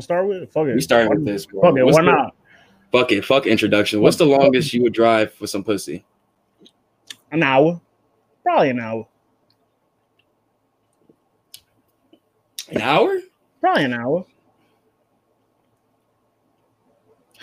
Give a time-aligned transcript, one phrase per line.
[0.00, 0.52] gonna start with?
[0.52, 0.74] Fuck it.
[0.74, 1.46] We starting with this.
[1.46, 1.60] bro.
[1.62, 1.84] Fuck it.
[1.84, 2.34] What's Why the- not?
[2.92, 3.24] Fuck it.
[3.24, 4.00] Fuck introduction.
[4.00, 6.04] What's the longest you would drive for some pussy?
[7.30, 7.80] An hour.
[8.42, 9.06] Probably an hour.
[12.70, 13.18] An hour?
[13.60, 14.24] Probably an hour.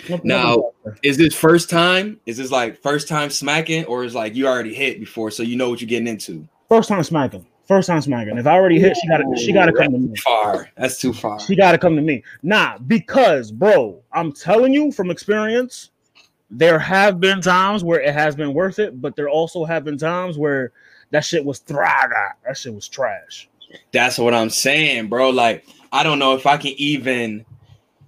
[0.10, 0.72] No- Now-
[1.04, 2.20] Is this first time?
[2.26, 5.56] Is this like first time smacking, or is like you already hit before, so you
[5.58, 6.48] know what you're getting into?
[6.70, 7.46] first time smacking.
[7.68, 8.38] First time smacking.
[8.38, 10.16] If I already hit, she gotta she gotta come to me.
[10.16, 10.70] Far.
[10.78, 11.40] That's too far.
[11.40, 12.24] She gotta come to me.
[12.42, 15.92] Nah, because bro, I'm telling you from experience,
[16.50, 19.98] there have been times where it has been worth it, but there also have been
[19.98, 20.72] times where
[21.12, 22.32] that shit was thraga.
[22.46, 23.50] That shit was trash.
[23.92, 25.30] That's what I'm saying, bro.
[25.30, 27.46] Like, I don't know if I can even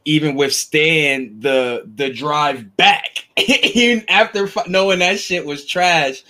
[0.05, 6.23] even withstand the the drive back, even after fi- knowing that shit was trash.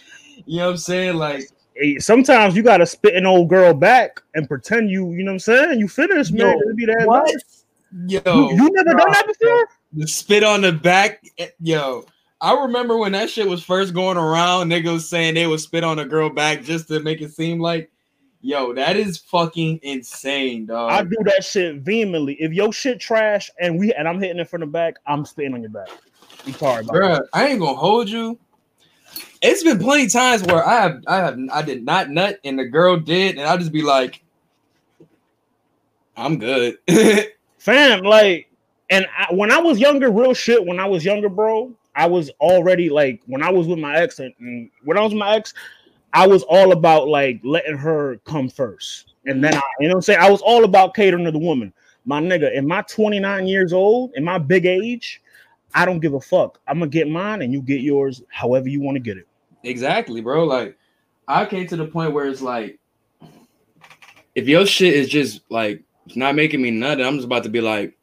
[0.47, 1.15] You know what I'm saying?
[1.15, 1.43] Like,
[1.99, 5.39] Sometimes you gotta spit an old girl back and pretend you, you know what I'm
[5.39, 5.79] saying?
[5.79, 6.57] You finished, man.
[6.65, 7.25] It'd be that what?
[7.25, 7.65] nice.
[8.07, 9.67] yo, You, you never done that before?
[9.93, 12.05] the spit on the back, eh, yo.
[12.41, 15.99] I remember when that shit was first going around, niggas saying they would spit on
[15.99, 17.91] a girl back just to make it seem like,
[18.41, 20.91] yo, that is fucking insane, dog.
[20.91, 22.35] I do that shit vehemently.
[22.39, 25.53] If your shit trash and we and I'm hitting it from the back, I'm spitting
[25.53, 25.89] on your back.
[26.45, 28.39] I'm sorry Bruh, I ain't gonna hold you.
[29.41, 32.59] It's been plenty of times where I have I have I did not nut and
[32.59, 34.21] the girl did, and I'll just be like,
[36.17, 36.77] I'm good.
[37.59, 38.49] fam like
[38.89, 42.29] and I, when i was younger real shit when i was younger bro i was
[42.39, 45.53] already like when i was with my ex and, and when i was my ex
[46.13, 49.13] i was all about like letting her come first.
[49.25, 50.19] And then i you know what i'm saying?
[50.19, 51.73] I was all about catering to the woman.
[52.05, 55.21] My nigga in my 29 years old in my big age
[55.75, 56.59] i don't give a fuck.
[56.65, 59.27] I'm gonna get mine and you get yours however you want to get it
[59.63, 60.45] exactly, bro.
[60.45, 60.77] Like
[61.27, 62.79] I came to the point where it's like,
[64.35, 65.83] if your shit is just like
[66.15, 67.97] not making me nut, I'm just about to be like,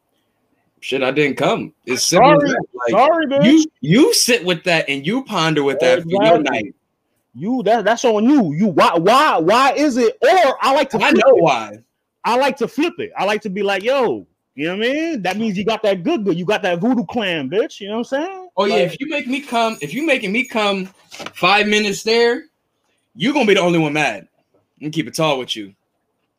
[0.79, 1.73] shit, I didn't come.
[1.85, 2.49] It's simple Sorry.
[2.49, 6.39] Like, sorry bitch you you sit with that and you ponder with that for your
[6.39, 6.75] night.
[7.35, 10.97] you that that's on you you why why why is it or i like to
[11.03, 11.43] I know it.
[11.43, 11.79] why.
[12.27, 13.11] I like to flip it.
[13.17, 15.21] I like to be like, yo, you know what I mean?
[15.21, 16.37] That means you got that good good.
[16.37, 17.79] You got that voodoo clan, bitch.
[17.79, 18.46] You know what I'm saying?
[18.57, 20.87] Oh yeah, Like, if you make me come, if you making me come
[21.35, 22.45] five minutes there,
[23.15, 24.27] you're gonna be the only one mad.
[24.81, 25.73] I'm keep it tall with you.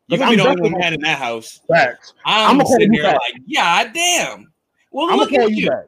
[0.09, 1.61] You're gonna I'm be the only one mad in that house.
[1.69, 2.15] facts.
[2.25, 3.21] I'm, I'ma sitting you there back.
[3.21, 4.53] like, yeah, damn.
[4.91, 5.69] Well, I'm look at you you.
[5.69, 5.87] back.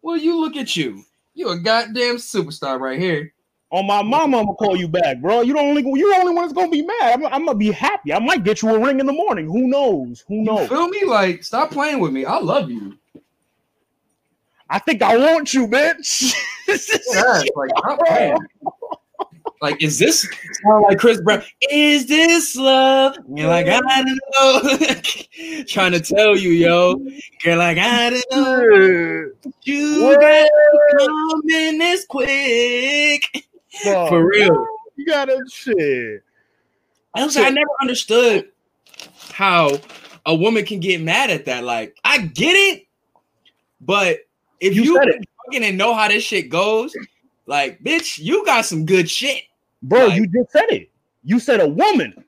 [0.00, 1.02] Well, you look at you.
[1.34, 3.32] You a goddamn superstar right here.
[3.70, 5.42] On my mama, I'm gonna call you back, bro.
[5.42, 7.12] You don't only you're the only one that's gonna be mad.
[7.12, 8.14] I'm, I'm gonna be happy.
[8.14, 9.46] I might get you a ring in the morning.
[9.46, 10.24] Who knows?
[10.28, 10.68] Who You knows?
[10.68, 11.04] feel me?
[11.04, 12.24] Like, stop playing with me.
[12.24, 12.96] I love you.
[14.70, 16.34] I think I want you, bitch.
[16.68, 18.36] Yeah, like.
[19.60, 20.22] Like, is this
[20.62, 21.42] sound like Chris Brown?
[21.70, 23.16] Is this love?
[23.34, 25.64] You're like, I don't know.
[25.68, 27.04] Trying to tell you, yo.
[27.44, 29.30] You're like, I don't know.
[29.62, 30.20] You What?
[30.20, 30.48] gotta
[31.00, 33.46] come this quick.
[33.82, 34.66] For real.
[34.96, 36.22] You gotta shit.
[37.14, 38.50] I, was, I never understood
[39.30, 39.78] how
[40.26, 41.64] a woman can get mad at that.
[41.64, 42.86] Like, I get it,
[43.80, 44.18] but
[44.60, 44.94] if You you,
[45.46, 46.94] fucking and know how this shit goes,
[47.46, 49.42] like, bitch, you got some good shit.
[49.82, 50.90] Bro, Like- you just said it.
[51.24, 52.24] You said a woman,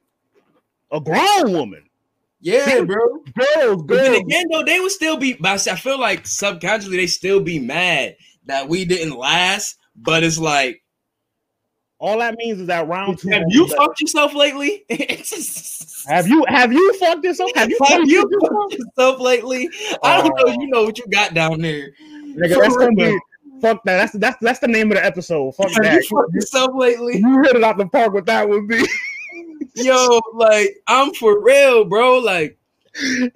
[0.92, 1.84] a grown woman.
[2.40, 2.96] Yeah, bro.
[3.56, 5.38] Girls, But then again, though, they would still be.
[5.44, 9.76] I feel like subconsciously they still be mad that we didn't last.
[9.94, 10.82] But it's like,
[11.98, 13.28] All that means is that round two.
[13.28, 14.84] have you fucked yourself lately?
[16.08, 17.50] Have you have you fucked this up?
[17.54, 18.28] Have you Have fucked you up?
[18.52, 19.68] fucked yourself lately?
[20.02, 20.50] I don't know.
[20.52, 21.90] Uh, you know what you got down there.
[22.36, 23.18] Nigga, that's gonna be
[23.60, 23.98] fuck that.
[23.98, 25.52] That's that's that's the name of the episode.
[25.52, 26.10] Fuck Have that.
[26.10, 27.18] you yourself lately?
[27.18, 28.84] You hit it out the park with that would be.
[29.74, 32.18] Yo, like I'm for real, bro.
[32.18, 32.58] Like,
[32.94, 33.28] Yo,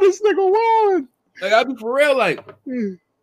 [0.00, 1.06] this nigga wild.
[1.42, 2.16] like I be for real.
[2.16, 2.44] Like,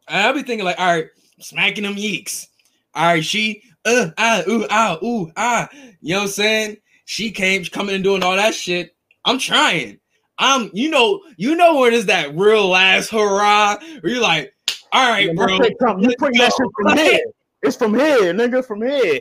[0.07, 1.07] I be thinking, like, all right,
[1.39, 2.47] smacking them yeeks.
[2.93, 5.69] All right, she, uh, ah, ooh, ah, ooh, ah.
[6.01, 6.77] You know what I'm saying?
[7.05, 8.95] She came coming and doing all that shit.
[9.25, 10.00] I'm trying.
[10.41, 14.53] I'm, you know, you know where there's that real last hurrah where you're like,
[14.91, 15.99] all right, That bro.
[15.99, 17.19] You bring that shit from here.
[17.61, 18.65] It's from here, nigga.
[18.65, 19.19] From here.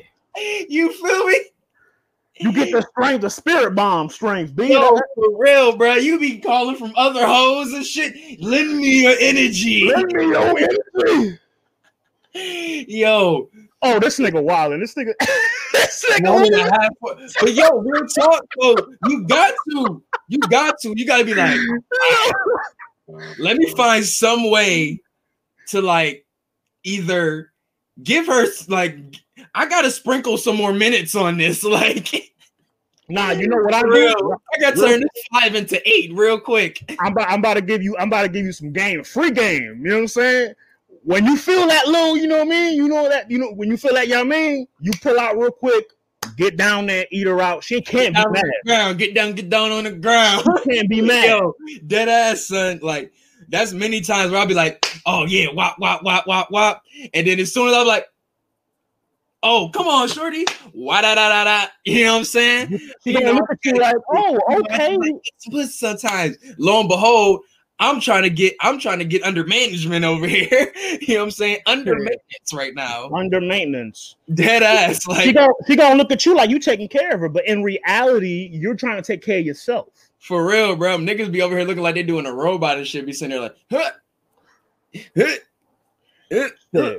[0.69, 1.41] You feel me?
[2.39, 4.59] You get the strength, the spirit bomb strength.
[4.59, 5.97] Yo, for real, bro.
[5.97, 8.41] You be calling from other hoes and shit.
[8.41, 9.85] Lend me your energy.
[9.85, 10.59] Let me your
[12.35, 12.89] energy.
[12.89, 13.51] Yo,
[13.83, 15.15] Oh, this nigga wild and this nigga.
[15.73, 16.73] this nigga one and a wild.
[16.73, 16.93] half.
[17.41, 18.77] But yo, real talk, though.
[19.07, 20.03] You got to.
[20.31, 20.95] You got to.
[20.97, 21.59] You got to be like,
[23.39, 25.01] let me find some way
[25.69, 26.25] to like
[26.85, 27.53] either
[28.03, 28.97] give her like
[29.55, 31.65] I gotta sprinkle some more minutes on this.
[31.71, 32.33] Like,
[33.09, 34.37] Nah, you know what I do?
[34.55, 36.81] I got to turn this five into eight real quick.
[37.01, 39.33] I'm about, I'm about to give you I'm about to give you some game, free
[39.33, 39.81] game.
[39.83, 40.55] You know what I'm saying?
[41.03, 42.77] When you feel that low, you know what I mean?
[42.77, 44.69] You know that you know when you feel that, you know what I mean?
[44.81, 45.87] You pull out real quick,
[46.37, 47.65] get down there, eat her out.
[47.65, 48.45] She can't Get be mad.
[48.67, 50.45] ground, get down, get down on the ground.
[50.65, 51.29] She can't be mad.
[51.29, 51.55] Yo,
[51.87, 52.79] dead ass son.
[52.83, 53.13] Like
[53.49, 56.83] that's many times where I'll be like, oh yeah, wop, wop, wop, wop, wop.
[57.15, 58.07] And then as soon as I'm like,
[59.43, 60.45] oh, come on, shorty.
[60.73, 61.67] Why da da da da.
[61.85, 62.81] You know what I'm saying?
[63.03, 64.39] She gonna look at you like, oh,
[64.73, 64.97] okay.
[65.51, 67.41] But sometimes, lo and behold,
[67.81, 70.73] I'm trying to get I'm trying to get under management over here.
[71.01, 71.59] you know what I'm saying?
[71.67, 71.99] Under Yeah.
[72.05, 73.11] maintenance right now.
[73.11, 74.17] Under maintenance.
[74.35, 75.01] Dead ass.
[75.03, 77.47] She Like gonna she gonna look at you like you taking care of her, but
[77.47, 79.89] in reality, you're trying to take care of yourself.
[80.19, 80.99] for real, bro.
[80.99, 83.07] Niggas be over here looking like they doing a robot and shit.
[83.07, 83.91] Be sitting there like, huh,
[85.17, 85.35] huh,
[86.33, 86.95] huh, huh.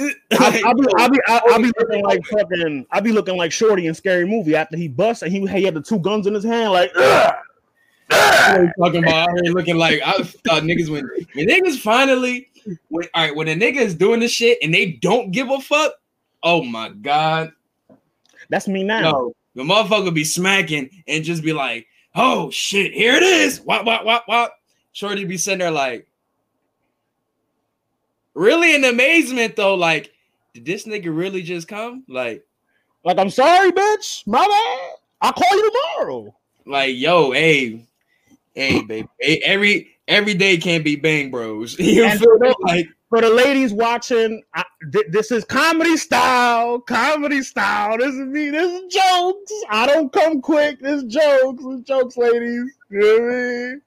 [0.00, 3.50] I, I'll be, I'll be, I'll, I'll be looking like fucking, I'll be looking like
[3.50, 6.34] Shorty in Scary Movie after he busts and he, he had the two guns in
[6.34, 7.47] his hand, like, "Ugh, What are you
[8.10, 12.48] talking about out here looking like I thought niggas when when niggas finally
[12.88, 15.60] when all right when a nigga is doing this shit and they don't give a
[15.60, 15.92] fuck.
[16.42, 17.52] Oh my god,
[18.48, 19.00] that's me now.
[19.00, 23.60] no, the motherfucker be smacking and just be like, oh shit, here it is.
[23.60, 24.54] Wop wop wop wop.
[24.92, 26.08] Shorty be sitting there like,
[28.34, 29.74] really in amazement though.
[29.74, 30.12] Like,
[30.54, 32.04] did this nigga really just come?
[32.08, 32.44] Like,
[33.04, 34.90] Like, I'm sorry, bitch, my bad.
[35.20, 36.34] I'll call you tomorrow.
[36.66, 37.84] like yo, hey,
[38.54, 41.78] hey, baby, hey, every every day can't be bang bros.
[41.78, 42.88] You And feel for the- Like.
[43.10, 44.62] For the ladies watching, I,
[44.92, 47.96] th- this is comedy style, comedy style.
[47.96, 48.50] This is me.
[48.50, 49.52] This is jokes.
[49.70, 50.78] I don't come quick.
[50.80, 51.64] This is jokes.
[51.64, 52.70] This is jokes, ladies.
[52.90, 53.36] You know what I
[53.70, 53.82] mean?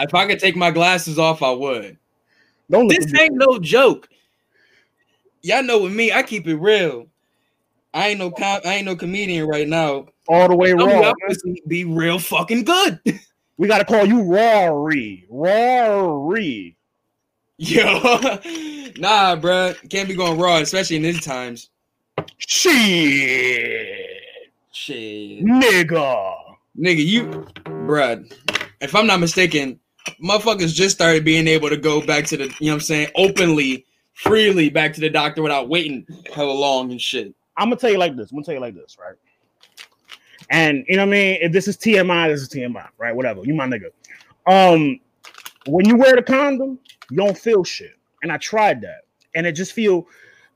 [0.00, 1.96] If I could take my glasses off, I would.
[2.68, 4.08] Don't This ain't no joke.
[5.42, 7.06] Y'all know with me, I keep it real.
[7.92, 10.06] I ain't no com- I ain't no comedian right now.
[10.26, 11.12] all the way raw.
[11.68, 12.98] be real fucking good.
[13.56, 15.26] We got to call you Rory.
[15.30, 16.76] Rory.
[17.56, 17.84] Yo,
[18.98, 19.76] nah, bruh.
[19.90, 21.70] Can't be going raw, especially in these times.
[22.38, 24.10] Shit.
[24.72, 26.34] Shit, Nigga.
[26.76, 27.26] nigga, you,
[27.64, 28.30] bruh.
[28.80, 29.78] If I'm not mistaken,
[30.22, 33.08] motherfuckers just started being able to go back to the, you know what I'm saying,
[33.14, 36.04] openly, freely back to the doctor without waiting
[36.34, 37.32] hella long and shit.
[37.56, 38.32] I'm gonna tell you like this.
[38.32, 39.14] I'm gonna tell you like this, right?
[40.50, 41.38] And you know what I mean?
[41.40, 43.14] If this is TMI, this is TMI, right?
[43.14, 43.42] Whatever.
[43.44, 43.90] You my nigga.
[44.46, 45.00] Um,
[45.66, 46.78] when you wear the condom,
[47.10, 47.96] you don't feel shit.
[48.22, 49.02] And I tried that,
[49.34, 50.06] and it just feel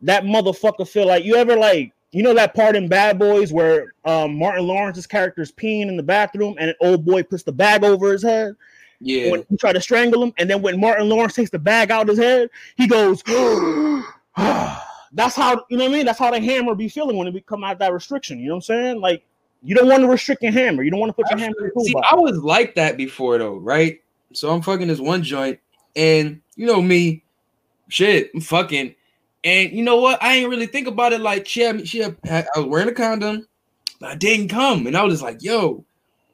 [0.03, 3.93] that motherfucker feel like you ever like you know that part in Bad Boys where
[4.05, 7.53] um Martin Lawrence's character is peeing in the bathroom and an old boy puts the
[7.53, 8.55] bag over his head
[9.01, 9.31] Yeah.
[9.31, 12.03] when he tried to strangle him, and then when Martin Lawrence takes the bag out
[12.03, 13.23] of his head, he goes.
[15.13, 16.07] That's how you know what I mean.
[16.07, 18.39] That's how the hammer be feeling when it be come out that restriction.
[18.39, 19.01] You know what I'm saying?
[19.01, 19.25] Like
[19.63, 20.83] you don't want to restrict your hammer.
[20.83, 21.95] You don't want to put your hammer in the See.
[22.11, 24.01] I was like that before though, right?
[24.33, 25.59] So I'm fucking this one joint,
[25.97, 27.23] and you know me,
[27.89, 28.95] shit, I'm fucking,
[29.45, 30.23] and you know what?
[30.23, 31.21] I ain't really think about it.
[31.21, 33.47] Like she had, me- she had, I was wearing a condom,
[34.01, 35.85] but I didn't come, and I was just like, yo,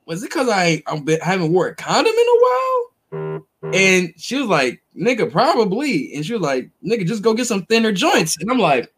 [0.07, 3.45] was it because I been, haven't wore a condom in a while?
[3.73, 6.15] And she was like, nigga, probably.
[6.15, 8.37] And she was like, nigga, just go get some thinner joints.
[8.39, 8.93] And I'm like,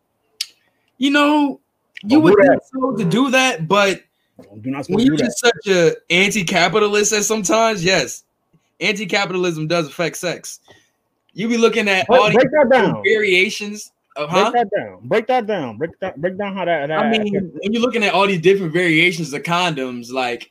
[0.99, 1.61] you know,
[2.03, 4.03] you would think so to do that, but
[4.61, 8.25] Do not when you're just such a anti-capitalist as sometimes, yes,
[8.81, 10.61] anti-capitalism does affect sex.
[11.33, 13.03] You be looking at all Break, that down.
[13.03, 14.99] variations of Break that down.
[15.03, 15.79] Break that down.
[15.79, 16.21] Break that.
[16.21, 16.89] Break down how that.
[16.89, 20.51] that I mean, when you're looking at all these different variations of condoms, like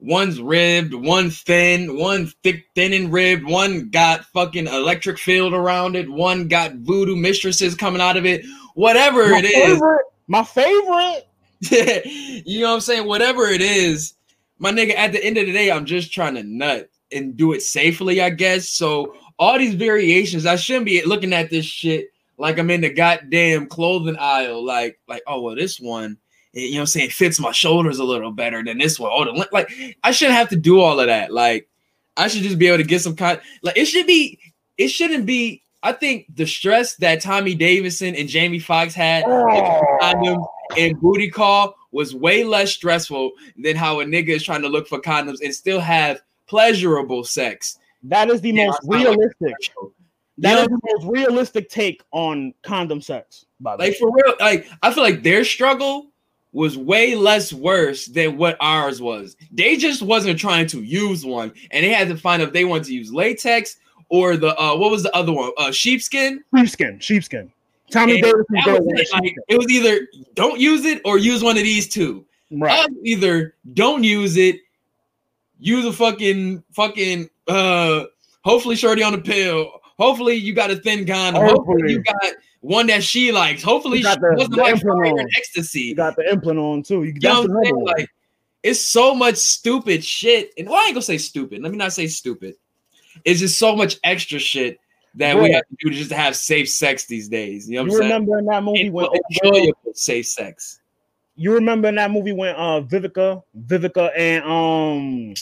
[0.00, 5.96] one's ribbed, one thin, one thick, thin and ribbed, one got fucking electric field around
[5.96, 9.72] it, one got voodoo mistresses coming out of it, whatever my it is.
[9.72, 10.04] favorite.
[10.26, 11.28] My favorite.
[12.44, 13.06] you know what I'm saying?
[13.06, 14.14] Whatever it is,
[14.58, 17.52] my nigga, at the end of the day, I'm just trying to nut and do
[17.52, 18.68] it safely, I guess.
[18.68, 22.92] So all these variations, I shouldn't be looking at this shit like I'm in the
[22.92, 26.16] goddamn clothing aisle, like, like, oh well, this one,
[26.54, 29.10] eh, you know what I'm saying, fits my shoulders a little better than this one.
[29.12, 29.70] Oh, the like
[30.02, 31.32] I shouldn't have to do all of that.
[31.32, 31.68] Like,
[32.16, 34.38] I should just be able to get some kind like it should be,
[34.78, 35.62] it shouldn't be.
[35.82, 39.98] I think the stress that Tommy Davidson and Jamie Foxx had oh.
[40.00, 40.46] condoms
[40.78, 44.88] and booty call was way less stressful than how a nigga is trying to look
[44.88, 47.78] for condoms and still have pleasurable sex.
[48.02, 49.54] That is the Yeah, most realistic.
[50.36, 53.46] Know, is the most realistic take on condom sex.
[53.60, 56.10] By the like way, for real, like I feel like their struggle
[56.52, 59.36] was way less worse than what ours was.
[59.52, 62.84] They just wasn't trying to use one, and they had to find if they wanted
[62.84, 63.76] to use latex
[64.08, 65.52] or the uh what was the other one?
[65.56, 66.42] Uh sheepskin.
[66.54, 67.50] sheepskin, sheepskin.
[67.94, 69.08] Tommy And Davidson's was it.
[69.12, 72.26] Like, it was either don't use it or use one of these two.
[72.50, 72.88] Right.
[73.04, 74.56] Either don't use it,
[75.58, 78.04] use a fucking fucking uh
[78.42, 79.70] hopefully shorty on the pill.
[79.98, 81.42] Hopefully you got a thin condom.
[81.42, 81.92] Hopefully, Hopefully.
[81.92, 83.62] you got one that she likes.
[83.62, 85.26] Hopefully You she got the- wasn't the like implant on.
[85.36, 85.80] ecstasy.
[85.82, 87.04] You got the implant on too.
[87.04, 87.84] You, You know that's what I'm saying?
[87.84, 88.10] Like,
[88.62, 90.52] it's so much stupid shit.
[90.58, 91.62] And well, I ain't gonna say stupid.
[91.62, 92.54] Let me not say stupid.
[93.24, 94.80] It's just so much extra shit
[95.16, 97.68] that we have to do to just have safe sex these days.
[97.68, 98.02] You know you I'm saying?
[98.02, 99.06] remember in that movie when
[99.44, 100.80] Enjoyable safe sex.
[101.36, 105.34] you remember in that movie when uh Vivica, Vivica and um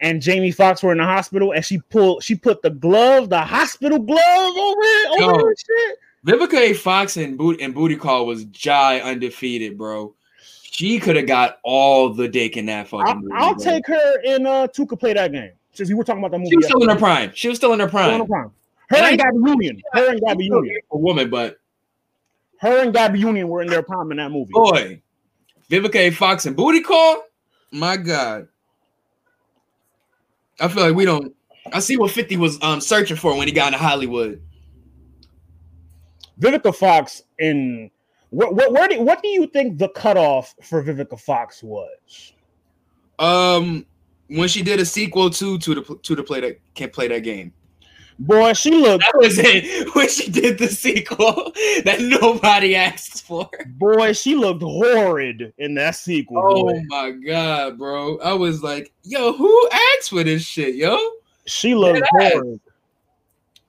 [0.00, 3.40] and Jamie Foxx were in the hospital and she pulled she put the glove, the
[3.40, 4.18] hospital glove
[4.56, 5.98] over it, over her shit.
[6.26, 6.72] Vivica A.
[6.74, 10.14] Fox and Boot and Booty Call was jai undefeated, bro.
[10.62, 13.32] She could have got all the dick in that fucking I'll, movie.
[13.34, 13.64] I'll bro.
[13.64, 15.52] take her in uh to play that game.
[15.72, 16.50] Since we were talking about that movie.
[16.50, 17.32] She was still in her prime.
[17.34, 18.50] She was still in her Still in her prime.
[18.88, 19.82] Her And Gabby Union.
[19.92, 20.76] Her and Gabby Union.
[20.92, 21.58] A woman, but
[22.60, 24.52] Her and Gabby Union were in their prime in that movie.
[24.52, 25.02] boy,
[25.70, 26.12] Vivica.
[26.14, 27.22] Fox and Booty Call,
[27.70, 28.48] my God.
[30.60, 31.34] I feel like we don't.
[31.72, 34.42] I see what 50 was um searching for when he got into Hollywood.
[36.40, 37.90] Vivica Fox in
[38.30, 42.32] what what where do, what do you think the cutoff for Vivica Fox was?
[43.18, 43.84] Um,
[44.28, 47.20] when she did a sequel to to the to the play that can't play that
[47.20, 47.52] game.
[48.18, 49.88] Boy, she looked That was it.
[49.94, 51.52] When she did the sequel
[51.84, 53.48] that nobody asked for.
[53.66, 56.42] boy, she looked horrid in that sequel.
[56.44, 56.82] Oh boy.
[56.88, 58.18] my god, bro!
[58.18, 60.98] I was like, yo, who asked for this shit, yo?
[61.46, 62.60] She looked horrid.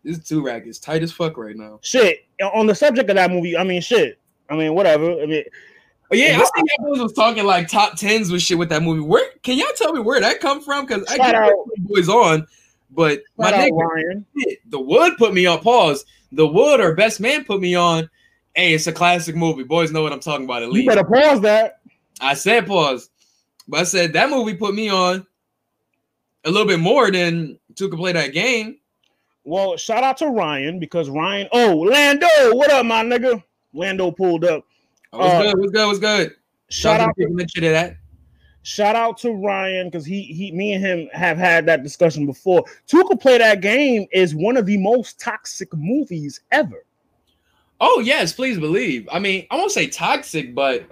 [0.03, 1.79] This two rack is tight as fuck right now.
[1.82, 2.25] Shit.
[2.53, 4.18] On the subject of that movie, I mean shit.
[4.50, 5.22] I mean, whatever.
[5.22, 5.44] I mean,
[6.12, 9.01] Oh yeah, I y'all boys was talking like top tens with shit with that movie.
[9.01, 10.88] Where can y'all tell me where that come from?
[10.88, 12.48] Because I get boys on,
[12.91, 14.25] but my shout out nigga, Ryan.
[14.38, 16.05] shit, the Wood put me on pause.
[16.31, 18.10] The Wood or Best Man put me on.
[18.55, 19.63] Hey, it's a classic movie.
[19.63, 20.63] Boys know what I'm talking about.
[20.63, 21.79] At least You least better pause that.
[22.22, 23.10] I said pause,
[23.67, 25.25] but I said that movie put me on
[26.46, 28.77] a little bit more than two could play that game.
[29.46, 31.48] Well, shout out to Ryan because Ryan.
[31.51, 33.41] Oh, Lando, what up, my nigga?
[33.74, 34.65] Lando pulled up.
[35.13, 35.58] Oh, what's Uh, good?
[35.60, 35.88] What's good?
[35.88, 36.36] What's good?
[36.69, 37.96] Shout out, to people that shit that.
[38.63, 42.63] Shout out to Ryan because he he, me and him have had that discussion before.
[42.87, 46.83] Two play that game is one of the most toxic movies ever.
[47.81, 49.07] Oh yes, please believe.
[49.11, 50.85] I mean, I won't say toxic, but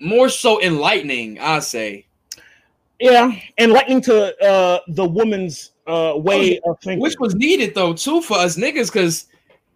[0.00, 1.38] more so enlightening.
[1.38, 2.06] I say,
[2.98, 7.00] Yeah, enlightening to uh the woman's uh way of thinking.
[7.00, 9.26] which was needed though too for us niggas, because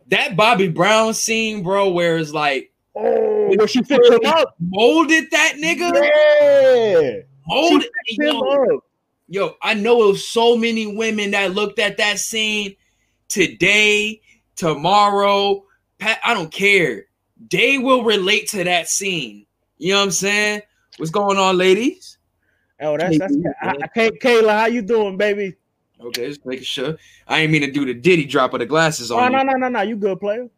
[0.09, 4.54] that Bobby Brown scene, bro, where it's like oh, where she fixed him up.
[4.61, 7.82] molded that nigga, Yeah, she molded.
[8.06, 8.85] fixed him Yo, up.
[9.28, 12.76] yo, I know of so many women that looked at that scene
[13.28, 14.20] today,
[14.56, 15.64] tomorrow.
[15.99, 17.06] Pat, I don't care.
[17.50, 19.47] They will relate to that scene.
[19.78, 20.62] You know what I'm saying?
[20.99, 22.18] What's going on, ladies?
[22.80, 23.35] Oh, that's that's.
[23.62, 25.54] I, I, Kay- Kayla, how you doing, baby?
[26.00, 26.97] Okay, just making sure.
[27.28, 29.44] I ain't mean to do the Diddy drop of the glasses Oh on no you.
[29.44, 30.49] no no no, you good player.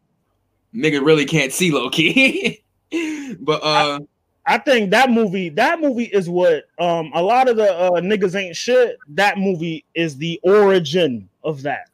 [0.75, 2.63] Nigga really can't see low key.
[3.41, 4.01] but uh,
[4.47, 8.35] I think that movie, that movie is what um a lot of the uh, niggas
[8.35, 8.97] ain't shit.
[9.09, 11.91] That movie is the origin of that.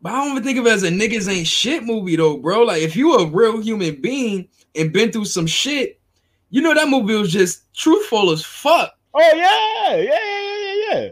[0.00, 2.62] but I don't even think of it as a niggas ain't shit movie though, bro.
[2.62, 6.00] Like if you a real human being and been through some shit,
[6.50, 8.94] you know that movie was just truthful as fuck.
[9.14, 11.10] Oh yeah, yeah, yeah, yeah, yeah.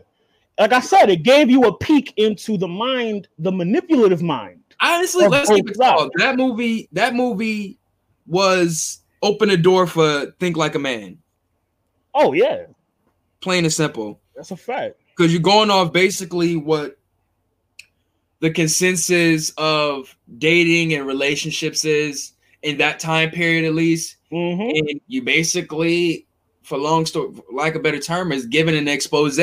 [0.59, 4.61] Like I said, it gave you a peek into the mind, the manipulative mind.
[4.81, 6.11] Honestly, let's keep it tall.
[6.17, 7.79] That movie, that movie
[8.27, 11.19] was open the door for think like a man.
[12.15, 12.65] Oh yeah,
[13.41, 14.21] Plain and simple.
[14.35, 14.97] that's a fact.
[15.17, 16.99] because you're going off basically what
[18.41, 25.01] the consensus of dating and relationships is in that time period at least hmm and
[25.07, 26.27] you basically
[26.63, 29.37] for long story for lack of a better term is given an expose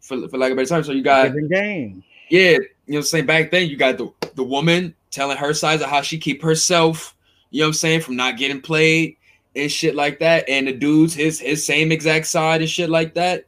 [0.00, 2.04] for, for lack of a better term so you got game.
[2.30, 5.52] yeah you know what i'm saying back then you got the, the woman telling her
[5.54, 7.14] sides of how she keep herself
[7.50, 9.16] you know what i'm saying from not getting played
[9.54, 13.14] and shit like that and the dudes his his same exact side and shit like
[13.14, 13.44] that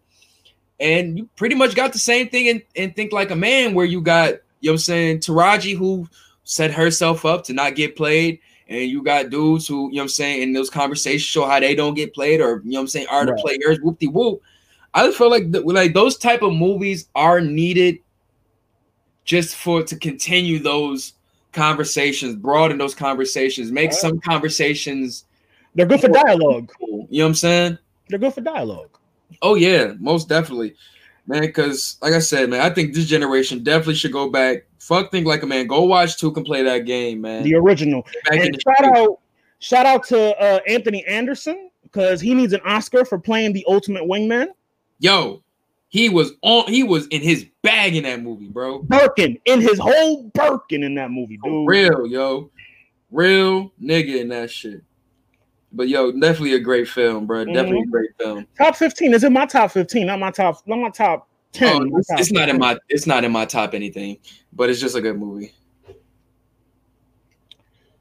[0.80, 3.86] and you pretty much got the same thing in, in think like a man where
[3.86, 6.06] you got you know what i'm saying taraji who
[6.44, 8.38] set herself up to not get played
[8.68, 11.60] and you got dudes who you know what i'm saying in those conversations show how
[11.60, 13.40] they don't get played or you know what i'm saying are the Right.
[13.40, 14.42] players whoop de whoop.
[14.92, 17.98] i just feel like th- like those type of movies are needed
[19.24, 21.14] just for to continue those
[21.52, 23.98] conversations, broaden those conversations, make Right.
[23.98, 25.24] some conversations
[25.74, 26.70] They're good for dialogue.
[26.78, 27.06] cool.
[27.10, 27.78] You know what I'm saying?
[28.08, 28.90] They're good for dialogue.
[29.42, 30.74] Oh yeah, most definitely,
[31.26, 31.40] man.
[31.42, 34.64] Because like I said, man, I think this generation definitely should go back.
[34.78, 35.66] Fuck, think like a man.
[35.66, 37.42] Go watch two can play that game, man.
[37.42, 38.06] The original.
[38.30, 39.18] And shout out,
[39.60, 44.02] shout out to uh, Anthony Anderson because he needs an Oscar for playing the ultimate
[44.04, 44.48] wingman.
[44.98, 45.42] Yo,
[45.94, 46.66] he was on.
[46.66, 48.82] He was in his bag in that movie, bro.
[48.82, 51.68] Birkin in his whole Birkin in that movie, dude.
[51.68, 52.50] Real, yo,
[53.12, 54.82] real nigga in that shit.
[55.70, 57.44] But yo, definitely a great film, bro.
[57.44, 57.88] Definitely mm-hmm.
[57.88, 58.46] a great film.
[58.58, 61.92] Top fifteen is in my top fifteen, not my top, not my top ten.
[61.92, 64.18] Oh, it's, top it's not in my, it's not in my top anything,
[64.52, 65.52] but it's just a good movie.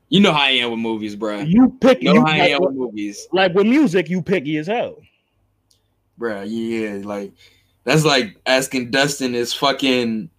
[0.10, 1.42] You know how I am with movies, bro.
[1.42, 2.02] You pick.
[2.02, 3.28] You know you, how I am with movies.
[3.32, 4.98] Like with music, you picky as hell,
[6.18, 6.42] bro.
[6.42, 7.34] Yeah, like
[7.84, 10.30] that's like asking Dustin is fucking,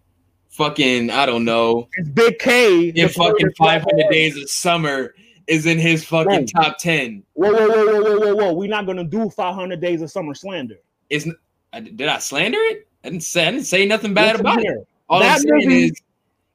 [0.51, 1.11] fucking.
[1.11, 1.89] I don't know.
[1.97, 2.89] It's Big K.
[2.89, 5.15] In fucking five hundred days of summer
[5.47, 6.63] is in his fucking whoa.
[6.63, 7.23] top ten.
[7.35, 8.53] Whoa, whoa, whoa, whoa, whoa, whoa, whoa!
[8.55, 10.79] We're not gonna do five hundred days of summer slander.
[11.11, 11.29] Is
[11.73, 12.87] did I slander it?
[13.05, 14.77] I didn't say I didn't say nothing bad about here.
[14.77, 14.89] it.
[15.09, 16.03] All that I'm saying movie, is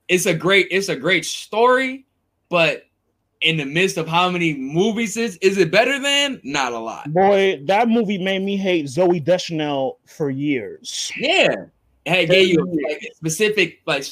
[0.08, 2.05] it's a great it's a great story,
[2.50, 2.84] but
[3.41, 6.41] in the midst of how many movies is is it better than?
[6.43, 7.12] Not a lot.
[7.13, 11.12] Boy, that movie made me hate Zooey Deschanel for years.
[11.17, 11.65] Yeah.
[12.05, 14.03] It gave you like, specific like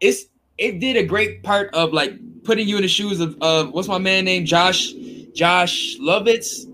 [0.00, 0.24] it's
[0.56, 2.12] it did a great part of like
[2.44, 4.92] putting you in the shoes of of what's my man name Josh
[5.34, 6.66] Josh Lovitz.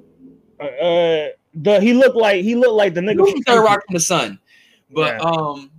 [0.60, 3.94] Uh, uh the he looked like he looked like the nigga from Third Rock from
[3.94, 4.38] the Sun,
[4.90, 5.28] but yeah.
[5.28, 5.70] um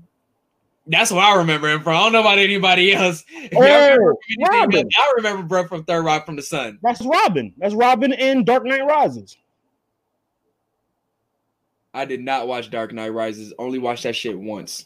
[0.92, 1.96] that's what I remember him from.
[1.96, 3.24] I don't know about anybody else.
[3.54, 4.88] Oh, Robin.
[4.98, 6.80] I remember bro from Third Rock from the Sun.
[6.82, 7.54] That's Robin.
[7.58, 9.36] That's Robin in Dark Knight Rises.
[11.94, 13.54] I did not watch Dark Knight Rises.
[13.60, 14.86] Only watched that shit once.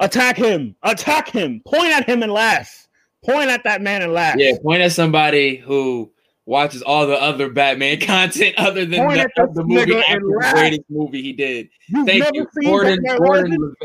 [0.00, 0.76] Attack him!
[0.82, 1.62] Attack him!
[1.66, 2.88] Point at him and laugh.
[3.24, 4.36] Point at that man and laugh.
[4.38, 6.10] Yeah, point at somebody who
[6.48, 11.32] watches all the other Batman content other than the, the movie the greatest movie he
[11.34, 11.68] did.
[11.86, 13.76] You've Thank you, Gordon Gordon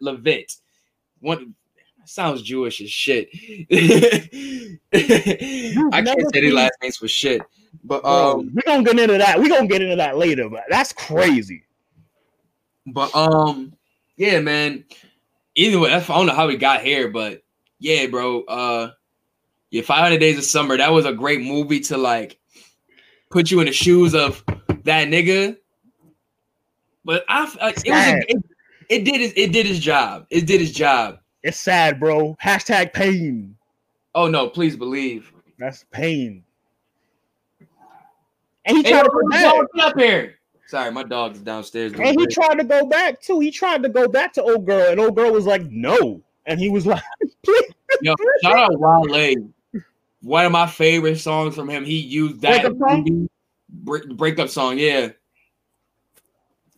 [0.00, 0.52] Levitt.
[1.20, 1.54] One
[2.04, 3.28] sounds Jewish as shit.
[4.92, 7.42] I can't say the last names for shit.
[7.84, 9.38] But um, we're gonna get into that.
[9.38, 11.62] We're gonna get into that later, but that's crazy.
[12.86, 13.72] But um,
[14.16, 14.84] yeah, man.
[15.54, 17.42] Either way, I don't know how we got here, but
[17.78, 18.42] yeah, bro.
[18.42, 18.90] Uh
[19.70, 20.76] yeah, 500 Days of Summer.
[20.76, 22.38] That was a great movie to like
[23.30, 24.44] put you in the shoes of
[24.84, 25.56] that nigga.
[27.04, 28.44] But I like, it was a, it,
[28.88, 30.26] it did his, it did his job.
[30.30, 31.18] It did his job.
[31.42, 32.36] It's sad, bro.
[32.42, 33.56] Hashtag pain.
[34.14, 35.32] Oh no, please believe.
[35.58, 36.44] That's pain.
[38.64, 39.64] And he hey, tried to go back.
[39.78, 40.34] up here.
[40.66, 41.92] Sorry, my dog's downstairs.
[41.92, 43.40] And he tried to go back too.
[43.40, 46.60] He tried to go back to old girl, and old girl was like, "No," and
[46.60, 47.02] he was like,
[47.42, 49.50] "Please." Yo, shout out Wale
[50.22, 51.84] one of my favorite songs from him.
[51.84, 53.28] He used that breakup song?
[53.68, 55.10] Break, breakup song, yeah.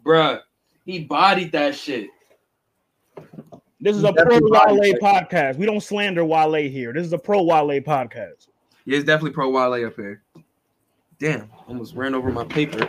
[0.05, 0.41] Bruh,
[0.85, 2.09] he bodied that shit.
[3.81, 5.57] This is he a pro Wale podcast.
[5.57, 6.93] We don't slander Wale here.
[6.93, 8.49] This is a pro Wale podcast.
[8.85, 10.23] Yeah, it's definitely pro Wale up here.
[11.19, 12.89] Damn, almost ran over my paper.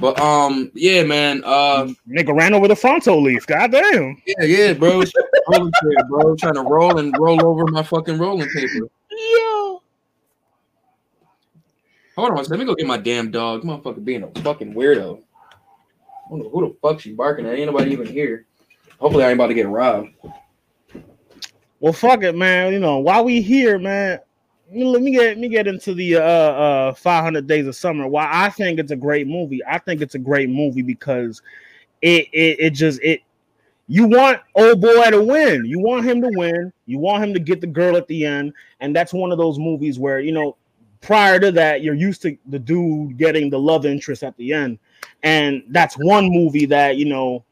[0.00, 1.42] But um, yeah, man.
[1.44, 3.46] Uh, nigga ran over the fronto leaf.
[3.46, 4.22] Goddamn.
[4.26, 5.02] Yeah, yeah, bro.
[5.48, 5.72] rolling
[6.08, 6.36] bro.
[6.36, 8.88] Trying to roll and roll over my fucking rolling paper.
[9.10, 9.67] Yo.
[12.18, 13.62] Hold on, let me go get my damn dog.
[13.62, 15.22] Motherfucker being a fucking weirdo.
[15.22, 17.54] I don't know who the fuck she barking at.
[17.54, 18.44] Ain't nobody even here.
[18.98, 20.08] Hopefully, I ain't about to get robbed.
[21.78, 22.72] Well, fuck it, man.
[22.72, 24.18] You know, while we here, man,
[24.74, 28.08] let me get let me get into the uh uh 500 Days of Summer.
[28.08, 29.60] Why I think it's a great movie.
[29.64, 31.40] I think it's a great movie because
[32.02, 33.22] it it, it just it
[33.86, 35.64] you want old boy to win.
[35.64, 36.72] You want him to win.
[36.86, 38.54] You want him to get the girl at the end.
[38.80, 40.57] And that's one of those movies where, you know,
[41.00, 44.78] prior to that, you're used to the dude getting the love interest at the end.
[45.22, 47.44] And that's one movie that, you know,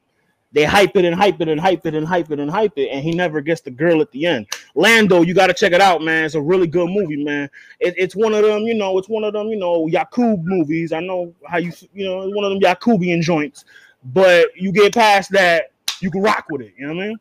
[0.53, 2.89] they hype it and hype it and hype it and hype it and hype it,
[2.91, 4.47] and he never gets the girl at the end.
[4.75, 6.25] Lando, you got to check it out, man.
[6.25, 7.51] It's a really good movie, man.
[7.79, 10.93] It, it's one of them, you know, it's one of them, you know, Yakub movies.
[10.93, 13.67] I know how you, you know, one of them Yakubian joints,
[14.03, 16.73] but you get past that, you can rock with it.
[16.79, 17.19] You know what I mean?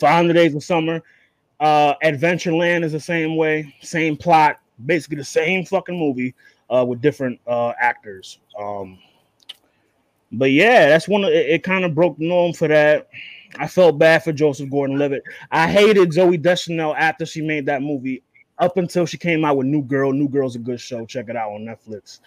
[0.00, 1.02] 500 Days of Summer.
[1.60, 6.34] Uh, Adventureland is the same way, same plot, basically the same fucking movie
[6.70, 8.38] uh, with different uh, actors.
[8.58, 8.98] Um,
[10.32, 13.08] but yeah, that's one of it, it kind of broke the norm for that.
[13.58, 15.22] I felt bad for Joseph Gordon-Levitt.
[15.50, 18.22] I hated Zooey Deschanel after she made that movie.
[18.58, 20.12] Up until she came out with New Girl.
[20.12, 21.04] New Girl's a good show.
[21.06, 22.20] Check it out on Netflix.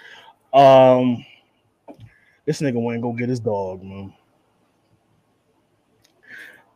[0.53, 1.25] Um,
[2.45, 4.13] this nigga went go get his dog, man.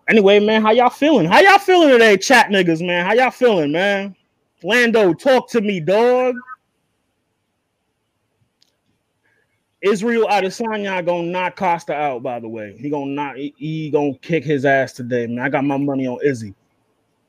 [0.07, 1.25] Anyway, man, how y'all feeling?
[1.25, 3.05] How y'all feeling today, chat niggas, man?
[3.05, 4.15] How y'all feeling, man?
[4.63, 6.35] Lando, talk to me, dog.
[9.81, 12.21] Israel Adesanya gonna knock Costa out.
[12.21, 13.35] By the way, he gonna knock.
[13.35, 15.43] He, gonna kick his ass today, man.
[15.43, 16.53] I got my money on Izzy.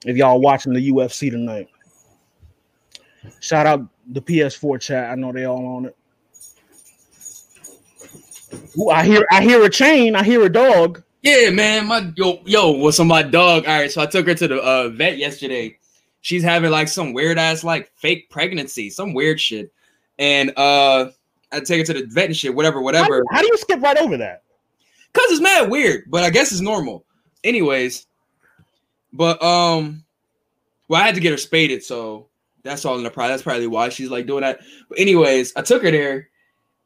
[0.05, 1.69] If y'all watching the UFC tonight,
[3.41, 5.11] shout out the PS4 chat.
[5.11, 5.97] I know they all on it.
[8.79, 10.15] Ooh, I hear I hear a chain.
[10.15, 11.03] I hear a dog.
[11.23, 11.87] Yeah, man.
[11.87, 13.65] My yo yo was on my dog.
[13.67, 15.79] All right, so I took her to the uh, vet yesterday.
[16.23, 19.73] She's having like some weird ass like fake pregnancy, some weird shit,
[20.19, 21.11] and uh,
[21.53, 23.21] I take her to the vet and shit, whatever, whatever.
[23.21, 24.43] do- how do you skip right over that?
[25.13, 27.05] Cause it's mad weird, but I guess it's normal.
[27.45, 28.07] Anyways,
[29.13, 30.05] but um,
[30.89, 32.29] well, I had to get her spaded, so
[32.63, 33.29] that's all in the price.
[33.29, 34.61] That's probably why she's like doing that.
[34.89, 36.29] But anyways, I took her there,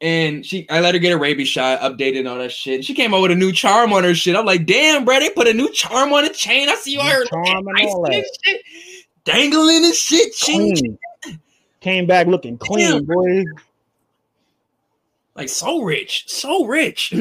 [0.01, 2.85] and she, I let her get a rabies shot, updated and all that shit.
[2.85, 4.35] She came out with a new charm on her shit.
[4.35, 6.69] I'm like, damn, bro, they put a new charm on the chain.
[6.69, 8.25] I see you out here Charm looking and all that.
[8.45, 8.63] shit,
[9.27, 10.35] dangling and shit.
[10.41, 10.99] Clean.
[11.81, 13.45] Came back looking clean, boy.
[15.35, 17.13] Like so rich, so rich.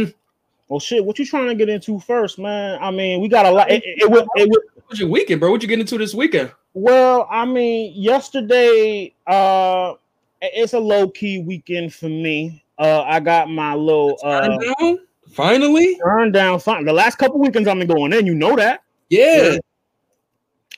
[0.70, 1.04] Well, shit.
[1.04, 2.80] What you trying to get into first, man?
[2.82, 3.70] I mean, we got a lot.
[3.70, 5.50] It, it, it, would- it, would- What's your weekend, bro?
[5.50, 6.52] What you getting into this weekend?
[6.76, 9.96] Well, I mean, yesterday, uh,
[10.42, 12.64] it's a low key weekend for me.
[12.78, 15.00] Uh, I got my little uh down?
[15.32, 16.60] Finally, turn down.
[16.60, 16.86] Fine.
[16.86, 18.82] The last couple weekends I've been going in, you know that.
[19.10, 19.58] yeah.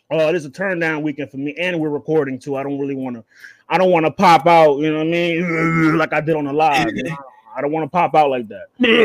[0.09, 2.55] Uh, this is a turn down weekend for me, and we're recording too.
[2.55, 3.23] I don't really want to.
[3.67, 4.77] I don't want to pop out.
[4.77, 5.93] You know what I mean?
[5.97, 6.95] Like I did on the live.
[6.95, 7.15] you know?
[7.55, 8.67] I don't want to pop out like that.
[8.79, 8.95] You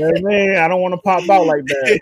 [0.00, 0.56] know I mean?
[0.56, 2.00] I don't want to pop out like that.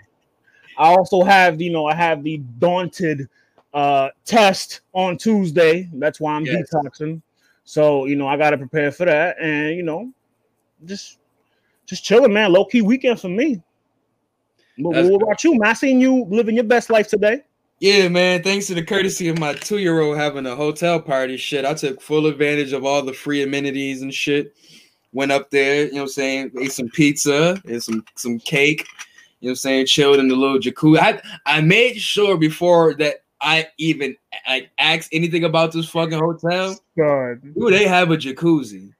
[0.77, 3.27] I also have, you know, I have the daunted
[3.73, 5.89] uh test on Tuesday.
[5.93, 6.69] That's why I'm Yes.
[6.71, 7.21] detoxing.
[7.63, 9.37] So, you know, I gotta prepare for that.
[9.39, 10.11] And you know,
[10.85, 11.17] just
[11.85, 12.51] just chilling, man.
[12.51, 13.61] Low key weekend for me.
[14.79, 15.69] But That's what about you, man?
[15.69, 17.43] I seen you living your best life today.
[17.79, 18.43] Yeah, man.
[18.43, 21.73] Thanks to the courtesy of my two year old having a hotel party, shit, I
[21.73, 24.55] took full advantage of all the free amenities and shit.
[25.11, 26.51] Went up there, you know what I'm saying?
[26.59, 28.85] Ate some pizza and some some cake,
[29.39, 29.85] you know what I'm saying?
[29.87, 30.99] Chilled in the little jacuzzi.
[30.99, 34.15] I, I made sure before that I even
[34.47, 36.77] like asked anything about this fucking hotel.
[36.97, 37.41] God.
[37.41, 38.93] Do they have a jacuzzi?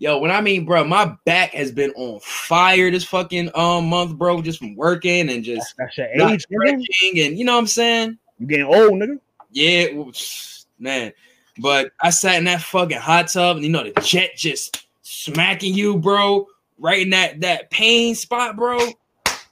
[0.00, 4.16] Yo, when I mean, bro, my back has been on fire this fucking um month,
[4.16, 7.66] bro, just from working and just That's your age, stretching and you know what I'm
[7.66, 8.18] saying?
[8.38, 9.18] You getting old, nigga.
[9.50, 11.12] Yeah, was- man.
[11.58, 15.74] But I sat in that fucking hot tub, and you know the jet just smacking
[15.74, 16.46] you, bro,
[16.78, 18.78] right in that that pain spot, bro.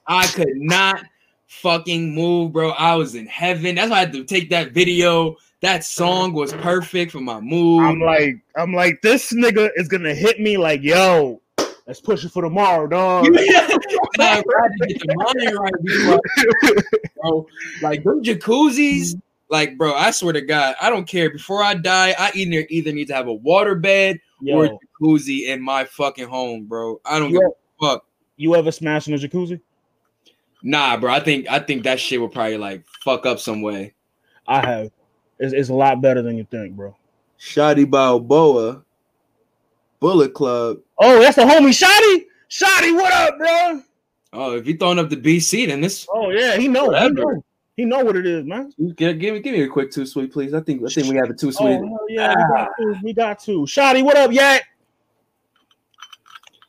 [0.06, 1.02] I could not
[1.48, 2.70] fucking move, bro.
[2.70, 3.74] I was in heaven.
[3.74, 5.34] That's why I had to take that video.
[5.62, 7.82] That song was perfect for my mood.
[7.82, 11.40] I'm like, I'm like, this nigga is gonna hit me like, yo,
[11.86, 13.26] let's push it for tomorrow, dog.
[14.18, 16.84] And I had to get the mind right
[17.22, 17.46] bro.
[17.82, 19.18] Like them jacuzzis, mm-hmm.
[19.50, 19.94] like bro.
[19.94, 21.30] I swear to God, I don't care.
[21.30, 24.78] Before I die, I either either need to have a water bed or a Yo,
[25.00, 27.00] jacuzzi in my fucking home, bro.
[27.04, 27.48] I don't give Yo.
[27.48, 28.06] a fuck.
[28.36, 29.60] you ever smash in a jacuzzi?
[30.62, 31.12] Nah, bro.
[31.12, 33.94] I think I think that shit will probably like fuck up some way.
[34.48, 34.90] I have.
[35.38, 36.94] It's, it's a lot better than you think, bro.
[37.38, 38.82] Shotty Balboa,
[40.00, 40.78] Bullet Club.
[40.98, 42.24] Oh, that's the homie Shotty.
[42.48, 43.82] Shotty, what up, bro?
[44.32, 46.84] Oh, if you throwing up the BC, then this Oh yeah, he know.
[46.84, 47.14] He Whatever.
[47.14, 47.44] know.
[47.76, 48.72] He know what it is, man.
[48.96, 50.54] give, give me give me a quick two sweet, please.
[50.54, 51.74] I think I think we have a two oh, sweet.
[51.74, 53.00] hell yeah, we got to.
[53.02, 53.52] We got to.
[53.66, 54.62] Shotty, what up, yak?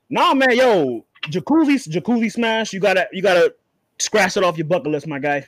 [0.09, 2.73] Nah, man, yo, jacuzzi, jacuzzi smash.
[2.73, 3.53] You gotta, you gotta
[3.99, 5.45] scratch it off your bucket list, my guy.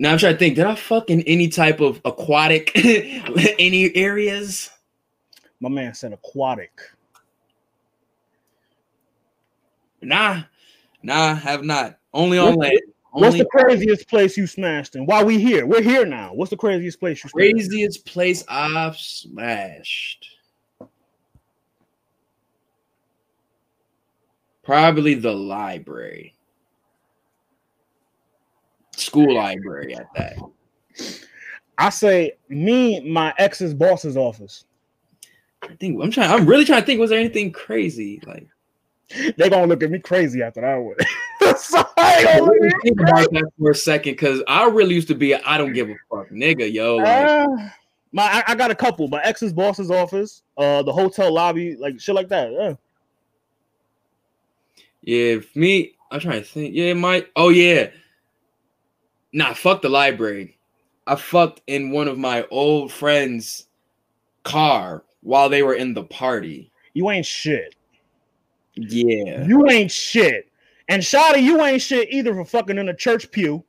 [0.00, 0.56] Now I'm trying to think.
[0.56, 4.70] Did I fuck in any type of aquatic any areas?
[5.60, 6.72] My man said aquatic.
[10.00, 10.44] Nah,
[11.02, 11.98] nah, have not.
[12.14, 12.80] Only on What's land.
[13.12, 15.04] What's the craziest place you smashed in?
[15.04, 15.66] Why we here?
[15.66, 16.32] We're here now.
[16.32, 17.34] What's the craziest place you smashed?
[17.34, 20.24] craziest place I've smashed?
[24.62, 26.34] Probably the library.
[29.00, 30.38] School library at that.
[31.78, 34.64] I say me, my ex's boss's office.
[35.62, 36.30] I think I'm trying.
[36.30, 37.00] I'm really trying to think.
[37.00, 38.20] Was there anything crazy?
[38.26, 38.46] Like
[39.36, 40.96] They gonna look at me crazy after that one.
[41.58, 44.66] so I ain't gonna look at me think about that for a second, because I
[44.68, 45.34] really used to be.
[45.34, 46.96] I I don't give a fuck, nigga, yo.
[46.96, 47.68] Like, Uh,
[48.12, 49.08] my I, I got a couple.
[49.08, 52.52] My ex's boss's office, uh, the hotel lobby, like shit like that.
[52.52, 52.74] Yeah.
[55.02, 56.74] Yeah, if me, I'm trying to think.
[56.74, 57.28] Yeah, it might.
[57.36, 57.90] Oh yeah.
[59.32, 60.58] Nah, fuck the library.
[61.06, 63.66] I fucked in one of my old friends'
[64.44, 66.70] car while they were in the party.
[66.94, 67.74] You ain't shit.
[68.74, 69.46] Yeah.
[69.46, 70.50] You ain't shit.
[70.88, 73.64] And Shotty, you ain't shit either for fucking in a church pew.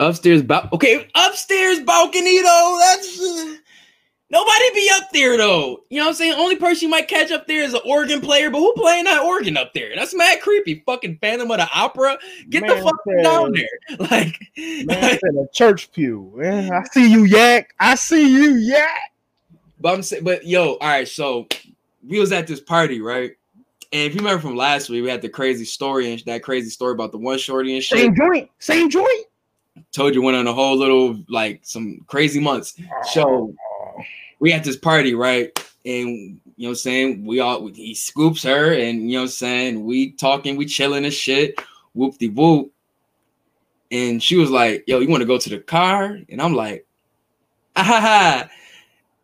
[0.00, 2.78] Upstairs bal- okay, upstairs balcony though.
[2.80, 3.56] That's uh,
[4.30, 5.82] nobody be up there though.
[5.90, 6.34] You know what I'm saying?
[6.34, 9.22] Only person you might catch up there is an organ player, but who playing that
[9.24, 9.92] organ up there?
[9.94, 10.82] That's mad creepy.
[10.86, 12.18] Fucking Phantom of the Opera.
[12.50, 13.98] Get the fuck said- down there.
[14.10, 16.38] Like, Man said a church pew.
[16.42, 17.74] Yeah, I see you, yak.
[17.80, 19.12] I see you, yak.
[19.80, 21.06] But I'm saying, but yo, all right.
[21.06, 21.46] So
[22.06, 23.32] we was at this party, right?
[23.92, 26.68] And if you remember from last week, we had the crazy story and that crazy
[26.68, 27.98] story about the one shorty and shit.
[27.98, 29.26] Same joint, same joint.
[29.92, 32.74] Told you went on a whole little like some crazy months.
[33.12, 33.54] So
[34.38, 35.50] we at this party, right?
[35.84, 37.24] And you know what I'm saying?
[37.24, 41.04] We all he scoops her, and you know what I'm saying, we talking, we chilling
[41.04, 41.60] and shit,
[41.94, 42.72] whoop de whoop.
[43.90, 46.18] And she was like, Yo, you want to go to the car?
[46.28, 46.86] And I'm like,
[47.76, 48.50] ah, ha, ha.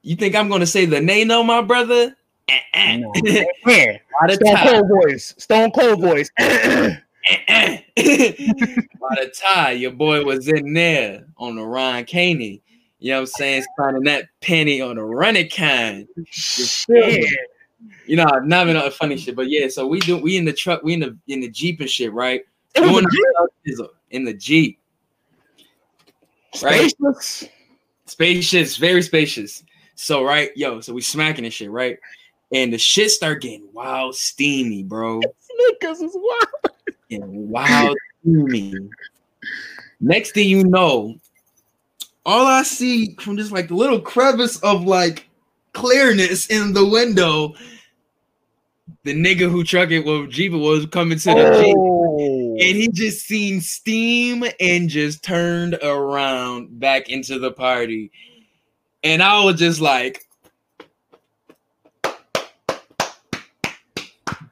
[0.03, 2.17] you think I'm gonna say the nano, my brother?
[2.49, 3.13] Eh, no.
[3.67, 3.99] yeah.
[4.31, 5.35] Stone Cold voice.
[5.39, 6.31] Stone Cold voice.
[6.39, 7.01] By
[7.97, 12.63] the time your boy was in there on the Ron Caney,
[13.05, 16.09] you know what I'm saying, spending that penny on the running kind.
[18.07, 19.69] You know, not even funny shit, but yeah.
[19.69, 22.13] So we do we in the truck, we in the in the jeep and shit,
[22.15, 22.41] right?
[22.75, 23.05] It was
[23.63, 23.91] Jeep?
[24.11, 24.81] in the jeep,
[26.63, 26.91] right?
[26.91, 27.49] Spacious.
[28.07, 29.65] Spacious, very spacious.
[29.97, 31.99] So right, yo, so we smacking and shit, right?
[32.53, 35.21] and the shit start getting wild steamy, bro.
[35.21, 36.75] Niggas is wild.
[37.11, 38.75] And wild steamy.
[40.01, 41.17] Next thing you know,
[42.27, 45.29] all I see from just like the little crevice of like
[45.73, 47.55] clearness in the window,
[49.03, 51.63] the nigga who trucked it with Jeep was coming to the oh.
[51.63, 51.77] Jeep.
[52.67, 58.13] And he just seen steam and just turned around back into the party.
[59.03, 60.23] And I was just like,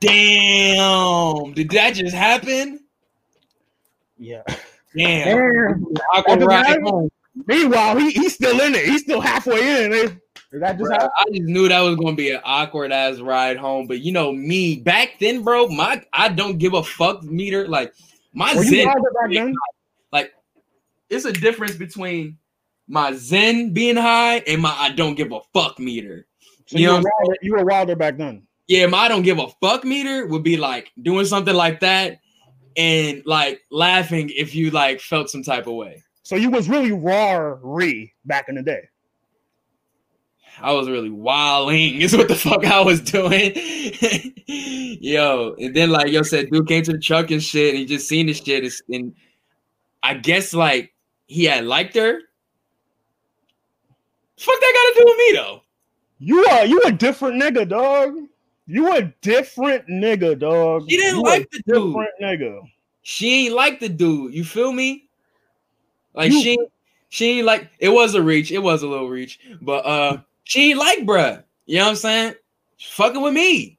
[0.01, 1.53] Damn!
[1.53, 2.81] Did that just happen?
[4.19, 4.43] Yeah.
[4.97, 5.85] Damn.
[6.09, 7.09] Damn.
[7.35, 8.85] Meanwhile, he, he's still in it.
[8.85, 9.91] He's still halfway in.
[9.91, 13.57] Did that just bro, I just knew that was gonna be an awkward ass ride
[13.57, 13.87] home.
[13.87, 15.69] But you know me back then, bro.
[15.69, 17.67] My I don't give a fuck meter.
[17.67, 17.95] Like
[18.35, 19.55] my Were zen.
[20.13, 20.35] Like
[21.09, 22.37] it's a difference between
[22.87, 26.27] my zen being high and my I don't give a fuck meter.
[26.67, 29.39] So you, you, were wilder, you were wilder back then yeah, my I don't give
[29.39, 32.21] a fuck meter would be like doing something like that
[32.77, 36.03] and like laughing if you like felt some type of way.
[36.23, 38.89] So you was really raw re back in the day.
[40.61, 43.53] I was really wilding is what the fuck I was doing.
[44.47, 47.87] yo, and then like yo said, dude came to the truck and shit, and he
[47.87, 49.15] just seen the shit, and
[50.03, 50.93] I guess like
[51.27, 52.21] he had liked her.
[54.39, 55.63] Fuck that got to do with me though.
[56.19, 58.15] You are you a different nigga, dog.
[58.67, 60.89] You a different nigga, dog.
[60.89, 62.41] She didn't you like the different dude.
[62.41, 62.61] nigga.
[63.03, 64.33] She ain't like the dude.
[64.33, 65.09] You feel me?
[66.15, 66.59] Like you, she
[67.09, 68.51] she like it was a reach.
[68.51, 71.43] It was a little reach, but uh she like bruh.
[71.67, 72.35] You know what I'm saying?
[72.83, 73.79] fucking with me.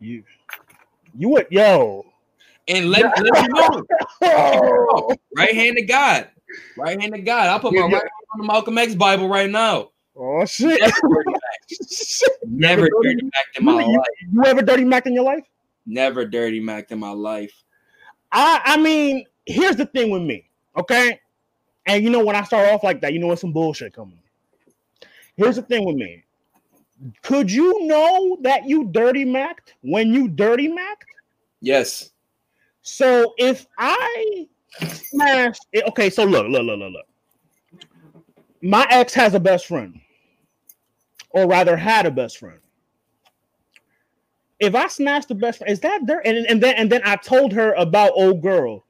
[0.00, 0.22] You
[1.16, 2.06] you what yo.
[2.68, 5.10] And let, let me know.
[5.34, 6.28] right hand to God.
[6.76, 7.48] Right hand to God.
[7.48, 8.02] I'll put my right hand
[8.34, 9.90] on the Malcolm X Bible right now.
[10.20, 10.80] Oh shit!
[12.44, 14.06] Never dirty mac in my you, life.
[14.32, 15.44] You ever dirty mac in your life?
[15.86, 17.52] Never dirty mac in my life.
[18.32, 21.20] I I mean, here's the thing with me, okay?
[21.88, 24.18] And you know when I start off like that, you know when some bullshit coming.
[25.36, 26.22] Here's the thing with me.
[27.22, 31.06] Could you know that you dirty macked when you dirty macked?
[31.60, 32.10] Yes.
[32.82, 34.46] So if I
[34.82, 37.06] smash it, okay, so look, look, look, look, look.
[38.60, 39.98] My ex has a best friend
[41.30, 42.58] or rather had a best friend.
[44.60, 46.28] If I smashed the best friend, is that dirty?
[46.28, 48.84] And, and then and then I told her about old girl.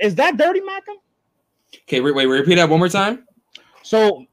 [0.00, 0.96] Is that dirty, Malcolm?
[1.84, 3.26] Okay, wait, wait, repeat that one more time.
[3.82, 4.26] So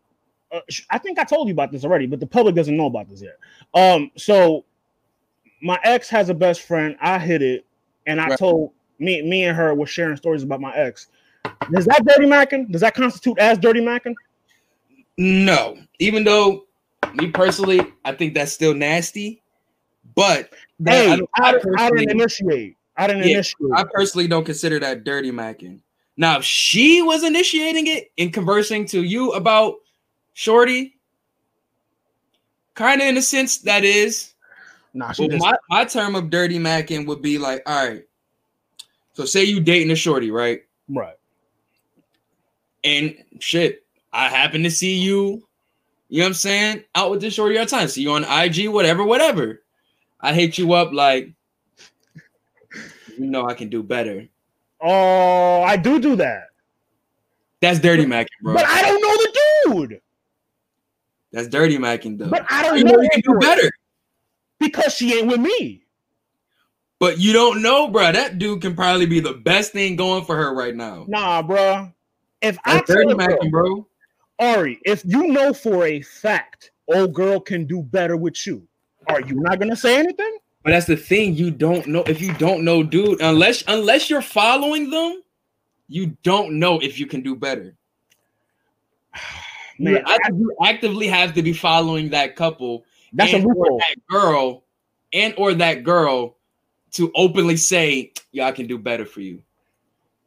[0.51, 3.09] uh, I think I told you about this already, but the public doesn't know about
[3.09, 3.37] this yet.
[3.73, 4.65] Um, so
[5.61, 6.95] my ex has a best friend.
[7.01, 7.65] I hit it,
[8.05, 8.39] and I right.
[8.39, 11.07] told me, me and her were sharing stories about my ex.
[11.73, 12.71] Is that dirty macking?
[12.71, 14.15] Does that constitute as dirty macking?
[15.17, 16.65] No, even though
[17.15, 19.41] me personally, I think that's still nasty.
[20.15, 22.77] But hey, I, I, I, didn't initiate.
[22.95, 23.71] I didn't yeah, initiate.
[23.75, 25.79] I personally don't consider that dirty macking.
[26.17, 29.75] Now, if she was initiating it and conversing to you about
[30.33, 30.95] Shorty,
[32.73, 34.33] kind of in a sense that is.
[34.93, 35.39] Nah, just...
[35.39, 38.03] my, my term of dirty macking would be like, all right.
[39.13, 40.61] So say you dating a shorty, right?
[40.89, 41.15] Right.
[42.83, 45.47] And shit, I happen to see you
[46.09, 46.83] you know what I'm saying?
[46.95, 47.87] Out with this shorty all the time.
[47.87, 49.63] See you on IG, whatever, whatever.
[50.21, 51.31] I hit you up like,
[53.17, 54.27] you know, I can do better.
[54.81, 56.47] Oh, I do do that.
[57.61, 58.53] That's dirty macking, bro.
[58.53, 60.01] But I don't know the dude.
[61.31, 62.29] That's dirty macking, though.
[62.29, 63.71] But I don't you know, you can do better
[64.59, 65.83] because she ain't with me.
[66.99, 68.11] But you don't know, bro.
[68.11, 71.05] That dude can probably be the best thing going for her right now.
[71.07, 71.91] Nah, bro.
[72.41, 73.87] If That's I dirty macking, bro,
[74.39, 78.67] Ari, if you know for a fact old girl can do better with you,
[79.09, 80.37] Are you not gonna say anything?
[80.67, 81.33] But that's the thing.
[81.33, 83.21] You don't know if you don't know, dude.
[83.21, 85.23] Unless unless you're following them,
[85.87, 87.73] you don't know if you can do better.
[89.79, 92.83] Man, you, I, you actively have to be following that couple.
[93.13, 93.77] That's a loophole.
[93.77, 94.65] That girl,
[95.13, 96.35] and or that girl,
[96.91, 99.41] to openly say, "Yeah, I can do better for you."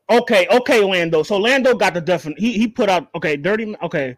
[0.09, 1.22] Okay, okay, Lando.
[1.22, 2.38] So Lando got the definite.
[2.38, 3.76] He he put out okay, dirty.
[3.83, 4.16] Okay,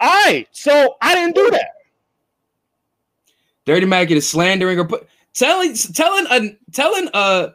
[0.00, 0.46] all right.
[0.52, 1.72] So I didn't do that.
[3.66, 5.06] Dirty Mac is slandering or put
[5.40, 7.54] telling telling a telling a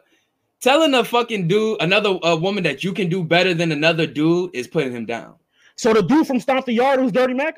[0.60, 4.50] telling a fucking dude another a woman that you can do better than another dude
[4.54, 5.34] is putting him down.
[5.76, 7.56] So the dude from Stomp the Yard who's Dirty Mac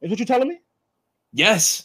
[0.00, 0.60] is what you're telling me?
[1.32, 1.84] Yes.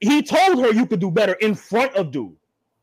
[0.00, 2.34] He told her you could do better in front of dude.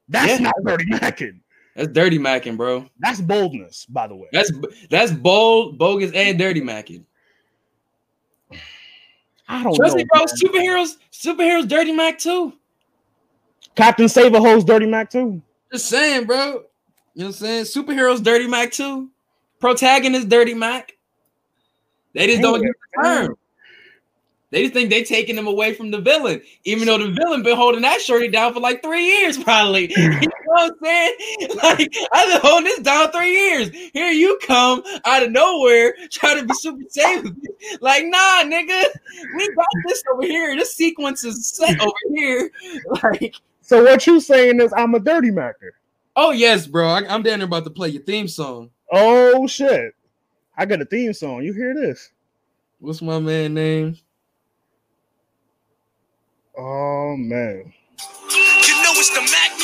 [0.07, 0.51] That's yeah.
[0.51, 1.41] not Dirty Mackin.
[1.77, 2.89] That's dirty macking, bro.
[2.99, 4.27] That's boldness, by the way.
[4.33, 4.51] That's
[4.89, 7.03] that's bold, bogus, and dirty macking.
[9.47, 10.21] I don't Trust know, me, bro.
[10.21, 10.27] Man.
[10.27, 12.53] Superheroes, superheroes, dirty mac too.
[13.77, 15.41] Captain Saver holds dirty mac too.
[15.71, 16.37] Just saying, bro.
[16.37, 16.59] You know
[17.13, 17.65] what I'm saying?
[17.65, 19.09] Superheroes, dirty mac too.
[19.59, 20.93] Protagonist, dirty mac.
[22.13, 23.37] They just don't get the term.
[24.49, 27.57] They just think they taking them away from the villain, even though the villain been
[27.57, 29.91] holding that shorty down for like three years, probably.
[29.95, 31.13] you know what I'm saying?
[31.63, 33.69] Like I've been holding this down three years.
[33.93, 37.25] Here you come out of nowhere, trying to be super safe.
[37.81, 38.85] Like, nah, nigga,
[39.35, 40.55] we got this over here.
[40.55, 42.49] This sequence is set over here.
[43.03, 43.35] Like,
[43.67, 45.73] so what you saying is I'm a dirty macker?
[46.15, 46.87] Oh yes, bro.
[46.87, 48.69] I, am down there about to play your theme song.
[48.93, 49.93] Oh shit!
[50.57, 51.43] I got a theme song.
[51.43, 52.13] You hear this?
[52.79, 53.97] What's my man name?
[56.57, 57.73] Oh man.
[58.29, 59.56] You know it's the Mac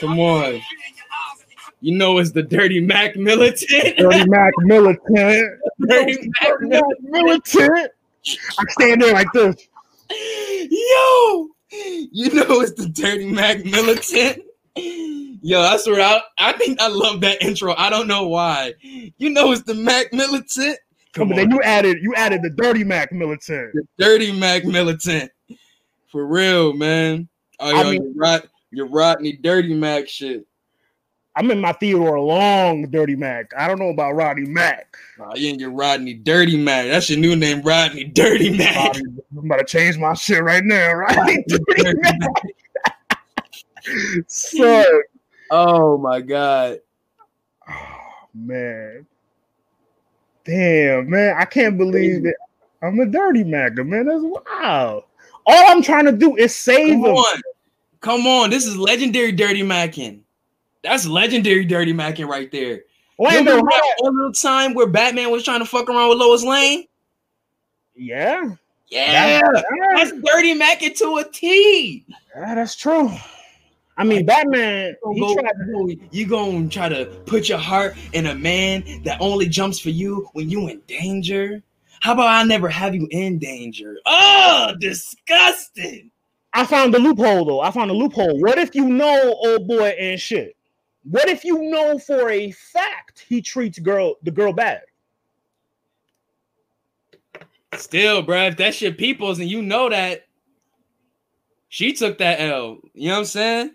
[0.00, 0.60] Come on.
[1.80, 3.96] You know it's the Dirty Mac Militant.
[3.96, 5.60] Dirty Mac Militant.
[5.80, 7.90] Dirty Mac Militant.
[8.58, 9.68] I stand there like this.
[10.10, 14.42] Yo, you know it's the Dirty Mac Militant.
[14.76, 17.74] Yo, I swear, I, I think I love that intro.
[17.76, 18.74] I don't know why.
[18.82, 20.78] You know it's the Mac Militant.
[21.12, 21.36] Come on.
[21.36, 23.72] Then you added you added the Dirty Mac Militant.
[23.74, 25.30] The Dirty Mac Militant.
[26.08, 27.28] For real, man.
[27.58, 30.46] Oh, yo, I mean, Rod, your Rodney Dirty Mac shit.
[31.34, 33.50] I'm in my Theodore Long Dirty Mac.
[33.56, 34.96] I don't know about Rodney Mac.
[35.18, 36.86] Nah, you ain't your Rodney Dirty Mac.
[36.86, 38.76] That's your new name, Rodney Dirty Mac.
[38.76, 39.02] Rodney,
[39.36, 42.14] I'm about to change my shit right now, Rodney Dirty Mac.
[44.28, 45.02] so,
[45.50, 46.80] oh my god.
[47.68, 49.06] Oh man.
[50.44, 51.34] Damn, man.
[51.36, 52.36] I can't believe it.
[52.82, 54.06] I'm a dirty Mac, man.
[54.06, 55.04] That's wow.
[55.46, 57.16] All I'm trying to do is save Come him.
[57.16, 57.40] On.
[58.00, 58.50] Come on.
[58.50, 60.22] This is legendary dirty Mackin.
[60.86, 62.82] That's legendary dirty macking right there.
[63.18, 66.86] Lando, one little time where Batman was trying to fuck around with Lois Lane?
[67.96, 68.50] Yeah.
[68.88, 69.40] Yeah.
[69.40, 69.62] That's,
[69.94, 72.04] that's dirty macking to a T.
[72.36, 73.10] Yeah, that's true.
[73.96, 74.94] I mean, Batman.
[75.12, 79.48] You go, to, you gonna try to put your heart in a man that only
[79.48, 81.62] jumps for you when you in danger?
[82.00, 83.96] How about I never have you in danger?
[84.04, 86.10] Oh, disgusting.
[86.56, 87.60] I found the loophole though.
[87.60, 88.40] I found a loophole.
[88.40, 90.56] What if you know old boy and shit?
[91.04, 94.80] What if you know for a fact he treats girl the girl bad?
[97.74, 100.24] Still, bro, if that shit peoples and you know that
[101.68, 103.70] she took that L, you know what I'm saying?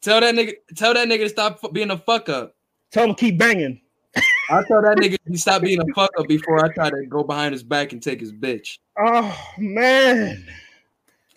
[0.00, 2.56] Tell that nigga, tell that nigga to stop being a fuck up.
[2.90, 3.82] Tell him keep banging.
[4.16, 7.22] I tell that nigga to stop being a fuck up before I try to go
[7.22, 8.78] behind his back and take his bitch.
[8.98, 10.46] Oh man.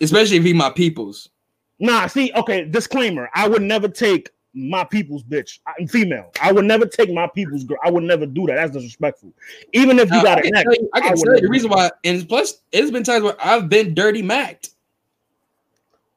[0.00, 1.30] Especially if he my peoples.
[1.78, 3.28] Nah, see, okay, disclaimer.
[3.34, 5.58] I would never take my people's bitch.
[5.66, 6.32] I'm female.
[6.40, 7.76] I would never take my people's girl.
[7.84, 8.54] I would never do that.
[8.54, 9.32] That's disrespectful.
[9.72, 10.46] Even if you got it.
[10.94, 13.94] I can tell you the reason why, and plus, it's been times where I've been
[13.94, 14.70] dirty macked.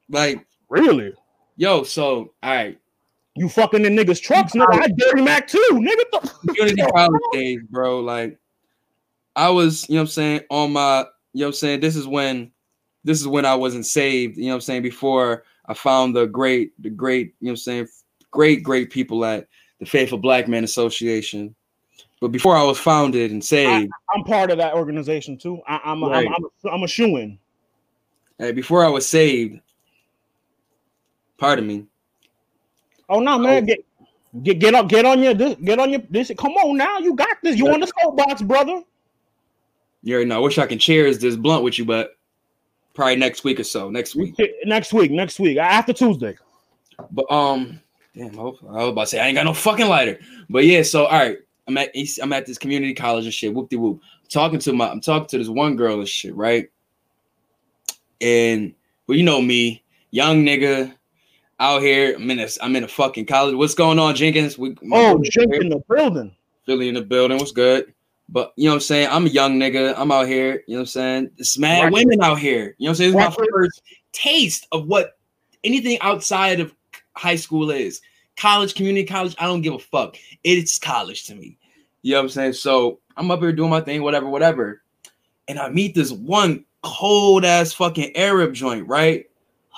[0.08, 1.12] Like, really?
[1.56, 2.78] Yo, so all right.
[3.36, 4.82] You fucking in niggas' trucks, nigga.
[4.82, 6.32] I dirty mac too, nigga.
[6.44, 8.00] The- Unity college days, bro.
[8.00, 8.38] Like,
[9.36, 11.00] I was, you know what I'm saying, on my,
[11.32, 12.50] you know what I'm saying, this is when,
[13.04, 16.26] this is when I wasn't saved, you know what I'm saying, before I found the
[16.26, 17.88] great, the great, you know what I'm saying,
[18.30, 19.48] great, great people at
[19.78, 21.54] the Faithful Black Man Association.
[22.20, 25.60] But before I was founded and saved, I, am part of that organization too.
[25.66, 26.26] I, am right.
[26.26, 27.38] I'm, I'm, a, I'm a shoe in.
[28.38, 29.60] Hey, before I was saved,
[31.38, 31.86] pardon me.
[33.08, 33.66] Oh no, man, oh.
[33.66, 33.84] get
[34.42, 36.30] get get up, get on your get on your this.
[36.38, 37.56] Come on now, you got this.
[37.56, 38.82] You on the soapbox, brother.
[40.02, 40.36] You already know.
[40.36, 42.16] I wish I can cheers this blunt with you, but
[42.94, 43.90] probably next week or so.
[43.90, 44.34] Next week.
[44.64, 46.36] Next week, next week, after Tuesday.
[47.10, 47.80] But um,
[48.14, 50.18] damn, I was about to say I ain't got no fucking lighter.
[50.48, 51.90] But yeah, so all right, I'm at
[52.22, 53.54] I'm at this community college and shit.
[53.54, 54.00] Whoop de whoop.
[54.28, 56.70] Talking to my I'm talking to this one girl and shit, right?
[58.20, 58.74] And
[59.06, 60.94] well, you know me, young nigga
[61.58, 62.14] out here.
[62.14, 63.54] I'm in a I'm in a fucking college.
[63.54, 64.58] What's going on, Jenkins?
[64.58, 66.34] We, oh, Jenkins in the building.
[66.66, 67.38] Philly in the building.
[67.38, 67.92] What's good?
[68.32, 69.08] But you know what I'm saying?
[69.10, 69.94] I'm a young nigga.
[69.96, 70.62] I'm out here.
[70.66, 71.30] You know what I'm saying?
[71.36, 71.92] It's mad right.
[71.92, 72.76] women out here.
[72.78, 73.10] You know what I'm saying?
[73.16, 75.18] It's my first taste of what
[75.64, 76.74] anything outside of
[77.16, 78.00] high school is.
[78.36, 80.16] College, community college, I don't give a fuck.
[80.44, 81.58] It's college to me.
[82.02, 82.52] You know what I'm saying?
[82.54, 84.82] So I'm up here doing my thing, whatever, whatever.
[85.48, 89.26] And I meet this one cold ass fucking Arab joint, right?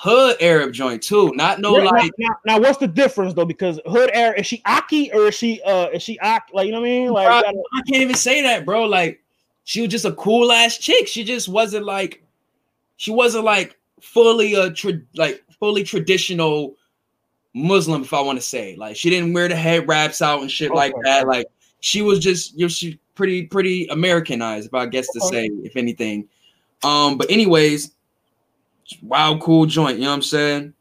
[0.03, 1.31] Hood Arab joint too.
[1.33, 3.45] Not no yeah, like now, now, what's the difference though?
[3.45, 6.51] Because hood Arab is she Aki or is she uh is she Aki?
[6.51, 7.09] Like you know what I mean?
[7.09, 8.83] Like bro, I can't even say that, bro.
[8.83, 9.23] Like
[9.63, 11.07] she was just a cool ass chick.
[11.07, 12.21] She just wasn't like
[12.97, 16.75] she wasn't like fully a tra- like fully traditional
[17.53, 18.75] Muslim, if I want to say.
[18.75, 20.77] Like she didn't wear the head wraps out and shit okay.
[20.77, 21.29] like that.
[21.29, 21.47] Like
[21.79, 25.77] she was just you know, she pretty pretty Americanized, if I guess to say, if
[25.77, 26.27] anything.
[26.83, 27.93] Um, but anyways,
[29.01, 30.73] wild cool joint, you know what I'm saying?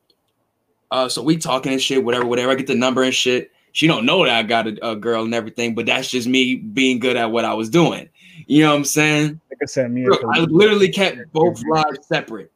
[0.91, 2.53] Uh, so we talking and shit, whatever, whatever.
[2.53, 3.51] I get the number and shit.
[3.73, 6.57] She don't know that I got a, a, girl and everything, but that's just me
[6.57, 8.11] being good at what I was doing.
[8.47, 9.41] You know what I'm saying?
[9.51, 12.53] Like I said, me Look, I literally kept both lives separate.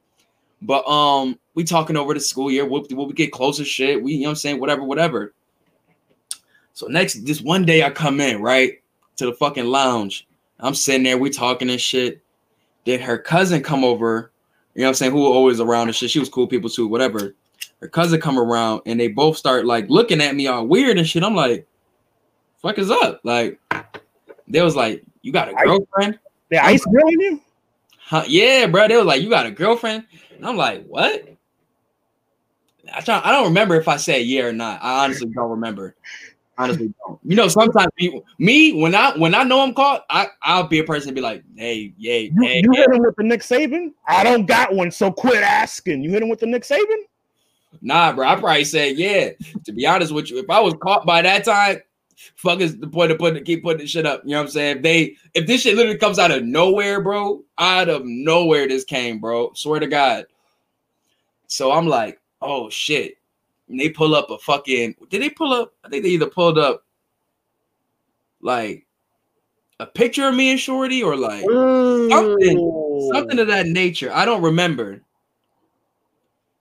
[0.60, 2.66] But um, we talking over the school year.
[2.66, 4.02] We'll, we'll get closer shit.
[4.02, 4.60] We, you know what I'm saying?
[4.60, 5.32] Whatever, whatever.
[6.74, 8.82] So next, this one day I come in, right?
[9.16, 10.26] To the fucking lounge.
[10.60, 12.22] I'm sitting there, we talking and shit.
[12.84, 14.30] Then her cousin come over,
[14.76, 16.10] you know what I'm saying, who was always around and shit.
[16.10, 17.34] She was cool people too, whatever.
[17.80, 21.08] Her cousin come around and they both start like looking at me all weird and
[21.08, 21.22] shit.
[21.22, 21.66] I'm like,
[22.60, 23.22] fuck is up?
[23.24, 23.58] Like,
[24.46, 26.18] they was like, you got a girlfriend?
[26.50, 27.40] The ice grilling you?
[27.98, 28.24] Huh?
[28.28, 28.86] Yeah, bro.
[28.86, 30.04] They was like, you got a girlfriend?
[30.36, 31.26] And I'm like, what?
[32.92, 34.80] I try, I don't remember if I said yeah or not.
[34.82, 35.96] I honestly don't remember.
[36.58, 37.20] Honestly, don't.
[37.22, 40.78] You know, sometimes people, me when I when I know I'm caught, I I'll be
[40.78, 43.42] a person to be like, hey, yeah, you, hey, you hit him with the Nick
[43.42, 43.92] Saban.
[44.08, 46.02] I don't got one, so quit asking.
[46.02, 46.96] You hit him with the Nick Saban.
[47.82, 48.26] Nah, bro.
[48.26, 49.30] I probably said yeah.
[49.64, 51.82] To be honest with you, if I was caught by that time,
[52.36, 54.22] fuck is the point of putting keep putting this shit up.
[54.24, 54.76] You know what I'm saying?
[54.78, 58.84] If they if this shit literally comes out of nowhere, bro, out of nowhere this
[58.84, 59.52] came, bro.
[59.52, 60.24] Swear to God.
[61.48, 63.18] So I'm like, oh shit
[63.68, 65.74] and they pull up a fucking did they pull up?
[65.84, 66.84] I think they either pulled up
[68.40, 68.86] like
[69.80, 72.08] a picture of me and Shorty or like Ooh.
[72.10, 74.10] something, something of that nature.
[74.12, 75.02] I don't remember.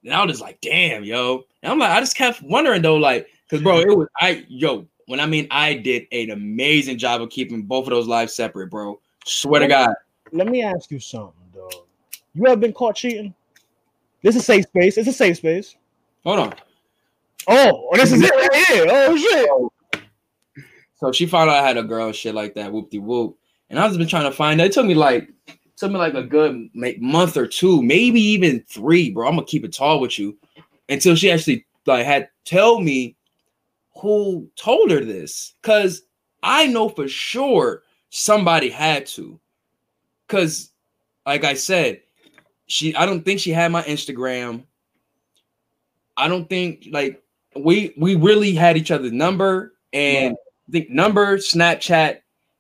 [0.04, 1.44] And I was just like, damn, yo.
[1.64, 4.88] And I'm like, I just kept wondering though, like, because bro, it was I yo,
[5.08, 8.70] when I mean I did an amazing job of keeping both of those lives separate,
[8.70, 9.00] bro.
[9.26, 9.94] Swear to God.
[10.32, 11.84] Let me ask you something, dog.
[12.34, 13.34] You ever been caught cheating?
[14.22, 14.98] This is a safe space.
[14.98, 15.76] It's a safe space.
[16.24, 16.56] Hold on.
[17.48, 18.86] Oh, oh, this is it right here.
[18.90, 20.04] Oh shit.
[20.96, 23.38] So she found out I had a girl shit like that, whoop de whoop.
[23.70, 24.66] And I've just been trying to find it.
[24.66, 25.30] It took me like
[25.76, 26.70] took me like a good
[27.00, 29.28] month or two, maybe even three, bro.
[29.28, 30.38] I'm gonna keep it tall with you
[30.90, 33.16] until she actually like had tell me
[33.98, 35.54] who told her this.
[35.62, 36.04] Cause
[36.42, 39.40] I know for sure somebody had to.
[40.28, 40.72] Cause
[41.26, 42.02] like I said,
[42.68, 44.64] she I don't think she had my Instagram.
[46.18, 47.22] I don't think like
[47.56, 50.36] we we really had each other's number and yeah.
[50.68, 52.18] I think number, Snapchat,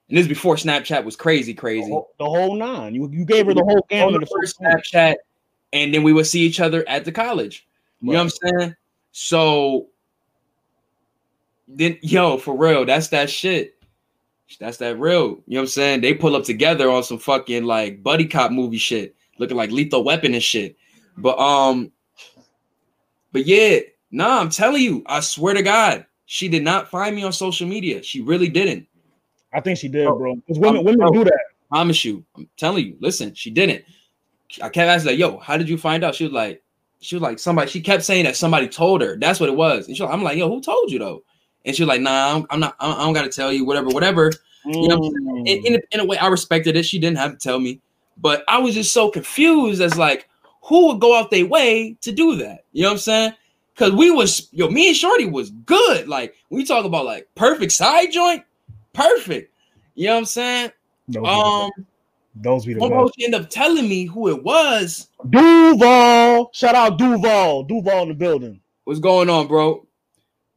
[0.09, 1.87] and this is before Snapchat was crazy, crazy.
[1.87, 2.93] The whole, the whole nine.
[2.93, 5.15] You, you gave her the whole gamut of first Snapchat,
[5.73, 7.67] and then we would see each other at the college.
[8.01, 8.17] You right.
[8.17, 8.75] know what I'm saying?
[9.11, 9.87] So
[11.67, 13.73] then, yo, for real, that's that shit.
[14.59, 15.23] That's that real.
[15.47, 16.01] You know what I'm saying?
[16.01, 20.03] They pull up together on some fucking like buddy cop movie shit, looking like lethal
[20.03, 20.77] weapon and shit.
[21.17, 21.91] But um,
[23.31, 23.79] but yeah,
[24.16, 27.68] Nah, I'm telling you, I swear to God, she did not find me on social
[27.68, 28.01] media.
[28.01, 28.88] She really didn't.
[29.51, 30.36] I think she did, bro.
[30.36, 31.34] Because women, I'm, women do that.
[31.34, 32.24] I promise you.
[32.38, 32.95] I'm telling you.
[33.01, 33.84] Listen, she didn't.
[34.61, 36.63] I kept asking like, "Yo, how did you find out?" She was like,
[37.01, 39.18] "She was like somebody." She kept saying that somebody told her.
[39.18, 39.89] That's what it was.
[39.89, 41.24] And she, I'm like, "Yo, who told you though?"
[41.66, 42.78] And she was like, "Nah, I'm, I'm not.
[42.80, 43.66] I don't got to tell you.
[43.66, 44.32] Whatever, whatever."
[44.66, 44.82] Mm.
[44.82, 46.84] You know, in, in, a, in a way, I respected it.
[46.84, 47.82] She didn't have to tell me,
[48.18, 50.30] but I was just so confused as like,
[50.63, 52.63] who would go out their way to do that?
[52.72, 53.34] You know what I'm saying?
[53.76, 56.07] Cause we was yo, me and Shorty was good.
[56.07, 58.43] Like we talk about like perfect side joint,
[58.93, 59.53] perfect.
[59.95, 60.71] You know what I'm saying?
[61.09, 61.71] Those um,
[62.36, 62.91] those be the most.
[62.91, 65.09] almost end up telling me who it was.
[65.30, 68.61] Duval, shout out Duval, Duval in the building.
[68.86, 69.86] What's going on, bro?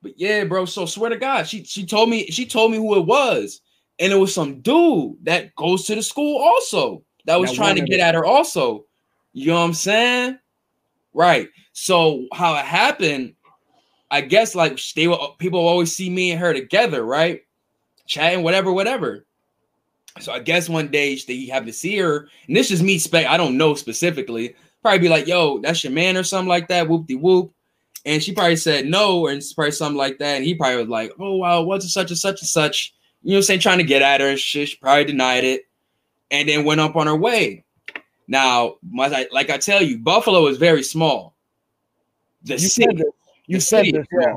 [0.03, 0.65] But yeah, bro.
[0.65, 3.63] So swear to God, she she told me she told me who it was,
[3.99, 7.83] and it was some dude that goes to the school also that was trying to
[7.83, 8.87] get at her also.
[9.33, 10.39] You know what I'm saying?
[11.19, 11.49] Right.
[11.73, 13.35] So how it happened,
[14.09, 17.43] I guess like they were people always see me and her together, right?
[18.07, 19.27] Chatting, whatever, whatever.
[20.21, 23.27] So I guess one day they have to see her, and this is me spec.
[23.27, 24.55] I don't know specifically.
[24.81, 26.89] Probably be like, "Yo, that's your man" or something like that.
[26.89, 27.53] Whoop de whoop.
[28.07, 30.37] And she probably said no, and probably something like that.
[30.37, 32.95] And he probably was like, "Oh wow, what's it such and such and such?"
[33.25, 34.69] You know, what I'm saying trying to get at her and shit.
[34.69, 35.63] She probably denied it,
[36.31, 37.65] and then went up on her way.
[38.29, 41.35] Now, my, like I tell you, Buffalo is very small.
[42.43, 43.15] The You city, said this.
[43.47, 44.07] You the said city this.
[44.21, 44.37] Yeah.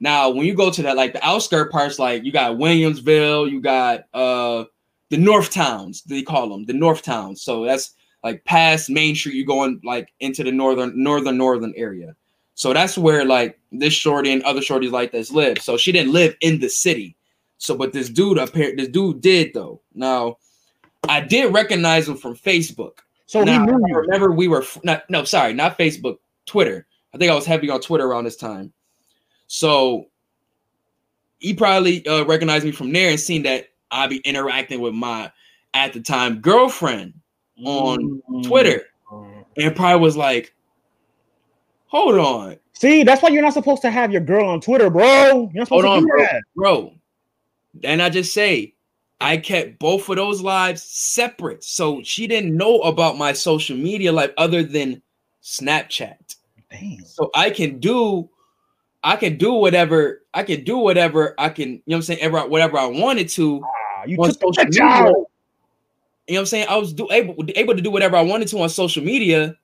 [0.00, 3.60] Now, when you go to that, like the outskirt parts, like you got Williamsville, you
[3.60, 4.64] got uh
[5.10, 7.40] the North Towns, they call them the North Towns.
[7.42, 12.14] So that's like past Main Street, you're going like into the northern, northern, northern area.
[12.54, 15.58] So that's where like this shorty and other shorties like this live.
[15.58, 17.16] So she didn't live in the city.
[17.58, 19.80] So, but this dude up here, this dude did though.
[19.94, 20.38] Now,
[21.08, 22.98] I did recognize him from Facebook.
[23.28, 23.96] So Now, he knew I you.
[23.98, 26.16] remember we were not no, sorry, not Facebook,
[26.46, 26.86] Twitter.
[27.14, 28.72] I think I was heavy on Twitter around this time.
[29.46, 30.06] So
[31.38, 35.30] he probably uh, recognized me from there and seen that I'd be interacting with my
[35.74, 37.14] at the time girlfriend
[37.64, 38.46] on Mm.
[38.46, 38.82] Twitter
[39.56, 40.54] and probably was like,
[41.86, 45.50] hold on, See, that's why you're not supposed to have your girl on Twitter, bro.
[45.52, 46.22] You're not supposed hold on, to do bro.
[46.22, 46.42] that.
[46.54, 46.94] bro.
[47.82, 48.74] And I just say,
[49.20, 51.64] I kept both of those lives separate.
[51.64, 55.02] So she didn't know about my social media life other than
[55.42, 56.36] Snapchat.
[56.70, 57.04] Damn.
[57.04, 58.28] So I can do,
[59.02, 62.20] I can do whatever, I can do whatever I can, you know what I'm saying,
[62.20, 63.60] ever whatever I wanted to.
[63.64, 64.84] Ah, you On took social media.
[64.84, 65.06] out.
[65.08, 65.20] You know
[66.34, 66.66] what I'm saying?
[66.68, 69.56] I was do, able, able to do whatever I wanted to on social media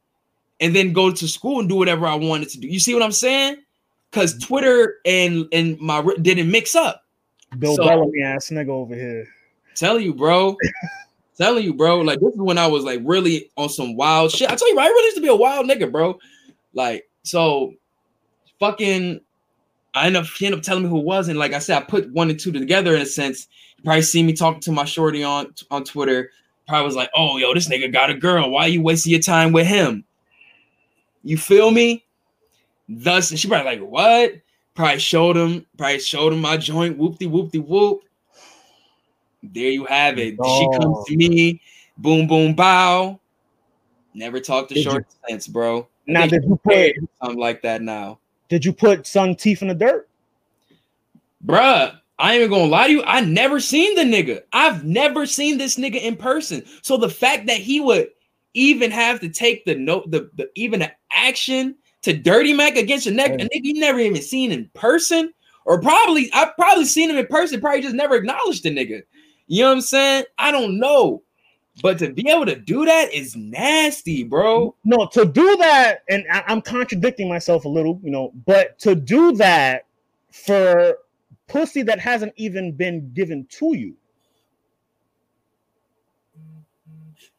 [0.61, 2.67] and then go to school and do whatever I wanted to do.
[2.69, 3.57] You see what I'm saying?
[4.11, 7.05] Because Twitter and and my didn't mix up.
[7.59, 9.29] Bill So- Bellamy ass nigga over here.
[9.75, 10.57] Telling you, bro.
[11.37, 12.01] Telling you, bro.
[12.01, 14.51] Like this is when I was like really on some wild shit.
[14.51, 16.19] I tell you, bro, I really used to be a wild nigga, bro.
[16.73, 17.75] Like so,
[18.61, 19.21] fucking.
[19.97, 21.81] I end up he ended up telling me who it was, and like I said,
[21.81, 23.47] I put one and two together in a sense.
[23.77, 26.31] You probably see me talking to my shorty on on Twitter.
[26.67, 28.51] Probably was like, "Oh, yo, this nigga got a girl.
[28.51, 30.05] Why you wasting your time with him?"
[31.23, 32.05] You feel me?
[32.89, 34.33] Thus, and she probably like, "What?"
[34.75, 35.65] Probably showed him.
[35.79, 36.99] Probably showed him my joint.
[36.99, 38.03] Whoopty whoopty whoop.
[39.53, 40.35] There you have it.
[40.43, 41.61] She comes to me.
[41.99, 43.21] Boom boom bow.
[44.15, 45.89] Never talked to Did you- short since, bro.
[46.07, 46.93] Now, did you put
[47.23, 48.19] something like that now,
[48.51, 50.09] did you put son teeth in the dirt?
[51.45, 51.99] bruh.
[52.17, 53.03] I ain't even gonna lie to you.
[53.05, 54.43] I never seen the nigga.
[54.53, 56.63] I've never seen this nigga in person.
[56.83, 58.09] So the fact that he would
[58.55, 63.07] even have to take the note, the, the even the action to dirty Mac against
[63.07, 63.45] your neck, a Yeah.
[63.47, 65.33] nigga you never even seen in person,
[65.65, 69.03] or probably I've probably seen him in person, probably just never acknowledged the nigga.
[69.47, 70.25] You know what I'm saying?
[70.39, 71.23] I don't know.
[71.83, 74.77] But to be able to do that is nasty, bro.
[74.85, 78.95] No, to do that, and I, I'm contradicting myself a little, you know, but to
[78.95, 79.87] do that
[80.31, 80.99] for
[81.49, 83.97] pussy that hasn't even been given to you.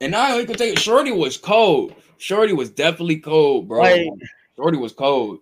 [0.02, 0.80] And I only could take it.
[0.80, 1.96] Shorty was cold.
[2.18, 3.82] Shorty was definitely cold, bro.
[3.82, 4.10] Like-
[4.58, 5.40] Shorty was cold.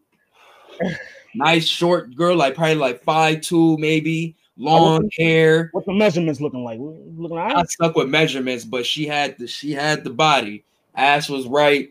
[1.36, 5.69] nice short girl, like probably like five two, maybe long hair.
[5.71, 6.79] What the measurements looking like?
[6.79, 10.63] Looking I like stuck with measurements, but she had the she had the body.
[10.95, 11.89] Ass was right.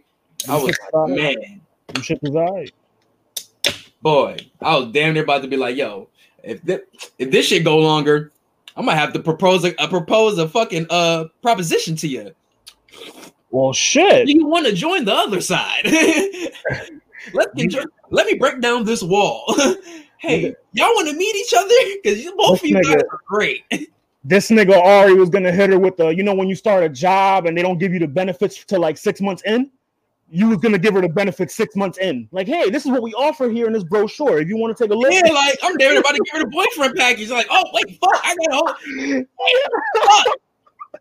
[0.48, 1.60] I was like, man,
[2.02, 2.70] shit was
[4.02, 6.08] boy, I was damn near about to be like, yo,
[6.42, 6.80] if this,
[7.18, 8.32] if this shit go longer,
[8.76, 12.34] I might have to propose a, a propose a fucking uh proposition to you.
[13.50, 14.28] Well, shit.
[14.28, 15.84] You want to join the other side?
[17.34, 17.68] let me
[18.10, 19.44] let me break down this wall.
[20.22, 21.74] hey, y'all want to meet each other?
[22.02, 23.64] Because both of This you guys are great.
[24.24, 26.88] This nigga Ari was gonna hit her with the, you know, when you start a
[26.88, 29.68] job and they don't give you the benefits till like six months in,
[30.30, 32.28] you was gonna give her the benefits six months in.
[32.30, 34.38] Like, hey, this is what we offer here in this brochure.
[34.38, 36.44] If you want to take a look, yeah, like I'm damn about to give her
[36.44, 37.30] the boyfriend package.
[37.30, 40.34] Like, oh wait, fuck, I got a whole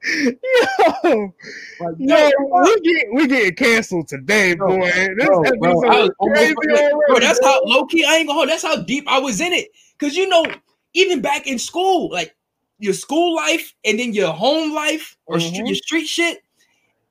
[0.04, 1.34] yo,
[1.80, 2.30] like, yo,
[2.64, 4.86] we get we getting canceled today, Bro, boy.
[4.92, 7.50] This bro, bro, I almost crazy fucking- bro, that's bro.
[7.50, 8.50] how low key I ain't gonna hold.
[8.50, 9.70] That's how deep I was in it.
[10.00, 10.46] Cause you know,
[10.94, 12.36] even back in school, like
[12.80, 15.68] your school life and then your home life or str- Mhm.
[15.68, 16.42] your street shit,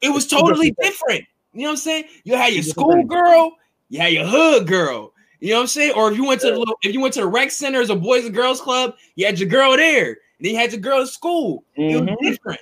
[0.01, 1.24] it was totally different different.
[1.53, 2.05] You know what I'm saying?
[2.24, 3.53] You had your school girl,
[3.88, 5.12] you had your hood girl.
[5.41, 5.93] You know what I'm saying?
[5.95, 7.97] Or if you went to the little, if you went to the rec centers or
[7.97, 10.09] boys and girls club, you had your girl there.
[10.09, 10.16] And
[10.47, 11.64] then you had your girl at school.
[11.76, 12.16] It was Mhm.
[12.20, 12.61] different.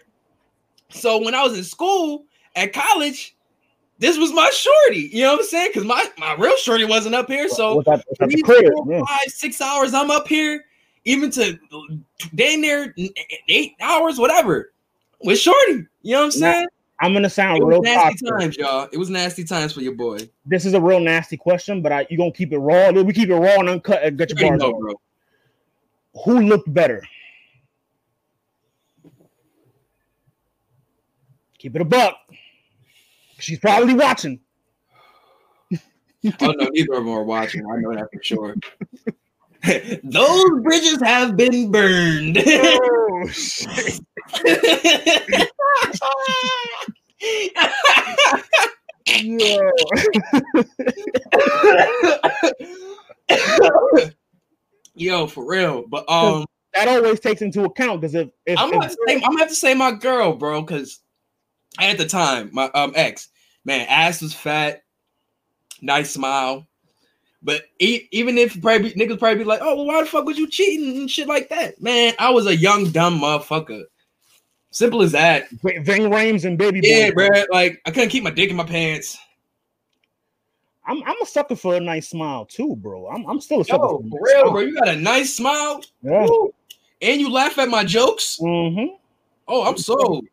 [0.90, 2.24] So when I was in school
[2.56, 3.36] at college,
[3.98, 5.10] this was my shorty.
[5.12, 5.70] You know what I'm saying?
[5.72, 7.48] Because my, my real shorty wasn't up here.
[7.48, 8.72] So What's that, what's that the these crib?
[8.72, 9.02] four, Yeah.
[9.06, 10.64] five, six hours I'm up here,
[11.04, 11.58] even to
[12.34, 12.94] damn near
[13.48, 14.72] eight hours, whatever,
[15.22, 15.84] with shorty.
[16.02, 16.66] You know what I'm Now- saying?
[17.00, 18.28] I'm gonna sound It real nasty toxic.
[18.40, 18.88] times, y'all.
[18.90, 20.18] It was nasty times for your boy.
[20.44, 22.90] This is a real nasty question, but I you gonna keep it raw.
[22.90, 24.60] We keep it raw and uncut and get your bars.
[24.60, 24.94] know, bro.
[26.24, 27.04] Who looked better?
[31.58, 32.14] Keep it a buck.
[33.38, 34.40] She's probably watching.
[36.40, 37.64] Oh no, neither of them are watching.
[37.64, 38.56] I know that for sure.
[40.04, 42.38] Those bridges have been burned.
[42.46, 43.28] Oh.
[49.20, 49.70] Yo.
[54.94, 55.84] Yo, for real.
[55.88, 56.44] But um,
[56.74, 59.20] That always takes into account because if, if, I'm gonna, if have to say, I'm
[59.20, 61.00] gonna have to say my girl, bro, because
[61.86, 63.28] at the time, my um ex,
[63.64, 64.82] man, ass was fat,
[65.80, 66.66] nice smile.
[67.42, 70.38] But e- even if probably niggas probably be like, oh, well, why the fuck was
[70.38, 71.80] you cheating and shit like that?
[71.80, 73.84] Man, I was a young dumb motherfucker.
[74.70, 75.48] Simple as that.
[75.50, 77.28] Ving Rhames and Baby Boy, Yeah, bro.
[77.50, 79.16] Like I couldn't keep my dick in my pants.
[80.86, 83.08] I'm I'm a sucker for a nice smile too, bro.
[83.08, 84.52] I'm I'm still a sucker Yo, for for real, smile.
[84.52, 84.60] bro.
[84.62, 85.80] You got a nice smile.
[86.02, 86.26] Yeah.
[86.26, 86.52] Woo.
[87.00, 88.38] And you laugh at my jokes.
[88.40, 88.94] Mm-hmm.
[89.46, 90.26] Oh, I'm sold.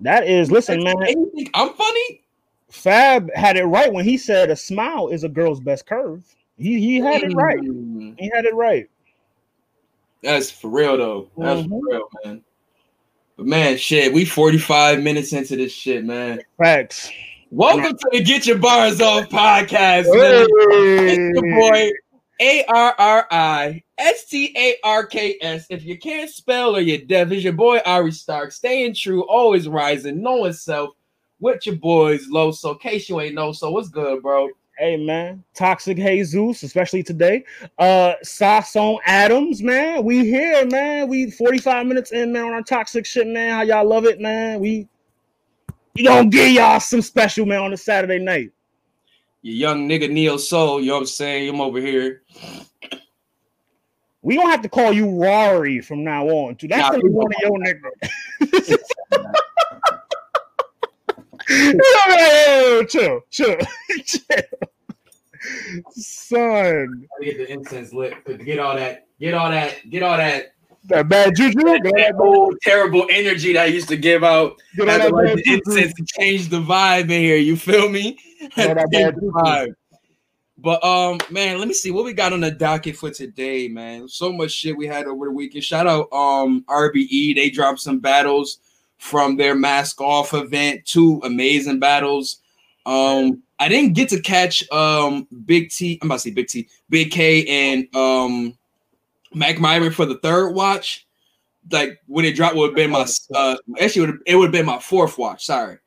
[0.00, 0.94] That is, listen, man.
[1.08, 2.22] You think I'm funny?
[2.70, 6.22] Fab had it right when he said a smile is a girl's best curve.
[6.56, 7.58] He he had it right.
[7.58, 8.14] Mm.
[8.18, 8.88] He had it right.
[10.22, 11.28] That's for real though.
[11.38, 11.68] That's Mhm.
[11.68, 12.42] for real, man.
[13.36, 16.40] But man, shit, we 45 minutes into this shit, man.
[16.58, 17.10] Facts.
[17.50, 20.46] Welcome to the Get Your Bars Off podcast, man.
[20.50, 21.90] It's your boy
[22.40, 25.66] A R R I S T A R K S.
[25.70, 28.52] If you can't spell or you're deaf, it's your boy Ari Stark.
[28.52, 30.90] Staying true, always rising, knowing self.
[31.40, 32.50] With your boys, low.
[32.50, 34.48] So, case you ain't know, so what's good, bro?
[34.78, 37.44] Hey man, Toxic Jesus, especially today.
[37.78, 40.04] Uh Sasson Adams, man.
[40.04, 41.08] We here, man.
[41.08, 43.50] We 45 minutes in, man, on our toxic shit, man.
[43.50, 44.60] How y'all love it, man.
[44.60, 44.88] We
[45.94, 48.52] we gonna give y'all some special, man, on a Saturday night.
[49.42, 51.48] Your young nigga Neo Soul, you know what I'm saying?
[51.48, 52.22] I'm over here.
[54.22, 56.66] We don't have to call you Rory from now on, too.
[56.68, 58.78] That's Nah, gonna be one of your niggas.
[61.48, 63.56] Yo, chill, chill,
[64.04, 64.42] chill.
[65.92, 68.14] Son, Get the incense lit.
[68.44, 69.06] Get all that.
[69.20, 69.88] Get all that.
[69.88, 70.52] Get all that.
[70.88, 71.60] That bad juju.
[71.60, 74.60] That that old terrible energy that I used to give out.
[74.76, 77.36] Get Had to that bad the incense to change the vibe in here.
[77.36, 78.18] You feel me?
[78.56, 79.32] Get that bad juju.
[79.32, 79.74] vibe.
[80.60, 84.08] But um, man, let me see what we got on the docket for today, man.
[84.08, 85.64] So much shit we had over the weekend.
[85.64, 87.36] Shout out um RBE.
[87.36, 88.58] They dropped some battles
[88.98, 90.84] from their mask off event.
[90.84, 92.40] Two amazing battles.
[92.86, 95.98] Um, I didn't get to catch um Big T.
[96.02, 98.58] I'm about to say Big T, Big K, and um
[99.34, 101.06] Mac Myron for the third watch.
[101.70, 104.66] Like when it dropped, would have been my uh actually would it would have been
[104.66, 105.44] my fourth watch.
[105.44, 105.78] Sorry.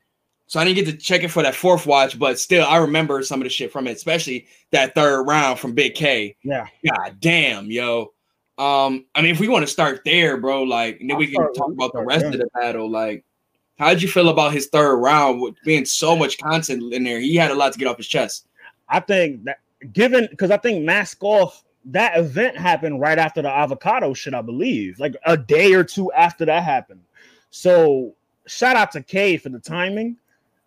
[0.47, 3.23] So I didn't get to check it for that fourth watch, but still I remember
[3.23, 6.35] some of the shit from it, especially that third round from Big K.
[6.43, 6.67] Yeah.
[6.87, 8.13] God damn, yo.
[8.57, 11.27] Um, I mean, if we want to start there, bro, like, and then I'll we
[11.27, 12.33] can start- talk about the rest there.
[12.33, 12.89] of the battle.
[12.91, 13.23] Like,
[13.79, 17.19] how did you feel about his third round with being so much content in there?
[17.19, 18.45] He had a lot to get off his chest.
[18.89, 19.59] I think that
[19.93, 24.41] given because I think mask off that event happened right after the avocado shit, I
[24.41, 27.01] believe, like a day or two after that happened.
[27.49, 28.13] So
[28.47, 30.17] shout out to K for the timing,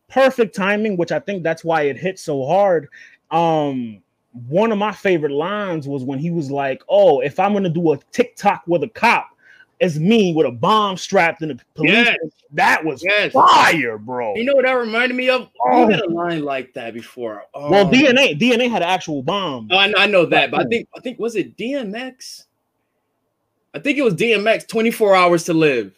[0.08, 2.88] perfect timing, which I think that's why it hit so hard.
[3.30, 4.02] Um,
[4.48, 7.92] one of my favorite lines was when he was like, "Oh, if I'm gonna do
[7.92, 9.28] a TikTok with a cop,
[9.80, 12.16] it's me with a bomb strapped in the police." Yes.
[12.52, 13.32] That was Yes.
[13.32, 14.34] fire, bro.
[14.36, 15.48] You know what that reminded me of?
[15.64, 15.84] Oh.
[15.84, 17.42] You had a line like that before.
[17.54, 19.68] well, Um, DNA DNA had an actual bomb.
[19.70, 22.44] Oh, I know, I know that, but I think I think was it DMX?
[23.74, 24.66] I think it was DMX.
[24.68, 25.92] Twenty four hours to live.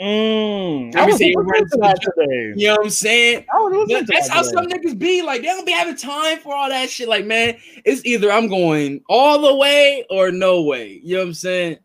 [0.00, 2.52] Mm, I was to that today.
[2.56, 3.46] You know what I'm saying?
[3.70, 5.22] Listening that's how some niggas be.
[5.22, 7.08] Like, they don't be having time for all that shit.
[7.08, 11.00] Like, man, it's either I'm going all the way or no way.
[11.04, 11.78] You know what I'm saying?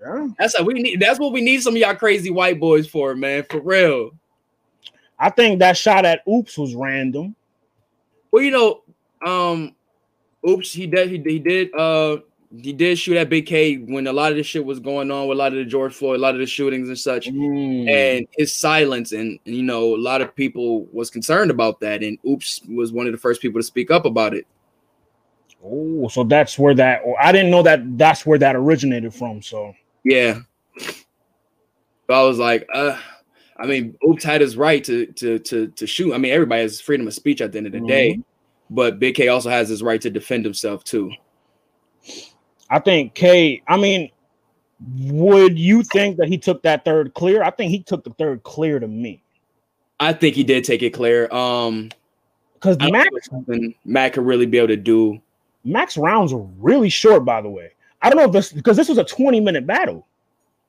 [0.00, 0.28] Yeah.
[0.38, 1.00] That's how we need.
[1.00, 3.44] That's what we need some of y'all crazy white boys for, man.
[3.50, 4.10] For real.
[5.18, 7.34] I think that shot at Oops was random.
[8.30, 8.82] Well, you know,
[9.26, 9.74] um,
[10.48, 11.08] oops, he did.
[11.08, 11.74] He, he did.
[11.74, 12.18] Uh,
[12.62, 15.26] he did shoot at Big K when a lot of this shit was going on
[15.26, 17.28] with a lot of the George Floyd, a lot of the shootings and such.
[17.28, 17.90] Mm.
[17.90, 22.18] and his silence and you know a lot of people was concerned about that and
[22.26, 24.46] oops was one of the first people to speak up about it
[25.64, 27.02] oh, so that's where that.
[27.20, 29.42] I didn't know that that's where that originated from.
[29.42, 29.74] So
[30.04, 30.38] yeah
[32.06, 32.96] but i was like uh
[33.58, 36.80] i mean oops had his right to to to to shoot i mean everybody has
[36.80, 38.18] freedom of speech at the end of the day
[38.70, 41.10] but big k also has his right to defend himself too
[42.70, 43.62] I think K.
[43.68, 44.10] I mean,
[44.96, 47.42] would you think that he took that third clear?
[47.42, 49.22] I think he took the third clear to me.
[50.00, 51.32] I think he did take it clear.
[51.32, 51.90] Um,
[52.54, 53.08] Because Max
[53.84, 55.20] Matt could really be able to do.
[55.64, 57.72] Max rounds are really short, by the way.
[58.02, 60.06] I don't know if this because this was a 20 minute battle.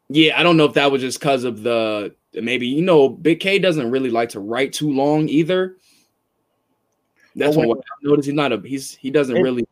[0.09, 3.39] Yeah, I don't know if that was just because of the maybe you know Big
[3.39, 5.77] K doesn't really like to write too long either.
[7.35, 8.25] That's oh, Well, what I noticed.
[8.27, 9.65] He's not a he's he doesn't It- really.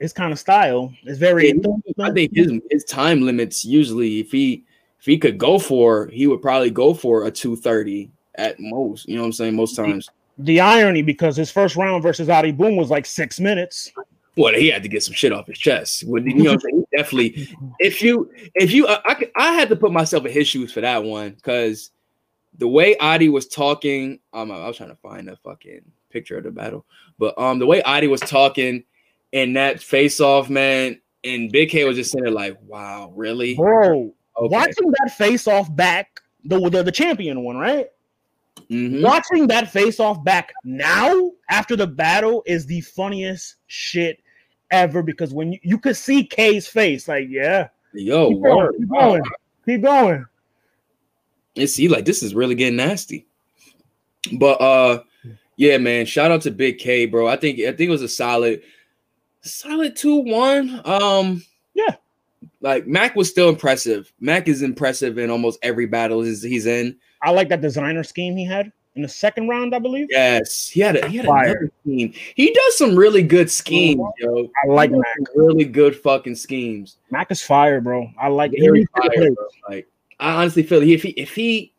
[0.00, 1.48] His kind of style is very.
[1.48, 1.54] Yeah,
[2.00, 4.64] I think his his time limits usually if he
[4.98, 9.08] if he could go for he would probably go for a two thirty at most.
[9.08, 9.54] You know what I'm saying?
[9.54, 10.10] Most times.
[10.38, 13.92] the irony because his first round versus Adi Boom was like six minutes.
[14.36, 16.04] Well, he had to get some shit off his chest.
[16.06, 16.84] Well, You know, what I'm saying?
[16.96, 17.48] Definitely.
[17.78, 20.80] If you, if you, I, I, I had to put myself in his shoes for
[20.80, 21.90] that one because
[22.58, 26.44] the way Adi was talking, um, I was trying to find a fucking picture of
[26.44, 26.84] the battle,
[27.18, 28.84] but um, the way Adi was talking
[29.32, 33.54] in that face off, man, and Big K was just sitting there like, "Wow, really?"
[33.54, 34.48] Bro, Okay.
[34.54, 37.88] watching that face off back, the, the the champion one, right?
[38.70, 39.02] Mhm.
[39.02, 44.18] Watching that face off back now after the battle is the funniest shit
[44.70, 48.74] ever because when you, you could see K's face, like, yeah, Yo, keep going, word.
[48.78, 49.22] keep going,
[49.66, 50.24] keep going.
[51.56, 53.26] and see like this is really getting nasty.
[54.32, 55.02] But uh
[55.56, 57.26] yeah man shout out to big k bro.
[57.28, 58.62] I think i think it was a solid
[59.42, 61.42] solid 2-1 um
[61.74, 61.96] Yeah.
[62.60, 64.10] like mac was still impressive.
[64.20, 66.96] Mac is impressive in almost every battle he's, he's in.
[67.20, 70.06] I like that designer scheme he had in the second round, I believe.
[70.10, 71.44] yes he had a he had Fire.
[71.44, 74.24] another scheme he does some really good schemes mm-hmm.
[74.24, 75.16] yo I like Mac.
[75.34, 78.10] really good fucking schemes Mac is fire, bro.
[78.18, 78.58] I like it.
[78.60, 79.46] He Very needs fire, bro.
[79.68, 79.88] Like
[80.20, 81.72] I honestly feel he, if he if he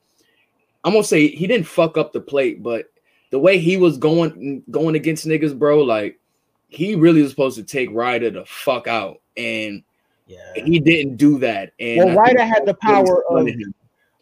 [0.84, 2.92] I'm gonna say he didn't fuck up the plate, but
[3.30, 6.20] the way he was going going against niggas, bro, like
[6.68, 9.82] he really was supposed to take Ryder the fuck out, and
[10.28, 10.40] Yeah.
[10.56, 11.72] he didn't do that.
[11.80, 13.74] And Well, Ryder had the power of him.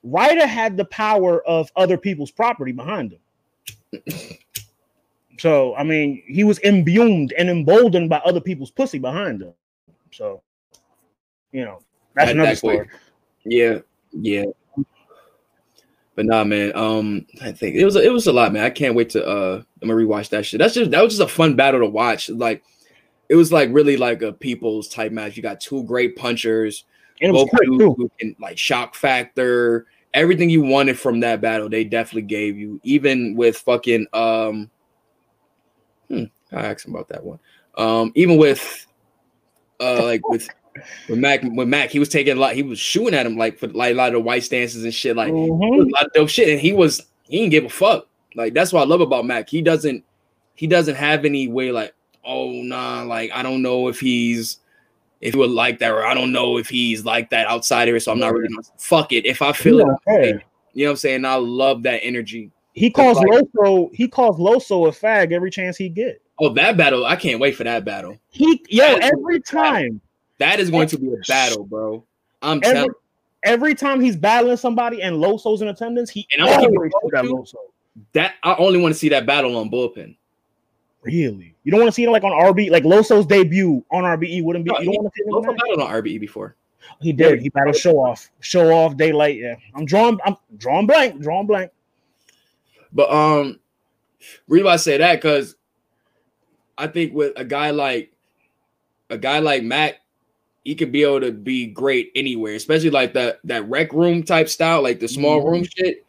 [0.03, 4.03] Ryder had the power of other people's property behind him.
[5.41, 9.53] So I mean, he was imbued and emboldened by other people's pussy behind him.
[10.11, 10.43] So,
[11.51, 11.79] you know,
[12.13, 12.87] that's At another that story.
[13.43, 13.79] Yeah,
[14.11, 14.45] yeah.
[16.15, 16.75] But nah, man.
[16.75, 18.63] Um, I think it was a, it was a lot, man.
[18.63, 20.59] I can't wait to uh I'm gonna rewatch that shit.
[20.59, 22.29] That's just that was just a fun battle to watch.
[22.29, 22.63] Like
[23.27, 25.37] it was like really like a people's type match.
[25.37, 26.83] You got two great punchers,
[27.21, 31.83] And it was both dudes like shock factor, everything you wanted from that battle, they
[31.83, 32.79] definitely gave you.
[32.83, 34.69] Even with fucking um,
[36.09, 37.39] hmm, I asked him about that one.
[37.77, 38.87] Um, even with
[39.79, 40.49] uh, like with
[41.07, 42.55] with Mac, with Mac, he was taking a lot.
[42.55, 44.93] He was shooting at him like for like a lot of the white stances and
[44.93, 45.15] shit.
[45.15, 45.81] Like Mhm.
[45.81, 48.07] a lot of dope shit, and he was he didn't give a fuck.
[48.35, 49.49] Like that's what I love about Mac.
[49.49, 50.03] He doesn't
[50.55, 51.93] he doesn't have any way like
[52.23, 54.57] oh nah like I don't know if he's
[55.21, 57.99] if he would like that or I don't know if he's like that outside here.
[57.99, 59.25] So I'm not really gonna fuck it.
[59.25, 60.41] If I feel He it, don't
[60.73, 61.25] you know what I'm saying.
[61.25, 62.51] I love that energy.
[62.73, 63.93] He calls like- Loso.
[63.93, 66.21] He calls Loso a fag every chance he get.
[66.39, 67.05] Oh, that battle!
[67.05, 68.17] I can't wait for that battle.
[68.29, 70.01] He yo That every time,
[70.39, 72.03] That is going to be a battle, bro.
[72.41, 72.91] I'm every, telling.
[73.43, 77.13] every time he's battling somebody and Loso's in attendance, he And I'm gonna always shoot
[77.13, 77.55] at real with Loso.
[78.13, 80.15] That I only want to see that battle on bullpen.
[81.03, 81.55] Really?
[81.63, 84.65] You don't want to see it like on RB, like Loso's debut on RBE wouldn't
[84.65, 84.71] be.
[84.71, 85.55] No, you don't want to see him.
[85.57, 86.55] Battled on RBE before.
[86.99, 87.41] He did.
[87.41, 89.37] He battled show off, show off, daylight.
[89.37, 90.19] Yeah, I'm drawing.
[90.25, 91.21] I'm drawing blank.
[91.21, 91.71] Drawing blank.
[92.93, 93.59] But um,
[94.47, 95.55] reason why I say that because
[96.77, 98.11] I think with a guy like
[99.09, 99.97] a guy like Matt,
[100.63, 104.49] he could be able to be great anywhere, especially like that that rec room type
[104.49, 105.51] style, like the small Mhm.
[105.51, 106.05] room shit.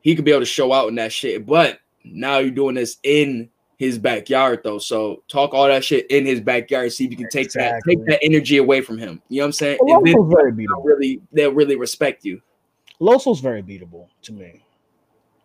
[0.00, 1.46] He could be able to show out in that shit.
[1.46, 4.78] But now you're doing this in his backyard though.
[4.78, 6.92] So talk all that shit in his backyard.
[6.92, 7.96] See if you can take Exactly.
[7.96, 9.20] that take that energy away from him.
[9.28, 9.78] You know what I'm saying?
[9.82, 10.84] Well, And then very they'll beatable.
[10.84, 12.40] really they'll really respect you.
[13.00, 14.62] Loso's very beatable to me.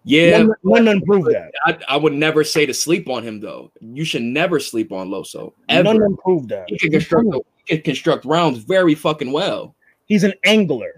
[0.03, 1.51] Yeah, none, none prove that.
[1.65, 3.71] I, I would never say to sleep on him though.
[3.81, 5.99] You should never sleep on Loso None ever.
[5.99, 6.65] done prove that.
[6.69, 7.27] He can construct
[7.65, 9.75] he can construct rounds very fucking well,
[10.05, 10.93] He's an angler.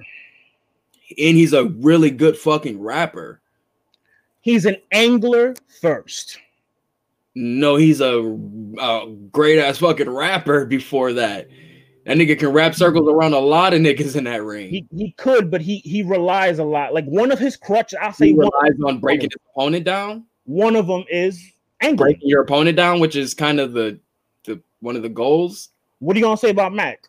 [1.17, 3.41] and he's a really good fucking rapper.
[4.41, 6.37] He's an angler first.
[7.35, 8.19] No, he's a,
[8.79, 10.65] a great ass fucking rapper.
[10.65, 11.47] Before that,
[12.05, 14.69] that nigga can wrap circles around a lot of niggas in that ring.
[14.69, 16.93] He he could, but he he relies a lot.
[16.93, 20.25] Like one of his crutches, I'll say He one, relies on breaking his opponent down,
[20.45, 21.41] one of them is
[21.81, 22.13] angling.
[22.13, 23.99] breaking your opponent down, which is kind of the
[24.43, 25.69] the one of the goals.
[25.99, 27.07] What are you gonna say about Mac?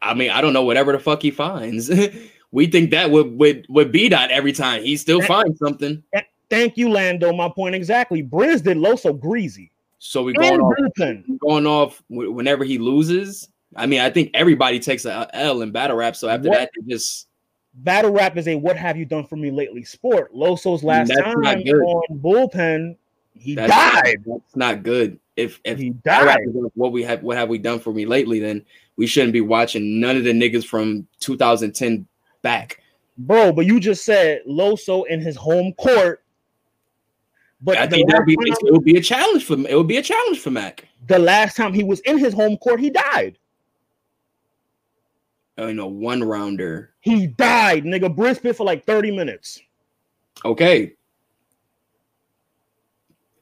[0.00, 1.90] I mean, I don't know whatever the fuck he finds.
[2.50, 4.82] we think that would would would be that every time.
[4.82, 6.02] He still finds something.
[6.50, 7.32] Thank you, Lando.
[7.32, 8.22] My point exactly.
[8.22, 9.70] Briz did Loso greasy.
[9.98, 13.48] So we going And off going off whenever he loses.
[13.76, 16.16] I mean, I think everybody takes a L in battle rap.
[16.16, 17.26] So after What- that, they just
[17.74, 20.32] battle rap is a what have you done for me lately sport.
[20.34, 22.96] Loso's last That's time on bullpen,
[23.34, 24.16] he That's, died.
[24.26, 25.18] That's not good.
[25.36, 26.38] If if He died.
[26.74, 28.64] what we have what have we done for me lately, then
[28.96, 32.06] we shouldn't be watching none of the niggas from 2010
[32.42, 32.80] back.
[33.18, 36.22] Bro, but you just said Loso in his home court.
[37.60, 39.88] But I think that would be time- it would be a challenge for it would
[39.88, 40.86] be a challenge for Mac.
[41.08, 43.38] the last time he was in his home court, he died.
[45.58, 46.90] Uh, You know, one rounder.
[47.00, 48.14] He died, nigga.
[48.14, 49.60] Brisbane for like 30 minutes.
[50.44, 50.92] Okay.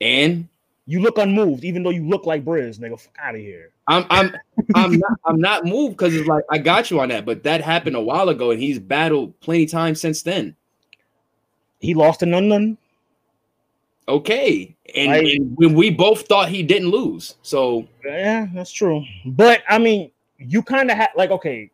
[0.00, 0.48] And
[0.88, 2.98] You look unmoved, even though you look like Briz, nigga.
[3.00, 3.70] Fuck out of here.
[3.88, 4.34] I'm I'm
[4.74, 7.60] I'm not I'm not moved because it's like I got you on that, but that
[7.60, 10.54] happened a while ago, and he's battled plenty times since then.
[11.80, 12.78] He lost to none none.
[14.08, 19.04] Okay, and, and when we both thought he didn't lose, so Yeah, that's true.
[19.24, 21.70] But I mean, you kind of had like okay.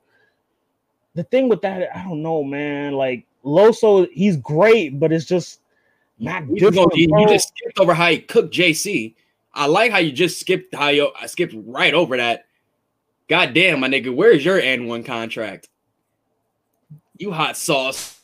[1.14, 2.94] The thing with that, I don't know, man.
[2.94, 5.60] Like Loso, he's great, but it's just
[6.18, 6.90] not you, just different.
[6.92, 9.14] go- you- you just skipped over how he cooked JC.
[9.52, 12.46] I like how you just skipped how you I skipped right over that.
[13.28, 15.68] God damn, my nigga, where's your N one contract?
[17.18, 18.20] You hot sauce.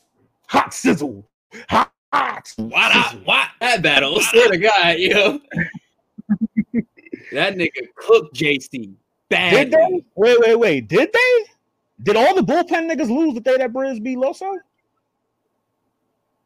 [0.47, 1.29] hot sizzle,
[1.69, 1.91] hot.
[2.13, 3.05] Hot Why not?
[3.11, 3.25] sizzle.
[3.25, 4.17] Why that battle?
[4.19, 5.39] I swear to God, yo.
[7.33, 8.91] that nigga cooked JC
[9.29, 9.51] bad.
[9.69, 10.03] Did they?
[10.15, 10.87] Wait, wait, wait.
[10.87, 11.45] Did they?
[12.03, 14.57] Did all the bullpen niggas lose the day that Briz beat Loso?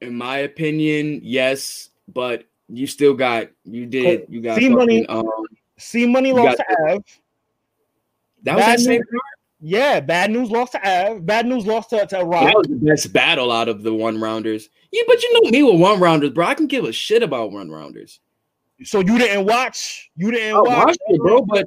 [0.01, 5.05] In my opinion, yes, but you still got you did you got See money.
[5.05, 5.45] fucking, um
[5.77, 7.03] C Money lost got to Av.
[8.43, 9.07] that was Bad that same news-
[9.65, 11.25] Yeah, bad news lost to Av.
[11.25, 12.43] Bad news lost to, to Rock.
[12.43, 14.67] that was the best battle out of the one rounders.
[14.91, 16.45] Yeah, but you know me with one rounders, bro.
[16.45, 18.19] I can give a shit about one rounders.
[18.83, 20.11] So you didn't watch?
[20.17, 20.85] You didn't I watch?
[20.87, 21.65] watched it, bro, but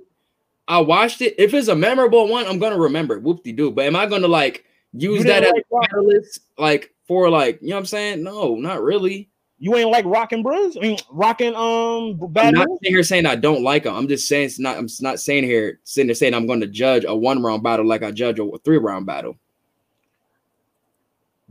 [0.69, 1.37] I watched it.
[1.39, 3.19] If it's a memorable one, I'm gonna remember.
[3.19, 3.71] Whoop de doo.
[3.71, 7.77] But am I gonna like use that as a catalyst, like for like you know
[7.77, 8.23] what I'm saying?
[8.23, 9.31] No, not really.
[9.59, 10.77] You ain't like rocking Briz?
[10.77, 12.79] I mean, rocking um I'm not news.
[12.83, 13.95] here saying I don't like them.
[13.95, 14.77] I'm just saying it's not.
[14.77, 17.87] I'm not saying here sitting there saying I'm going to judge a one round battle
[17.87, 19.37] like I judge a three round battle.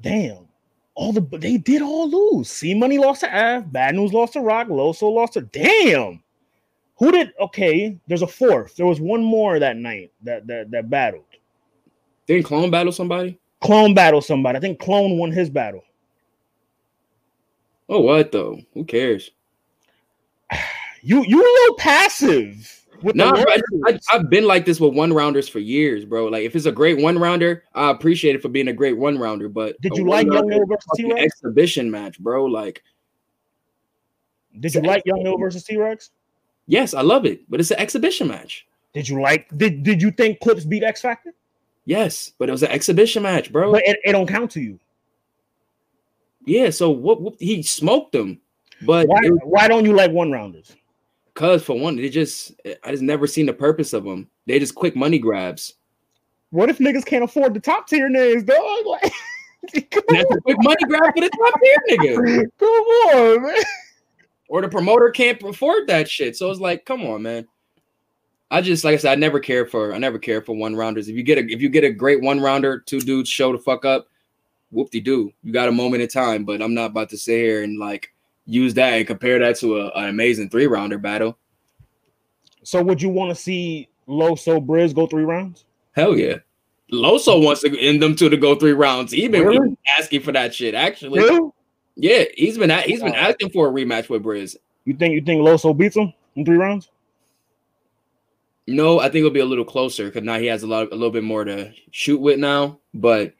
[0.02, 0.48] Damn.
[0.94, 2.50] All the they did all lose.
[2.50, 3.72] C Money lost to Av.
[3.72, 4.68] Bad news lost to Rock.
[4.68, 6.22] Loso lost to damn.
[6.98, 7.34] Who did?
[7.40, 8.76] Okay, there's a fourth.
[8.76, 11.24] There was one more that night that that that battled.
[12.28, 13.38] Didn't Clone battle somebody?
[13.62, 14.58] Clone battled somebody.
[14.58, 15.84] I think Clone won his battle.
[17.88, 18.60] Oh, what though?
[18.74, 19.32] Who cares?
[21.08, 22.84] You you a little passive.
[23.04, 23.44] No, bro,
[23.86, 26.26] I, have been like this with one rounders for years, bro.
[26.26, 29.20] Like if it's a great one rounder, I appreciate it for being a great one
[29.20, 29.48] rounder.
[29.48, 31.22] But Did you like Young one-rounder versus T Rex?
[31.26, 32.46] exhibition match, bro?
[32.46, 32.82] Like
[34.60, 36.10] Did you like Young Mill versus T Rex?
[36.66, 38.66] yes, I love it, but it's an exhibition match.
[38.94, 39.48] Did you like?
[39.58, 41.36] Did Did you think Clips beat X Factor?
[41.86, 43.72] Yes, but it was an exhibition match, bro.
[43.72, 44.80] But it, it don't count to you.
[46.46, 47.36] Yeah, so what, what?
[47.40, 48.40] He smoked them,
[48.82, 50.76] but Why was Why don't you like one rounders?
[51.34, 54.30] Cause for one, they just I just never seen the purpose of them.
[54.46, 55.74] They just quick money grabs.
[56.52, 58.60] What if niggas can't afford the top tier names, dog?
[59.74, 62.46] Like, that's a quick money grab for the top tier nigga.
[62.60, 63.64] come on, man.
[64.48, 66.38] Or the promoter can't afford that shit.
[66.38, 67.48] So it's like, come on, man.
[68.52, 71.10] I just like I said, I never care for I never care for one rounders.
[71.10, 73.58] If you get a if you get a great one rounder, two dudes show the
[73.58, 74.08] fuck up,
[74.76, 75.32] whoop de doo.
[75.44, 78.14] You got a moment in time, but I'm not about to sit here and like
[78.46, 81.38] use that and compare that to a, an amazing three rounder battle.
[82.64, 85.66] So would you want to see Loso Briz go three rounds?
[85.94, 86.36] Hell yeah.
[86.92, 89.12] Loso wants to end them two to go three rounds.
[89.12, 89.76] He's been Really?
[89.98, 90.76] asking for that shit.
[90.76, 91.50] Actually, Really?
[91.96, 94.56] yeah, he's been he's been asking for a rematch with Briz.
[94.84, 96.90] You think you think Loso beats him in three rounds?
[98.68, 100.96] No, I think it'll be a little closer because now he has a lot, a
[100.96, 102.80] little bit more to shoot with now.
[102.94, 103.34] But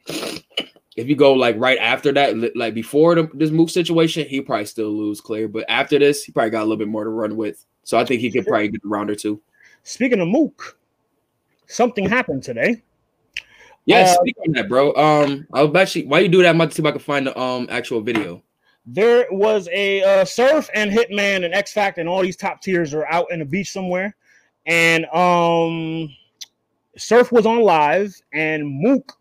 [0.96, 4.64] if you go like right after that, like before the, this move situation, he probably
[4.64, 5.46] still lose clear.
[5.46, 7.64] But after this, he probably got a little bit more to run with.
[7.84, 9.40] So I think he could probably get a round or two.
[9.84, 10.78] Speaking of Mook,
[11.66, 12.82] something happened today.
[13.84, 14.92] Yeah, Uh, speak on that, bro.
[14.96, 17.26] Um, I'll actually while you do that, I'm about to see if I can find
[17.26, 18.42] the um actual video.
[18.86, 22.94] There was a uh, Surf and Hitman and X Factor and all these top tiers
[22.94, 24.16] are out in the beach somewhere,
[24.64, 26.08] and um,
[26.96, 29.12] Surf was on live and Mook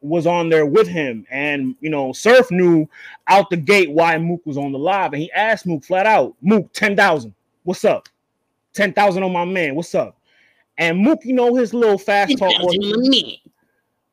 [0.00, 2.88] was on there with him, and you know, Surf knew
[3.26, 6.34] out the gate why Mook was on the live, and he asked Mook flat out,
[6.40, 7.34] Mook, 10,000,
[7.64, 8.08] what's up?
[8.74, 10.16] 10,000 on my man, what's up?
[10.76, 12.52] And Mook, you know, his little fast talk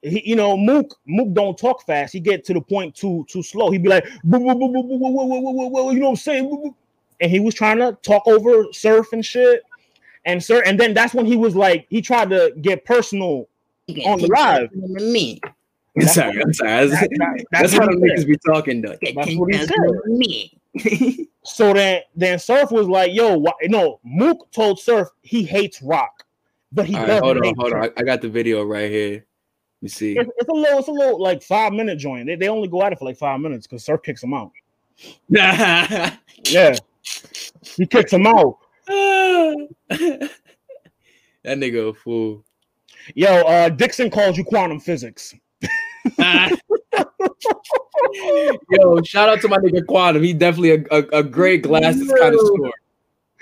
[0.02, 3.42] he, you know, Mook, Mook don't talk fast, he get to the point too too
[3.44, 3.72] slow.
[3.72, 6.74] He'd be like, you know what I'm saying?
[7.22, 9.64] And he was trying to talk over surf and shit.
[10.26, 13.48] And sir, and then that's when he was like, he tried to get personal
[14.06, 14.70] on the live.
[15.96, 16.88] That's sorry, I'm sorry.
[16.88, 18.98] That's, That- that- that's that's how the niggas be talking though.
[19.02, 21.28] That's what he said.
[21.44, 26.26] So then, then Surf was like, "Yo, why, no." Mook told Surf he hates Rock,
[26.72, 27.84] but he All right, doesn't hold on, hate hold on.
[27.84, 29.14] I, I got the video right here.
[29.14, 29.24] Let
[29.82, 30.18] me see.
[30.18, 32.26] It's, it's a little, it's a little like five minute joint.
[32.26, 34.52] They, they only go at it for like five minutes because Surf kicks him out.
[35.30, 36.76] that Yeah,
[37.78, 38.58] he kicks him out.
[41.44, 42.44] That nigga a fool.
[43.14, 45.36] Yo, uh, Dixon calls you quantum physics.
[48.70, 50.24] Yo, shout out to my nigga Quantum.
[50.24, 52.72] He definitely a, a, a great glasses kind of score.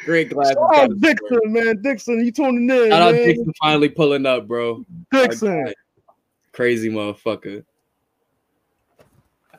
[0.06, 0.56] Great glasses.
[0.56, 1.50] Shout out Dixon, score.
[1.50, 1.82] man.
[1.82, 3.12] Dixon, you tuning in, Shout out.
[3.12, 4.84] Dixon finally pulling up, bro.
[5.12, 5.74] Dixon.
[6.54, 7.64] Crazy motherfucker.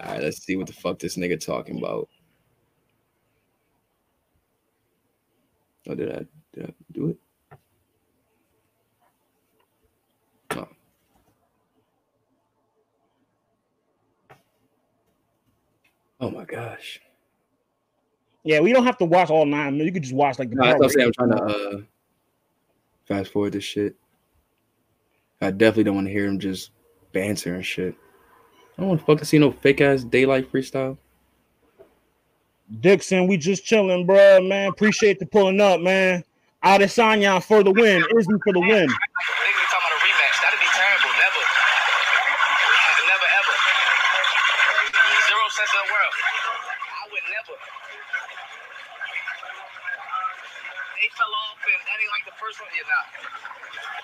[0.01, 2.09] All right, let's see what the fuck this nigga talking about.
[5.89, 6.25] Oh, did I
[6.55, 7.19] did I do it?
[16.25, 17.01] Oh my gosh.
[18.45, 19.77] Yeah, we don't have to watch all nine.
[19.77, 20.57] You could just watch like the.
[20.57, 21.03] No, what I'm.
[21.03, 21.81] I'm trying to uh
[23.05, 23.95] fast forward this shit.
[25.43, 26.71] I definitely don't want to hear him just
[27.13, 27.95] banter and shit.
[28.79, 30.97] I don't want to fucking see no fake ass daylight freestyle.
[32.81, 34.69] Dixon, we just chilling, bro, man.
[34.71, 36.25] Appreciate the pulling up, man.
[36.65, 38.01] Adesanya for the win.
[38.17, 38.89] Izzy for the win.
[38.89, 40.37] Nigga, you talking about a rematch.
[40.41, 41.13] That'd be terrible.
[41.21, 41.43] Never.
[43.05, 43.55] Never ever.
[45.29, 46.15] Zero sense in the world.
[46.17, 47.57] I would never.
[50.97, 52.73] They fell off and that ain't like the first one.
[52.73, 53.07] You're not.
[53.13, 54.04] That's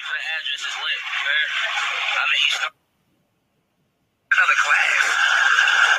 [0.00, 1.48] For the address is lit, man.
[2.20, 2.60] I'm in East
[4.32, 5.04] Another class.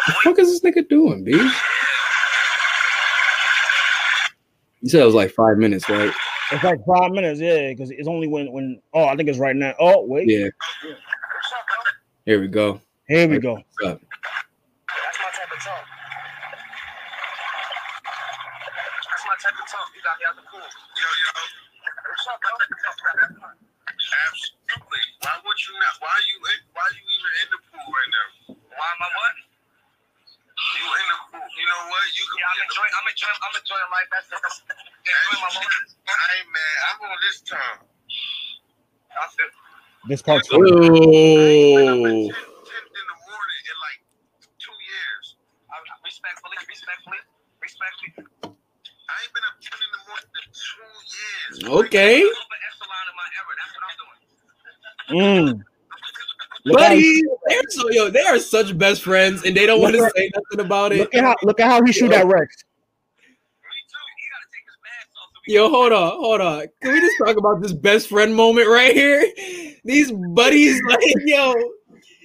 [0.08, 1.32] The fuck is this nigga doing, B?
[4.82, 6.12] You said it was like five minutes, right?
[6.52, 9.56] It's like five minutes, yeah, because it's only when when oh I think it's right
[9.56, 9.74] now.
[9.80, 10.50] Oh wait, Yeah.
[10.50, 11.86] What's up, bro?
[12.26, 12.82] Here we go.
[13.08, 13.54] here we go.
[13.54, 14.02] What's up?
[14.02, 15.86] That's my type of talk.
[19.06, 19.88] That's my type of talk.
[19.94, 20.66] You got me out the pool.
[20.66, 21.30] Yo, yo.
[22.10, 22.52] What's up, bro?
[24.12, 25.02] Absolutely.
[25.22, 25.94] Why would you not?
[26.02, 26.38] Why are you?
[26.42, 28.28] In, why are you even in the pool right now?
[28.66, 29.36] Why am I what?
[30.74, 31.31] You in the pool?
[31.31, 31.31] You
[31.72, 32.04] know what?
[32.12, 32.44] You can.
[32.44, 32.94] Yeah, I'm enjoying.
[33.00, 33.40] I'm enjoying.
[33.40, 34.10] I'm enjoying life.
[34.12, 34.60] That's that's.
[35.08, 35.88] Enjoying my moment.
[36.06, 36.76] I ain't mad.
[36.92, 37.78] I'm on this time.
[39.16, 39.48] I feel.
[40.10, 40.58] This part's Whoa.
[40.60, 40.88] in the
[43.24, 44.00] morning in like
[44.60, 44.76] two.
[46.04, 47.22] Respectfully, respectfully,
[47.62, 48.12] respectfully.
[48.44, 51.54] I ain't been up 10 in the morning in two years.
[51.88, 52.24] Okay.
[52.24, 53.54] Upper echelon of my era.
[53.60, 54.20] That's what I'm doing.
[55.12, 55.71] Mm.
[56.66, 60.30] Buddy, they're so yo, they are such best friends, and they don't want to say
[60.36, 61.00] nothing about it.
[61.00, 62.64] look at how look at how he shoot at Rex.
[63.64, 63.98] Me too.
[64.18, 65.30] He gotta take his mask off.
[65.34, 66.68] So we Yo, hold on, hold on.
[66.82, 69.24] Can we just talk about this best friend moment right here?
[69.84, 71.56] These buddies, like, yo,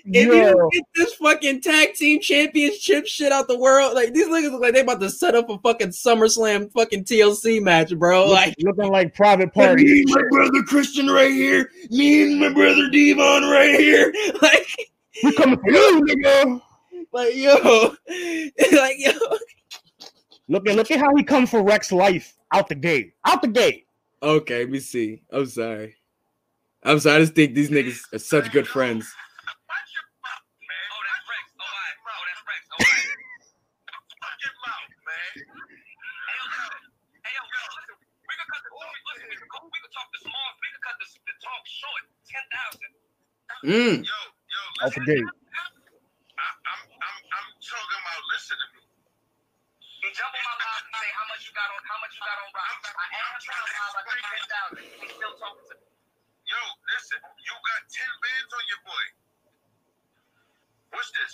[0.06, 4.26] if you Yo, get this fucking tag team championship shit out the world, like these
[4.26, 8.30] niggas look like they about to set up a fucking SummerSlam fucking TLC match, bro.
[8.30, 10.00] Like looking like private me party.
[10.02, 14.12] and my brother Christian right here, me and my brother Devon right here.
[14.42, 14.66] Like,
[15.24, 16.60] We coming for you, nigga.
[17.12, 17.94] like yo,
[18.78, 19.12] like yo.
[20.48, 23.14] Look at look at how he come for Rex life out the gate.
[23.24, 23.86] Out the gate.
[24.22, 25.22] Okay, let me see.
[25.30, 25.96] I'm sorry.
[26.84, 27.16] I'm sorry.
[27.16, 29.10] I just think these niggas are such good friends.
[29.66, 30.86] Watch your mouth, man.
[30.94, 31.44] Oh, that's Rex.
[31.58, 31.98] Oh, all right.
[31.98, 32.62] Oh, that's Rex.
[32.70, 33.10] Oh, all right.
[34.22, 35.32] Watch your mouth, man.
[35.34, 36.82] Hey, yo, listen.
[37.26, 37.96] Hey, yo, yo, listen.
[37.98, 40.48] We can cut the listen, we can, go, we can talk the small.
[40.62, 42.02] We can cut the, the talk short.
[42.30, 42.92] Ten thousand.
[43.66, 44.00] Mm.
[44.00, 45.20] Yo, yo, Out the gate.
[45.22, 48.22] I, I'm, I'm, I'm talking about.
[48.32, 48.82] Listen to me.
[50.02, 52.22] He jump on my live and say how much you got on, how much you
[52.24, 52.76] got on rock.
[52.86, 54.84] I asked him how I got ten thousand.
[55.02, 55.86] He's still talking to me.
[56.48, 56.60] Yo,
[56.92, 57.20] listen.
[57.44, 59.04] You got ten bands on your boy.
[60.94, 61.32] What's this?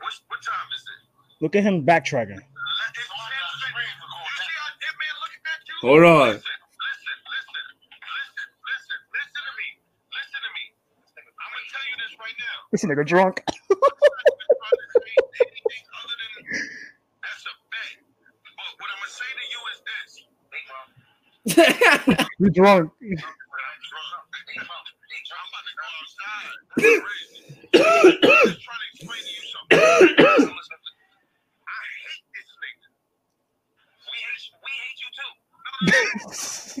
[0.00, 1.00] What's what time is it?
[1.44, 2.40] Look at him backtracking.
[2.42, 3.28] Let- it's 10
[4.26, 5.76] You see how that man looking at you?
[5.84, 6.28] Hold on.
[6.34, 7.66] Listen, listen, listen,
[8.02, 9.68] listen, listen, listen to me.
[10.16, 10.64] Listen to me.
[11.38, 12.58] I'm gonna tell you this right now.
[12.74, 13.40] This nigga drunk.
[21.46, 21.70] That's a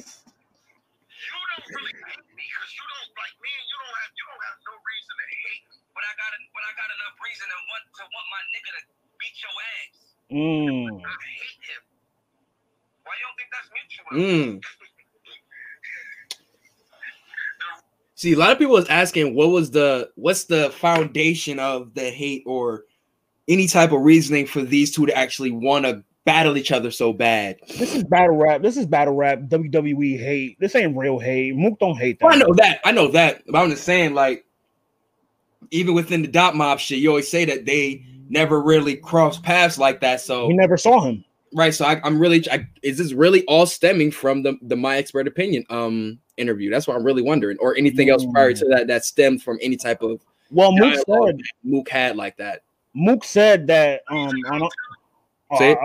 [6.64, 8.82] I got enough reason to want to want my nigga to
[9.20, 9.96] beat your ass.
[10.32, 10.88] Mm.
[10.96, 11.82] I hate him.
[13.04, 14.08] Why you don't think that's mutual?
[14.16, 14.64] Mm.
[18.16, 22.10] See, a lot of people was asking what was the what's the foundation of the
[22.10, 22.84] hate or
[23.48, 27.12] any type of reasoning for these two to actually want to battle each other so
[27.12, 27.58] bad.
[27.78, 28.62] This is battle rap.
[28.62, 29.40] This is battle rap.
[29.40, 30.58] WWE hate.
[30.58, 31.54] This ain't real hate.
[31.54, 32.24] Mook don't hate that.
[32.24, 32.80] Well, I know that.
[32.84, 33.42] I know that.
[33.46, 34.44] But I'm just saying, like,
[35.70, 39.78] even within the dot mob shit, you always say that they never really crossed paths
[39.78, 40.20] like that.
[40.20, 41.24] So We never saw him.
[41.52, 41.74] right.
[41.74, 42.44] So I, I'm really.
[42.50, 46.70] I, is this really all stemming from the the my expert opinion um interview?
[46.70, 49.76] That's what I'm really wondering, or anything else prior to that that stemmed from any
[49.76, 52.62] type of Well, Mook said Mook had like that.
[52.94, 54.72] Mook said that um I don't
[55.58, 55.78] Say it.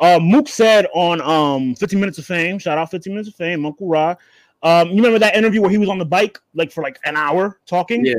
[0.00, 3.34] uh, uh Mook said on um 15 minutes of fame, shout out 15 minutes of
[3.34, 4.14] fame, Uncle Ra.
[4.62, 7.16] Um, you remember that interview where he was on the bike like for like an
[7.16, 8.06] hour talking?
[8.06, 8.14] Yeah.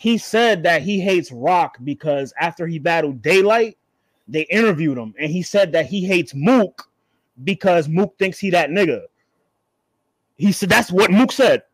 [0.00, 3.76] He said that he hates Rock because after he battled Daylight,
[4.26, 6.88] they interviewed him and he said that he hates Mook
[7.44, 9.02] because Mook thinks he that nigga.
[10.36, 11.64] He said that's what Mook said.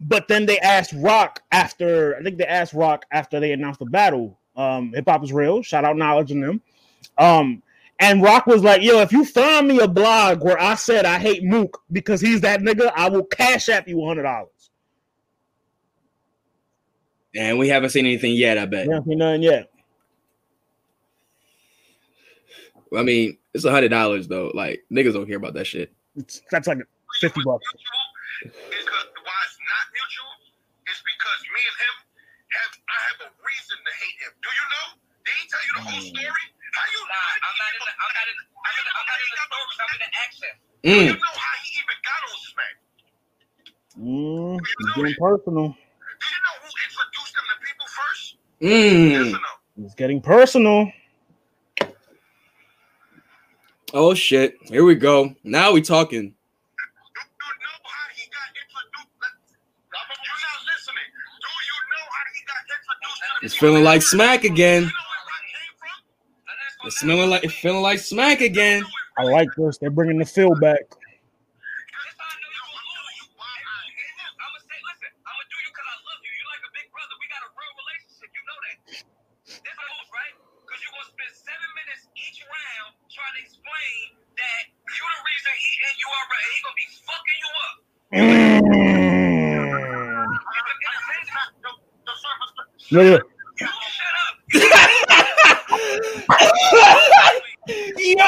[0.00, 3.84] But then they asked Rock after I think they asked Rock after they announced the
[3.84, 4.38] battle.
[4.56, 5.62] Um, hip hop is real.
[5.62, 6.62] Shout out knowledge in them.
[7.18, 7.62] Um,
[8.00, 11.18] and Rock was like, "Yo, if you find me a blog where I said I
[11.18, 14.57] hate Mook because he's that nigga, I will cash app you hundred dollars."
[17.36, 18.58] And we haven't seen anything yet.
[18.58, 18.86] I bet.
[18.86, 19.70] You haven't seen nothing yet.
[22.96, 24.50] I mean, it's a hundred dollars though.
[24.54, 25.92] Like niggas don't care about that shit.
[26.16, 26.78] It's, that's like
[27.20, 27.64] fifty bucks.
[27.68, 30.32] Mutual is 'cause- why it's not mutual
[30.88, 31.94] is because me and him
[32.48, 34.32] have I have a reason to hate him.
[34.40, 34.86] Do you know?
[35.20, 36.44] Did he tell you the whole story?
[36.72, 39.06] How you Nah, I'm not in the, I'm not in the, I'm in the, I'm
[39.08, 39.78] not in the stories.
[39.84, 40.52] I'm in the action.
[40.80, 41.20] Do you Mm.
[41.20, 42.74] know how he even got on Smack?
[44.00, 45.68] Mm, it's getting personal.
[45.76, 46.67] Do you know who
[46.98, 48.36] introduced him to people first?
[48.60, 49.34] Yes Mm.
[49.34, 49.84] or no?
[49.86, 50.90] It's getting personal.
[53.94, 54.56] Oh shit.
[54.64, 55.34] Here we go.
[55.44, 56.20] Now we talking.
[56.20, 56.34] Do you know
[57.88, 59.14] how he got introduced?
[59.22, 59.32] Let-
[59.88, 61.08] You're not listening.
[61.40, 64.82] Do you know how he got introduced to the It's feeling like smack again.
[64.82, 65.96] know where Rock came from?
[66.86, 68.82] It's smelling like it's feeling like smack again.
[69.16, 69.78] I like this.
[69.78, 70.84] They're bringing the feel back.
[70.84, 71.00] That's
[72.20, 73.24] how I know you gonna lose.
[73.34, 76.32] Hey, look, I'ma say, listen, I'ma do you 'cause I love you.
[76.38, 77.14] You're like a big brother.
[77.18, 78.30] We got a real relationship.
[78.36, 78.76] You know that.
[79.64, 80.34] This moves, right?
[80.62, 84.02] Because you're gonna spend seven minutes each round trying to explain
[84.38, 86.46] that you the reason he and you are right.
[86.54, 87.74] He gonna be fucking you up.
[87.74, 87.97] Mm.
[87.97, 87.97] You can get a sense.
[87.97, 88.62] The, the surface.
[92.90, 93.22] Look shut up.
[97.98, 98.24] Yo!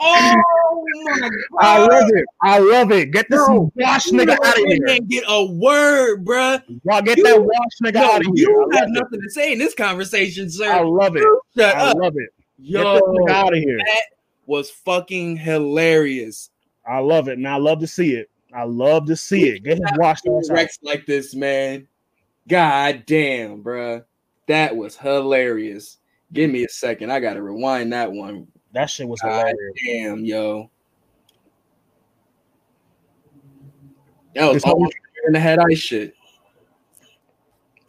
[0.00, 1.30] Oh my god!
[1.60, 2.24] I love it.
[2.42, 3.10] I love it.
[3.10, 4.74] Get this wash nigga out of here.
[4.76, 6.62] You can't get a word, bruh.
[6.84, 8.48] Y'all get You- that wash nigga No, out of here.
[8.48, 9.00] you I have love it.
[9.00, 10.70] nothing to say in this conversation, sir.
[10.70, 11.24] I love it.
[11.56, 11.96] Shut I up.
[11.98, 12.30] love it.
[12.60, 13.78] Get Yo, out of here.
[13.78, 14.02] that
[14.46, 16.50] was fucking hilarious.
[16.86, 18.30] I love it, and I love to see it.
[18.54, 19.62] I love to see it.
[19.62, 20.50] Get his wash ass.
[20.50, 21.86] Rex like this, man.
[22.48, 24.04] God damn, bruh.
[24.46, 25.98] That was hilarious.
[26.32, 27.10] Give me a second.
[27.10, 28.48] I gotta rewind that one.
[28.72, 29.74] That shit was God hilarious.
[29.86, 30.70] damn, yo.
[34.34, 34.94] That was almost
[35.26, 36.14] in the head ice shit.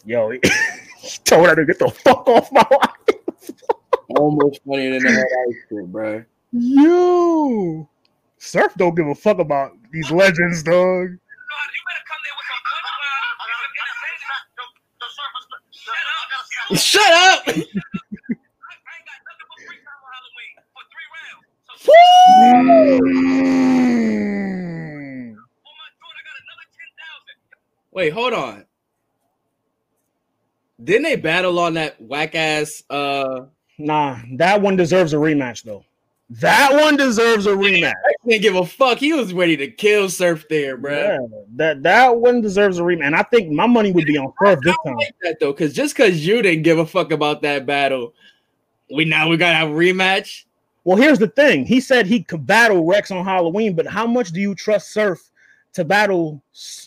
[0.05, 0.29] Yo,
[0.97, 3.15] he told her to get the fuck off my life.
[4.15, 6.25] Almost funnier than the head ice shit, bruh.
[6.51, 7.87] Yo,
[8.39, 10.73] Surf don't give a fuck about these legends, dog.
[10.73, 13.35] No, you better come there with some punchline.
[13.43, 14.23] You can get a sense.
[14.55, 14.63] The,
[14.99, 15.45] the surface.
[15.75, 16.79] Shut up.
[16.79, 17.43] Shut up!
[17.45, 21.43] I, I ain't got nothing but free time on Halloween for three rounds.
[21.67, 21.91] So for
[25.75, 27.37] my daughter got another ten thousand.
[27.91, 28.65] Wait, hold on.
[30.81, 33.47] Didn't they battle on that whack ass uh
[33.81, 35.85] Nah, that one deserves a rematch, though.
[36.31, 37.89] That one deserves a rematch.
[37.91, 38.99] I didn't give a fuck.
[38.99, 40.93] He was ready to kill Surf there, bro.
[40.93, 41.17] Yeah,
[41.55, 43.07] that that one deserves a rematch.
[43.07, 44.95] And I think my money would be on Surf this time.
[44.95, 48.13] like that though, because just because you didn't give a fuck about that battle,
[48.93, 50.43] we now we gotta have a rematch.
[50.83, 51.65] Well, here's the thing.
[51.65, 55.31] He said he could battle Rex on Halloween, but how much do you trust Surf
[55.73, 56.43] to battle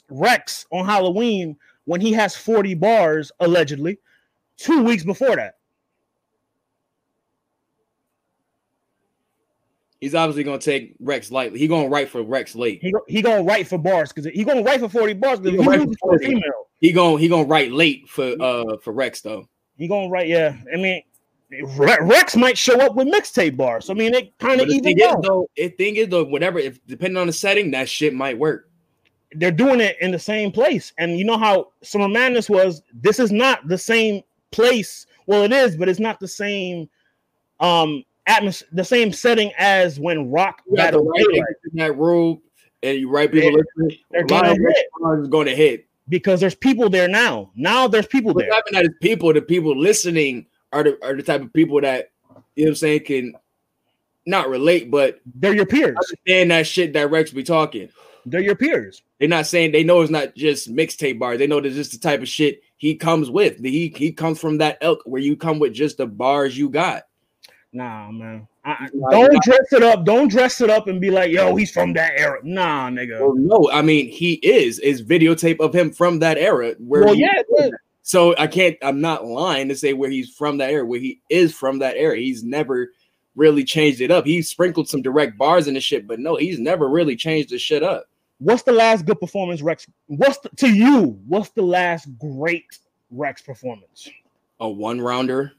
[0.08, 3.98] Rex on Halloween when he has 40 bars allegedly
[4.56, 5.56] two weeks before that?
[10.02, 11.60] He's obviously gonna take Rex lightly.
[11.60, 12.80] He gonna write for Rex late.
[12.82, 15.62] He he gonna write for bars because he gonna write for 40 bars He gonna
[15.70, 16.26] write for 40.
[16.26, 16.42] female.
[16.80, 19.48] He gonna he gonna write late for uh for Rex though.
[19.76, 20.56] He gonna write, yeah.
[20.74, 21.02] I mean,
[21.76, 23.90] Rex might show up with mixtape bars.
[23.90, 25.22] I mean, it kind of even thing is out.
[25.22, 28.68] though, the thing is though, whatever if depending on the setting, that shit might work.
[29.36, 30.92] they're doing it in the same place.
[30.98, 32.82] And you know how Summer Madness was.
[32.92, 35.06] This is not the same place.
[35.26, 36.88] Well, it is, but it's not the same
[37.60, 41.96] um atmos the same setting as when Rock You got the battled right in that
[41.96, 42.40] room,
[42.82, 43.98] and you right people Yeah, listening.
[44.10, 44.86] they're gonna hit.
[45.20, 45.86] is going to hit.
[46.08, 47.50] because there's people there now.
[47.54, 48.54] Now there's people What's there.
[48.54, 52.10] happening that is people, the people listening are the are the type of people that
[52.56, 53.34] you know what I'm saying can
[54.26, 55.96] not relate, but They're your peers.
[55.96, 57.88] understand that shit that Rex be talking.
[58.24, 59.02] They're your peers.
[59.18, 61.38] They're not saying they know it's not just mixtape bars.
[61.38, 63.58] They know that just the type of shit he comes with.
[63.64, 67.02] He he comes from that elk where you come with just the bars you got.
[67.72, 68.46] Nah, man.
[68.64, 70.04] I, don't dress it up.
[70.04, 72.38] Don't dress it up and be like, yo, he's from that era.
[72.42, 73.18] Nah, nigga.
[73.18, 76.74] Well, no, I mean he is is videotape of him from that era.
[76.78, 77.70] Where Well, yeah, yeah.
[78.02, 78.76] So I can't.
[78.82, 80.84] I'm not lying to say where he's from that era.
[80.84, 82.16] Where he is from that era.
[82.16, 82.92] He's never
[83.36, 84.26] really changed it up.
[84.26, 87.58] He sprinkled some direct bars in the shit, but no, he's never really changed the
[87.58, 88.06] shit up.
[88.38, 89.86] What's the last good performance, Rex?
[90.06, 91.18] What's the, to you?
[91.26, 92.78] What's the last great
[93.10, 94.10] Rex performance?
[94.60, 95.52] A one rounder.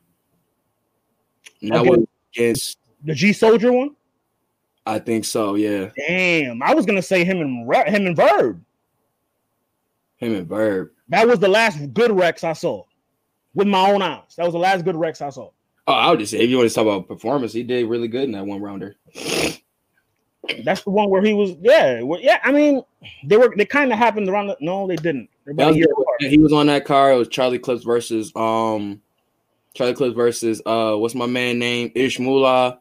[1.64, 1.90] And that Okay.
[1.90, 2.77] was against.
[3.06, 3.95] The G Soldier one?
[4.85, 5.56] I think so.
[5.56, 8.61] Yeah, Damn, I was gonna say him and Re- him and Verb.
[10.18, 10.91] him and Verb.
[11.10, 12.84] That was the last good Rex I saw
[13.53, 14.35] with my own eyes.
[14.38, 15.49] That was the last good Rex I saw.
[15.88, 18.07] Oh, I would just say if you want to talk about performance, he did really
[18.07, 18.95] good in that one rounder.
[20.64, 21.52] That's the one where he was.
[21.61, 22.40] Yeah, well, yeah.
[22.44, 22.81] I mean,
[23.26, 23.53] they were.
[23.56, 24.48] They kind of happened around.
[24.48, 25.30] The, no, they didn't.
[25.45, 27.14] They're That about a was- he was on that car.
[27.14, 29.02] It was Charlie Clips versus um,
[29.74, 31.91] Charlie Clips versus uh, what's my man name?
[31.95, 32.80] Ish Moolah,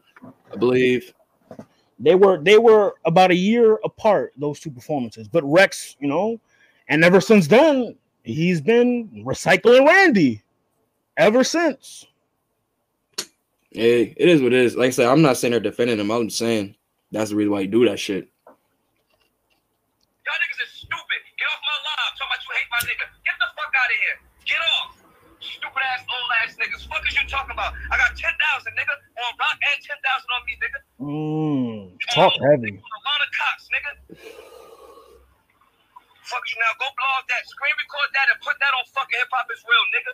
[0.52, 1.12] I believe.
[1.98, 2.38] They were.
[2.38, 4.32] They were about a year apart.
[4.36, 5.28] Those two performances.
[5.28, 6.40] But Rex, you know,
[6.88, 10.42] and ever since then, he's been recycling Randy.
[11.16, 12.06] Ever since.
[13.70, 14.76] Hey, it is what it is.
[14.76, 16.10] Like I said, I'm not saying they're defending him.
[16.10, 16.74] I'm just saying
[17.10, 18.28] that's the reason why you do that shit.
[18.46, 21.20] Y'all niggas is stupid.
[21.38, 22.12] Get off my live.
[22.18, 23.06] Talking about you hate my nigga.
[23.24, 24.18] Get the fuck out of here.
[24.44, 24.81] Get off.
[25.82, 26.86] Stupid ass old ass niggas.
[26.88, 27.74] Fuck is you talking about?
[27.90, 29.98] I got 10,000 nigga on rock and 10,000
[30.30, 30.78] on me, nigga.
[31.02, 32.70] Mm, talk heavy.
[32.70, 33.92] A lot of cops, nigga.
[36.22, 36.72] Fuck you now.
[36.78, 37.42] Go blow off that.
[37.48, 40.12] Screen record that and put that on fucking hip hop is real, nigga.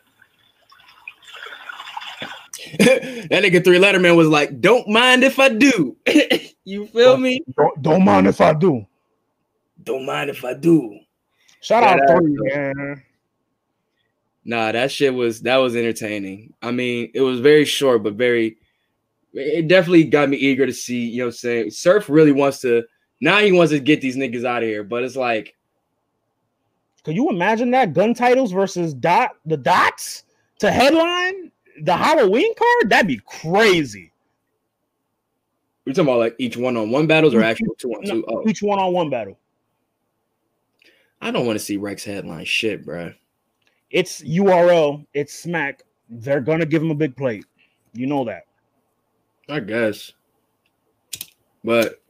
[3.28, 5.96] that nigga three letterman was like, "Don't mind if I do."
[6.64, 7.40] you feel me?
[7.56, 8.84] Don't, don't mind if I do.
[9.84, 10.98] Don't mind if I do.
[11.60, 13.02] Shout Yeah, out that- three, man.
[14.48, 16.54] Nah, that shit was that was entertaining.
[16.62, 18.56] I mean, it was very short, but very.
[19.34, 21.06] It definitely got me eager to see.
[21.06, 22.84] You know, what I'm saying Surf really wants to.
[23.20, 25.54] Now he wants to get these niggas out of here, but it's like,
[27.04, 30.24] Could you imagine that gun titles versus dot the dots
[30.60, 31.52] to headline
[31.82, 32.90] the Halloween card?
[32.90, 34.12] That'd be crazy.
[35.84, 38.24] we talking about like each one on one battles or actual two on No, two.
[38.26, 39.38] Oh, Each one on one battle.
[41.20, 43.14] I don't want to see Rex headline shit, bruh.
[43.90, 45.06] It's URL.
[45.14, 45.82] It's smack.
[46.08, 47.44] They're gonna give him a big plate.
[47.92, 48.44] You know that.
[49.48, 50.12] I guess.
[51.64, 52.00] But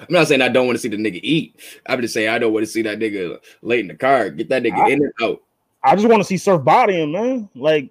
[0.00, 1.56] I'm not saying I don't want to see the nigga eat.
[1.86, 4.30] I'm just saying I don't want to see that nigga late in the car.
[4.30, 5.42] Get that nigga I- in and out.
[5.82, 7.48] I just want to see Surf body him, man.
[7.54, 7.90] Like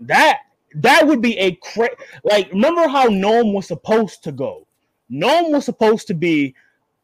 [0.00, 0.40] that.
[0.74, 1.88] That would be a cra-
[2.24, 2.50] like.
[2.50, 4.66] Remember how Gnome was supposed to go?
[5.08, 6.54] Gnome was supposed to be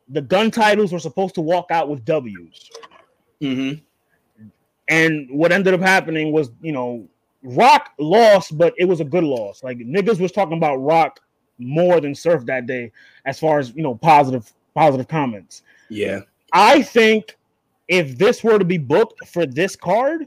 [0.09, 2.71] the gun titles were supposed to walk out with W's.
[3.41, 3.81] Mm-hmm.
[4.89, 7.09] And what ended up happening was, you know,
[7.43, 9.62] Rock lost, but it was a good loss.
[9.62, 11.20] Like niggas was talking about Rock
[11.59, 12.90] more than Surf that day,
[13.27, 15.62] as far as you know, positive positive comments.
[15.89, 16.20] Yeah.
[16.52, 17.36] I think
[17.89, 20.27] if this were to be booked for this card,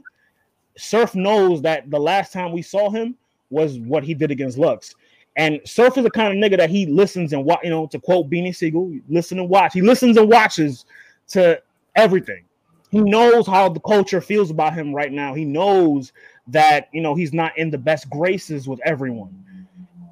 [0.76, 3.16] Surf knows that the last time we saw him
[3.50, 4.94] was what he did against Lux.
[5.36, 7.98] And Surf is the kind of nigga that he listens and watch, you know, to
[7.98, 9.72] quote Beanie Sigel, listen and watch.
[9.72, 10.84] He listens and watches
[11.28, 11.60] to
[11.94, 12.44] everything.
[12.90, 15.34] He knows how the culture feels about him right now.
[15.34, 16.12] He knows
[16.48, 19.44] that you know he's not in the best graces with everyone.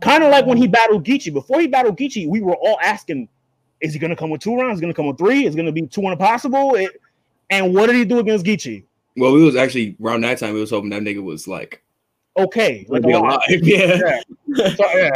[0.00, 1.32] Kind of like when he battled Geechi.
[1.32, 3.28] Before he battled Geechi, we were all asking,
[3.80, 4.74] is he gonna come with two rounds?
[4.74, 5.46] Is he gonna come with three?
[5.46, 6.74] Is it gonna be two and impossible?
[6.74, 7.00] It,
[7.48, 8.84] and what did he do against Geechi?
[9.16, 10.52] Well, we was actually around that time.
[10.52, 11.82] We was hoping that nigga was like,
[12.36, 13.40] Okay, like like alive.
[13.48, 13.62] alive.
[13.62, 14.20] Yeah.
[14.76, 15.10] So, yeah.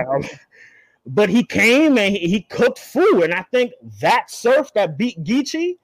[1.06, 5.22] But he came and he, he cooked food, and I think that surf that beat
[5.22, 5.76] Geechi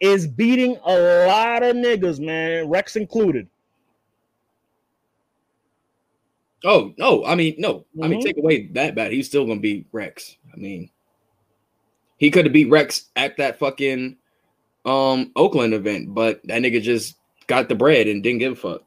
[0.00, 3.48] is beating a lot of niggas, man, Rex included.
[6.64, 7.84] Oh no, I mean no.
[8.02, 8.24] I mean Mhm.
[8.24, 9.12] take away that bad.
[9.12, 10.36] He's still gonna beat Rex.
[10.52, 10.90] I mean,
[12.18, 14.16] he could have beat Rex at that fucking
[14.84, 17.16] um Oakland event, but that nigga just
[17.46, 18.82] got the bread and didn't give a fuck.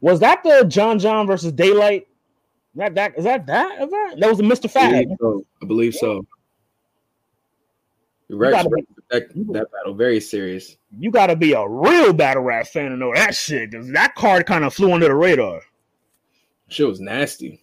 [0.00, 2.06] Was that the John John versus Daylight?
[2.76, 4.20] That that is that that event?
[4.20, 4.70] That was the Mr.
[4.76, 5.46] I believe so.
[5.62, 6.26] I believe so.
[8.36, 10.76] Rex, gotta Rex took that, that battle very serious.
[10.98, 14.14] You got to be a real battle rap fan to know that shit because that
[14.14, 15.62] card kind of flew under the radar.
[16.68, 17.62] Shit was nasty.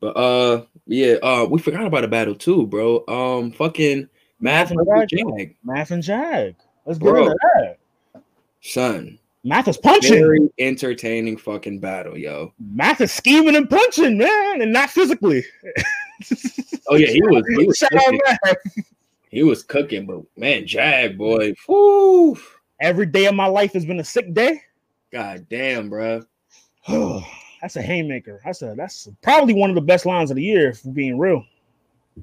[0.00, 3.04] But uh, yeah, uh, we forgot about a battle too, bro.
[3.06, 4.08] Um, fucking
[4.40, 5.08] Math and Forgot.
[5.08, 6.56] Jag, Math and Jag.
[6.86, 7.24] Let's get Bro.
[7.24, 8.22] into that.
[8.62, 9.18] son.
[9.44, 10.18] Math is punching.
[10.18, 12.52] Very entertaining fucking battle, yo.
[12.58, 15.44] Math is scheming and punching, man, and not physically.
[16.88, 18.20] Oh yeah, he was he was cooking.
[19.30, 22.36] He was cooking, but man, Jag boy, whoo,
[22.80, 24.60] Every day of my life has been a sick day.
[25.12, 26.22] god damn, bro.
[27.60, 28.40] that's a haymaker.
[28.44, 31.18] That's a that's probably one of the best lines of the year, if we're being
[31.18, 31.44] real.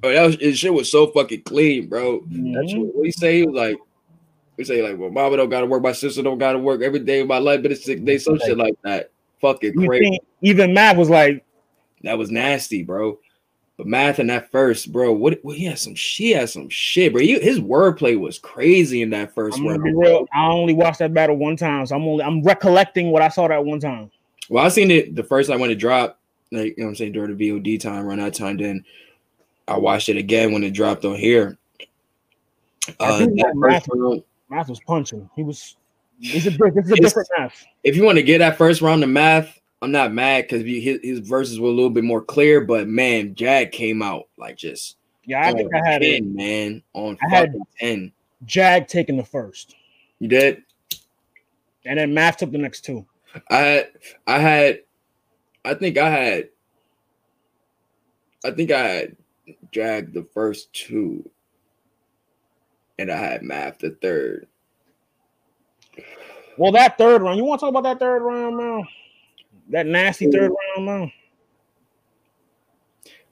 [0.04, 2.20] Oh, that was, his shit was so fucking clean, bro.
[2.26, 2.92] That's Mhm.
[2.94, 3.38] what, he say.
[3.40, 3.78] He was like,
[4.58, 7.22] we say like, well, mama don't gotta work, my sister don't gotta work every day
[7.22, 9.12] of my life, but it's sick day, some shit like that.
[9.40, 10.20] Fucking crazy.
[10.42, 11.46] even Math was like,
[12.04, 13.20] That was nasty, bro.
[13.78, 15.14] But math in that first, bro.
[15.14, 15.40] What?
[15.44, 15.94] Well, he had some.
[15.94, 17.22] She had some shit, bro.
[17.22, 19.84] His wordplay was crazy in that 1st I'm round.
[19.84, 20.28] real.
[20.34, 23.48] I only watched that battle one time, so I'm only I'm recollecting what I saw
[23.48, 24.10] that one time.
[24.50, 26.20] Well, I seen it the first time when it dropped,
[26.52, 28.58] like you know what I'm saying, during the VOD time, around that time.
[28.58, 28.84] Then
[29.68, 31.58] I watched it again when it dropped on here.
[33.00, 35.30] Uh, that math- round, Math was punching.
[35.36, 35.76] He was.
[36.20, 37.64] It's a, it's a different math.
[37.84, 41.00] if you want to get that first round of math, I'm not mad because his,
[41.04, 42.62] his verses were a little bit more clear.
[42.62, 46.20] But man, Jag came out like just Yeah, I think I had it.
[46.20, 48.12] 10, man on I had- ten.
[48.46, 49.76] Jag taking the first,
[50.20, 50.62] You did.
[51.86, 53.06] and then Math took the next two.
[53.50, 53.90] I had,
[54.28, 54.80] I had,
[55.66, 56.50] I think I had,
[58.46, 59.16] I think I had
[59.72, 61.28] Jag the first two,
[63.00, 64.48] and I had Math the third.
[66.58, 67.38] Well, that third round.
[67.38, 68.88] You want to talk about that third round, man?
[69.70, 71.12] That nasty third round, man.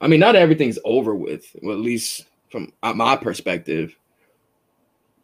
[0.00, 1.44] I mean, not everything's over with.
[1.62, 3.96] Well, at least from uh, my perspective,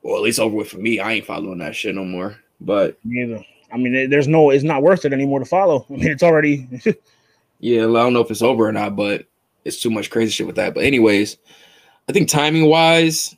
[0.03, 0.99] or at least over with for me.
[0.99, 2.37] I ain't following that shit no more.
[2.61, 3.45] But Neither.
[3.73, 4.51] I mean, there's no.
[4.51, 5.87] It's not worth it anymore to follow.
[5.91, 6.69] I mean, it's already.
[7.61, 9.27] yeah, I don't know if it's over or not, but
[9.65, 10.75] it's too much crazy shit with that.
[10.75, 11.37] But anyways,
[12.09, 13.37] I think timing wise,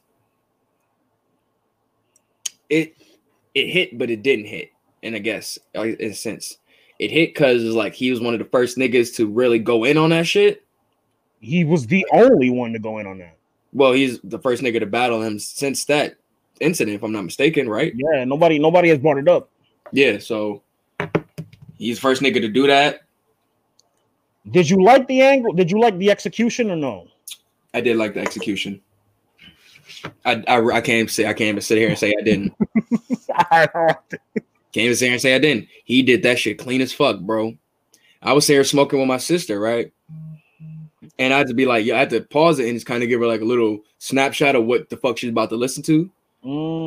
[2.68, 2.96] it
[3.54, 4.70] it hit, but it didn't hit.
[5.02, 6.58] And I guess in a sense,
[6.98, 9.96] it hit because like he was one of the first niggas to really go in
[9.96, 10.64] on that shit.
[11.40, 13.36] he was the only one to go in on that.
[13.72, 16.16] Well, he's the first nigga to battle him since that
[16.60, 17.92] incident, if I'm not mistaken, right?
[17.96, 19.50] Yeah, nobody, nobody has brought it up.
[19.92, 20.62] Yeah, so
[21.76, 23.02] he's first nigga to do that.
[24.50, 25.52] Did you like the angle?
[25.52, 27.08] Did you like the execution or no?
[27.72, 28.80] I did like the execution.
[30.24, 32.54] I, I, I can't say I can't even sit here and say I didn't.
[34.74, 35.68] Can't even sit here and say I didn't.
[35.84, 37.56] He did that shit clean as fuck, bro.
[38.20, 39.92] I was here smoking with my sister, right?
[41.16, 43.04] And I had to be like, yeah, I had to pause it and just kind
[43.04, 45.84] of give her like a little snapshot of what the fuck she's about to listen
[45.84, 46.10] to.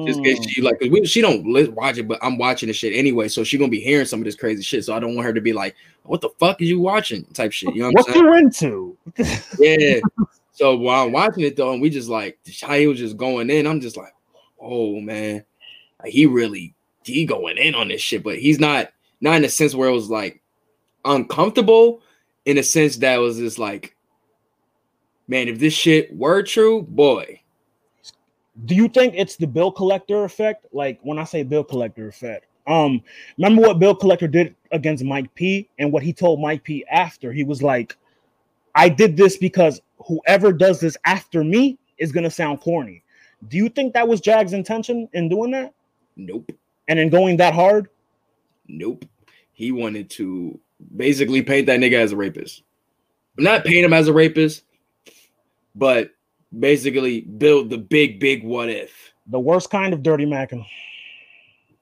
[0.05, 0.49] Just in case Mm.
[0.49, 3.57] she like, we, she don't watch it, but I'm watching the shit anyway, so she
[3.57, 4.84] gonna be hearing some of this crazy shit.
[4.84, 5.73] So I don't want her to be like,
[6.03, 7.73] "What the fuck is you watching?" type shit.
[7.73, 8.26] You know what I'm saying?
[8.26, 8.97] what you into?
[9.59, 9.99] Yeah.
[10.51, 13.49] so while I'm watching it though, and we just like how he was just going
[13.49, 14.14] in, I'm just like,
[14.61, 15.43] oh man,
[16.03, 16.76] like, he really
[17.07, 18.89] he going in on this shit, but he's not
[19.21, 20.41] not in a sense where it was like
[21.05, 22.01] uncomfortable,
[22.45, 23.95] in a sense that was just like,
[25.27, 27.41] man, if this shit were true, boy,
[28.65, 30.65] Do you think it's the bill collector effect?
[30.71, 33.01] Like when I say bill collector effect, um,
[33.38, 37.31] remember what Bill Collector did against Mike P and what he told Mike P after
[37.31, 37.95] he was like,
[38.75, 43.03] I did this because whoever does this after me is gonna sound corny.
[43.47, 45.73] Do you think that was Jag's intention in doing that
[46.17, 46.51] nope,
[46.88, 47.89] and in going that hard?
[48.68, 49.05] nope.
[49.53, 50.59] He wanted to
[50.95, 52.64] basically paint that nigga as a rapist.
[53.38, 54.64] Not paint him as a rapist,
[55.73, 56.11] but
[56.57, 59.14] basically build the big, big what if.
[59.27, 60.65] The worst kind of dirty macking.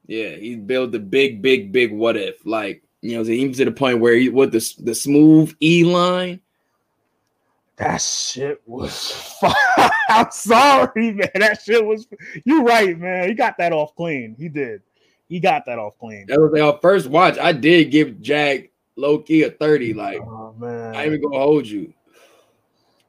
[0.08, 2.46] Yeah, he built the big, big, big what if.
[2.46, 6.42] Like, you know, even to the point where he with the the smooth E line.
[7.78, 9.36] That shit was.
[10.10, 11.30] I'm sorry, man.
[11.36, 12.08] That shit was.
[12.46, 13.28] You're right, man.
[13.28, 14.34] He got that off clean.
[14.40, 14.82] He did.
[15.28, 16.26] He got that off clean.
[16.28, 17.38] That was our first watch.
[17.40, 19.94] I did give Jag low key a 30.
[19.94, 20.96] Like, Oh man.
[20.96, 21.94] I ain't even gonna hold you.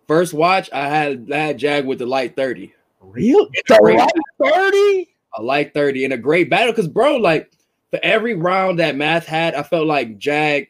[0.06, 2.72] First watch, I had I had Jag with the light 30.
[3.01, 3.47] real.
[3.47, 4.10] A The light
[4.43, 5.09] thirty.
[5.38, 6.72] A light 30 in a great battle.
[6.72, 7.51] Cause bro, like
[7.90, 10.68] for every round that math had, I felt like Jag.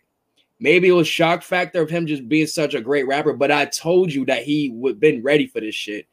[0.58, 3.66] Maybe it was shock factor of him just being such a great rapper, but I
[3.66, 6.06] told you that he would been ready for this shit.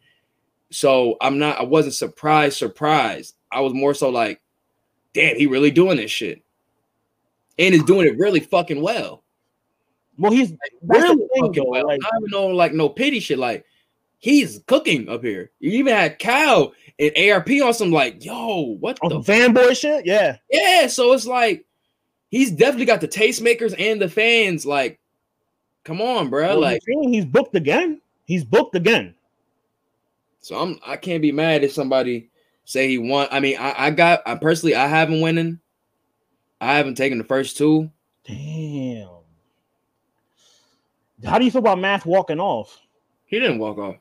[0.69, 3.35] So I'm not, I wasn't surprised, surprised.
[3.51, 4.41] I was more so like,
[5.13, 6.41] damn, he really doing this shit.
[7.59, 9.23] And is doing it really fucking well.
[10.17, 11.87] Well, he's that's Really fucking well.
[11.87, 13.39] Like, Not even no like no pity shit.
[13.39, 13.65] Like
[14.19, 15.51] he's cooking up here.
[15.59, 19.77] You even had Cal and ARP on some like, yo, what oh, the some fanboy
[19.79, 20.05] shit.
[20.05, 20.37] Yeah.
[20.49, 21.65] yeah, so it's like
[22.29, 24.99] he's definitely got the tastemakers and the fans like
[25.83, 26.47] come on, bro.
[26.47, 28.01] Well, like, he's booked again.
[28.25, 29.15] He's booked again.
[30.39, 32.29] so I'm I can't be mad if somebody
[32.65, 33.27] say he won.
[33.31, 35.59] I mean, I, I got I personally I haven't winning.
[36.61, 37.89] I haven't taken the first two.
[38.25, 39.09] Damn.
[41.25, 42.79] How do you feel about Math walking off?
[43.25, 43.95] He didn't walk off.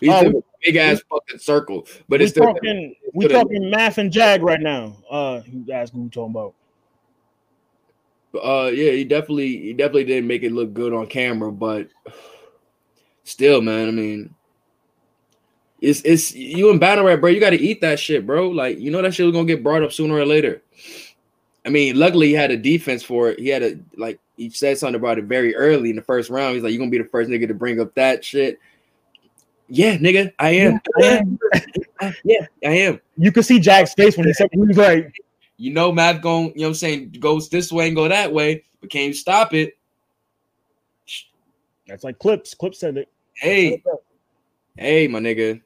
[0.00, 4.12] He's Oh, in a big ass fucking circle, but it's talking we talking Math and
[4.12, 4.96] Jag right now.
[5.10, 6.54] Uh, you guys, who we talking about?
[8.42, 11.88] uh yeah, he definitely he definitely didn't make it look good on camera, but
[13.24, 14.34] still, man, I mean,
[15.80, 17.30] it's it's you in battle rap, bro.
[17.30, 18.48] You got to eat that shit, bro.
[18.48, 20.62] Like you know that shit was gonna get brought up sooner or later.
[21.64, 23.40] I mean, luckily he had a defense for it.
[23.40, 26.54] He had a like he said something about it very early in the first round.
[26.54, 28.58] He's like, "You're gonna be the first nigga to bring up that shit."
[29.68, 30.80] Yeah, nigga, I am.
[31.02, 31.38] I am.
[32.24, 33.00] yeah, I am.
[33.16, 35.12] You could see Jag's face when he said he was like,
[35.56, 38.32] You know, Math going, you know what I'm saying, goes this way and go that
[38.32, 39.76] way, but can you stop it?
[41.88, 43.08] "That's like Clips." Clips said it.
[43.34, 43.82] Hey,
[44.76, 45.60] hey, my nigga.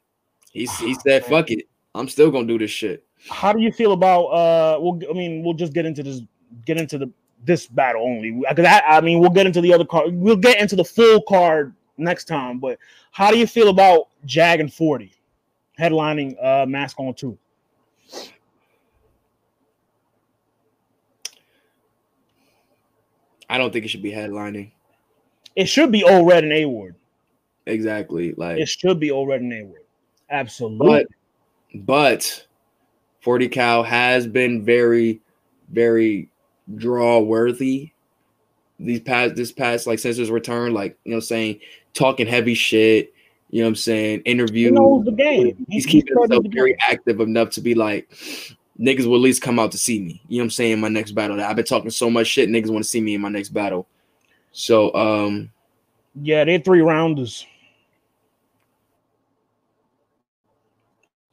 [0.50, 1.68] He, he said, fuck it.
[1.94, 3.04] I'm still gonna do this shit.
[3.28, 4.26] How do you feel about?
[4.26, 5.00] Uh, we'll.
[5.08, 6.20] I mean, we'll just get into this.
[6.64, 7.10] Get into the
[7.44, 10.12] this battle only because I, I mean, we'll get into the other card.
[10.14, 12.58] We'll get into the full card next time.
[12.58, 12.78] But
[13.12, 15.12] how do you feel about Jag and Forty
[15.78, 17.38] headlining uh Mask on Two?
[23.48, 24.70] I don't think it should be headlining.
[25.56, 26.94] It should be old Red and A Ward.
[27.66, 28.32] Exactly.
[28.32, 29.79] Like It should be old Red and A Ward.
[30.30, 30.86] Absolutely.
[30.86, 31.06] but
[31.86, 32.46] but
[33.20, 35.20] 40 Cal has been very,
[35.70, 36.28] very
[36.76, 37.92] draw worthy
[38.78, 41.60] these past this past like since his return, like you know what I'm saying,
[41.92, 43.12] talking heavy shit,
[43.50, 44.68] you know what I'm saying, Interview.
[44.68, 45.66] he knows the game.
[45.68, 48.08] He's He- he keeping himself very active enough to be like,
[48.80, 50.22] niggas will at least come out to see me.
[50.28, 50.80] You know what I'm saying?
[50.80, 51.38] My next battle.
[51.40, 53.86] I've been talking so much shit, niggas want to see me in my next battle.
[54.52, 55.50] So um
[56.22, 57.46] Yeah, they're three rounders.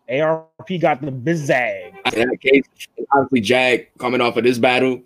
[0.09, 1.93] ARP got the bizzag.
[2.13, 2.63] in that case,
[3.13, 5.01] obviously Jag coming off of this battle,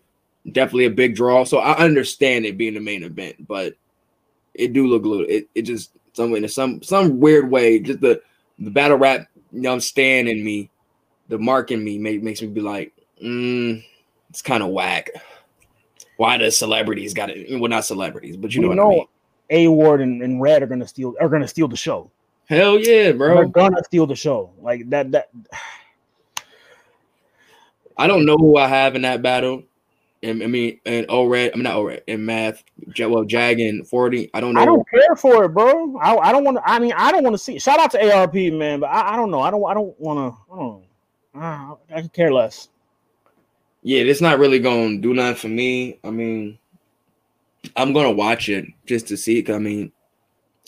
[0.52, 1.44] definitely a big draw.
[1.44, 3.76] So I understand it being the main event, but
[4.53, 8.02] it do look a little it, it just some in some some weird way, just
[8.02, 8.22] the
[8.60, 10.69] the battle rap, you know, stand in me,
[11.30, 13.84] the mark in me make, makes me be like, mm,
[14.30, 15.10] it's kind of whack.
[16.18, 17.60] Why the celebrities got it?
[17.60, 19.06] Well, not celebrities, but you know we what I mean.
[19.49, 22.11] A Ward and, and Red are gonna steal are gonna steal the show.
[22.52, 23.48] Hell yeah, They're bro.
[23.48, 24.52] gonna steal the show.
[24.60, 25.30] Like that that
[27.98, 29.64] I don't know who I have in that battle.
[30.22, 32.61] And I mean, and O-Red, I'm not O-Red, in math,
[32.99, 34.32] well, Jag and 40.
[34.34, 34.60] I don't know.
[34.61, 35.98] I don't care for it, bro.
[35.98, 36.69] I, I don't want to.
[36.69, 37.57] I mean, I don't want to see.
[37.57, 39.40] Shout out to ARP, man, but I, I don't know.
[39.40, 39.64] I don't.
[39.65, 40.53] I don't want to.
[40.53, 40.84] I don't.
[41.34, 42.68] Uh, I could care less.
[43.82, 45.99] Yeah, it's not really gonna do nothing for me.
[46.03, 46.60] I mean,
[47.78, 49.41] I'm gonna watch it just to see.
[49.41, 49.94] 'cause I mean,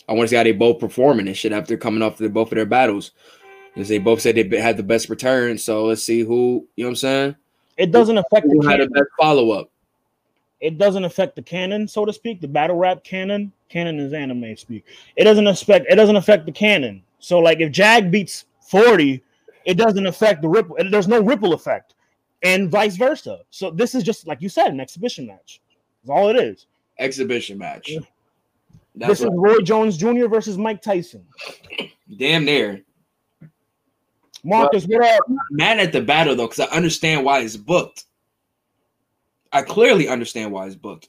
[0.08, 2.52] I want to see how they both performing and shit after coming off the both
[2.52, 3.12] of their battles.
[3.74, 5.58] Because they both said they had the best return.
[5.58, 7.36] So let's see who you know what I'm saying.
[7.76, 9.68] It doesn't affect the Who had the best follow up?
[10.60, 12.40] It doesn't affect the canon, so to speak.
[12.40, 13.52] The battle rap canon.
[13.68, 14.84] Canon is anime speak.
[15.16, 15.86] It doesn't affect.
[15.90, 17.02] It doesn't affect the canon.
[17.18, 19.22] So like, if Jag beats forty,
[19.64, 20.76] it doesn't affect the ripple.
[20.90, 21.94] There's no ripple effect,
[22.44, 23.40] and vice versa.
[23.50, 25.60] So this is just like you said, an exhibition match.
[26.04, 26.66] That's all it is.
[26.98, 27.90] Exhibition match.
[28.94, 30.26] That's this is Roy Jones Jr.
[30.26, 31.24] versus Mike Tyson.
[32.16, 32.82] damn near.
[34.44, 35.22] Marcus, what up?
[35.50, 38.04] mad at the battle though, because I understand why it's booked.
[39.52, 41.08] I clearly understand why it's booked.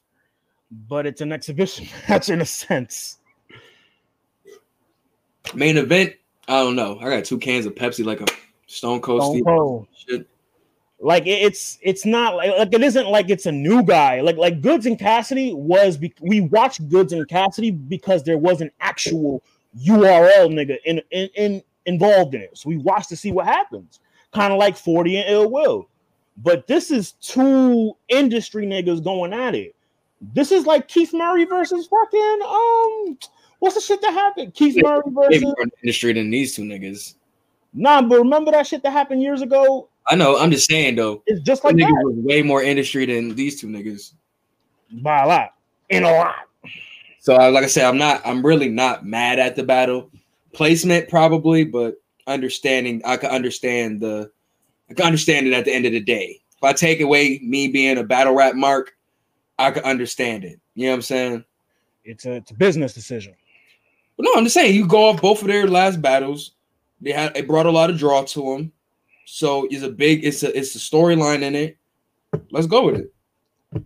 [0.88, 3.18] But it's an exhibition match in a sense.
[5.54, 6.14] Main event,
[6.48, 6.98] I don't know.
[7.00, 8.26] I got two cans of Pepsi like a
[8.68, 9.88] Stone Cold Stone Steve Cold.
[9.96, 10.28] shit.
[11.00, 14.22] Like it's it's not like, like it isn't like it's a new guy.
[14.22, 18.62] Like like Goodz and Cassidy was be- we watched Goodz and Cassidy because there was
[18.62, 19.44] an actual
[19.86, 22.58] URL nigga in in, in involved in it.
[22.58, 24.00] So we watched to see what happens.
[24.32, 25.90] Kind of like 40 and Ill Will.
[26.38, 29.76] But this is two industry niggas going at it.
[30.34, 33.18] This is like Keith Murray versus fucking um
[33.60, 34.54] what's the shit that happened?
[34.54, 37.16] Keith Murray versus more in the industry than these two niggas.
[37.74, 39.90] nah, but remember that shit that happened years ago?
[40.08, 40.38] I know.
[40.38, 41.24] I'm just saying though.
[41.26, 44.14] It's just Like niggas that was way more industry than these two niggas.
[45.02, 45.54] by a lot.
[45.90, 46.36] In a lot.
[47.20, 48.22] So like I said, I'm not.
[48.26, 50.12] I'm really not mad at the battle
[50.54, 51.96] placement, probably, but
[52.28, 53.02] understanding.
[53.06, 54.32] I can understand the.
[54.90, 56.40] I can understand it at the end of the day.
[56.58, 58.94] If I take away me being a battle rap mark,
[59.58, 60.60] I can understand it.
[60.76, 61.46] You know what I'm saying?
[62.04, 63.34] It's a it's a business decision.
[64.18, 66.52] But no, I'm just saying you go off both of their last battles.
[67.02, 68.72] They had it brought a lot of draw to them.
[69.26, 70.24] So it's a big.
[70.24, 71.78] It's a it's a storyline in it.
[72.52, 73.84] Let's go with it.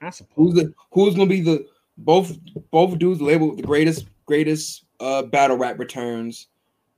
[0.00, 0.34] I suppose.
[0.34, 1.66] Who's the who's gonna be the
[1.98, 2.36] both
[2.70, 6.48] both dudes labeled the greatest greatest uh battle rap returns.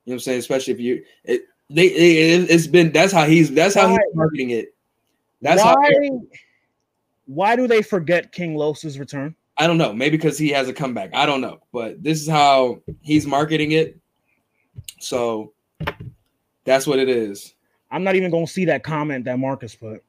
[0.04, 0.38] You know what I'm saying?
[0.38, 4.50] Especially if you it they it, it's been that's how he's that's how he's marketing
[4.50, 4.74] it.
[5.40, 5.74] That's why?
[5.82, 6.22] how
[7.26, 9.34] why do they forget King Los's return?
[9.56, 9.92] I don't know.
[9.92, 11.10] Maybe because he has a comeback.
[11.14, 11.60] I don't know.
[11.72, 13.98] But this is how he's marketing it.
[15.00, 15.52] So
[16.64, 17.54] that's what it is.
[17.90, 20.02] I'm not even gonna see that comment that Marcus put.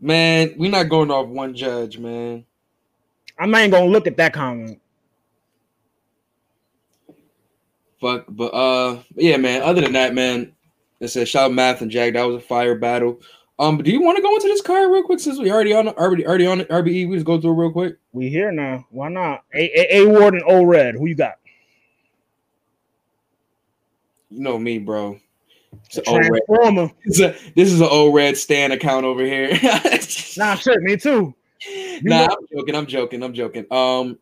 [0.00, 2.44] Man, we're not going off one judge, man.
[3.38, 4.80] I'm not even gonna look at that comment.
[8.00, 9.62] Fuck, but uh, yeah, man.
[9.62, 10.52] Other than that, man,
[11.00, 12.14] it says shout out Math and Jag.
[12.14, 13.20] That was a fire battle.
[13.58, 15.72] Um, but do you want to go into this card real quick since we already
[15.72, 17.08] on already already on RBE?
[17.08, 17.96] We just go through it real quick.
[18.12, 18.86] We here now.
[18.90, 19.42] Why not?
[19.52, 20.94] A A, a Ward and O Red.
[20.94, 21.34] Who you got?
[24.30, 25.18] You know me, bro.
[25.86, 26.04] It's an.
[26.04, 26.90] Transformer.
[27.04, 29.50] This is a, this is an old red Stan account over here.
[30.36, 31.34] Nah, shit, me too.
[32.02, 32.74] nah, I'm joking.
[32.76, 33.22] I'm joking.
[33.24, 33.66] I'm joking.
[33.72, 34.18] Um,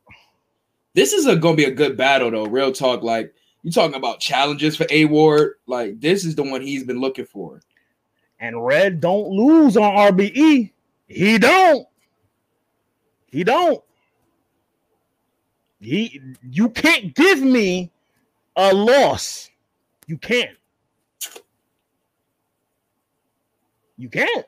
[0.94, 2.46] this is a gonna be a good battle though.
[2.46, 3.02] Real talk.
[3.02, 5.56] Like you talking about challenges for A Ward.
[5.66, 7.60] Like this is the one he's been looking for.
[8.40, 10.72] And Red don't lose on RBE.
[11.06, 11.86] He don't.
[13.26, 13.82] He don't.
[15.80, 17.92] He you can't give me
[18.56, 19.50] a loss.
[20.06, 20.56] You can't.
[23.96, 24.46] You can't.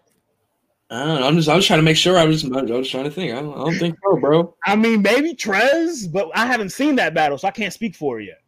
[0.90, 1.26] I don't know.
[1.26, 1.48] I'm just.
[1.48, 2.16] I was trying to make sure.
[2.16, 2.44] I was.
[2.44, 3.32] I was trying to think.
[3.32, 4.54] I don't, I don't think so, bro.
[4.64, 8.20] I mean, maybe Trez, but I haven't seen that battle, so I can't speak for
[8.20, 8.40] it yet.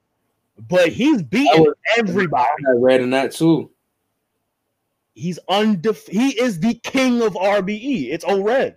[0.69, 2.49] But he's beating oh, would- everybody.
[2.69, 3.71] I read in that too.
[5.15, 8.11] He's undef- He is the king of RBE.
[8.11, 8.77] It's O Red.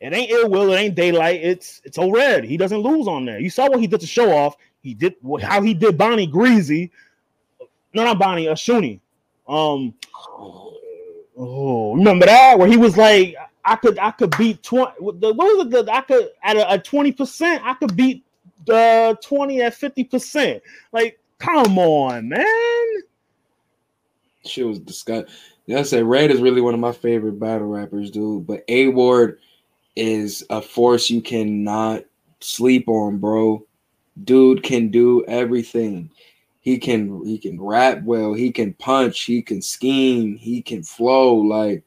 [0.00, 0.72] It ain't ill will.
[0.72, 1.40] It ain't daylight.
[1.42, 2.44] It's it's O Red.
[2.44, 3.40] He doesn't lose on there.
[3.40, 4.56] You saw what he did to show off.
[4.86, 6.92] He did how he did Bonnie Greasy.
[7.92, 8.46] No, not Bonnie.
[8.46, 9.00] Uh, Shuni.
[9.48, 9.94] Um.
[11.36, 13.34] Oh, remember that where he was like,
[13.64, 14.92] I could I could beat twenty.
[15.00, 15.88] What was it?
[15.88, 17.64] I could at a twenty percent.
[17.64, 18.24] I could beat
[18.64, 20.62] the twenty at fifty percent.
[20.92, 23.02] Like, come on, man.
[24.44, 25.34] She was disgusting.
[25.66, 28.46] Yeah, I said Red is really one of my favorite battle rappers, dude.
[28.46, 29.40] But A Ward
[29.96, 32.04] is a force you cannot
[32.38, 33.66] sleep on, bro.
[34.24, 36.10] Dude can do everything.
[36.60, 38.34] He can he can rap well.
[38.34, 39.22] He can punch.
[39.22, 40.36] He can scheme.
[40.36, 41.34] He can flow.
[41.34, 41.84] Like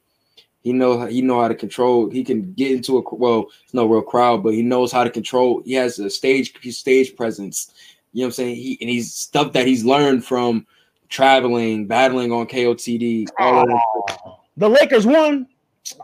[0.62, 2.10] he know he know how to control.
[2.10, 5.10] He can get into a well, it's no real crowd, but he knows how to
[5.10, 5.62] control.
[5.66, 7.74] He has a stage stage presence.
[8.14, 8.56] You know what I'm saying?
[8.56, 10.66] He and he's stuff that he's learned from
[11.10, 13.28] traveling, battling on KOTD.
[13.40, 13.82] All of that.
[14.26, 15.48] Oh, the Lakers won.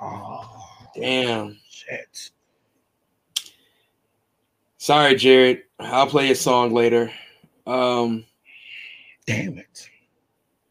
[0.01, 1.57] Oh, Damn.
[1.69, 2.31] shit.
[4.77, 5.63] Sorry, Jared.
[5.79, 7.11] I'll play a song later.
[7.67, 8.25] Um,
[9.25, 9.89] Damn it.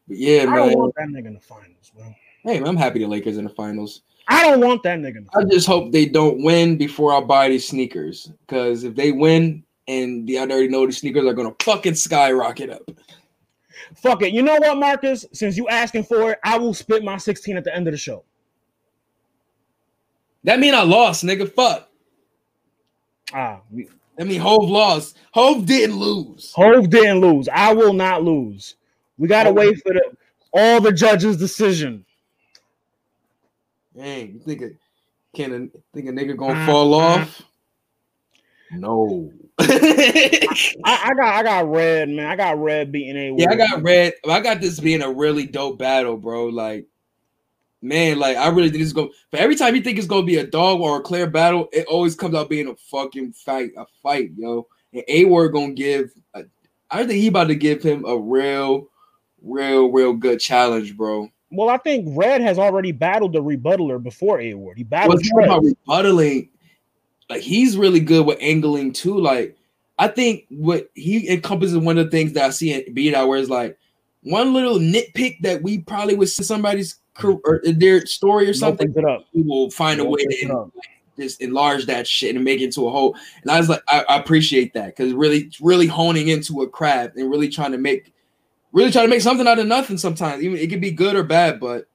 [0.07, 2.05] but yeah, I don't want that nigga in the finals, bro.
[2.43, 4.01] Hey, man, I'm happy the Lakers in the finals.
[4.27, 5.17] I don't want that nigga.
[5.17, 8.31] In the I just hope they don't win before I buy these sneakers.
[8.47, 12.69] Because if they win and the, I already know the sneakers are gonna fucking skyrocket
[12.69, 12.89] up.
[13.95, 14.33] Fuck it.
[14.33, 15.25] You know what, Marcus?
[15.31, 17.97] Since you asking for it, I will spit my 16 at the end of the
[17.97, 18.23] show.
[20.43, 21.51] That mean I lost, nigga.
[21.51, 21.89] Fuck.
[23.33, 25.17] Ah, we, That mean Hove lost.
[25.33, 26.53] Hove didn't lose.
[26.55, 27.49] Hove didn't lose.
[27.51, 28.75] I will not lose.
[29.17, 30.03] We gotta wait for the
[30.53, 32.05] all the judges' decision.
[33.95, 34.69] Dang, you think a
[35.35, 37.41] can a think a nigga gonna Uh, fall off?
[38.71, 39.31] No.
[39.59, 42.25] I, I got I got red, man.
[42.25, 43.35] I got red beating a.
[43.37, 44.13] Yeah, I got red.
[44.29, 46.47] I got this being a really dope battle, bro.
[46.47, 46.85] Like,
[47.85, 49.11] man, like I really think this is going.
[49.31, 51.85] For every time you think it's gonna be a dog or a clear battle, it
[51.87, 54.67] always comes out being a fucking fight, a fight, yo.
[54.93, 56.11] And A Ward gonna give.
[56.33, 56.43] A,
[56.89, 58.89] I think he about to give him a real,
[59.41, 61.29] real, real good challenge, bro.
[61.51, 64.77] Well, I think Red has already battled the rebuttaler before A Ward.
[64.77, 66.49] He battled more about rebuttaling?
[67.29, 69.19] Like he's really good with angling too.
[69.19, 69.55] Like
[69.97, 73.27] I think what he encompasses one of the things that I see in Beat Out,
[73.27, 73.77] where it's like
[74.21, 78.89] one little nitpick that we probably would see somebody's or their story or something.
[78.89, 79.25] Opens it up.
[79.33, 80.71] We will find a way to
[81.17, 83.15] just enlarge that shit and make it into a whole.
[83.41, 87.15] And I was like, I, I appreciate that because really, really honing into a craft
[87.15, 88.13] and really trying to make,
[88.71, 89.97] really trying to make something out of nothing.
[89.97, 91.87] Sometimes even it could be good or bad, but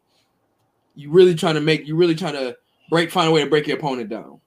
[0.94, 2.56] you really trying to make, you really trying to
[2.88, 4.40] break, find a way to break your opponent down.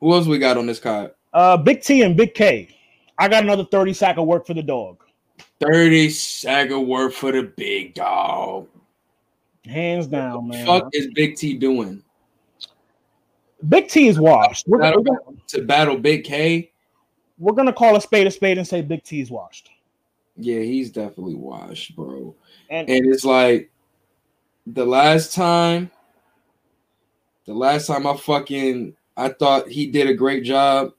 [0.00, 1.12] Who else we got on this card?
[1.32, 2.68] Uh, Big T and Big K.
[3.18, 5.02] I got another 30 sack of work for the dog.
[5.60, 8.68] 30 sack of work for the big dog.
[9.66, 10.64] Hands down, man.
[10.66, 12.02] Fuck is Big T doing?
[13.68, 14.66] Big T is washed.
[14.68, 16.70] We're, Battle, gonna- to battle Big K?
[17.38, 19.70] we're gonna call a spade a spade and say Big T is washed.
[20.36, 22.34] Yeah, he's definitely washed, bro.
[22.70, 23.70] And And it's like,
[24.66, 25.90] the last time,
[27.46, 30.92] the last time I fucking I thought he did a great job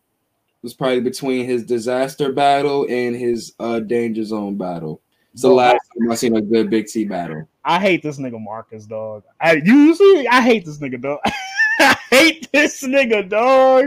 [0.61, 5.01] was probably between his disaster battle and his uh danger zone battle.
[5.33, 7.47] It's the last time I seen a good Big T battle.
[7.63, 9.23] I hate this nigga Marcus, dog.
[9.39, 11.19] I see, I hate this nigga, dog.
[11.79, 13.85] I hate this nigga, dog.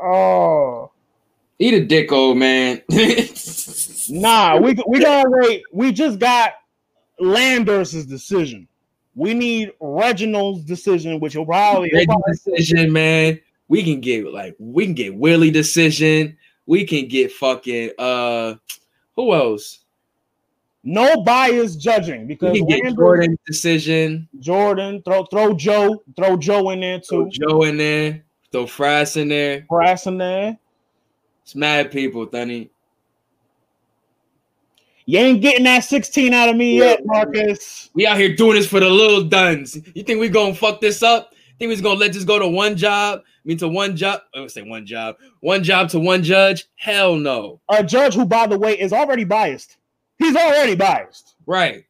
[0.00, 0.92] Oh
[1.62, 2.82] Eat a dick, old man.
[4.10, 5.62] nah, we we gotta wait.
[5.72, 6.54] We just got
[7.20, 8.66] Landers' decision.
[9.14, 11.92] We need Reginald's decision, which will probably
[12.26, 13.40] decision, man.
[13.72, 16.36] We can get like we can get Willie decision.
[16.66, 18.56] We can get fucking uh
[19.16, 19.78] who else?
[20.84, 24.28] no bias judging because We can get Jordan decision.
[24.40, 27.30] Jordan, throw throw Joe, throw Joe in there Throw too.
[27.30, 28.22] Joe in there.
[28.50, 29.64] Throw Frass in there.
[29.70, 30.58] Brass in there.
[31.42, 32.68] It's mad people, Thunny.
[35.06, 36.84] You ain't getting that 16 out of me Yeah.
[36.90, 37.88] yet, Marcus.
[37.94, 39.78] We out here doing this for the little duns.
[39.94, 41.32] You think we gonna fuck this up?
[41.62, 43.20] Think we just gonna let this go to one job?
[43.24, 44.22] I mean to one job.
[44.34, 45.14] I would say one job.
[45.42, 46.64] One job to one judge?
[46.74, 47.60] Hell no.
[47.68, 49.76] A judge who, by the way, is already biased.
[50.18, 51.36] He's already biased.
[51.46, 51.84] Right.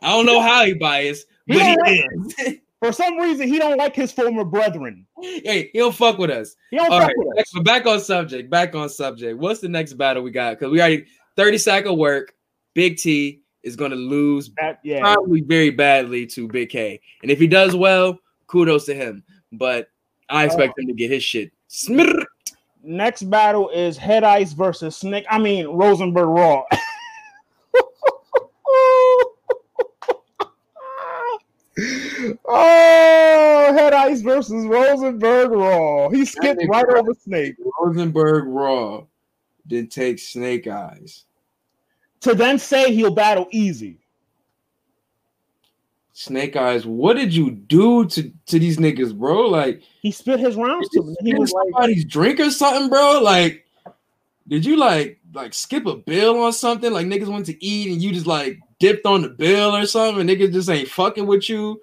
[0.00, 2.06] I don't know how he biased, He but he
[2.46, 2.58] is.
[2.78, 5.08] For some reason, he don't like his former brethren.
[5.20, 6.54] hey, he don't fuck with us.
[6.70, 7.62] He don't All fuck right, with back, us.
[7.64, 8.48] back on subject.
[8.48, 9.40] Back on subject.
[9.40, 10.56] What's the next battle we got?
[10.56, 12.32] Because we already 30 sack of work.
[12.74, 15.00] Big T is gonna lose That, yeah.
[15.00, 17.00] probably very badly to Big K.
[17.22, 18.20] And if he does well,
[18.52, 19.24] kudos to him.
[19.50, 19.88] But
[20.28, 20.46] I oh.
[20.46, 21.50] expect him to get his shit.
[21.68, 22.28] smirk.
[22.84, 25.24] Next battle is Head Ice versus Snake.
[25.30, 26.64] I mean Rosenberg Raw.
[32.44, 36.08] oh, Head Ice versus Rosenberg Raw.
[36.10, 36.96] He skipped right right.
[36.96, 39.04] over Snake Rosenberg Raw
[39.66, 41.24] did take Snake Eyes.
[42.20, 44.01] to then say he'll battle easy.
[46.14, 49.48] Snake Eyes, what did you do to, to these niggas, bro?
[49.48, 51.16] Like, He spit his rounds to me.
[51.20, 53.20] He did was like, somebody's drink or something, bro?
[53.20, 53.66] Like,
[54.48, 56.92] did you like like skip a bill on something?
[56.92, 60.20] Like niggas went to eat and you just like dipped on the bill or something,
[60.20, 61.80] and niggas just ain't fucking with you.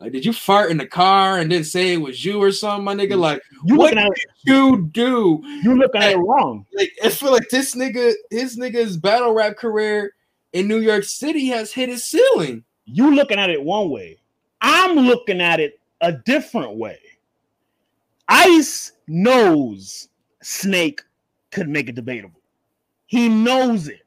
[0.00, 2.84] Like, did you fart in the car and then say it was you or something,
[2.84, 3.18] my nigga?
[3.18, 4.10] Like, you what at
[4.44, 5.40] you do?
[5.62, 6.64] you looking at it wrong.
[6.72, 10.14] Like, I feel like this nigga, his nigga's battle rap career
[10.52, 12.64] in New York City has hit its ceiling.
[12.90, 14.18] You looking at it one way.
[14.60, 16.98] I'm looking at it a different way.
[18.28, 20.08] Ice knows
[20.42, 21.02] Snake
[21.50, 22.40] could make it debatable.
[23.06, 24.02] He knows it.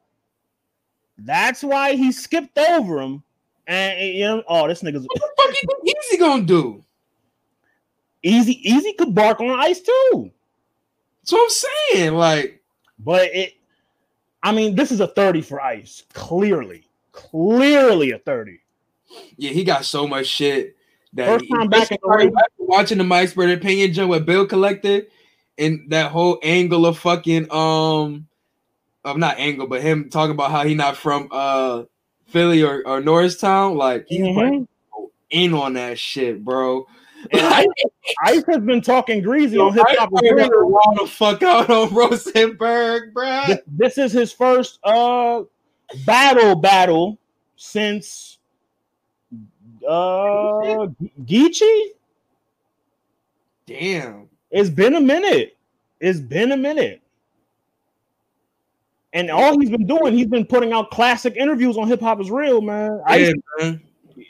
[1.17, 3.23] That's why he skipped over him.
[3.67, 5.55] And you know, oh, this nigga's What the fuck
[5.85, 6.83] you Easy gonna do?
[8.23, 8.59] easy.
[8.69, 10.31] Easy could bark on ice too.
[11.21, 11.49] That's what I'm
[11.93, 12.13] saying.
[12.15, 12.61] Like,
[12.99, 13.53] But it,
[14.43, 16.03] I mean, this is a 30 for ice.
[16.13, 18.59] Clearly, clearly a 30.
[19.37, 20.75] Yeah, he got so much shit.
[21.13, 22.33] That First time back in the ring.
[22.57, 25.07] watching the My Expert Opinion jump with Bill collected
[25.57, 28.27] and that whole angle of fucking um
[29.03, 31.83] of not angle, but him talking about how he not from uh
[32.27, 34.67] Philly or, or Norristown, like he's Mhm.
[35.29, 36.87] in on that shit, bro.
[37.33, 37.67] Ice,
[38.23, 40.09] Ice has been talking greasy on hip hop.
[40.11, 43.43] The fuck out on Rosenberg, bro.
[43.47, 45.43] This, this is his first uh
[46.05, 47.19] battle battle
[47.57, 48.30] since
[49.87, 50.87] uh
[51.23, 51.83] Geechi.
[53.65, 54.29] Damn.
[54.49, 55.57] It's been a minute.
[55.99, 57.01] It's been a minute.
[59.13, 62.31] And all he's been doing, he's been putting out classic interviews on Hip Hop is
[62.31, 63.01] Real, man.
[63.05, 63.81] I, Yeah, man.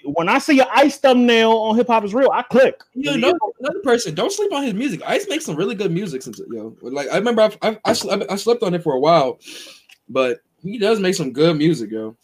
[0.05, 2.81] when I see an ice thumbnail on Hip Hop is Real, I click.
[2.95, 4.15] Yo, no, another person.
[4.15, 5.01] Don't sleep on his music.
[5.05, 6.23] Ice makes some really good music.
[6.23, 9.39] Since yo, like I remember, I I, I, I slept on it for a while,
[10.09, 12.15] but he does make some good music, yo.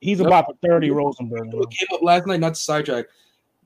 [0.00, 1.48] He's about the 30 Rosenberg.
[1.52, 3.06] It came up last night, not to sidetrack,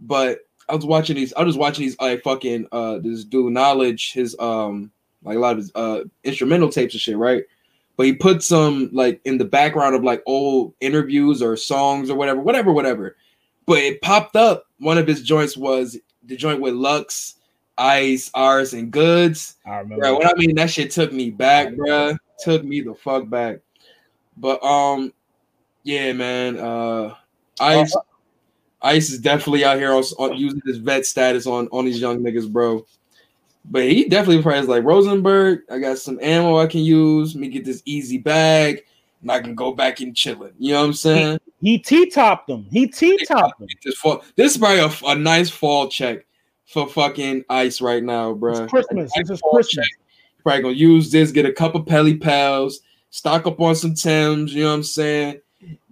[0.01, 1.33] but I was watching these.
[1.35, 4.91] I was watching these like fucking uh this dude knowledge his um
[5.23, 7.45] like a lot of his uh instrumental tapes and shit, right?
[7.97, 12.17] But he put some like in the background of like old interviews or songs or
[12.17, 13.17] whatever, whatever, whatever.
[13.67, 14.65] But it popped up.
[14.79, 17.35] One of his joints was the joint with Lux,
[17.79, 19.57] Ice, Ours, and Goodz.
[19.67, 20.03] I remember.
[20.03, 22.17] Bro, what I mean, that shit took me back, bruh.
[22.41, 23.59] Took me the fuck back.
[24.37, 25.13] But um,
[25.83, 26.59] yeah, man.
[26.59, 27.15] Uh,
[27.61, 27.95] Ice,
[28.83, 32.21] Ice is definitely out here on, on using his vet status on on these young
[32.21, 32.85] niggas, bro.
[33.65, 35.61] But he definitely probably is like Rosenberg.
[35.71, 37.35] I got some ammo I can use.
[37.35, 38.83] Let me get this easy bag,
[39.21, 40.53] and I can go back and chilling.
[40.59, 41.39] You know what I'm saying?
[41.61, 42.67] He T topped him.
[42.71, 43.69] He T topped him.
[43.85, 46.27] This fall, this is probably a, a nice fall check
[46.67, 48.65] for fucking Ice right now, bro.
[48.65, 49.13] It's Christmas.
[49.15, 49.69] This is Christmas.
[49.69, 49.85] check.
[50.43, 52.81] Probably gonna use this, get a couple Pelly Pals,
[53.11, 55.41] stock up on some Tims, you know what I'm saying?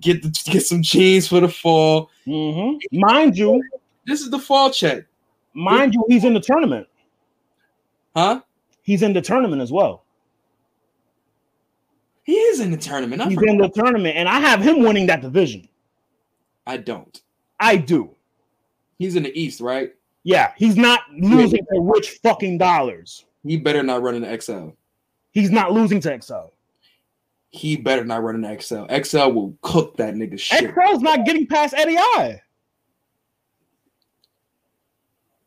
[0.00, 2.10] Get the get some jeans for the fall.
[2.24, 3.62] hmm Mind you,
[4.06, 5.04] This is the fall check,
[5.54, 6.86] mind you, he's in the tournament.
[8.16, 8.40] huh?
[8.82, 10.04] He's in the tournament as well.
[12.22, 13.22] He is in the tournament.
[13.22, 13.50] I, He's forgot.
[13.50, 15.68] in the tournament, and I have him winning that division.
[16.66, 17.20] I don't.
[17.58, 18.14] I do.
[18.98, 19.92] He's in the East, right?
[20.22, 23.24] Yeah, he's not losing to rich fucking dollars.
[23.44, 24.68] He better not run an XL.
[25.32, 26.52] He's not losing to XL.
[27.50, 28.84] He better not run an XL.
[29.02, 30.72] XL will cook that nigga shit.
[30.72, 32.40] XL's not getting past Eddie I.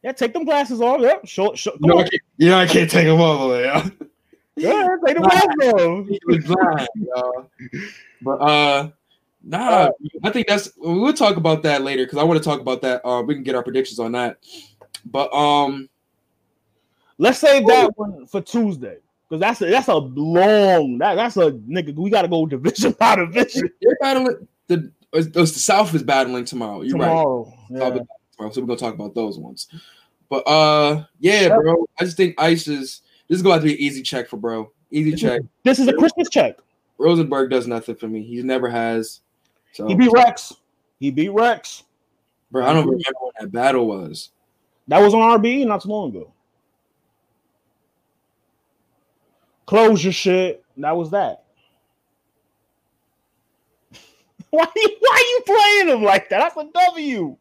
[0.03, 0.99] Yeah, take them glasses off.
[0.99, 3.91] Yep, show, show, No, I yeah, I can't take him over there.
[4.57, 6.07] Yeah, take them glasses off.
[6.07, 7.49] he was blind, y'all.
[8.21, 8.89] But uh,
[9.43, 9.89] nah,
[10.23, 13.01] I think that's we'll talk about that later because I want to talk about that.
[13.07, 14.39] Uh, we can get our predictions on that.
[15.05, 15.87] But um,
[17.17, 18.97] Let's save that one for Tuesday
[19.33, 21.95] because that's a that's a long that that's a nigga.
[21.95, 24.91] We gotta go division by division they're battling the.
[25.11, 26.81] uh, The South is battling tomorrow.
[26.81, 27.07] You're right.
[27.07, 27.53] tomorrow.
[27.71, 27.79] Yeah.
[27.79, 29.67] tomorrow, so we're gonna talk about those ones.
[30.29, 33.79] But uh, yeah, bro, I just think Ice is this is going to be an
[33.79, 34.71] easy check for bro.
[34.91, 35.41] Easy check.
[35.63, 36.57] This is a Christmas check.
[36.99, 38.21] Rosenberg does nothing for me.
[38.23, 39.21] He never has.
[39.71, 40.53] So, He beat Rex.
[40.99, 41.83] He beat Rex.
[42.51, 44.29] bro, I don't remember what that battle was.
[44.87, 46.32] That was on RB not too long ago.
[49.65, 50.63] Close your shit.
[50.77, 51.43] That was that.
[54.49, 56.39] why you why you playing him like that?
[56.39, 57.37] That's a W.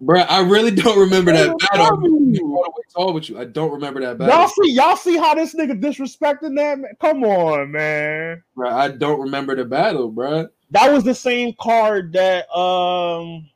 [0.00, 2.80] Bro, I really don't remember that battle.
[2.94, 3.38] All with you.
[3.38, 4.34] I don't remember that battle.
[4.34, 6.92] Y'all see, y'all see how this nigga disrespecting that man?
[7.00, 8.42] Come on, man.
[8.54, 10.48] Bro, I don't remember the battle, bro.
[10.70, 13.48] That was the same card that um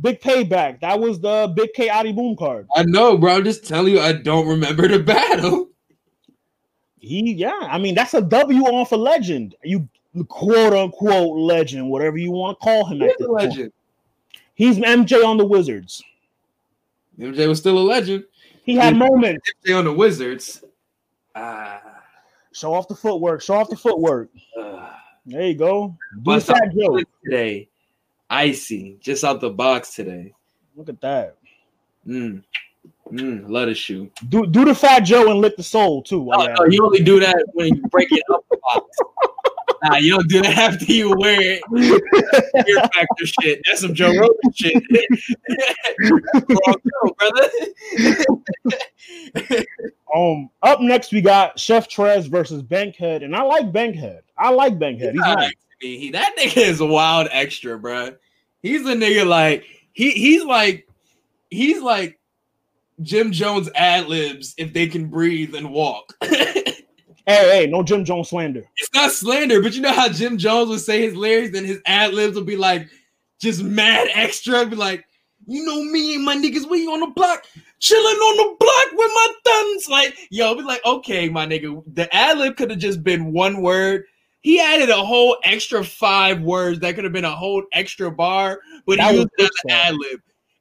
[0.00, 0.80] Big Payback.
[0.80, 2.68] That was the Big K Adi Boom card.
[2.76, 3.36] I know, bro.
[3.36, 5.70] I'm just telling you, I don't remember the battle.
[7.00, 9.54] He, yeah, I mean that's a W on for legend.
[9.64, 9.88] You
[10.28, 13.00] quote unquote legend, whatever you want to call him.
[13.00, 13.42] He's At this a point.
[13.50, 13.72] legend.
[14.54, 16.02] He's MJ on the Wizards.
[17.18, 18.24] MJ was still a legend.
[18.64, 19.50] He had moments.
[19.66, 20.62] MJ on the Wizards.
[21.34, 21.80] Ah.
[22.52, 23.40] Show off the footwork.
[23.42, 24.28] Show off the footwork.
[24.58, 24.90] Uh,
[25.24, 25.96] There you go.
[26.14, 27.08] Do Bust the joke.
[27.24, 27.68] today,
[28.28, 30.34] icy, just out the box today.
[30.76, 31.36] Look at that.
[32.06, 32.42] Mm.
[33.12, 34.10] Mm, love the shoe.
[34.28, 36.30] Do do the fat Joe and lick the soul too.
[36.32, 38.44] Oh, no, you only do that when you break it up.
[39.82, 41.62] Nah, you don't do that after you wear it.
[42.66, 43.62] Fear factor shit.
[43.66, 44.74] That's some Joe Rogan shit.
[47.16, 47.48] Brother.
[50.14, 54.22] Um, up next we got Chef Trez versus Bankhead, and I like Bankhead.
[54.36, 55.12] I like Bankhead.
[55.12, 55.52] He's Nah, nice.
[55.80, 58.14] He, he- that nigga is a wild extra, bro.
[58.60, 60.86] He's a nigga like he he's like
[61.48, 62.18] he's like
[63.02, 66.14] Jim Jones ad libs if they can breathe and walk.
[67.26, 68.64] Hey, hey, no Jim Jones slander.
[68.78, 71.78] It's not slander, but you know how Jim Jones would say his lyrics, then his
[71.86, 72.88] ad libs would be like
[73.40, 75.04] just mad extra, be like,
[75.46, 77.44] you know me and my niggas, we on the block,
[77.78, 79.88] chilling on the block with my thumbs.
[79.88, 83.62] Like, yo, be like, okay, my nigga, the ad lib could have just been one
[83.62, 84.04] word.
[84.40, 88.60] He added a whole extra five words that could have been a whole extra bar,
[88.86, 90.20] but That he was used it as an ad lib.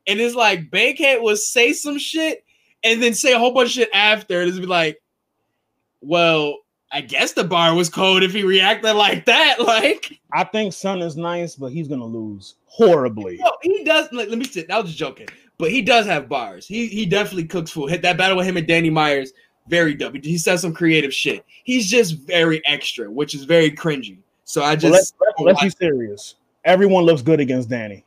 [0.09, 2.43] And it's like Bankhead would say some shit
[2.83, 4.41] and then say a whole bunch of shit after.
[4.41, 4.99] It's be like,
[6.01, 6.57] well,
[6.91, 9.57] I guess the bar was cold if he reacted like that.
[9.69, 13.37] Like, I think Son is nice, but he's gonna lose horribly.
[13.37, 14.11] no, he does.
[14.11, 14.71] Like, let me sit.
[14.71, 15.27] I was just joking,
[15.59, 16.65] but he does have bars.
[16.65, 17.91] He he definitely cooks food.
[17.91, 19.31] Hit that battle with him and Danny Myers.
[19.67, 20.15] Very dope.
[20.23, 21.45] He says some creative shit.
[21.63, 24.17] He's just very extra, which is very cringy.
[24.45, 26.35] So I just let's, let's, let's be serious.
[26.65, 28.03] Everyone looks good against Danny.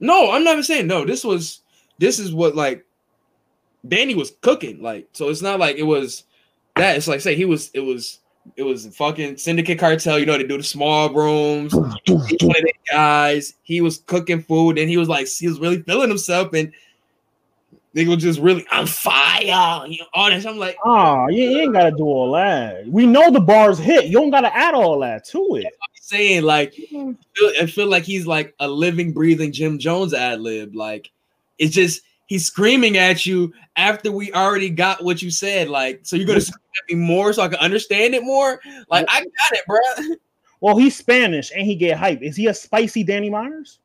[0.00, 0.32] No.
[0.32, 1.04] I'm not even saying no.
[1.04, 1.60] This was
[1.98, 2.84] this is what like
[3.86, 4.82] Danny was cooking.
[4.82, 6.24] Like, so it's not like it was
[6.76, 6.96] that.
[6.96, 7.70] It's like say he was.
[7.74, 8.18] It was.
[8.56, 10.18] It was a fucking syndicate cartel.
[10.18, 11.74] You know they do the small rooms.
[11.74, 13.54] One of the guys.
[13.62, 16.72] He was cooking food, and he was like, he was really feeling himself, and
[17.92, 19.86] they was just really on fire.
[19.86, 20.46] You know, all that.
[20.46, 22.86] I'm like, Oh, you, you ain't gotta do all that.
[22.86, 24.06] We know the bars hit.
[24.06, 25.66] You don't gotta add all that to it.
[26.10, 30.40] Saying like, I feel, I feel like he's like a living, breathing Jim Jones ad
[30.40, 30.74] lib.
[30.74, 31.10] Like,
[31.58, 35.68] it's just he's screaming at you after we already got what you said.
[35.68, 38.60] Like, so you're gonna scream at me more so I can understand it more.
[38.90, 40.16] Like, I got it, bro.
[40.60, 42.20] Well, he's Spanish and he get hype.
[42.20, 43.78] Is he a spicy Danny Myers?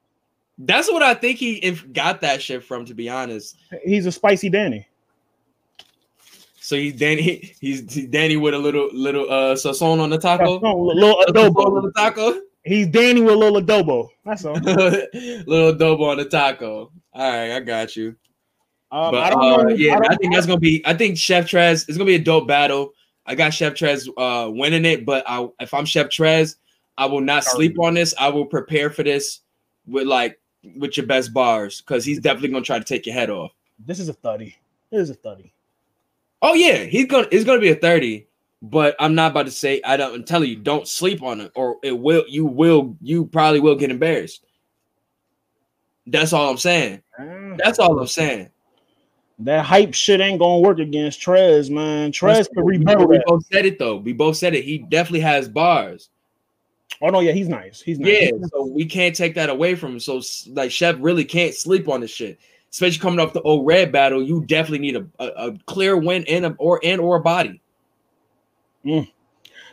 [0.58, 2.86] That's what I think he if got that shit from.
[2.86, 3.58] To be honest.
[3.84, 4.88] He's a spicy Danny.
[6.66, 7.56] So he's Danny.
[7.62, 10.60] He's, he's Danny with a little little uh sazon on the taco.
[10.60, 12.42] No, little adobo on the taco.
[12.64, 14.10] He's Danny with a little adobo.
[14.26, 14.56] That's all.
[14.64, 16.92] little adobo on the taco.
[17.14, 18.16] All right, I got you.
[18.92, 19.70] Um, but I don't uh, know.
[19.76, 20.82] yeah, I I, think that's gonna be.
[20.88, 22.94] I think Chef Trez is gonna be a dope battle.
[23.28, 26.56] I got Chef Trez uh winning it, but I, if I'm Chef Trez,
[26.98, 28.16] I will not sleep on this.
[28.20, 29.42] I will prepare for this
[29.86, 30.40] with like
[30.76, 33.52] with your best bars because he's definitely gonna try to take your head off.
[33.78, 34.58] This is a thirty.
[34.90, 35.54] This is a thirty.
[36.48, 38.28] Oh yeah, he's gonna it's gonna be a 30,
[38.62, 41.52] but I'm not about to say I don't I'm telling you, don't sleep on it,
[41.56, 44.46] or it will you will you probably will get embarrassed.
[46.06, 47.02] That's all I'm saying.
[47.18, 48.52] Ah, That's all I'm saying.
[49.40, 52.12] That hype shit ain't gonna work against Trez, man.
[52.12, 53.96] Trez could Remember, we both said it though.
[53.96, 54.64] We both said it.
[54.64, 56.10] He definitely has bars.
[57.02, 57.82] Oh no, yeah, he's nice.
[57.82, 58.22] He's nice.
[58.22, 60.00] Yeah, so we can't take that away from him.
[60.00, 62.40] So like Chef really can't sleep on this shit.
[62.76, 66.26] Especially coming off the old red battle, you definitely need a, a, a clear win
[66.28, 67.62] and a or and or a body.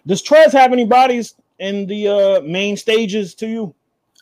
[0.07, 3.75] Does Trez have any bodies in the uh main stages to you?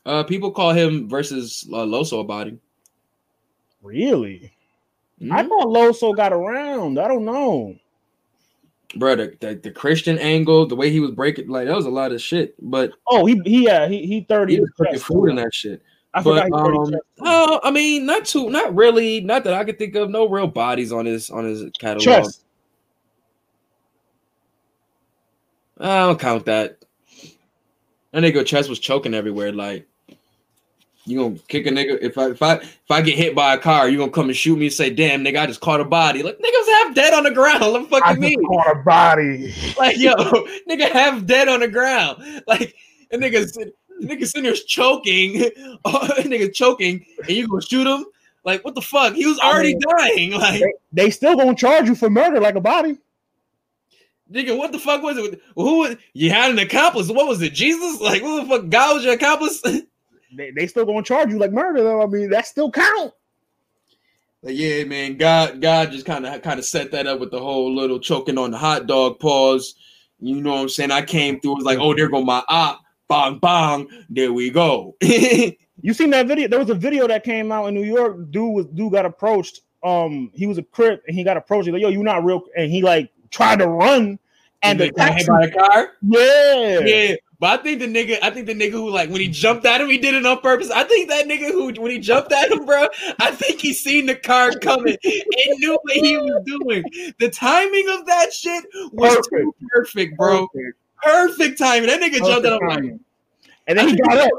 [0.07, 2.59] Uh people call him versus uh, Loso a body.
[3.83, 4.51] Really?
[5.21, 5.31] Mhm.
[5.31, 6.99] I thought Loso got around.
[6.99, 7.77] I don't know.
[8.97, 11.91] bro, the, the, the Christian angle, the way he was breaking, like that was a
[11.91, 12.55] lot of shit.
[12.63, 15.83] But Oh, he he yeah, he he 30 he was in food in that shit.
[16.13, 19.55] I But forgot he 30 um, no, I mean, not too, not really, not that
[19.55, 20.11] I could think of.
[20.11, 22.03] No real bodies on his on his catalog.
[22.03, 22.41] chess.
[25.79, 26.79] I don't count that.
[28.13, 29.53] That nigga chest was choking everywhere.
[29.53, 29.87] Like,
[31.07, 31.99] you gonna kick a nigga?
[32.03, 34.37] If I if I if I get hit by a car, you gonna come and
[34.37, 37.15] shoot me and say, "Damn, nigga, I just caught a body." Like, niggas half dead
[37.15, 37.61] on the ground.
[37.73, 38.39] What the fuck I you mean?
[38.41, 39.55] just caught a body.
[39.79, 40.15] Like, yo,
[40.69, 42.43] nigga half dead on the ground.
[42.47, 42.75] Like,
[43.13, 43.71] a nigga,
[44.01, 45.51] nigga sitting there choking,
[45.85, 48.05] oh, nigga choking, and you gonna shoot him?
[48.45, 49.15] Like, what the fuck?
[49.15, 50.31] He was I already mean- dying.
[50.41, 50.73] Like, They,
[51.05, 52.97] they still gonna charge you for murder like a body.
[54.33, 55.41] nigga, what the fuck was it?
[55.57, 57.09] Who was you had an accomplice?
[57.09, 57.53] What was it?
[57.53, 58.01] Jesus?
[58.01, 58.69] Like, what the fuck?
[58.69, 59.63] God was your accomplice?
[60.33, 62.03] They, they still gonna charge you like murder though.
[62.03, 63.13] I mean, that still count.
[64.45, 67.41] Like, yeah, man, God, God just kind of kind of set that up with the
[67.41, 69.75] whole little choking on the hot dog pause.
[70.21, 70.93] You know what I'm saying?
[70.93, 72.81] I came through, It was like, oh, there go my op,
[73.11, 74.97] bang bang, there we go.
[75.83, 76.49] You seen that video?
[76.49, 78.31] There was a video that came out in New York.
[78.31, 79.61] Dude was dude got approached.
[79.83, 81.67] Um, he was a crip and he got approached.
[81.67, 82.43] He's like, yo, you not real.
[82.57, 84.19] And he like tried to run,
[84.63, 85.93] and the taxi, by the car.
[86.03, 89.29] yeah, Yeah, but I think the nigga, I think the nigga who like when he
[89.29, 90.71] jumped at him, he did it on purpose.
[90.71, 92.87] I think that nigga who when he jumped at him, bro,
[93.19, 96.85] I think he seen the car coming and knew what he was doing.
[97.19, 100.47] The timing of that shit was too perfect, bro.
[100.49, 100.77] Perfect.
[101.03, 101.89] Perfect timing.
[101.89, 103.01] That nigga jumped at him like
[103.67, 104.31] And then he got up.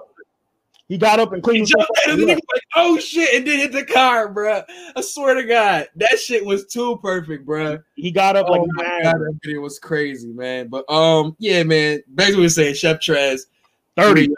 [0.88, 2.10] He got up and cleaned jumped up.
[2.10, 4.62] and he was like, oh shit, and then hit the car, bro.
[4.94, 7.80] I swear to God, that shit was too perfect, bro.
[7.96, 8.84] He got up like oh a my.
[9.04, 10.68] God, that video was crazy, man.
[10.68, 12.02] But um, yeah, man.
[12.14, 13.44] Basically, we're saying Chef Trez,
[13.96, 14.34] 30.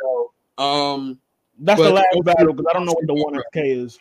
[0.59, 1.19] Um,
[1.57, 3.97] That's the last battle because I don't know what the one K is.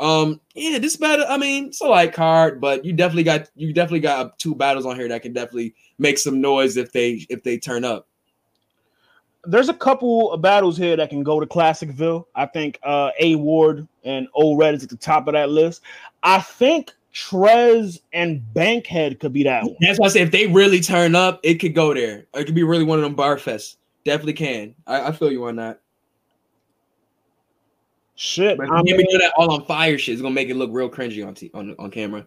[0.00, 1.26] Um, yeah, this battle.
[1.28, 4.86] I mean, it's a light card, but you definitely got you definitely got two battles
[4.86, 8.08] on here that can definitely make some noise if they if they turn up.
[9.44, 12.24] There's a couple of battles here that can go to Classicville.
[12.34, 15.82] I think uh A Ward and O Red is at the top of that list.
[16.22, 19.76] I think Trez and Bankhead could be that one.
[19.80, 22.26] That's why I say if they really turn up, it could go there.
[22.34, 23.76] It could be really one of them bar fests.
[24.04, 24.74] Definitely can.
[24.86, 25.80] I, I feel you on that.
[28.22, 28.58] Shit.
[28.58, 30.54] But I if you mean, do that all on fire shit, it's gonna make it
[30.54, 32.26] look real cringy on t- on on camera.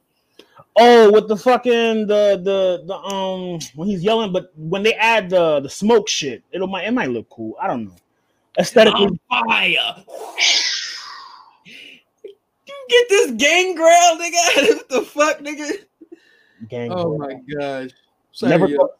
[0.75, 5.29] oh, with the fucking the the the um when he's yelling, but when they add
[5.29, 7.55] the the smoke shit, it'll might it might look cool.
[7.61, 7.95] I don't know.
[8.57, 10.03] Aesthetically, On fire.
[12.65, 14.75] You get this gangrel, nigga.
[14.75, 15.73] what the fuck, nigga?
[16.69, 16.91] gang.
[16.91, 17.91] Oh my gosh.
[18.31, 18.77] Sorry, never yo.
[18.77, 18.97] thought,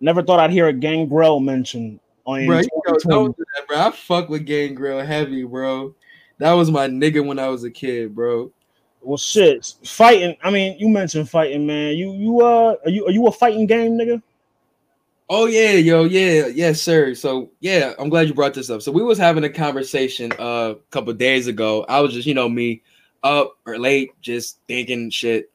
[0.00, 3.78] never thought I'd hear a gangrel mentioned on Bro, you know, don't do that, bro.
[3.78, 5.94] I fuck with Gangrel heavy, bro.
[6.38, 8.50] That was my nigga when I was a kid, bro.
[9.00, 10.36] Well, shit, fighting.
[10.42, 11.96] I mean, you mentioned fighting, man.
[11.96, 14.22] You you uh, are you are you a fighting game nigga?
[15.30, 17.14] Oh yeah, yo, yeah, yes, sir.
[17.14, 18.82] So yeah, I'm glad you brought this up.
[18.82, 21.86] So we was having a conversation uh, a couple days ago.
[21.88, 22.82] I was just, you know, me
[23.22, 25.50] up or late, just thinking shit.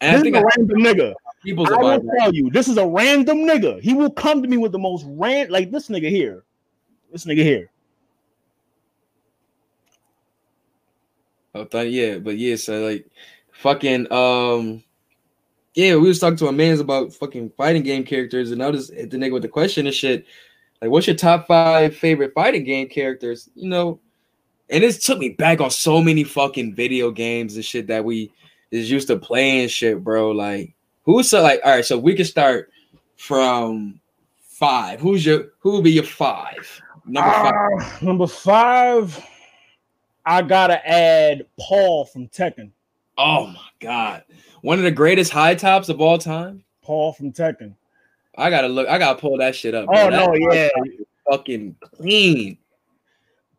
[0.00, 1.14] And I This is think a I, random nigga.
[1.44, 2.16] people's I will that.
[2.20, 3.80] tell you, this is a random nigga.
[3.80, 6.44] He will come to me with the most rant like this nigga here.
[7.10, 7.71] This nigga here.
[11.54, 13.06] Oh, th- yeah, but yeah, so like,
[13.52, 14.82] fucking, um,
[15.74, 18.88] yeah, we was talking to a man's about fucking fighting game characters, and I was
[18.88, 20.26] the nigga with the question and shit,
[20.80, 23.48] like, what's your top five favorite fighting game characters?
[23.54, 24.00] You know,
[24.68, 28.32] and it took me back on so many fucking video games and shit that we
[28.70, 30.30] is used to playing shit, bro.
[30.30, 30.74] Like,
[31.04, 32.70] who's so like, all right, so we can start
[33.16, 34.00] from
[34.40, 35.00] five.
[35.00, 36.80] Who's your who would be your five?
[37.04, 37.52] Number five.
[37.54, 39.26] Ah, number five,
[40.24, 42.70] I gotta add Paul from Tekken.
[43.18, 44.24] Oh my god,
[44.62, 46.64] one of the greatest high tops of all time.
[46.82, 47.74] Paul from Tekken.
[48.36, 48.88] I gotta look.
[48.88, 49.86] I gotta pull that shit up.
[49.88, 50.10] Oh bro.
[50.10, 51.04] no, That- yeah.
[51.30, 52.58] fucking clean.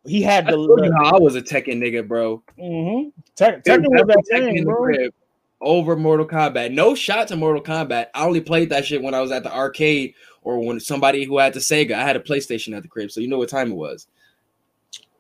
[0.06, 2.44] He had I the, you I was a Tekken nigga, bro.
[2.60, 3.10] mm-hmm.
[3.36, 4.76] Tek- Tekken was that thing, bro.
[4.84, 5.14] crib
[5.62, 6.74] over Mortal Kombat.
[6.74, 8.08] No shot to Mortal Kombat.
[8.14, 11.38] I only played that shit when I was at the arcade or when somebody who
[11.38, 11.94] had the Sega.
[11.94, 14.08] I had a PlayStation at the crib, so you know what time it was.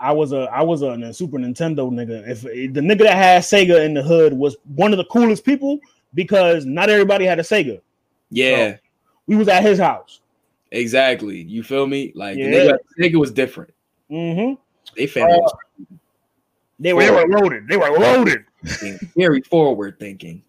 [0.04, 2.28] I was a I was a, a Super Nintendo nigga.
[2.28, 5.80] If the nigga that had Sega in the hood was one of the coolest people
[6.14, 7.80] because not everybody had a Sega.
[8.30, 8.78] Yeah,
[9.28, 10.20] We was at his house.
[10.72, 11.42] exactly.
[11.42, 12.12] You feel me?
[12.16, 12.50] Like Yeah.
[12.50, 13.74] the nigga, the nigga was different.
[14.12, 14.56] Mm-hmm.
[14.98, 15.54] They family was
[16.80, 17.68] They were they were loaded.
[17.70, 18.44] They were loaded.
[19.16, 20.44] very forward thinking.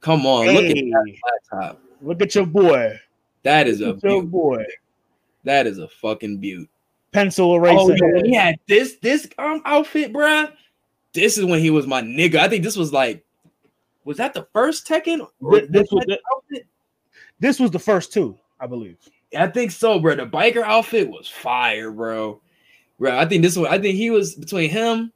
[0.00, 1.14] Come on, look at that
[1.52, 1.80] laptop.
[2.02, 2.98] look at your boy.
[3.44, 4.64] That is a Look at your boy.
[5.44, 6.68] That is a fucking beaut.
[7.12, 7.78] Pencil eraser.
[7.78, 8.26] Oh, yo, head.
[8.26, 10.52] he had this this um outfit, bruh.
[11.14, 12.36] This is when he was my nigga.
[12.36, 13.24] I think this was like,
[14.04, 15.26] was that the first Tekken?
[15.40, 16.62] Or Thi- this was the-
[17.40, 18.98] This was the first two, I believe.
[19.36, 20.16] I think so, bro.
[20.16, 22.40] The biker outfit was fire, bro.
[22.98, 23.68] Bro, I think this one.
[23.72, 25.12] I think he was between him.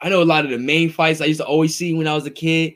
[0.00, 2.14] I know a lot of the main fights I used to always see when I
[2.14, 2.74] was a kid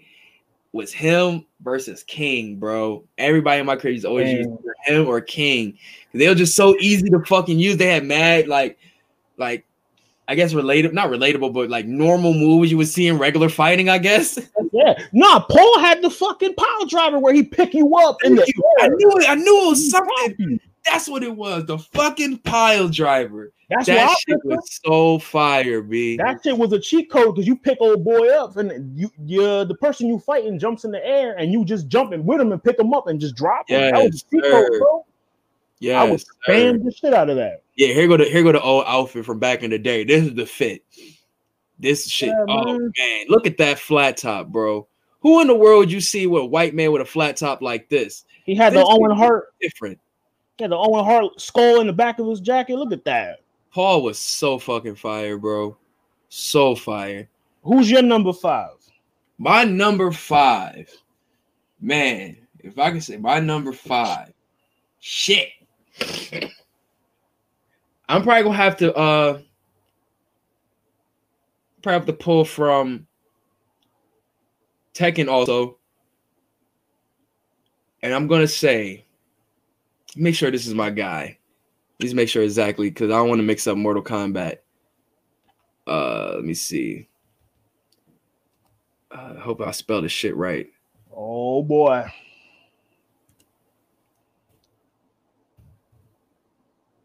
[0.73, 3.05] was him versus King, bro.
[3.19, 5.77] Everybody in my crib is always either him or King.
[6.13, 7.77] They were just so easy to fucking use.
[7.77, 8.79] They had mad like,
[9.37, 9.65] like,
[10.29, 13.89] I guess relatable, not relatable, but like normal moves you would see in regular fighting.
[13.89, 14.39] I guess.
[14.73, 14.95] Yeah.
[15.13, 18.45] Nah, Paul had the fucking power driver where he pick you up I knew
[19.17, 19.29] it.
[19.29, 20.61] I knew it was something.
[20.85, 21.67] That's what it was.
[21.67, 23.53] The fucking pile driver.
[23.69, 26.17] That's that I shit was so fire, b.
[26.17, 29.65] That shit was a cheat code because you pick old boy up and you, you
[29.65, 32.63] the person you fighting jumps in the air and you just jumping with him and
[32.63, 33.95] pick him up and just drop him.
[33.95, 34.51] that was a cheat sir.
[34.51, 35.07] code, bro.
[35.79, 37.63] yeah, I was spam the shit out of that.
[37.77, 37.89] yeah.
[37.89, 40.03] Here go the here go the old outfit from back in the day.
[40.03, 40.83] This is the fit.
[41.79, 42.31] This shit.
[42.31, 42.93] Yeah, oh man.
[42.99, 44.89] man, look at that flat top, bro.
[45.21, 47.89] Who in the world you see with a white man with a flat top like
[47.89, 48.25] this?
[48.45, 49.99] He had the This Owen shit Hart, Different.
[50.61, 52.77] He had the Owen Hart skull in the back of his jacket.
[52.77, 53.41] Look at that.
[53.73, 55.75] Paul was so fucking fire, bro.
[56.29, 57.31] So fire.
[57.63, 58.77] Who's your number five?
[59.39, 60.93] My number five,
[61.81, 62.37] man.
[62.59, 64.35] If I can say my number five,
[64.99, 65.49] shit.
[68.07, 69.41] I'm probably gonna have to uh
[71.81, 73.07] probably have to pull from
[74.93, 75.79] Tekken also.
[78.03, 79.07] And I'm gonna say,
[80.17, 81.39] make sure this is my guy.
[81.99, 84.59] Please make sure exactly because I don't want to mix up Mortal Kombat.
[85.87, 87.09] Uh let me see.
[89.11, 90.69] Uh, I hope I spelled this shit right.
[91.15, 92.07] Oh boy.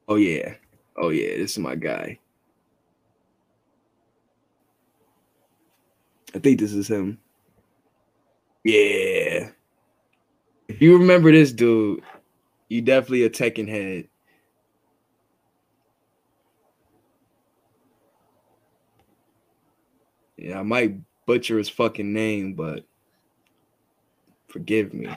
[0.07, 0.55] Oh yeah.
[0.97, 2.19] Oh yeah, this is my guy.
[6.33, 7.17] I think this is him.
[8.63, 9.49] Yeah.
[10.67, 12.03] If you remember this dude,
[12.75, 14.09] you definitely a Tekken head.
[20.37, 22.83] Yeah, I might butcher his fucking name, but
[24.49, 25.07] forgive me.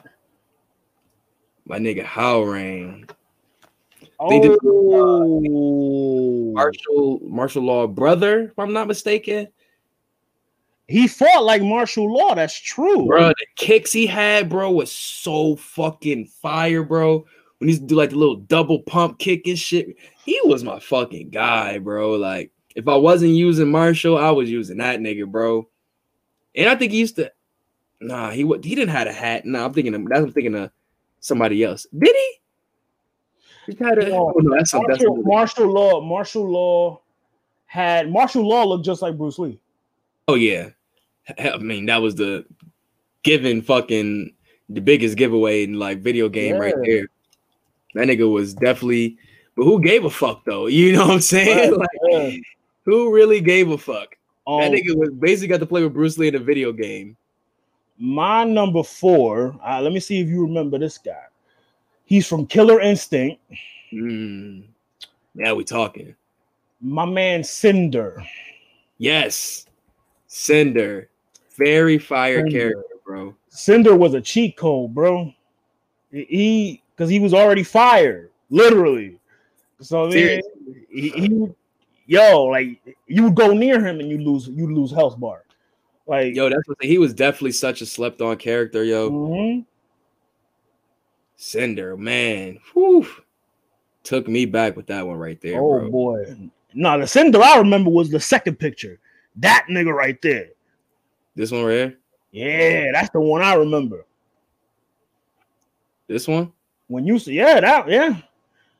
[1.65, 3.09] My nigga Hwoarang.
[4.29, 9.49] They did- Oh, Marshall Marshall Law brother, if I'm not mistaken.
[10.87, 12.33] he fought like Marshall Law.
[12.33, 13.05] That's true.
[13.05, 17.25] Bro, the kicks he had, bro, was so fucking fire, bro.
[17.59, 19.95] When he used to do like the little double pump kick and shit,
[20.25, 22.13] he was my fucking guy, bro.
[22.15, 25.67] Like, if I wasn't using Marshall, I was using that nigga, bro.
[26.55, 27.31] And I think he used to,
[27.99, 29.45] nah, he he didn't have a hat.
[29.45, 30.71] Nah, I'm thinking of that's I'm thinking of
[31.19, 31.85] somebody else.
[31.97, 33.73] Did he?
[33.73, 36.01] He had a, No, oh, no, that's, some- that's Marshall, law.
[36.01, 37.01] Marshall Law
[37.65, 39.59] had Marshall Law looked just like Bruce Lee.
[40.29, 40.69] Oh yeah,
[41.37, 42.45] I mean that was the
[43.23, 44.33] given fucking
[44.69, 46.91] the biggest giveaway in like video game right Yeah.
[46.99, 47.07] there.
[47.95, 49.17] That nigga was definitely,
[49.55, 50.67] but who gave a fuck though?
[50.79, 51.75] You know what I'm saying?
[51.75, 52.31] Like, Yeah.
[52.85, 54.15] who really gave a fuck?
[54.47, 57.15] Um, that nigga was basically got to play with Bruce Lee in a video game.
[57.97, 59.59] my number four.
[59.65, 61.25] Uh, let me see if you remember this guy.
[62.05, 63.39] He's from Killer Instinct.
[63.93, 64.63] Mm.
[65.35, 66.15] Now we talking.
[66.81, 68.23] My man Cinder.
[68.97, 69.65] Yes,
[70.27, 71.09] Cinder,
[71.57, 72.51] very fire Cinder.
[72.51, 73.35] character, bro.
[73.49, 75.33] Cinder was a cheat code, bro.
[76.11, 79.17] He because he was already fired, literally.
[79.79, 80.41] So then
[80.91, 81.47] he, he
[82.07, 85.45] yo, like you would go near him and you lose you lose health bar.
[86.05, 89.09] Like Yo, that's what he was definitely such a slept on character, yo.
[89.11, 89.65] mhm.
[91.37, 93.07] Cinder, man, whew,
[94.03, 95.89] took me back with that one right there, oh bro.
[95.89, 96.49] boy.
[96.73, 98.99] No, the Cinder I remember was the second picture.
[99.37, 100.49] That nigga right there.
[101.33, 101.95] This one right
[102.31, 104.05] here, Yeah, that's the one I remember.
[106.07, 106.51] this one.
[106.89, 108.17] When you see, yeah, that yeah.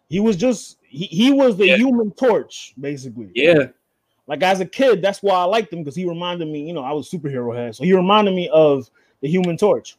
[0.09, 1.77] He was just He, he was the Yeah.
[1.77, 3.29] human torch, basically.
[3.33, 3.67] Yeah.
[4.27, 6.83] Like as a kid, that's why I liked him because he reminded me, you know,
[6.83, 7.75] I was superhero head.
[7.75, 8.89] So he reminded me of
[9.21, 9.95] the human torch.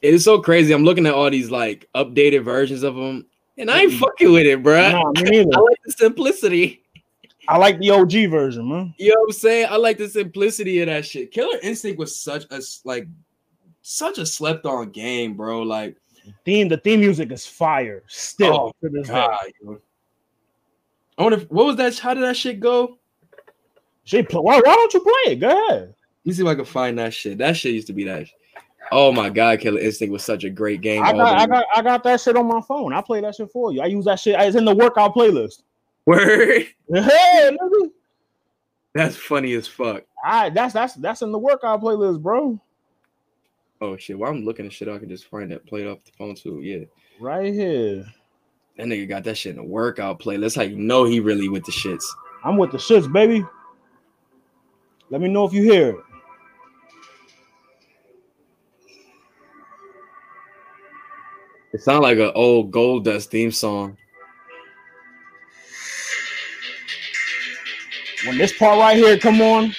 [0.00, 0.72] It is so crazy.
[0.72, 3.26] I'm looking at all these like updated versions of them,
[3.56, 4.92] and I ain't fucking with it, bruh.
[4.92, 5.50] Nah, me neither.
[5.56, 6.82] I like the simplicity.
[7.48, 8.94] I like the OG version, man.
[8.98, 9.66] You know what I'm saying?
[9.70, 11.32] I like the simplicity of that shit.
[11.32, 13.08] Killer Instinct was such a like
[13.82, 15.62] such a slept on game, bro.
[15.62, 15.96] Like,
[16.44, 19.08] Theme, the theme music is fire still Oh, to this.
[19.08, 19.80] God, yo.
[21.16, 21.98] I wonder if, what was that?
[21.98, 22.98] How did that shit go?
[24.04, 25.40] She play, why, why don't you play it?
[25.40, 25.82] Go ahead.
[25.82, 27.38] Let me see if I can find that shit.
[27.38, 28.28] That shit used to be that.
[28.90, 31.02] Oh my god, Killer Instinct was such a great game.
[31.02, 32.94] I got, I got, I got that shit on my phone.
[32.94, 33.82] I play that shit for you.
[33.82, 34.40] I use that shit.
[34.40, 35.62] It's in the workout playlist.
[36.06, 36.66] Word.
[36.94, 37.90] Hey, nigga.
[38.94, 40.04] That's funny as fuck.
[40.24, 42.58] All right, that's that's that's in the workout playlist, bro.
[43.80, 44.18] Oh shit.
[44.18, 46.60] While I'm looking at shit, I can just find that played off the phone too.
[46.62, 46.84] Yeah.
[47.20, 48.04] Right here.
[48.76, 50.36] That nigga got that shit in a workout play.
[50.36, 52.04] That's how you know he really with the shits.
[52.44, 53.44] I'm with the shits, baby.
[55.10, 55.96] Let me know if you hear it.
[61.72, 63.96] It sounds like an old Goldust theme song.
[68.26, 69.74] When this part right here come on,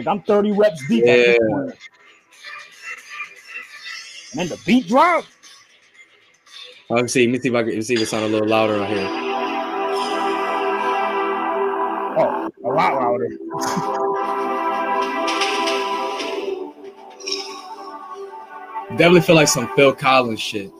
[0.00, 1.36] like I'm 30 reps deep Yeah.
[4.32, 5.24] And then the beat drop.
[6.88, 7.26] Let me see.
[7.26, 9.06] Let me see if I can see if it sound a little louder on here.
[12.18, 13.28] Oh, a lot louder.
[18.90, 20.72] Definitely feel like some Phil Collins shit.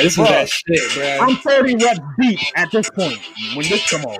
[0.00, 0.04] Hell yeah, bro!
[0.04, 0.24] This Bro.
[0.24, 1.26] that shit, bro.
[1.26, 3.20] I'm 30 reps deep at this point
[3.54, 4.18] when this come on.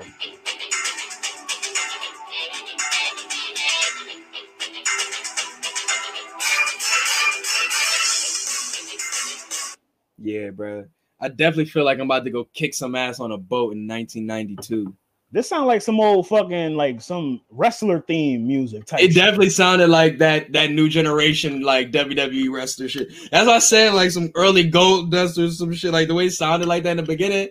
[10.17, 10.85] Yeah, bro.
[11.19, 13.87] I definitely feel like I'm about to go kick some ass on a boat in
[13.87, 14.95] 1992.
[15.33, 18.99] This sound like some old fucking like some wrestler theme music type.
[18.99, 19.15] It shit.
[19.15, 23.09] definitely sounded like that that new generation like WWE wrestler shit.
[23.31, 26.31] That's why I said like some early Goldust or some shit like the way it
[26.31, 27.49] sounded like that in the beginning.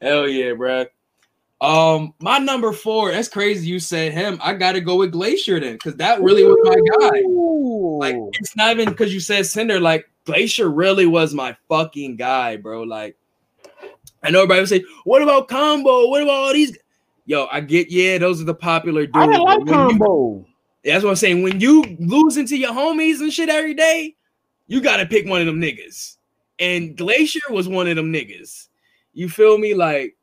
[0.00, 0.86] Hell yeah, bruh.
[1.60, 3.10] Um, my number four.
[3.10, 3.68] That's crazy.
[3.68, 4.38] You said him.
[4.42, 7.18] I got to go with Glacius then, because that really was my guy.
[7.20, 7.98] Ooh.
[8.00, 9.80] Like it's not even because you said Cinder.
[9.80, 12.84] Like Glacius really was my fucking guy, bro.
[12.84, 13.16] Like,
[14.22, 16.08] I know everybody would say, "What about Combo?
[16.08, 16.78] What about all these?"
[17.28, 19.16] Yo, I get, yeah, those are the popular dudes.
[19.18, 20.46] I didn't like but when you- combo.
[20.82, 21.42] That's what I'm saying.
[21.42, 24.16] When you losing to your homies and shit every day,
[24.66, 26.16] you gotta pick one of them niggas.
[26.58, 28.68] And Glacius was one of them niggas.
[29.12, 29.74] You feel me?
[29.74, 30.16] Like,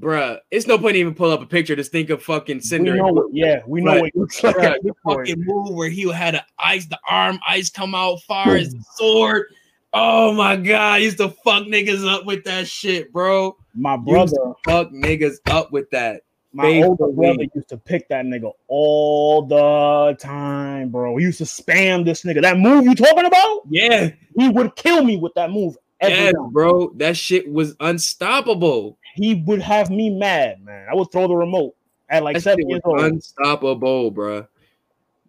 [0.00, 1.76] bruh, it's no point even pull up a picture.
[1.76, 2.96] Just think of fucking We Cinder.
[2.96, 4.00] know what, yeah, we know Right.
[4.00, 4.56] what it looks like.
[4.56, 8.72] Bruh, fucking move where he had a ice, the arm ice come out far as
[8.72, 9.46] the sword.
[9.94, 13.56] Oh my god, I used to fuck niggas up with that shit, bro.
[13.74, 16.22] My brother, Fuck niggas up with that.
[16.54, 21.16] my older brother used to pick that nigga all the time, bro.
[21.18, 22.40] He used to spam this nigga.
[22.42, 23.62] That move you talking about?
[23.68, 26.32] Yeah, He would kill me with that move time.
[26.52, 26.90] bro.
[26.96, 28.98] That shit was unstoppable.
[29.14, 30.86] He would have me mad, man.
[30.90, 31.74] I would throw the remote
[32.08, 33.12] at like That seven years was old.
[33.12, 34.46] unstoppable, bro.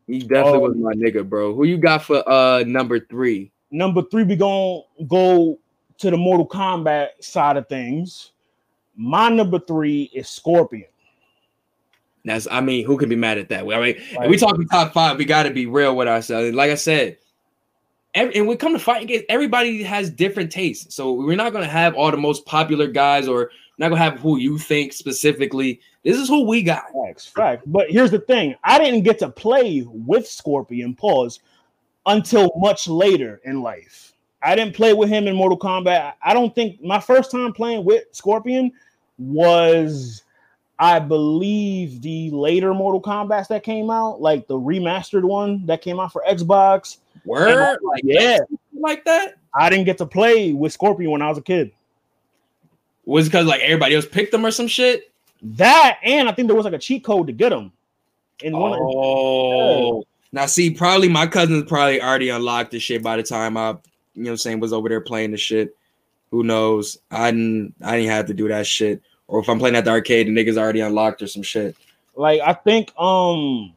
[0.07, 0.59] He definitely Oh.
[0.59, 1.53] was my nigga, bro.
[1.53, 3.51] Who you got for uh number three?
[3.73, 5.57] Number three, we gonna go
[5.97, 8.33] to the Mortal Kombat side of things.
[8.95, 10.87] My number three is Scorpion.
[12.23, 13.61] That's I mean, who can be mad at that?
[13.61, 16.53] I mean, Like, we talking top five, we got to be real with ourselves.
[16.53, 17.17] Like I said,
[18.13, 20.93] every, and we come to fighting games, everybody has different tastes.
[20.93, 24.37] So we're not gonna have all the most popular guys, or not gonna have who
[24.37, 25.81] you think specifically.
[26.03, 26.83] This is who we got.
[27.07, 27.63] Facts, fact.
[27.65, 30.93] But here's the thing: I didn't get to play with Scorpion.
[30.93, 31.39] Pause
[32.05, 34.13] until much later in life.
[34.41, 36.13] I didn't play with him in Mortal Kombat.
[36.21, 38.71] I don't think my first time playing with Scorpion
[39.17, 40.23] was,
[40.79, 45.99] I believe, the later Mortal Kombat's that came out, like the remastered one that came
[45.99, 46.97] out for Xbox.
[47.25, 48.39] Word, like Yeah,
[48.73, 49.35] like that.
[49.55, 51.71] I didn't get to play with Scorpion when I was a kid.
[53.05, 55.09] was because like everybody else picked them or some shit.
[55.41, 57.71] That and I think there was like a cheat code to get them.
[58.41, 60.03] In one, of, Oh,
[60.33, 64.23] now see, probably my cousins probably already unlocked this shit by the time I, you
[64.23, 65.77] know, what I'm saying was over there playing the shit.
[66.31, 66.97] Who knows?
[67.11, 69.01] I didn't, I didn't have to do that shit.
[69.27, 71.77] Or if I'm playing at the arcade, the niggas already unlocked or some shit.
[72.15, 73.73] like I think um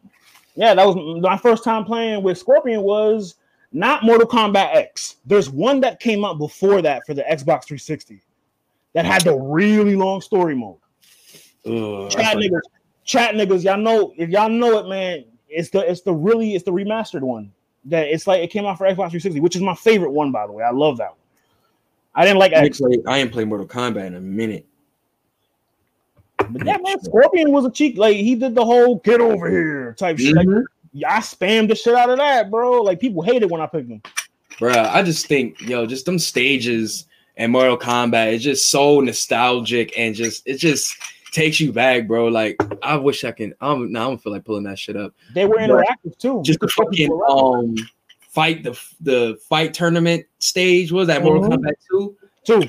[0.57, 3.35] yeah, that was my first time playing with Scorpion was
[3.73, 5.16] not Mortal Kombat X.
[5.27, 8.23] There's one that came out before that for the Xbox 360
[8.95, 10.78] that had the really long story mode.
[11.66, 12.61] Ugh, Chat niggas,
[13.05, 15.27] chat niggas, y'all know if y'all know it, man.
[15.57, 17.51] It's the it's the really it's the remastered one
[17.87, 20.47] that it's like it came out for Xbox 360, which is my favorite one by
[20.47, 20.62] the way.
[20.62, 21.19] I love that one.
[22.15, 24.66] I didn't like I ain't X, play, I ain't play Mortal Kombat in a minute.
[26.39, 27.97] but that man Scorpion was a cheek.
[27.97, 30.35] Like he did the whole get over here type shit.
[30.35, 30.65] Like, Mhm.
[31.07, 32.83] I spammed the shit out of that, bro.
[32.83, 34.03] Like people hated when I picked him.
[34.59, 37.07] Bro, I just think, yo, just them stages
[37.37, 40.97] and Mortal Kombat is just so nostalgic and just it just
[41.32, 42.27] takes you back, bro.
[42.28, 43.55] Like I wish I can.
[43.61, 45.12] I'm now I don't feel like pulling that shit up.
[45.35, 46.43] They were interactive too.
[46.44, 47.74] Just the You fucking um
[48.31, 51.57] fight the the fight tournament stage was that Mortal Mhm.
[51.57, 52.16] Kombat two.
[52.44, 52.62] too.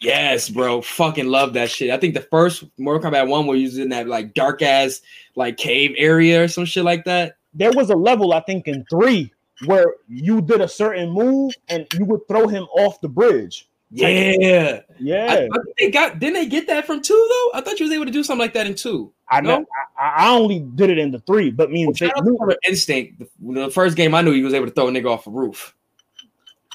[0.00, 0.82] Yes, bro.
[0.82, 1.90] Fucking love that shit.
[1.90, 5.00] I think the first Mortal Kombat one where were using that like dark ass
[5.36, 7.36] like cave area or some shit like that.
[7.54, 9.32] There was a level I think in three
[9.64, 13.66] where you did a certain move and you would throw him off the bridge.
[13.90, 14.80] Yeah.
[14.98, 17.58] Yeah, I, I think they got didn't they get that from two though?
[17.58, 19.12] I thought you was able to do something like that in two.
[19.28, 19.58] I no?
[19.58, 19.66] know.
[19.98, 22.36] I, I only did it in the three, but me and Shout Jake out knew-
[22.38, 23.18] to Instinct.
[23.18, 25.30] The, the first game I knew he was able to throw a nigga off a
[25.30, 25.74] roof.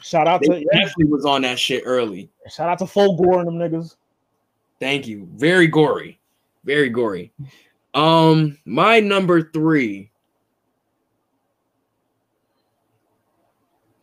[0.01, 2.29] shout out They to yeah, definitely was on that shit early.
[2.49, 3.95] shout out to Fulgore and them niggas.
[4.79, 5.27] Thank you.
[5.35, 6.19] Very gory.
[6.63, 7.31] Very gory.
[7.93, 10.11] Um, my number three.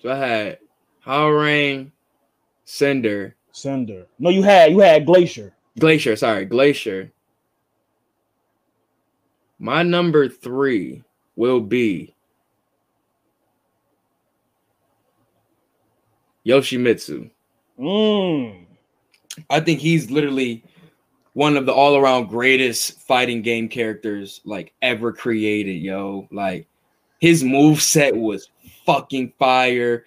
[0.02, 0.58] So I had
[1.06, 1.90] Hwoarang,
[2.70, 4.06] Cinder, Cinder.
[4.18, 5.52] No, you had you had Glacius.
[5.80, 7.10] Glacius, sorry, Glacius.
[9.58, 11.02] My number three
[11.34, 12.14] will be
[16.46, 17.30] Yoshimitsu.
[17.80, 18.66] Mm.
[19.48, 20.62] I think he's literally
[21.32, 26.28] one of the all-around greatest fighting game characters like ever created, yo.
[26.30, 26.68] Like
[27.18, 28.50] his move set was
[28.84, 30.04] fucking fire.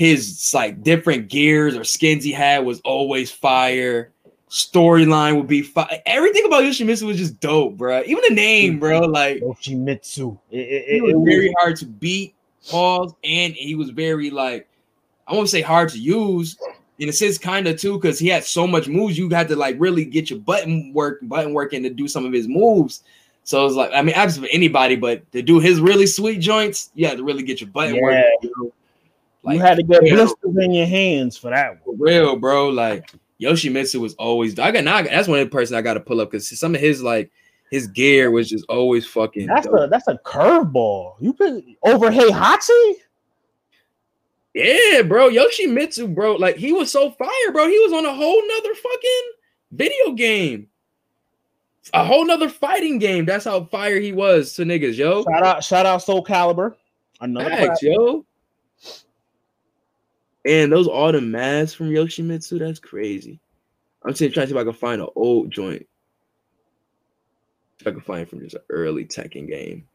[0.00, 4.12] His like different gears or skins he had was always fire.
[4.48, 6.00] Storyline would be fire.
[6.06, 8.02] Everything about Yoshimitsu was just dope, bro.
[8.06, 9.00] Even the name, bro.
[9.00, 10.38] Like Yoshimitsu.
[10.50, 12.34] It, it, it, was very hard to beat,
[12.70, 14.70] pause, and he was very like
[15.28, 16.56] I won't say hard to use
[16.98, 19.18] in a sense, kind of too, because he had so much moves.
[19.18, 22.32] You had to like really get your button work, button working to do some of
[22.32, 23.02] his moves.
[23.44, 27.06] So it's like I mean, for anybody, but to do his really sweet joints, you
[27.06, 28.00] had to really get your button Yeah.
[28.00, 28.32] working.
[28.44, 28.72] You, know?
[29.42, 31.96] Like, you had to get blisters in your hands for that one.
[31.98, 32.68] for real, bro.
[32.68, 33.10] Like
[33.40, 34.58] Yoshimitsu was always.
[34.58, 35.02] I got now.
[35.02, 37.30] That's one of the person I got to pull up because some of his like
[37.70, 39.46] his gear was just always fucking.
[39.46, 39.80] That's dope.
[39.80, 41.14] a that's a curveball.
[41.20, 42.94] You could over Heihachi?
[44.52, 45.30] Yeah, bro.
[45.30, 46.34] Yoshimitsu, bro.
[46.34, 47.66] Like he was so fire, bro.
[47.66, 49.22] He was on a whole nother fucking
[49.72, 50.66] video game.
[51.94, 53.24] A whole nother fighting game.
[53.24, 55.24] That's how fire he was to niggas, yo.
[55.24, 56.74] Shout out, shout out Soul Calibur.
[57.20, 58.24] Another Facts, yo.
[60.44, 63.40] And those all the masks from Yoshimitsu, that's crazy.
[64.02, 65.86] I'm trying to see if I can find an old joint.
[67.78, 69.86] If I can find from just an early Tekken game.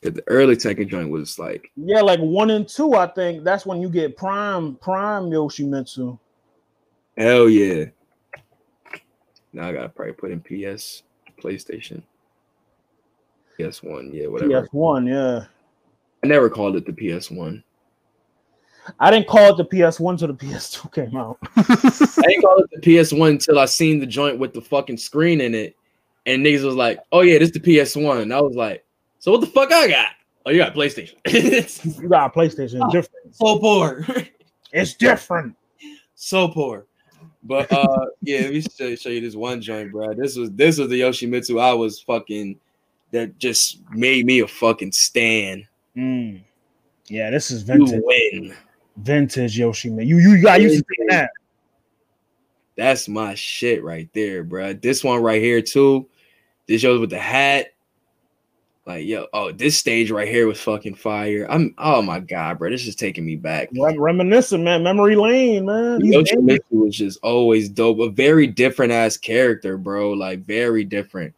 [0.00, 3.66] Because the early Tekken joint was like Yeah, like one and two, I think that's
[3.66, 6.18] when you get prime prime Yoshimitsu.
[7.16, 7.86] Hell yeah.
[9.52, 11.02] Now I gotta probably put in PS,
[11.40, 12.02] PlayStation,
[13.58, 14.66] PS1, yeah, whatever.
[14.68, 15.44] PS1, yeah.
[16.24, 17.62] I never called it the PS1.
[18.98, 21.38] I didn't call it the PS1 till the PS2 came out.
[21.56, 25.40] I didn't call it the PS1 until I seen the joint with the fucking screen
[25.40, 25.76] in it,
[26.26, 28.84] and niggas was like, "Oh yeah, this the PS1." And I was like,
[29.18, 30.08] "So what the fuck I got?"
[30.44, 31.14] Oh, you got PlayStation.
[32.02, 33.34] You got a PlayStation, it's different.
[33.36, 34.04] so poor,
[34.72, 35.56] It's different.
[36.14, 36.86] so poor.
[37.44, 40.14] But uh, yeah, let me show, show you this one joint, bro.
[40.14, 42.58] This was this was the Yoshimitsu I was fucking
[43.12, 45.66] that just made me a fucking stand.
[45.96, 46.40] Mm.
[47.06, 48.54] Yeah, this is You win.
[48.96, 50.06] Vintage Yoshimitsu.
[50.06, 51.30] You you got used to that.
[52.76, 54.72] That's my shit right there, bro.
[54.72, 56.08] This one right here too.
[56.66, 57.68] This shows with the hat.
[58.86, 61.46] Like yo, oh, this stage right here was fucking fire.
[61.48, 62.70] I'm oh my god, bro.
[62.70, 63.68] This is taking me back.
[63.78, 64.82] Rem- reminiscent, man.
[64.82, 66.00] Memory lane, man.
[66.00, 68.00] Games- was just always dope.
[68.00, 70.12] A very different ass character, bro.
[70.12, 71.34] Like very different.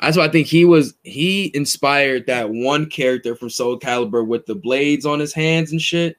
[0.00, 4.46] That's why I think he was he inspired that one character from Soul Calibur with
[4.46, 6.18] the blades on his hands and shit.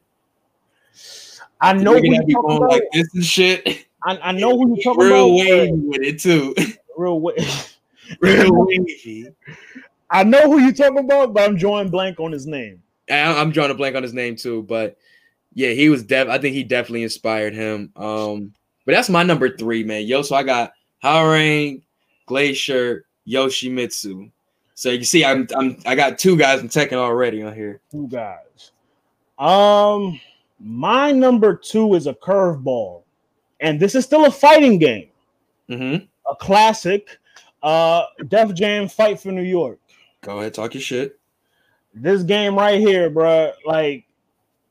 [1.62, 3.86] I know who be you talking going like this and shit.
[4.04, 5.50] I, I know who you're talking Real about.
[5.50, 6.56] wavy with it too.
[6.98, 7.34] Real wa-
[8.22, 9.28] Real wavy.
[10.10, 12.82] I know who you're talking about, but I'm drawing blank on his name.
[13.10, 14.98] I'm drawing a blank on his name too, but
[15.54, 16.28] yeah, he was def.
[16.28, 17.92] I think he definitely inspired him.
[17.96, 18.54] Um,
[18.86, 20.06] but that's my number three, man.
[20.06, 20.74] Yo, so I got
[21.04, 21.82] Hwoarang,
[22.28, 24.32] Glacius, Yoshimitsu.
[24.76, 27.82] So you see, I'm I'm I got two guys in Tekken already on here.
[27.92, 28.72] Two guys.
[29.38, 30.20] Um,
[30.60, 33.04] my number two is a curveball.
[33.62, 35.10] and this is still a fighting game,
[35.70, 36.06] Mm-hmm.
[36.32, 37.18] a classic.
[37.62, 39.80] Uh, Def Jam Fight for New York.
[40.22, 41.20] Go ahead, talk your shit.
[41.94, 44.06] This game right here, bruh, like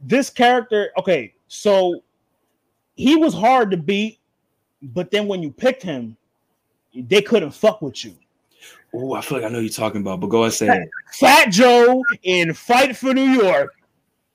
[0.01, 0.91] this character.
[0.97, 2.03] Okay, so
[2.97, 4.19] he was hard to beat,
[4.83, 6.17] but then when you picked him,
[6.95, 8.15] they couldn't fuck with you.
[8.95, 10.89] Oh, I feel like I know you're talking about, but go ahead and say it.
[11.13, 13.75] Fat Joe in Fight for New York.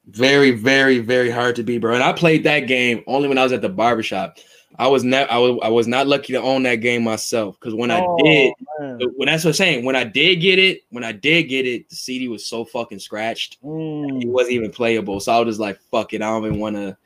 [0.08, 1.94] Very, very, very hard to beat, bro.
[1.94, 4.38] And I played that game only when I was at the barbershop.
[4.80, 7.76] I was not I was I was not lucky to own that game myself because
[7.76, 9.00] when I Oh, did, man.
[9.16, 11.88] when that's what I'm saying, when I did get it, when I did get it,
[11.90, 13.60] the CD was so fucking scratched.
[13.62, 14.26] It Mm.
[14.26, 15.20] wasn't even playable.
[15.20, 16.24] So I was just like, fuck it.
[16.24, 16.98] I don't even want to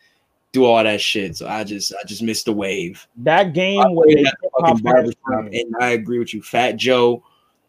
[0.53, 1.35] do all that shit.
[1.35, 3.05] So I just I just missed the wave.
[3.17, 6.41] That game I where played they that fucking hop barbershop, and I agree with you.
[6.41, 7.21] Fat Joe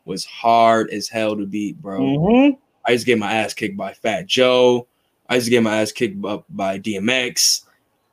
[0.04, 2.00] was hard as hell to beat, bro.
[2.00, 2.56] Mhm.
[2.86, 4.86] I used to get my ass kicked by Fat Joe.
[5.28, 7.64] I used to get my ass kicked by, by DMX.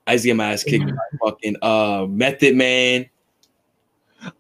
[0.08, 3.10] I used to get my ass kicked by fucking uh Method Man.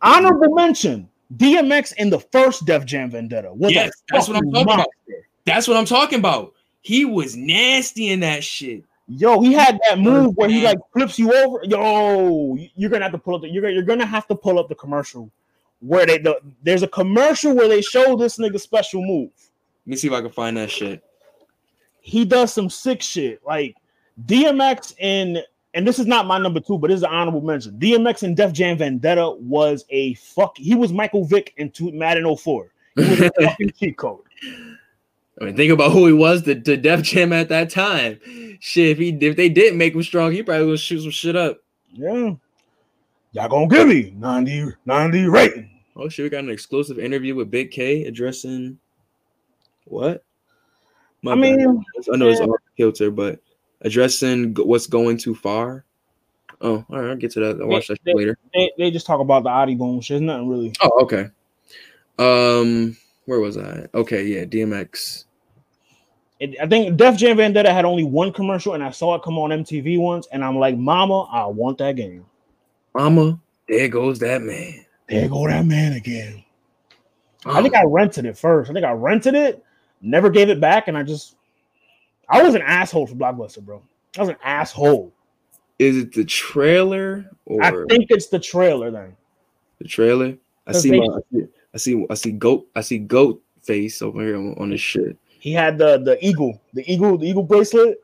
[0.01, 3.53] Honorable mention: DMX in the first Def Jam Vendetta.
[3.57, 4.87] Yes, that's what I'm talking about.
[5.45, 6.53] That's what I'm talking about.
[6.81, 8.83] He was nasty in that shit.
[9.07, 11.59] Yo, he had that move where he like flips you over.
[11.63, 13.41] Yo, you're gonna have to pull up.
[13.41, 15.31] The, you're you're gonna have to pull up the commercial
[15.79, 19.31] where they the, there's a commercial where they show this nigga special move.
[19.85, 21.03] Let me see if I can find that shit.
[22.05, 23.75] He does some sick shit like
[24.25, 25.39] DMX in.
[25.73, 27.79] And this is not my number two, but this is an honorable mention.
[27.79, 30.55] DMX and Def Jam Vendetta was a fuck.
[30.55, 32.71] He was Michael Vick in two, Madden 04.
[32.95, 34.21] He was a fucking cheat code.
[35.41, 38.19] I mean, think about who he was to, to Def Jam at that time.
[38.61, 41.35] Shit, if he if they didn't make him strong, he probably would shoot some shit
[41.35, 41.57] up.
[41.91, 42.35] Yeah.
[43.31, 45.71] Y'all gonna give me 90, 90 rating.
[45.95, 48.77] Oh shit, we got an exclusive interview with Big K addressing
[49.85, 50.23] what?
[51.25, 51.41] My I bad.
[51.57, 51.83] mean,
[52.13, 52.45] I know it's yeah.
[52.45, 53.39] off kilter, but
[53.81, 55.83] addressing what's going too far.
[56.61, 57.59] Oh, all right, I'll get to that.
[57.59, 58.37] I'll watch that They- shit later.
[58.53, 60.17] They, they just talk about the Adi boom shit.
[60.17, 60.71] It's nothing really.
[60.81, 61.29] Oh, okay.
[62.19, 62.95] Um,
[63.25, 63.87] where was I?
[63.93, 65.25] Okay, yeah, DMX.
[66.39, 69.39] It, I think Def Jam Vendetta had only one commercial, and I saw it come
[69.39, 72.25] on MTV once, and I'm like, Mama, I want that game.
[72.93, 74.85] Mama, there goes that man.
[75.09, 76.43] There go that man again.
[77.45, 78.69] I think I rented it first.
[78.69, 79.63] I think I rented it,
[80.05, 81.35] never gave it back, and I just
[82.29, 83.81] I was an asshole for Blockbuster, bro.
[84.17, 85.11] I was an asshole.
[85.79, 87.29] is it the trailer
[87.61, 89.15] I or think it's the trailer then.
[89.79, 90.37] the trailer?
[90.67, 94.01] I see they- my, I see, I see, I see goat, I see goat face
[94.01, 95.17] over here on, on this shit.
[95.27, 97.97] He had the the eagle, the eagle, the eagle bracelet.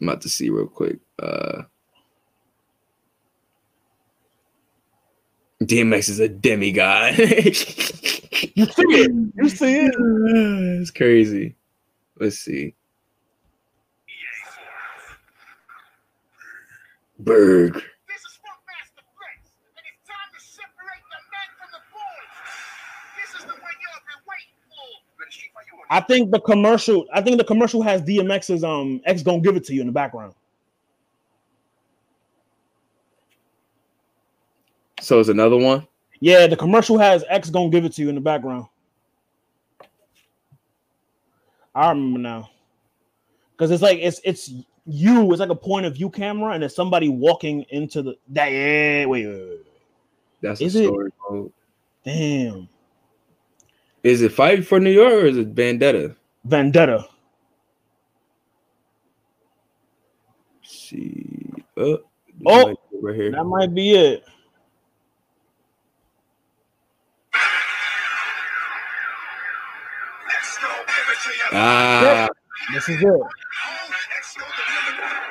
[0.00, 0.98] I'm about to see real quick.
[1.18, 1.62] Uh
[5.62, 7.14] DMX is a demigod.
[8.56, 9.10] You see it.
[9.36, 9.94] You see it.
[10.80, 11.54] it's crazy.
[12.18, 12.74] Let's see.
[17.18, 17.74] Berg.
[17.74, 22.32] This is Funkmaster Flex, and it's time to separate the men from the boys.
[23.20, 25.18] This is the one y'all been waiting for.
[25.18, 27.06] Better Street Fight, you want I think the commercial.
[27.12, 29.92] I think the commercial has DMX's um X gonna give it to you in the
[29.92, 30.32] background.
[35.02, 35.86] So it's another one.
[36.20, 38.66] Yeah, the commercial has X gonna give it to you in the background.
[41.74, 42.50] I remember now.
[43.56, 44.50] Cause it's like it's it's
[44.86, 48.52] you, it's like a point of view camera, and it's somebody walking into the that
[48.52, 49.66] yeah, wait, wait, wait.
[50.42, 50.86] That's Is a it?
[50.86, 51.52] story mode.
[52.04, 52.68] Damn.
[54.02, 56.14] Is it Fight for New York or is it Vendetta?
[56.44, 57.04] Vendetta.
[60.62, 61.50] Let's see.
[61.76, 61.96] Uh,
[62.44, 63.30] Oh, right here.
[63.32, 64.22] That might be it.
[70.28, 70.68] Let's go,
[71.56, 72.26] give it to you.
[72.26, 72.28] Ah,
[72.74, 73.06] This is it.
[73.06, 75.26] Let's go, deliver it.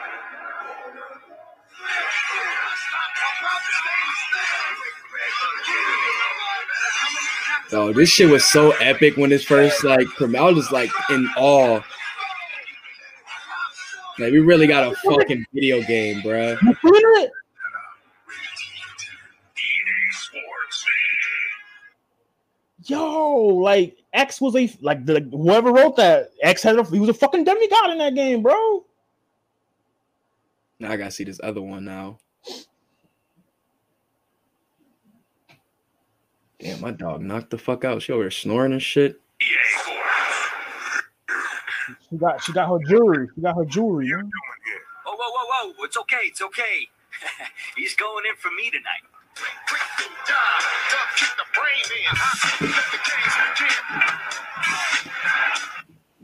[7.74, 10.08] oh, this shit was so epic when this first like.
[10.22, 11.82] I was just like in awe.
[14.18, 16.58] Like we really got a fucking video game, bruh.
[16.62, 17.32] You seen it?
[22.88, 27.10] Yo, like X was a like the whoever wrote that X had a he was
[27.10, 28.86] a fucking demigod in that game, bro.
[30.80, 32.20] Now I gotta see this other one now.
[36.60, 38.04] Damn, my dog knocked the fuck out.
[38.04, 39.20] She over here snoring and shit.
[42.10, 43.28] She got she got her jewelry.
[43.34, 44.10] She got her jewelry.
[44.10, 44.30] man.
[45.06, 45.84] Whoa, whoa, whoa, whoa.
[45.86, 46.22] It's okay.
[46.26, 46.88] It's okay.
[47.76, 49.02] He's going in for me tonight.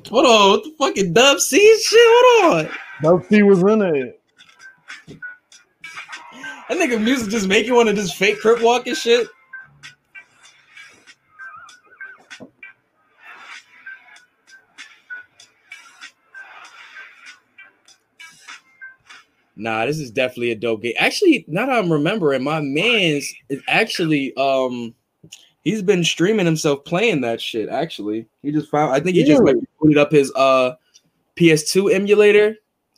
[0.09, 1.99] Hold on, what the fucking dub C shit?
[2.03, 2.71] Hold on.
[3.01, 4.21] Dub C was in it.
[6.69, 9.27] I think nigga music just make you want to just fake crip walk and shit.
[19.55, 20.93] Nah, this is definitely a dope game.
[20.97, 24.95] Actually, now that I'm remembering, my man's is actually um
[25.63, 27.69] he's been streaming himself playing that shit.
[27.69, 30.73] Actually, he just found I think he just like booted up his uh
[31.37, 32.55] PS2 emulator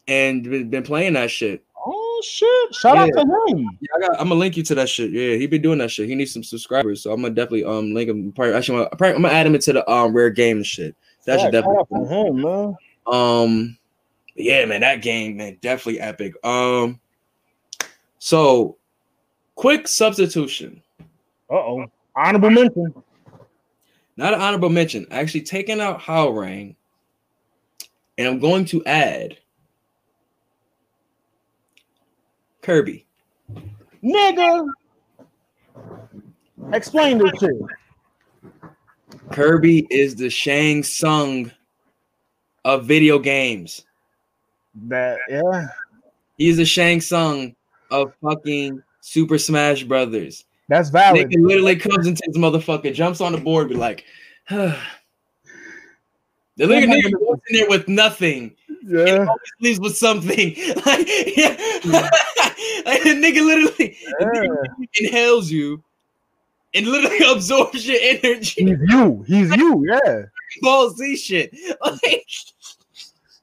[0.07, 1.63] and been, been playing that shit.
[1.85, 2.75] Oh shit!
[2.75, 3.69] Shout out to him.
[3.81, 5.11] Yeah, I got, I'm gonna link you to that shit.
[5.11, 6.07] Yeah, he been doing that shit.
[6.07, 8.31] He needs some subscribers, so I'm gonna definitely um link him.
[8.31, 10.95] Probably, actually, I'm gonna, probably- I'm gonna add him into the um rare game shit.
[11.25, 12.27] That should Yeah, shout out definitely.
[12.29, 12.75] him, man.
[13.07, 13.77] Um,
[14.35, 16.33] yeah, man, that game, man, definitely epic.
[16.45, 16.99] Um,
[18.19, 18.77] so
[19.55, 20.81] quick substitution,
[21.49, 21.85] Uh oh.
[22.15, 22.93] Honorable mention.
[24.17, 25.07] not an honorable mention.
[25.11, 26.75] Actually, taking out Hwoarang,
[28.17, 29.37] and I'm going to add
[32.61, 33.05] Kirby.
[34.03, 34.67] Nigga.
[36.71, 37.51] Explain this shit.
[39.31, 41.51] Kirby is the Shang Tsung
[42.63, 43.85] of video games.
[44.87, 45.67] That yeah.
[46.37, 47.55] He's the Shang Tsung
[47.91, 50.45] of fucking Super Smash Brothers.
[50.69, 51.29] That's valid.
[51.29, 54.05] Nigga literally comes into this motherfucker, jumps on the board, be like,
[54.47, 54.75] huh.
[56.57, 58.55] the nigga, nigga goes in there with nothing.
[58.85, 59.25] Yeah.
[59.61, 60.55] Leaves with something.
[60.85, 61.07] like,
[61.37, 61.57] yeah.
[62.85, 65.83] like the nigga literally the nigga inhales you
[66.73, 68.65] and literally absorbs your energy.
[68.65, 69.23] He's you.
[69.27, 69.85] He's you.
[69.87, 70.23] Yeah.
[70.61, 71.55] Ball Z shit.
[71.81, 72.25] Like,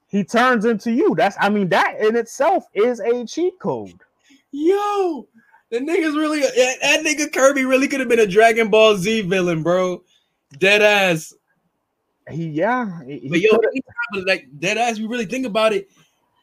[0.08, 1.14] He turns into you.
[1.14, 4.00] That's I mean that in itself is a cheat code.
[4.50, 5.26] yo,
[5.70, 9.22] the nigga's really that, that nigga Kirby really could have been a Dragon Ball Z
[9.22, 10.02] villain, bro.
[10.58, 11.32] Dead ass.
[12.28, 13.02] He yeah.
[13.04, 15.90] He, But yo, anytime, like dead ass, you really think about it.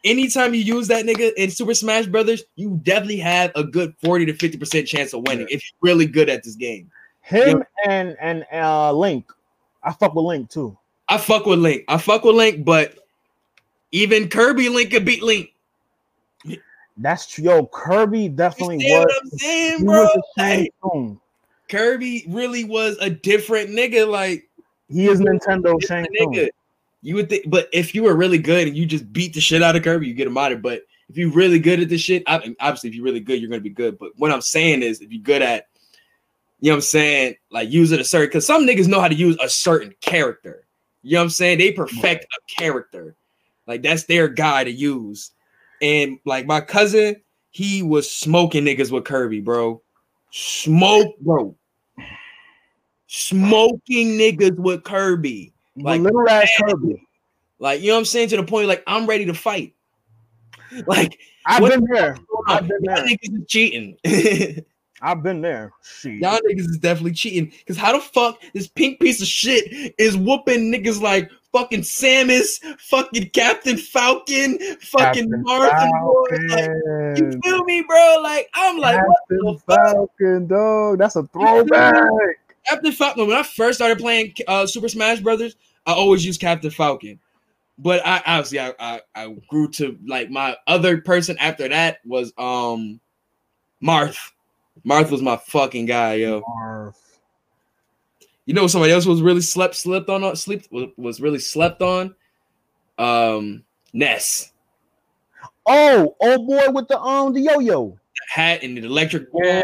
[0.04, 4.28] Anytime you use that nigga in Super Smash Brothers, you definitely have a good 40
[4.28, 6.90] to 50% chance of winning if you're really good at this game.
[7.22, 9.32] him and and uh Link.
[9.84, 10.78] I fuck with Link too.
[11.10, 11.84] I fuck with Link.
[11.88, 13.00] I fuck with Link, but
[13.92, 15.50] even Kirby Link could beat Link.
[16.98, 17.44] That's true.
[17.44, 19.20] Yo, Kirby You definitely see what was.
[19.22, 20.04] I'm saying, bro?
[20.04, 21.18] was Like,
[21.70, 24.08] Kirby really was a different nigga.
[24.08, 24.50] Like
[24.90, 26.06] He is Nintendo Tsung.
[26.20, 26.50] nigga.
[27.04, 29.62] You would think, but if you were really good and you just beat the shit
[29.62, 30.62] out of Kirby, you get him out of it.
[30.64, 33.50] But if you're really good at this shit, I, obviously, if you're really good, you're
[33.50, 34.00] gonna be good.
[34.00, 35.68] But what I'm saying is, if you're good at,
[36.60, 39.16] you know, what I'm saying, like using a certain, because some niggas know how to
[39.16, 40.66] use a certain character.
[41.04, 41.60] You know what I'm saying?
[41.60, 43.16] They perfect a character,
[43.68, 45.32] like that's their guy to use.
[45.82, 47.22] And like my cousin,
[47.52, 49.82] he was smoking niggas with Kirby, bro.
[50.32, 51.56] Smoke, bro.
[53.08, 55.54] Smoking niggas with Kirby.
[55.76, 57.02] Like Like, little ass Kirby.
[57.60, 58.30] Like, you know what I'm saying?
[58.30, 59.74] To the point, like, I'm ready to fight.
[60.86, 62.18] Like, I've been there.
[62.50, 63.06] I've been y'all there.
[63.06, 63.98] niggas is cheating.
[65.02, 65.72] I've been there.
[65.82, 66.16] Shit.
[66.16, 67.54] y'all niggas is definitely cheating.
[67.60, 72.60] Because how the fuck this pink piece of shit is whooping niggas like fucking Samus,
[72.80, 75.92] fucking Captain Falcon, fucking Captain Martin?
[76.02, 76.26] boy?
[76.50, 76.70] Like,
[77.18, 77.42] you Falcon.
[77.42, 78.20] feel me, bro?
[78.22, 79.92] Like, I'm like, what Captain the fuck?
[79.94, 80.98] Falcon, dog.
[81.00, 81.96] That's a throwback.
[82.68, 83.28] Captain Falcon.
[83.28, 85.56] When I first started playing uh, Super Smash Brothers,
[85.86, 87.20] I always used Captain Falcon.
[87.80, 92.34] But I obviously I, I I grew to like my other person after that was
[92.38, 93.00] um
[93.84, 94.18] Marth.
[94.84, 96.42] Marth was my fucking guy, yo.
[96.48, 96.96] Marv.
[98.48, 102.16] You know somebody else was really slept slept on sleep was, really slept on?
[102.98, 103.64] Um
[103.94, 104.54] Ness.
[105.68, 108.00] Oh, old boy with the um the yo-yo.
[108.30, 109.44] Hat and the electric ball.
[109.44, 109.62] Yeah.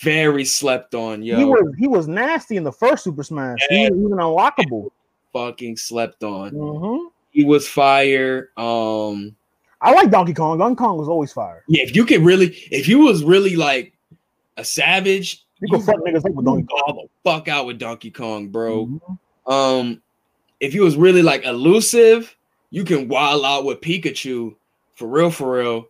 [0.00, 1.38] Very slept on, yo.
[1.38, 3.58] He was he was nasty in the first Super Smash.
[3.70, 4.90] He was even unlockable.
[5.32, 6.52] fucking slept on.
[6.52, 7.10] Mhm.
[7.30, 8.50] He was fire.
[8.58, 9.34] Um
[9.80, 10.58] I like Donkey Kong.
[10.58, 11.64] Donkey Kong was always fire.
[11.66, 13.94] Yeah, if you could really, if you was really like
[14.58, 18.10] a savage, You can fuck niggas up with Donkey all the fuck out with Donkey
[18.10, 18.86] Kong, bro.
[18.86, 19.18] Kong.
[19.46, 20.02] Um,
[20.60, 22.36] if you was really like elusive,
[22.70, 24.54] you can wild out with Pikachu
[24.96, 25.88] for real, for real.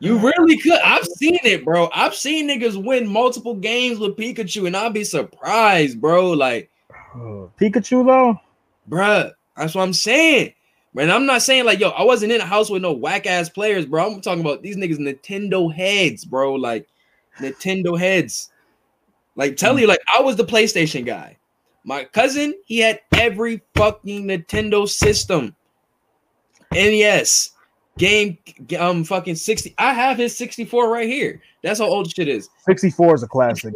[0.00, 0.80] You really could.
[0.80, 1.88] I've seen it, bro.
[1.94, 6.32] I've seen niggas win multiple games with Pikachu, and I'll be surprised, bro.
[6.32, 6.70] Like.
[7.14, 8.40] Pikachu though.
[8.88, 10.54] bruh, that's what I'm saying.
[10.94, 13.48] Man, I'm not saying like, yo, I wasn't in a house with no whack ass
[13.48, 14.12] players, bro.
[14.12, 16.54] I'm talking about these niggas Nintendo heads, bro.
[16.54, 16.88] Like
[17.38, 18.50] Nintendo heads.
[19.36, 21.38] Like tell you, like I was the PlayStation guy.
[21.84, 25.54] My cousin, he had every fucking Nintendo system.
[26.72, 27.50] NES,
[27.98, 28.38] game,
[28.78, 29.74] um, fucking 60.
[29.78, 31.42] I have his 64 right here.
[31.62, 32.48] That's how old shit is.
[32.66, 33.74] 64 is a classic.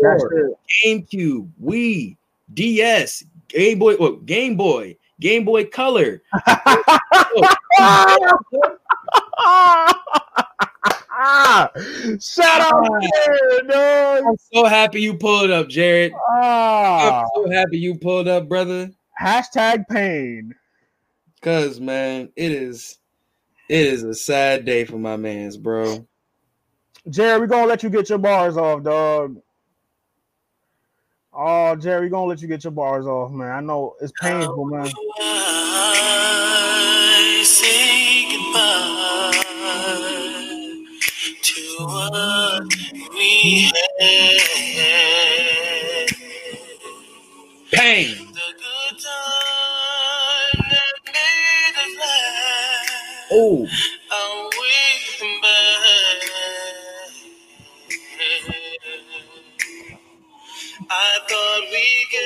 [0.85, 2.16] GameCube, Wii,
[2.55, 6.23] DS, Game Boy, well, Game Boy, Game Boy Color.
[11.16, 14.24] Shout out, Jared, dog.
[14.26, 16.12] I'm so happy you pulled up, Jared.
[16.30, 18.90] Ah, I'm so happy you pulled up, brother.
[19.20, 20.55] hashtag pain.
[21.40, 22.98] Cause man, it is
[23.68, 26.06] it is a sad day for my man's bro.
[27.09, 29.40] Jared, we're gonna let you get your bars off, dog.
[31.32, 33.51] Oh, Jerry, we gonna let you get your bars off, man.
[33.51, 34.86] I know it's painful, man.
[42.11, 42.65] What
[43.15, 43.70] we
[44.01, 46.09] had.
[47.73, 48.16] Pain.
[53.33, 53.66] Oh.
[60.89, 62.23] I thought we get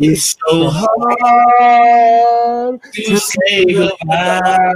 [0.00, 4.72] it's so hard to say goodbye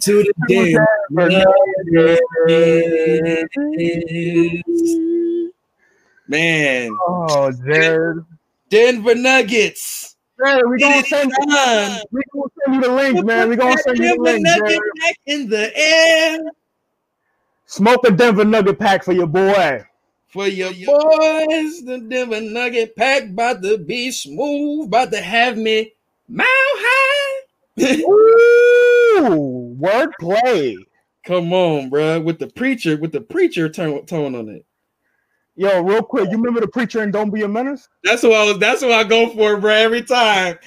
[0.00, 2.20] to the Denver Nuggets.
[6.28, 8.24] Man, Oh, Jared.
[8.68, 10.16] Denver Nuggets.
[10.44, 12.00] Jared, we gonna send time.
[12.10, 13.48] we gonna send you the link, man.
[13.48, 14.82] We gonna send you the link, Nuggets Jared.
[15.00, 16.38] back in the air
[17.66, 19.84] Smoke a Denver Nugget pack for your boy.
[20.36, 21.82] For your boys.
[21.82, 25.94] The Denver Nugget pack about to be smooth, about to have me
[26.28, 27.42] mile high.
[27.80, 30.76] Ooh, wordplay.
[31.24, 32.20] Come on, bro.
[32.20, 34.66] With the preacher, with the preacher tone, tone on it.
[35.56, 37.88] Yo, real quick, you remember the preacher and Don't Be a Menace?
[38.04, 38.58] That's what I was.
[38.58, 39.72] That's what I go for, bro.
[39.72, 40.58] Every time.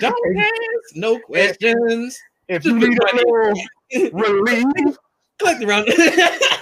[0.00, 2.18] Don't ask no questions.
[2.48, 3.54] If you need a little
[4.12, 4.96] relief,
[5.42, 5.88] Click around.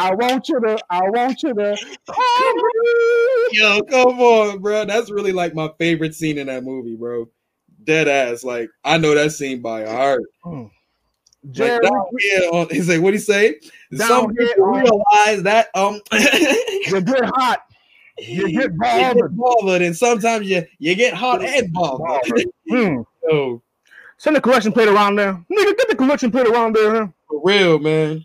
[0.00, 1.76] I want you to, I want you to
[2.06, 3.48] call me.
[3.50, 4.84] Yo, come on, bro.
[4.84, 7.28] That's really like my favorite scene in that movie, bro.
[7.82, 8.44] Dead ass.
[8.44, 10.22] Like I know that scene by heart.
[10.44, 10.70] Like
[11.50, 13.56] Jared, down here on, he's like, what he say?
[13.96, 17.66] Some people realize that um you get hot,
[18.18, 19.16] you get you bothered.
[19.16, 22.44] get bothered, and sometimes you you get hot and bothered.
[22.70, 23.00] Hmm.
[23.28, 23.62] so
[24.18, 25.32] Send the collection plate around there.
[25.32, 26.92] Nigga, get the collection plate around there.
[26.92, 27.08] Huh?
[27.28, 28.24] for real, man.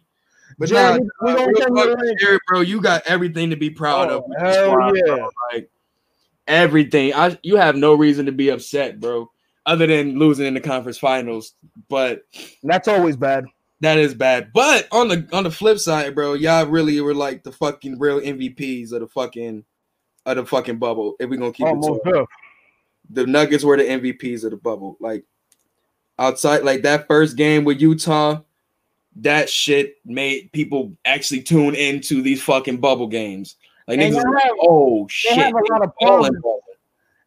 [0.60, 2.20] But Jared, nah, we nah, gonna real send you talk, the link.
[2.20, 4.24] Jared, bro, you got everything to be proud Oh, of.
[4.40, 5.02] hell yeah.
[5.06, 5.30] bro.
[5.54, 5.70] Like
[6.48, 7.14] everything.
[7.14, 9.30] I you have no reason to be upset, bro,
[9.66, 11.54] other than losing in the conference finals.
[11.90, 12.24] But
[12.64, 13.46] That's always bad.
[13.82, 14.52] that is bad.
[14.54, 18.20] But on the on the flip side, bro, y'all really were like the fucking real
[18.20, 19.64] MVPs of the fucking
[20.26, 21.16] of the fucking bubble.
[21.20, 22.26] If we're gonna keep it to
[23.10, 24.98] the Nuggets were the MVPs of the bubble.
[25.00, 25.26] Like
[26.18, 28.42] outside, like that first game with Utah,
[29.18, 33.56] that shit made people actually tune into these fucking bubble games.
[33.88, 36.32] Like niggas, they was like, have- oh They shit, have a lot of promise.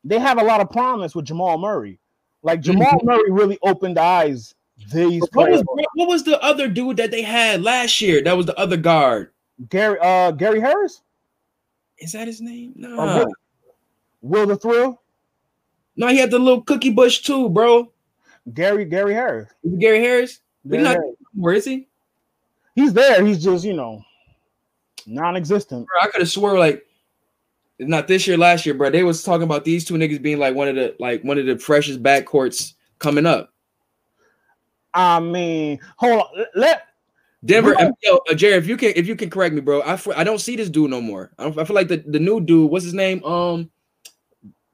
[0.04, 1.98] They have a lot of promise with Jamal Murray.
[2.42, 4.54] Like Jamal Murray really opened eyes.
[4.92, 5.62] These What was
[5.94, 8.22] what was the other dude that they had last year?
[8.22, 9.30] That was the other guard.
[9.70, 11.02] Gary uh Gary Harris?
[11.98, 12.72] Is that his name?
[12.76, 13.26] No, Will,
[14.20, 15.00] Will the Thrill?
[15.96, 17.90] no, he had the little cookie bush too, bro.
[18.52, 19.50] Gary Gary Harris.
[19.78, 20.40] Gary Harris?
[20.68, 21.15] Gary not- Harris.
[21.36, 21.86] Where is he?
[22.74, 23.24] He's there.
[23.24, 24.02] He's just, you know,
[25.06, 25.86] non-existent.
[25.86, 26.84] Bro, I could have swore like
[27.78, 28.90] not this year, last year, bro.
[28.90, 31.46] They was talking about these two niggas being like one of the like one of
[31.46, 33.52] the freshest backcourts coming up.
[34.94, 36.44] I mean, hold on.
[36.54, 36.82] Let
[37.44, 39.82] Denver, yo, uh, Jared, if you can if you can correct me, bro.
[39.82, 41.30] I I don't see this dude no more.
[41.38, 43.22] I, don't, I feel like the, the new dude, what's his name?
[43.24, 43.70] Um,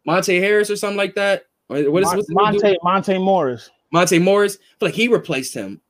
[0.06, 1.46] Monte Harris or something like that.
[1.68, 2.62] Or what is Mon- what's the new dude?
[2.62, 3.70] Monte Monte Morris.
[3.92, 4.56] Monte Morris?
[4.56, 5.80] I feel like he replaced him.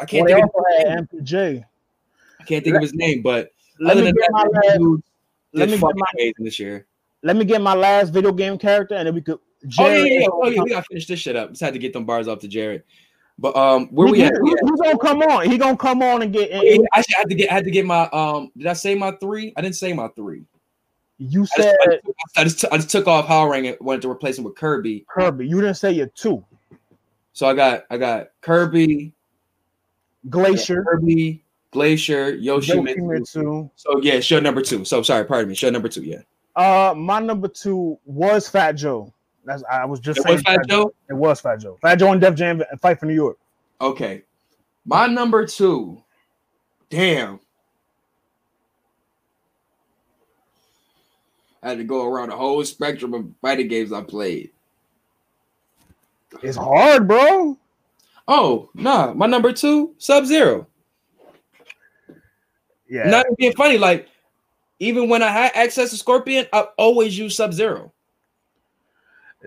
[0.00, 1.08] I can't Well, think of his name.
[1.24, 1.64] MPJ.
[2.40, 3.50] I can't think of his name, but
[3.80, 5.02] Let me get that, my last,
[5.52, 6.86] let me get my amazing this year.
[7.22, 9.38] let me get my last video game character, and then we could.
[9.78, 10.26] Oh yeah, yeah, yeah.
[10.30, 10.62] Oh, yeah.
[10.62, 11.50] We gotta finish this shit up.
[11.50, 12.84] Just had to get them bars off to Jared.
[13.38, 14.32] But um, where we He- at?
[14.34, 15.50] he- We at- He's gonna come on.
[15.50, 16.50] He gonna come on and get.
[16.52, 17.50] Oh, yeah, I had to get.
[17.50, 18.08] I had to get my.
[18.10, 19.52] Um, did I say my three?
[19.56, 20.44] I didn't say my three.
[21.18, 22.02] You said I just,
[22.36, 25.06] I just, I just took off Hwoarang and wanted to replace him with Kirby.
[25.08, 25.48] Kirby.
[25.48, 26.44] You didn't say your two.
[27.32, 29.12] So I got, I got Kirby,
[30.28, 30.84] Glacius.
[30.84, 31.42] Kirby,
[31.72, 32.96] Glacius, Yoshimitsu.
[32.96, 33.70] Yoshimitsu.
[33.76, 34.84] So yeah, show number two.
[34.84, 35.54] So sorry, pardon me.
[35.54, 36.02] Show number two.
[36.02, 36.22] Yeah.
[36.54, 39.12] Uh, my number two was Fat Joe.
[39.44, 40.36] That's I was just It saying.
[40.36, 40.92] was Fat Joe.
[41.08, 41.78] It was Fat Joe.
[41.82, 43.38] Fat Joe and Def Jam and Fight for New York.
[43.80, 44.22] Okay.
[44.84, 46.02] My number two.
[46.90, 47.40] Damn.
[51.62, 54.50] I had to go around the whole spectrum of fighting games I played.
[56.42, 57.58] It's hard, bro.
[58.28, 59.12] Oh, nah.
[59.14, 60.66] My number two, Sub Zero.
[62.88, 63.08] Yeah.
[63.08, 63.78] Not even being funny.
[63.78, 64.08] Like,
[64.78, 67.92] even when I had access to Scorpion, I always use Sub Zero.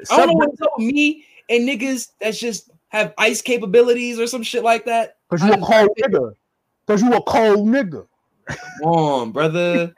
[0.09, 4.27] I don't know what's up with me and niggas that's just have ice capabilities or
[4.27, 5.17] some shit like that.
[5.29, 6.33] Because you a cold nigga.
[6.85, 8.07] Because you a cold nigga.
[8.47, 9.93] Come on, brother.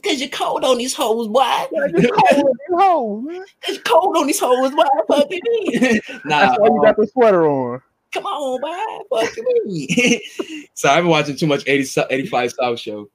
[0.00, 1.66] it's because you're cold on these hoes, boy.
[1.72, 3.44] You cold as hell, man.
[3.68, 4.84] It's cold on these hoes, boy.
[5.08, 5.40] Fuck me.
[6.24, 7.82] nah, That's why you got the sweater on.
[8.12, 8.60] come on,
[9.08, 9.20] boy.
[9.20, 9.36] Fuck
[9.66, 10.24] me.
[10.74, 13.10] so I've been watching too much 80, 85 South show.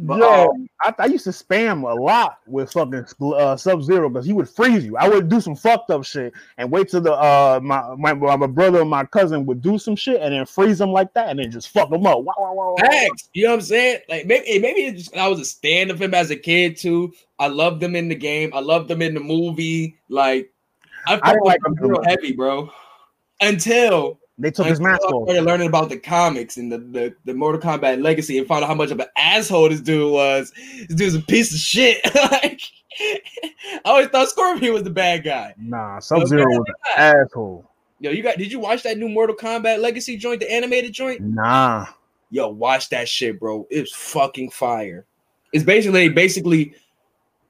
[0.00, 4.08] But, yeah, um, I, I used to spam a lot with fucking uh, Sub Zero
[4.08, 4.96] because he would freeze you.
[4.96, 8.46] I would do some fucked up shit and wait till the uh my, my my
[8.46, 11.40] brother and my cousin would do some shit and then freeze them like that and
[11.40, 12.22] then just fuck them up.
[12.22, 12.76] Wow, wow, wow.
[12.78, 13.28] Facts.
[13.32, 14.00] You know what I'm saying?
[14.08, 17.12] Like maybe maybe it's just, I was a stand of him as a kid too.
[17.40, 18.52] I loved him in the game.
[18.54, 19.96] I loved him in the movie.
[20.08, 20.52] Like
[21.08, 22.70] I I like him real heavy, bro.
[23.40, 25.28] Until They took his until mask off.
[25.28, 28.68] started learning about the comics and the, the, the Mortal Kombat legacy and found out
[28.68, 30.52] how much of an asshole this dude was.
[30.88, 31.98] This dude's a piece of shit.
[32.14, 32.62] like
[33.00, 35.54] I always thought Scorpion was the bad guy.
[35.58, 37.68] Nah, Sub Zero was an asshole.
[38.00, 41.20] Yo, you got did you watch that new Mortal Kombat legacy joint, the animated joint?
[41.20, 41.86] Nah.
[42.30, 43.66] yo, watch that shit, bro.
[43.70, 45.04] It's fucking fire.
[45.52, 46.74] It's basically basically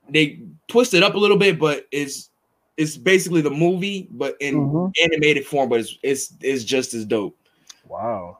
[0.09, 2.31] they twist it up a little bit, but it's
[2.79, 4.93] it's basically the movie, but in Mhm.
[5.05, 7.37] animated form, but it's it's it's just as dope.
[7.87, 8.39] Wow.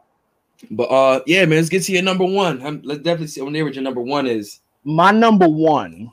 [0.71, 2.65] But uh yeah, man, let's get to your number one.
[2.65, 4.61] Um, let's definitely see what your number one is.
[4.85, 6.11] My number one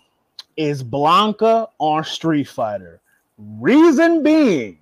[0.57, 2.99] is Blanka on Street Fighter.
[3.37, 4.79] Reason being,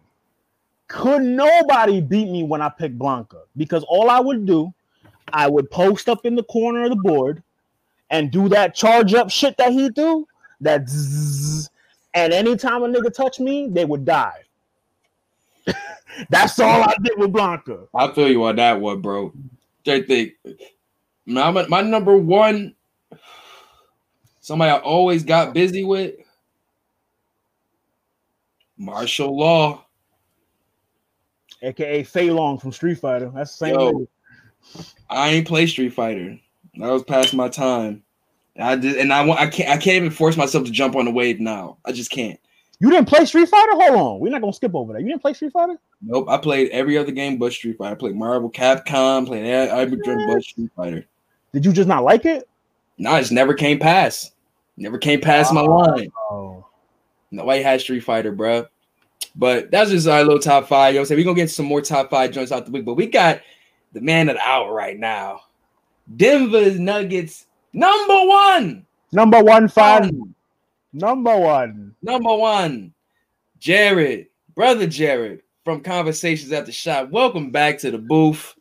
[0.87, 3.41] could nobody beat me when I picked Blanka?
[3.57, 4.73] Because all I would do,
[5.33, 7.43] I would post up in the corner of the board
[8.09, 10.27] and do that charge up shit that he do.
[10.61, 11.69] That zzz,
[12.13, 14.43] and anytime a nigga touched me, they would die.
[16.29, 17.87] That's all I did with Blanka.
[17.93, 19.33] I feel you on that one, bro.
[19.87, 20.33] I think
[21.25, 22.75] my, my number one,
[24.41, 26.15] somebody I always got busy with,
[28.77, 29.85] Marshall Law.
[31.61, 33.31] aka Fei Long from Street Fighter.
[33.33, 33.79] That's the same.
[33.79, 34.07] Yo.
[35.09, 36.39] I ain't play Street Fighter.
[36.75, 38.02] That was past my time.
[38.59, 39.39] I did, and I want.
[39.39, 39.69] I can't.
[39.69, 41.77] I can't even force myself to jump on the wave now.
[41.85, 42.39] I just can't.
[42.79, 43.71] You didn't play Street Fighter?
[43.71, 44.19] Hold on.
[44.19, 45.01] We're not gonna skip over that.
[45.01, 45.79] You didn't play Street Fighter?
[46.01, 46.27] Nope.
[46.29, 47.95] I played every other game but Street Fighter.
[47.95, 51.05] I played Marvel, Capcom, played every dream but Street Fighter.
[51.53, 52.47] Did you just not like it?
[52.97, 54.33] No, I just never came past.
[54.77, 55.65] Never came past my oh.
[55.65, 56.11] line.
[56.29, 56.65] Oh.
[57.31, 58.67] Nobody had Street Fighter, bro.
[59.35, 60.93] But that's just our little top five.
[60.93, 61.19] You know what I'm saying?
[61.19, 63.41] We're gonna get some more top five joints out the week, but we got
[63.93, 65.41] the man of the hour right now.
[66.17, 68.85] Denver Nuggets number one.
[69.11, 70.33] Number one fan.
[70.93, 71.95] Number one.
[72.01, 72.93] Number one,
[73.59, 77.09] Jared, brother Jared from Conversations at the Shop.
[77.09, 78.55] Welcome back to the booth.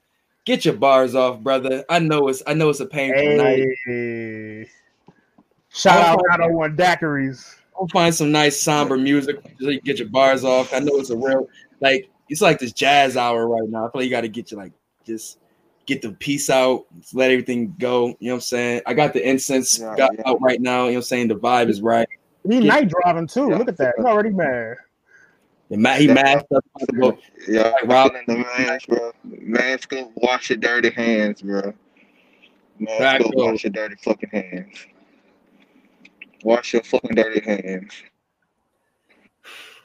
[0.44, 1.84] Get your bars off, brother.
[1.88, 3.66] I know it's I know it's a painful night.
[3.86, 4.68] Hey.
[5.70, 6.36] Shout out Oh.
[6.36, 7.54] 901 Daiquiris.
[7.78, 10.72] I'll find some nice somber music so you get your bars off.
[10.74, 11.48] I know it's a real
[11.80, 13.86] like it's like this jazz hour right now.
[13.86, 14.72] I feel like you got to get you like
[15.06, 15.38] just
[15.86, 18.08] get the peace out, let everything go.
[18.18, 18.82] You know what I'm saying?
[18.86, 20.22] I got the incense Yeah, got yeah.
[20.26, 20.84] out right now.
[20.84, 21.28] You know what I'm saying?
[21.28, 22.08] The vibe is right.
[22.48, 22.70] He Yeah.
[22.74, 23.48] night driving too.
[23.50, 23.58] Yeah.
[23.58, 23.94] Look at that.
[23.96, 24.76] He's already mad.
[25.70, 26.64] The ma- he masked up.
[27.48, 29.12] Yeah, Like Rob- the mask, bro.
[29.24, 31.72] Mask up, wash your dirty hands, bro.
[32.78, 33.34] Mask up, up.
[33.34, 34.86] wash your dirty fucking hands.
[36.44, 37.94] Wash your fucking dirty hands.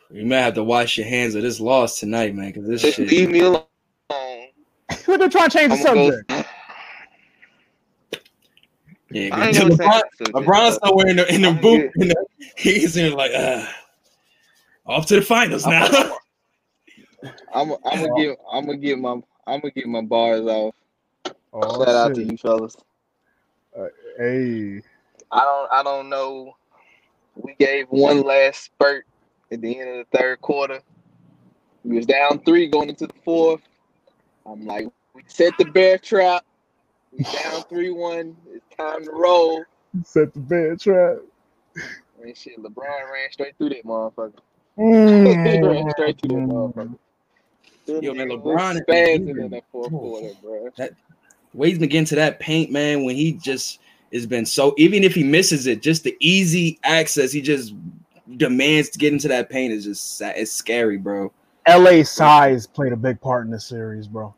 [0.09, 2.95] You might have to wash your hands of this loss tonight, man, because this Just
[2.98, 3.09] shit.
[3.09, 3.64] leave me alone.
[5.08, 6.30] Look at trying to change the I'm gonna subject.
[6.30, 6.44] go.
[9.10, 10.03] Yeah, I ain't LeBron, gonna say that,
[10.34, 11.92] LeBron's just- somewhere in the in the booth.
[11.95, 12.26] You know,
[12.58, 13.66] he's in like, uh,
[14.86, 15.88] off to the finals now.
[17.53, 19.11] I'm I'm gonna get I'm gonna get my
[19.48, 20.76] I'm gonna get my bars off.
[21.53, 22.76] Oh, Shout out to you fellas.
[24.18, 24.82] Hey.
[25.32, 26.56] I don't I don't know.
[27.36, 29.06] We gave one last spurt
[29.52, 30.82] at the end of the third quarter.
[31.86, 33.61] We was down three going into the fourth.
[34.45, 34.92] I'm like, we
[35.28, 36.46] set the bear trap.
[37.12, 38.36] We down three one.
[38.52, 39.64] It's time to roll.
[40.04, 41.18] Set the bear trap.
[42.22, 44.34] And shit, LeBron ran straight through that motherfucker.
[44.78, 45.54] Mm.
[45.54, 46.74] he ran straight through that mm.
[46.74, 46.98] motherfucker.
[48.04, 50.70] Yo, man, LeBron was is spazzing in that fourth quarter, bro.
[51.54, 53.80] way he's been getting that paint, man, when he just
[54.14, 57.74] has been so even if he misses it, just the easy access he just
[58.36, 61.32] demands to get into that paint is just it's scary, bro.
[61.68, 64.34] LA size played a big part in this series, bro.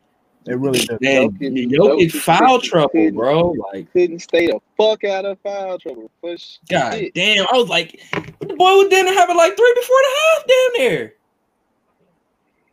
[0.49, 0.99] It really did.
[0.99, 3.53] Man, Jokic- Jokic Jokic foul trouble, bro.
[3.71, 6.09] Like, Couldn't stay the fuck out of foul trouble.
[6.21, 6.57] Push.
[6.67, 7.13] god shit.
[7.13, 8.01] damn, I was like,
[8.39, 11.13] the boy didn't have it like three before the half, damn there.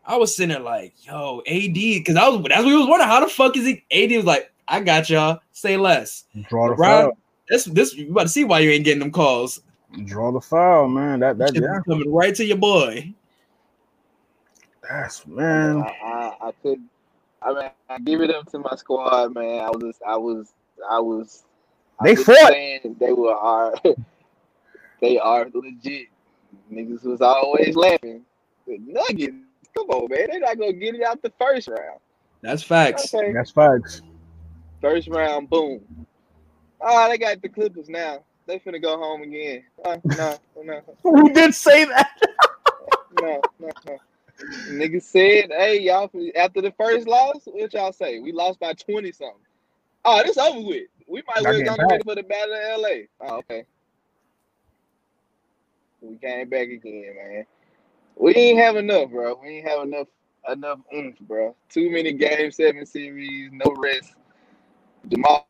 [0.07, 3.11] I was sitting there like, yo, AD, because I was that's what we was wondering.
[3.11, 3.85] How the fuck is he?
[3.91, 5.41] AD was like, I got y'all.
[5.53, 6.25] Say less.
[6.49, 7.13] Draw the foul.
[7.51, 9.61] This this you about to see why you ain't getting them calls.
[10.07, 11.21] Draw the foul, man.
[11.21, 11.81] That that yeah.
[11.87, 13.13] coming right to your boy.
[14.89, 15.83] That's man.
[15.83, 16.83] I, I, I could.
[17.47, 19.61] I mean, I give it up to my squad, man.
[19.61, 20.53] I was, just, I was,
[20.91, 21.45] I was.
[22.01, 22.51] I They was fought.
[22.51, 23.75] saying they were are.
[25.01, 26.09] they are legit.
[26.73, 28.23] Niggas was always laughing.
[28.67, 29.37] The Nuggets,
[29.77, 30.27] come on, man.
[30.31, 32.01] They're not gonna get it out the first round.
[32.43, 33.15] That's facts.
[33.15, 34.03] Okay, That's facts.
[34.81, 35.81] first round, boom.
[36.81, 38.25] Oh, they got the Clippers now.
[38.47, 39.63] They finna go home again.
[39.85, 42.11] Uh, no, no, Who did say that?
[43.21, 43.99] no, no, no.
[44.69, 48.19] Niggas said, hey, y'all, after the first loss, what y'all say?
[48.19, 49.37] We lost by 20 something.
[50.05, 50.85] Oh, this over with.
[51.09, 51.91] We might Y'all well getting gonna back.
[51.91, 52.89] ready for the battle of LA.
[53.21, 53.65] Oh, okay.
[56.01, 57.45] We came back again, man.
[58.17, 59.39] We ain't have enough, bro.
[59.43, 60.09] We ain't have enough
[60.51, 61.55] enough oomph, bro.
[61.69, 64.15] Too many game seven series, no rest.
[65.09, 65.47] Jamal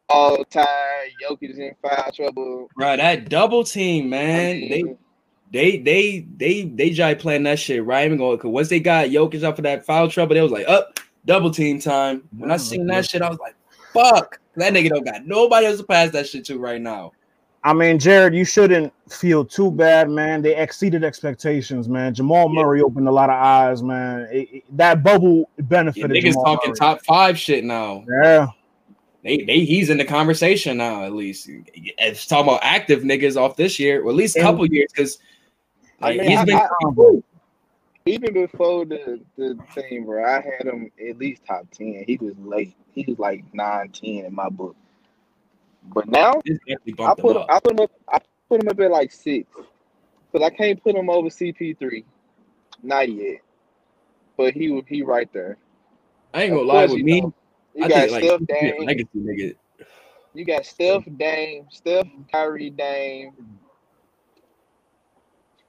[0.50, 2.70] tired, Jokic in foul trouble.
[2.76, 4.60] Bro, that double team, man.
[4.60, 4.96] They
[5.52, 8.04] they they they they tried playing that shit right.
[8.06, 10.68] Even going because once they got Jokic up for that foul trouble, they was like,
[10.68, 12.22] up double team time.
[12.36, 13.54] When I seen that shit, I was like,
[13.92, 14.40] fuck.
[14.56, 17.12] That nigga don't got nobody else to pass that shit to right now.
[17.62, 20.40] I mean, Jared, you shouldn't feel too bad, man.
[20.40, 22.14] They exceeded expectations, man.
[22.14, 22.62] Jamal Yeah.
[22.62, 24.28] Murray opened a lot of eyes, man.
[24.32, 26.10] It- it- that bubble Yeah, benefited.
[26.12, 26.78] niggas Jamal talking Murray.
[26.78, 28.04] top five shit now.
[28.22, 28.46] Yeah,
[29.24, 31.50] They they he's in the conversation now, at least.
[31.74, 34.86] It's talking about active niggas off this year, or at least a And- couple years,
[34.94, 35.18] because
[36.02, 36.68] I mean, he's I- been I-
[38.06, 42.04] even before the the thing, bro, I had him at least top ten.
[42.06, 42.76] He was late.
[42.92, 44.76] He was like nine, ten in my book.
[45.84, 47.46] But now I bumped him put up.
[47.50, 47.90] I put him up.
[48.08, 48.18] I
[48.48, 49.48] put him up at like six,
[50.32, 52.04] because I can't put him over CP3,
[52.82, 53.40] not yet.
[54.36, 55.56] But he was he right there.
[56.34, 57.20] I ain't gonna Of lie course with me.
[57.22, 57.34] know.
[57.74, 58.84] You I got think like Steph he's a Dame.
[58.84, 59.56] legacy nigga.
[60.34, 63.32] You got Steph Dame, Steph Kyrie Dame.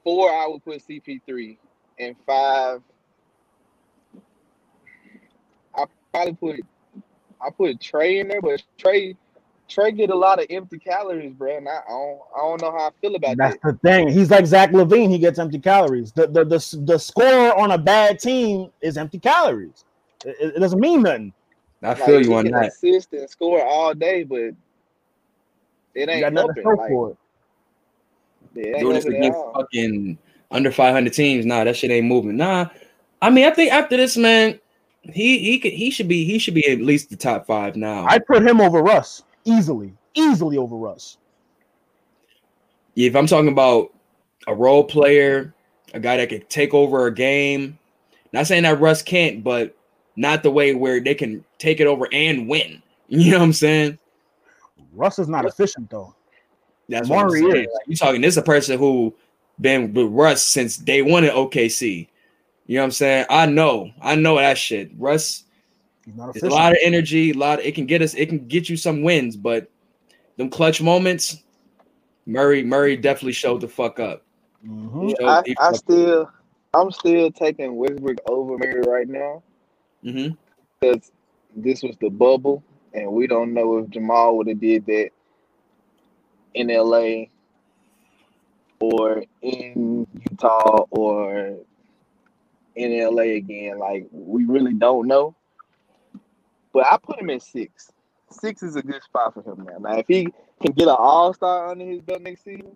[0.07, 1.57] Four, I would put CP3,
[1.99, 2.81] and five,
[5.75, 6.65] I probably put
[7.41, 9.17] I put Trey in there, but Trey
[9.69, 11.57] Trey get a lot of empty calories, bro.
[11.57, 13.59] And I don't I don't know how I feel about that's that.
[13.63, 14.09] That's the thing.
[14.09, 15.11] He's like Zach LaVine.
[15.11, 16.13] He gets empty calories.
[16.13, 19.85] The the the, the score on a bad team is empty calories.
[20.25, 21.33] It, it doesn't mean nothing.
[21.83, 22.73] I Like, feel you on can that.
[22.73, 24.51] assist and score all day, but
[25.95, 26.75] it You ain't got nothing to helping.
[26.75, 27.17] Like, for it.
[28.59, 30.17] It ain't Doing this helping against fucking
[30.51, 32.37] under 500 teams, nah, that shit ain't moving.
[32.37, 32.67] Nah,
[33.21, 34.59] I mean, I think after this, man,
[35.03, 38.05] he he could he should be he should be at least the top five now.
[38.07, 41.17] I put him over Russ easily, easily over Russ.
[42.95, 43.93] if I'm talking about
[44.47, 45.53] a role player,
[45.93, 47.77] a guy that could take over a game,
[48.33, 49.75] not saying that Russ can't, but
[50.15, 52.81] not the way where they can take it over and win.
[53.09, 53.99] You know what I'm saying?
[54.91, 56.13] Russ is not efficient though.
[56.89, 57.45] That's what I'm saying.
[57.47, 57.67] is.
[57.73, 59.13] Like, you talking this is a person who
[59.59, 62.07] been with Russ since day one at OKC.
[62.67, 63.25] You know what I'm saying?
[63.29, 64.91] I know, I know that shit.
[64.97, 65.43] Russ
[66.05, 67.59] He's not is a lot of energy, a lot.
[67.59, 69.69] Of, it can get us, it can get you some wins, but
[70.37, 71.43] them clutch moments,
[72.25, 74.23] Murray, Murray definitely showed the fuck up.
[74.65, 75.13] Mhm.
[75.25, 76.29] I, the I fuck- still
[76.73, 79.41] I'm still taking Westbrook over Murray right now
[80.03, 80.37] Mhm.
[80.79, 81.11] because
[81.55, 82.61] this was the bubble,
[82.93, 85.09] and we don't know if Jamal would have did that
[86.57, 87.25] in LA
[88.79, 91.57] or in Utah or
[92.75, 93.79] in LA again.
[93.79, 95.35] Like we really don't know.
[96.73, 97.91] But I put him at six.
[98.29, 99.77] Six is a good spot for him now.
[99.79, 100.27] Now, if he
[100.61, 102.75] can get an All Star under his belt next season,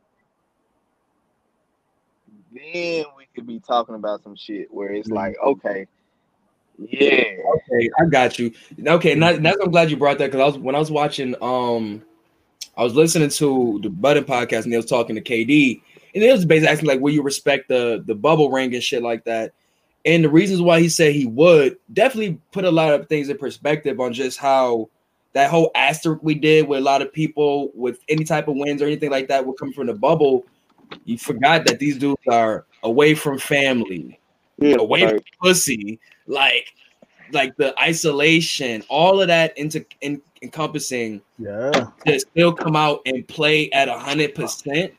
[2.53, 5.87] then we could be talking about some shit where it's like, okay,
[6.77, 7.23] yeah,
[7.71, 8.51] Okay, I got you.
[8.85, 12.01] Okay, now, I'm glad you brought that because I was when I was watching um
[12.77, 15.81] I was listening to the Button podcast and they was talking to KD
[16.13, 19.03] and it was basically asking like will you respect the the bubble ring and shit
[19.03, 19.53] like that.
[20.03, 23.37] And the reasons why he said he would definitely put a lot of things in
[23.37, 24.89] perspective on just how
[25.33, 28.81] that whole asterisk we did with a lot of people with any type of wins
[28.81, 30.43] or anything like that will come from the bubble.
[31.05, 34.19] You forgot that these dudes are away from family,
[34.57, 36.73] yeah, away from pussy, like
[37.33, 41.71] like the isolation, all of that into in, encompassing Yeah.
[42.05, 44.93] to still come out and play at a hundred percent.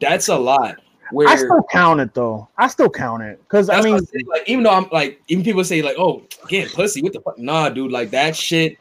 [0.00, 0.76] That's a lot.
[1.12, 2.48] Where I still count it though.
[2.58, 5.64] I still count it because I mean, I'm like even though I'm like even people
[5.64, 8.76] say like oh again pussy what the fuck nah dude like that shit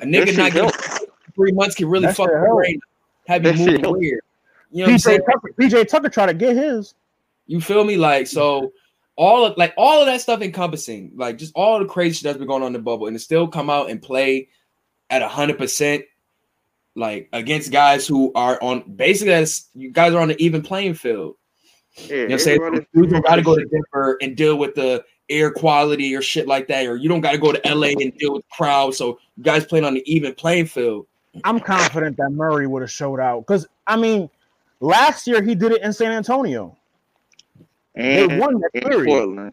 [0.00, 0.70] a nigga not getting
[1.34, 2.80] three months can really That fuck shit your brain
[3.26, 4.20] have you That moving weird.
[4.70, 5.20] You know what I'm PJ saying?
[5.30, 6.94] Tucker, PJ Tucker tried to get his.
[7.46, 7.96] You feel me?
[7.96, 8.72] Like so,
[9.16, 12.38] all of like all of that stuff encompassing, like just all the crazy shit that's
[12.38, 14.48] been going on in the bubble, and to still come out and play
[15.10, 16.04] at a hundred percent,
[16.96, 20.94] like against guys who are on basically as you guys are on an even playing
[20.94, 21.36] field.
[21.96, 22.56] Yeah, You know what I'm saying?
[22.62, 26.20] everybody- You don't got to go to Denver and deal with the air quality or
[26.22, 28.96] shit like that, or you don't got to go to LA and deal with crowds.
[28.98, 31.06] So you guys playing on an even playing field.
[31.44, 34.28] I'm confident that Murray would have showed out because I mean,
[34.80, 36.76] last year he did it in San Antonio.
[37.94, 39.52] They and, won that in series, Portland.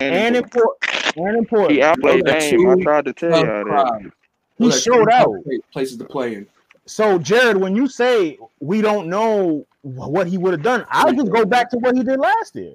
[0.00, 0.76] And, and in in Port,
[1.16, 2.70] and in He Portland, outplayed Those are Dame.
[2.70, 4.12] I tried to tell y'all that.
[4.58, 5.34] he Those showed out.
[5.72, 6.46] Places to play in.
[6.86, 11.30] So, Jared, when you say we don't know what he would have done, I just
[11.30, 12.74] go back to what he did last year.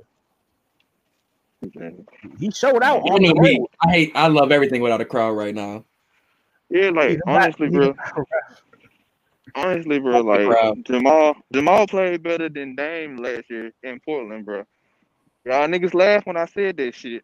[1.65, 2.35] Mm-hmm.
[2.39, 3.65] He showed out You on know the me.
[3.85, 4.11] I hate.
[4.15, 5.83] I love everything without a crowd right now.
[6.69, 7.95] Yeah, like He's a back- honestly, bro.
[9.55, 10.85] Honestly, bro, like crowd.
[10.85, 14.63] Jamal, Jamal played better than Dame last year in Portland, bro.
[15.47, 17.23] Y'all niggas laugh when I said that shit,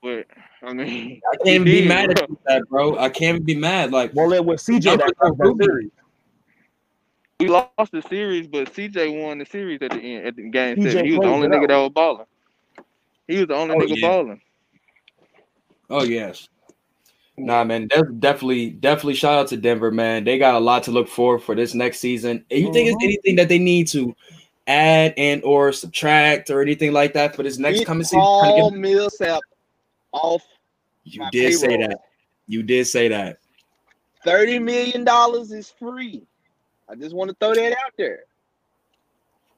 [0.00, 0.26] but
[0.62, 2.22] I mean, I can't be did, mad bro.
[2.22, 2.96] at that, bro.
[2.98, 3.90] I can't be mad.
[3.90, 5.90] Like Well, it was CJ that Numbers that series.
[7.40, 10.76] we lost the series, but CJ won the series at the end at the game
[10.76, 11.04] CJ seven.
[11.04, 11.68] He was the only nigga out.
[11.68, 12.26] that was balling.
[13.26, 14.08] He was the only Oh, nigga yeah.
[14.08, 14.40] balling.
[15.90, 16.48] Oh yes.
[17.36, 20.22] Nah, man, that's definitely, definitely shout out to Denver, man.
[20.24, 22.44] They got a lot to look for for this next season.
[22.50, 23.04] And you think it's Mhm.
[23.04, 24.14] anything that they need to
[24.68, 28.20] add and or subtract or anything like that for this next Get coming season?
[28.20, 29.40] Paul Millsap
[30.12, 30.44] off
[31.04, 31.98] You did say that.
[32.46, 33.38] You did say that.
[34.24, 36.22] thirty million dollars is free.
[36.88, 38.20] I just want to throw that out there.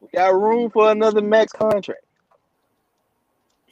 [0.01, 2.01] We got room for another max contract.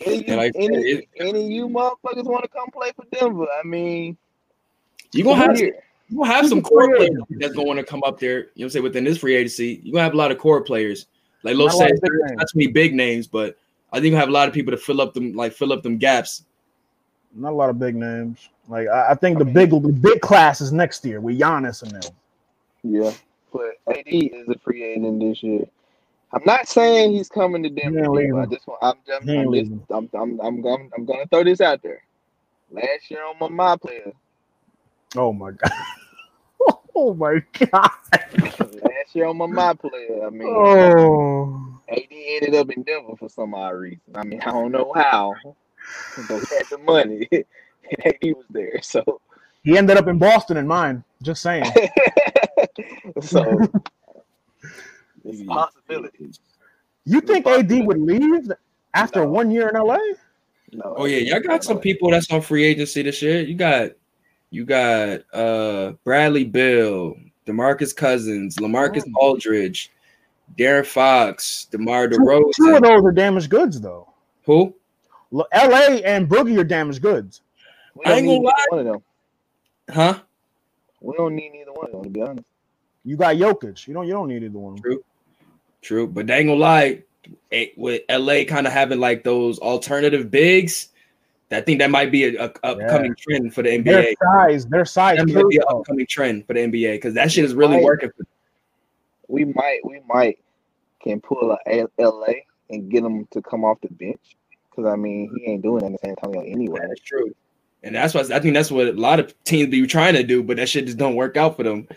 [0.01, 3.47] Any, like any, it- any of you motherfuckers want to come play for Denver?
[3.59, 4.17] I mean,
[5.13, 5.75] You gonna have here.
[6.09, 8.39] you gonna have some core players that's gonna want to come up there.
[8.39, 10.39] You know what I'm saying within this free agency, you're gonna have a lot of
[10.39, 11.07] core players.
[11.43, 12.33] Like Lo Not a lot big names.
[12.37, 13.57] not too many big names, but
[13.93, 15.83] I think we have a lot of people to fill up them like fill up
[15.83, 16.45] them gaps.
[17.35, 18.49] Not a lot of big names.
[18.69, 21.93] Like I, I think the big the big class is next year with Giannis and
[21.93, 22.13] them.
[22.83, 23.13] Yeah,
[23.53, 25.65] but AD is a free agent this year.
[26.33, 28.41] I'm not saying he's coming to Denver.
[28.41, 29.87] I just want, I'm, I'm, I'm, just, leaving.
[29.89, 32.03] I'm, I'm, I'm, I'm, I'm gonna throw this out there.
[32.71, 34.13] Last year on my my player,
[35.17, 35.71] Oh my god.
[37.01, 37.91] Oh my god.
[39.09, 40.27] last year on my my player.
[40.27, 41.81] I mean, Oh.
[41.89, 44.01] AD ended up in Denver for some odd reason.
[44.15, 45.35] I mean, I don't know how,
[46.29, 47.27] but he had the money.
[47.33, 47.45] and
[48.07, 49.21] AD was there, so
[49.65, 51.03] He ended up in Boston in mine.
[51.23, 51.65] Just saying.
[53.23, 53.59] so
[55.25, 56.31] it's a possibility.
[57.05, 58.51] You think AD would leave
[58.95, 59.31] after No.
[59.31, 59.97] one year in LA?
[60.73, 63.41] No, Oh yeah, y'all got some people that's on free agency this year.
[63.41, 63.93] You got
[64.51, 67.17] you got uh Bradley Beal,
[67.49, 69.29] DeMarcus Cousins, LaMarcus Oh.
[69.29, 69.91] Aldridge,
[70.59, 72.83] De'Aaron Fox, DeMar Two, two of DeRozan.
[72.83, 74.09] those are damaged goods, though.
[74.45, 74.75] Who?
[75.33, 77.43] L- LA and Boogie are damaged goods.
[77.95, 79.03] We I don't ain't need gonna neither one of them.
[79.95, 80.21] Huh?
[81.01, 82.47] We don't need neither one of them to be honest.
[83.05, 83.87] You got Jokic.
[83.87, 84.07] You don't.
[84.07, 84.77] You don't need either one.
[84.81, 85.03] True.
[85.83, 87.03] True, but they ain't gonna lie.
[87.53, 90.88] eh, With LA kind of having like those alternative bigs,
[91.51, 93.85] I think that might be a, a upcoming trend for the NBA.
[93.85, 94.67] Their size.
[94.67, 95.17] Their size.
[95.19, 97.85] That might be an upcoming trend for the NBA because that shit is really Right.
[97.85, 98.11] working.
[98.17, 98.25] For
[99.29, 100.39] We might, we might
[101.03, 102.33] can pull a LA
[102.71, 104.37] and get him to come off the bench
[104.71, 106.81] because I mean he ain't doing that in San Antonio anyway.
[106.87, 107.35] That's true.
[107.83, 110.43] And that's what I think that's what a lot of teams be trying to do,
[110.43, 111.89] but that shit just don't work out for them.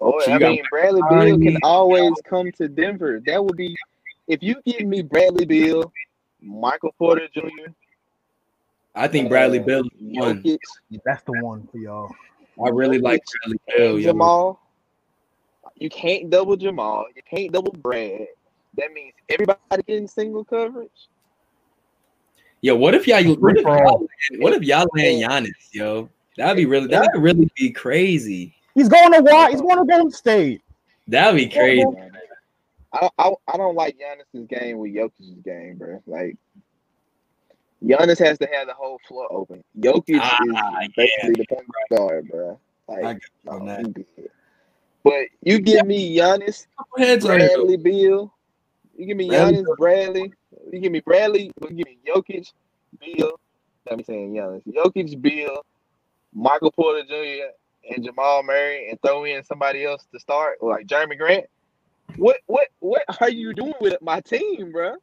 [0.00, 3.20] Or So I mean Bradley Beal Barney, can always come to Denver.
[3.26, 3.76] That would be
[4.26, 5.92] if you give me Bradley Beal,
[6.40, 7.70] Michael Porter Jr.,
[8.94, 10.44] I think Bradley uh, Beal one.
[11.04, 12.10] That's the one for y'all.
[12.64, 14.00] I really like Bradley Beal.
[14.00, 14.60] Jamal.
[15.76, 17.06] You can't double Jamal.
[17.16, 18.26] You can't double Brad.
[18.76, 20.90] That means everybody getting single coverage.
[22.60, 23.98] Yo, what if y'all what if y'all, all.
[23.98, 26.08] land- what if y'all land Giannis, yo?
[26.36, 28.54] That'd be really that'd really be crazy.
[28.74, 29.50] He's going to why?
[29.50, 30.62] He's going to Golden State.
[31.08, 31.84] That'd be crazy.
[32.92, 36.02] I don't, I, I don't like Giannis's game with Jokic's game, bro.
[36.06, 36.36] Like
[37.84, 39.62] Giannis has to have the whole floor open.
[39.78, 42.58] Jokic Ah, is basically the point guard, bro.
[42.88, 44.28] I Like, got on no, that.
[45.04, 47.64] But you give me Giannis, Couple heads on it, though.
[47.64, 48.34] Bradley Beal.
[48.96, 50.32] You give me Bradley Giannis, Bradley.
[50.70, 51.50] You give me Bradley.
[51.62, 52.52] You give me Jokic,
[53.00, 53.32] Beal.
[53.86, 55.64] Let me saying Giannis, Jokic, Beal,
[56.32, 57.46] Michael Porter Jr.
[57.92, 61.46] and Jamal Murray, and throw in somebody else to start, like Jerami Grant.
[62.16, 64.96] What what what are you doing with my team, bro?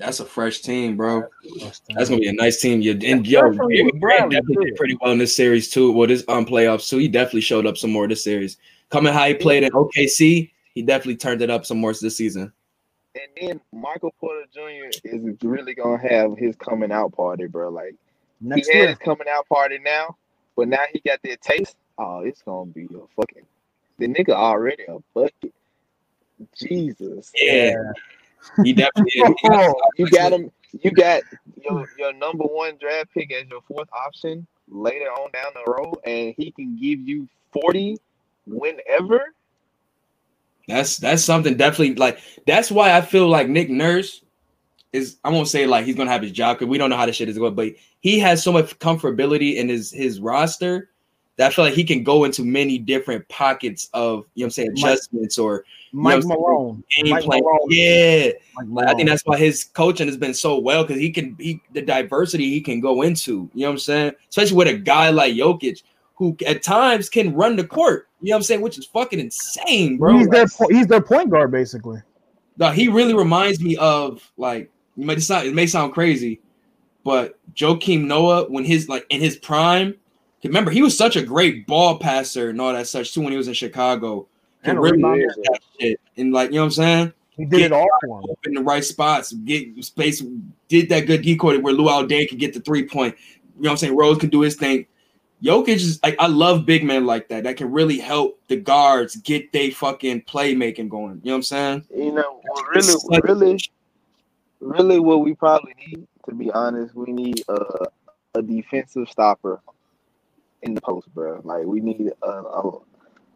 [0.00, 1.24] That's a fresh team, bro.
[1.60, 2.80] That's gonna be a nice team.
[2.80, 5.92] You and yo, Especially Jimmy with Grant definitely did pretty well in this series too.
[5.92, 6.96] Well, this um playoffs too.
[6.98, 8.56] He definitely showed up some more this series.
[8.88, 12.50] Coming how he played in OKC, he definitely turned it up some more this season.
[13.14, 14.88] and then Michael Porter Jr.
[15.04, 17.68] is really gonna have his coming out party, bro.
[17.68, 17.94] Like
[18.40, 20.16] Next he had his coming out party now,
[20.56, 21.76] but now he got that taste.
[21.98, 23.44] Oh, it's gonna be a fucking
[23.98, 25.52] the nigga already a bucket.
[26.56, 27.74] Jesus, Yeah,
[28.64, 29.12] he definitely.
[29.14, 29.34] is.
[29.42, 30.50] He got- you got him.
[30.82, 31.22] You got
[31.62, 35.96] your your number one draft pick as your fourth option later on down the road,
[36.04, 37.98] and he can give you forty
[38.46, 39.34] whenever.
[40.68, 44.22] That's that's something definitely like that's why I feel like Nick Nurse
[44.92, 47.06] is I won't say like he's gonna have his job because we don't know how
[47.06, 50.89] this shit is going, but he has so much comfortability in his his roster
[51.40, 54.50] I feel like he can go into many different pockets of you know what I'm
[54.50, 56.84] saying Mike- adjustments or Mike you know, Malone.
[56.96, 57.40] game Mike plan.
[57.42, 57.66] Malone.
[57.68, 61.10] Yeah, Mike like, I think that's why his coaching has been so well because he
[61.10, 63.50] can he the diversity he can go into.
[63.54, 64.12] You know what I'm saying?
[64.28, 65.82] Especially with a guy like Jokic
[66.14, 68.08] who at times can run the court.
[68.20, 68.60] You know what I'm saying?
[68.60, 70.18] Which is fucking insane, bro.
[70.18, 72.02] he's Like, their he's their point guard basically.
[72.58, 76.40] no, he really reminds me of like you might it's not it may sound crazy,
[77.04, 79.94] but Joakim Noah when his like in his prime.
[80.44, 83.36] Remember, he was such a great ball passer and all that such too when he
[83.36, 84.26] was in Chicago.
[84.64, 85.26] Can And really rebounder.
[85.44, 87.12] that shit and like you know what I'm saying.
[87.30, 88.36] He did it all for him.
[88.44, 90.22] in the right spots, get space,
[90.68, 93.14] did that good decoy where Luol Deng could get the three point.
[93.56, 93.96] You know what I'm saying?
[93.96, 94.86] Rose could do his thing.
[95.42, 99.16] Jokic is like I love big men like that that can really help the guards
[99.16, 101.20] get they fucking playmaking going.
[101.22, 101.84] You know what I'm saying?
[101.96, 102.42] You know,
[102.74, 103.58] really, like- really,
[104.60, 107.86] really, what we probably need, to be honest, we need a
[108.34, 109.60] a defensive stopper
[110.62, 111.40] in the post, bro.
[111.44, 112.78] Like we need a, a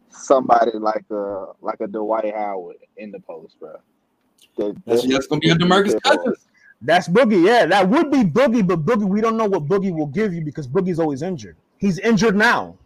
[0.09, 3.75] somebody like a like a Dwight Howard in the post, bro.
[4.57, 6.47] That- That's, that's gonna be a Demarcus Cousins.
[6.81, 7.45] That's Boogie.
[7.45, 10.41] Yeah, that would be Boogie, but Boogie, we don't know what Boogie will give you
[10.41, 11.55] because Boogie's always injured.
[11.77, 12.77] He's injured now.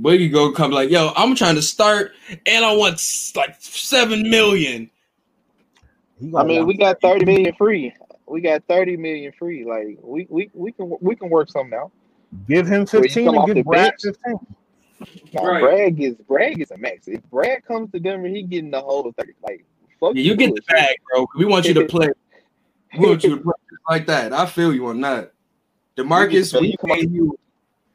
[0.00, 2.12] Boogie go come like, yo, I'm trying to start
[2.46, 3.00] and I want
[3.36, 4.90] like seven million.
[6.36, 7.94] I mean, we got thirty million free.
[8.26, 9.64] We got thirty million free.
[9.64, 11.92] Like we we, we can we can work something out.
[12.48, 14.16] Give him 15 and give Brad bench.
[14.24, 14.46] 15.
[15.34, 15.60] Nah, Right.
[15.60, 17.08] Brad is Brad gets a max.
[17.08, 19.32] If Brad comes to Denver, he getting the whole thirty.
[19.42, 19.64] Like
[19.98, 21.26] fuck Yeah, you get the bag, bro.
[21.36, 22.08] We want you to play.
[22.98, 23.52] We want you to play
[23.88, 24.34] like that.
[24.34, 25.32] I feel you on that.
[25.96, 26.96] Demarcus, You we come on.
[26.98, 27.38] paying you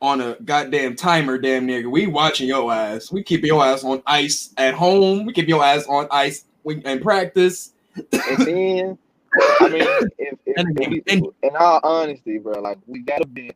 [0.02, 1.90] on a goddamn timer, damn nigga.
[1.90, 3.12] We watching your ass.
[3.12, 5.26] We keep your ass on ice at home.
[5.26, 7.74] We keep your ass on ice in practice.
[7.96, 8.08] And
[8.48, 8.98] then,
[9.60, 13.22] I mean, if, if, And- if we- and- in all honesty, bro, like we got
[13.22, 13.54] a bench.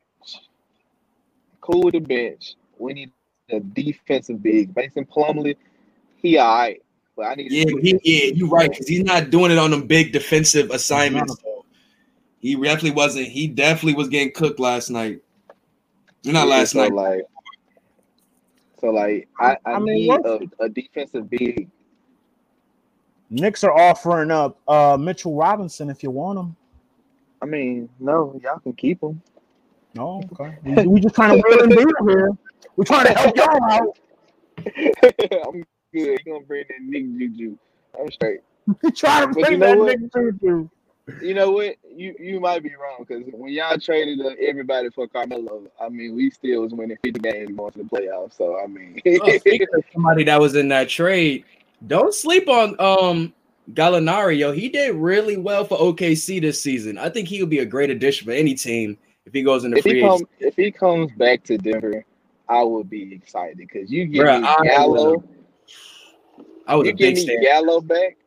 [1.61, 2.55] Cool with the bench.
[2.77, 3.11] We need
[3.49, 4.75] a defensive big.
[4.75, 5.55] Mason Plumlee,
[6.17, 6.81] he all right.
[7.15, 9.51] But I need a Yeah, he, defensive yeah, big, you right because he's not doing
[9.51, 11.35] it on them big defensive assignments.
[11.43, 11.65] though.
[12.39, 13.27] He definitely wasn't.
[13.27, 15.21] He definitely was getting cooked last night.
[16.25, 16.93] Not Yeah, last so night.
[16.93, 17.25] Like,
[18.79, 21.69] so like, I, I, I mean, need a, a defensive big.
[23.29, 26.55] Knicks are offering up uh, Mitchell Robinson if you want him.
[27.41, 29.21] I mean, no, y'all can keep him.
[29.93, 30.57] No, okay.
[30.63, 32.31] We, we just trying to wheel and deal here.
[32.75, 33.99] We're trying to help y'all out.
[35.47, 36.17] I'm good.
[36.17, 37.57] You gonna bring that Nick Juju?
[37.99, 38.39] I'm straight.
[38.81, 39.97] We trying to bring you know that what?
[39.97, 40.69] nigga to you.
[41.21, 41.75] You know what?
[41.93, 46.15] You you might be wrong because when y'all traded uh, everybody for Carmelo, I mean,
[46.15, 48.37] we still was winning 50 games going to the playoffs.
[48.37, 49.37] So I mean, Oh,
[49.93, 51.43] somebody that was in that trade,
[51.87, 53.33] don't sleep on um
[53.73, 54.51] Gallinari, yo.
[54.51, 56.97] He did really well for OKC this season.
[56.97, 59.77] I think he would be a great addition for any team if he goes into
[59.77, 60.45] if he free comes agency.
[60.47, 62.03] if he comes back to Denver,
[62.49, 65.23] I would be excited because you give Bruh, me I Gallo,
[66.67, 67.41] I was you a give me stan.
[67.41, 68.17] Gallo back,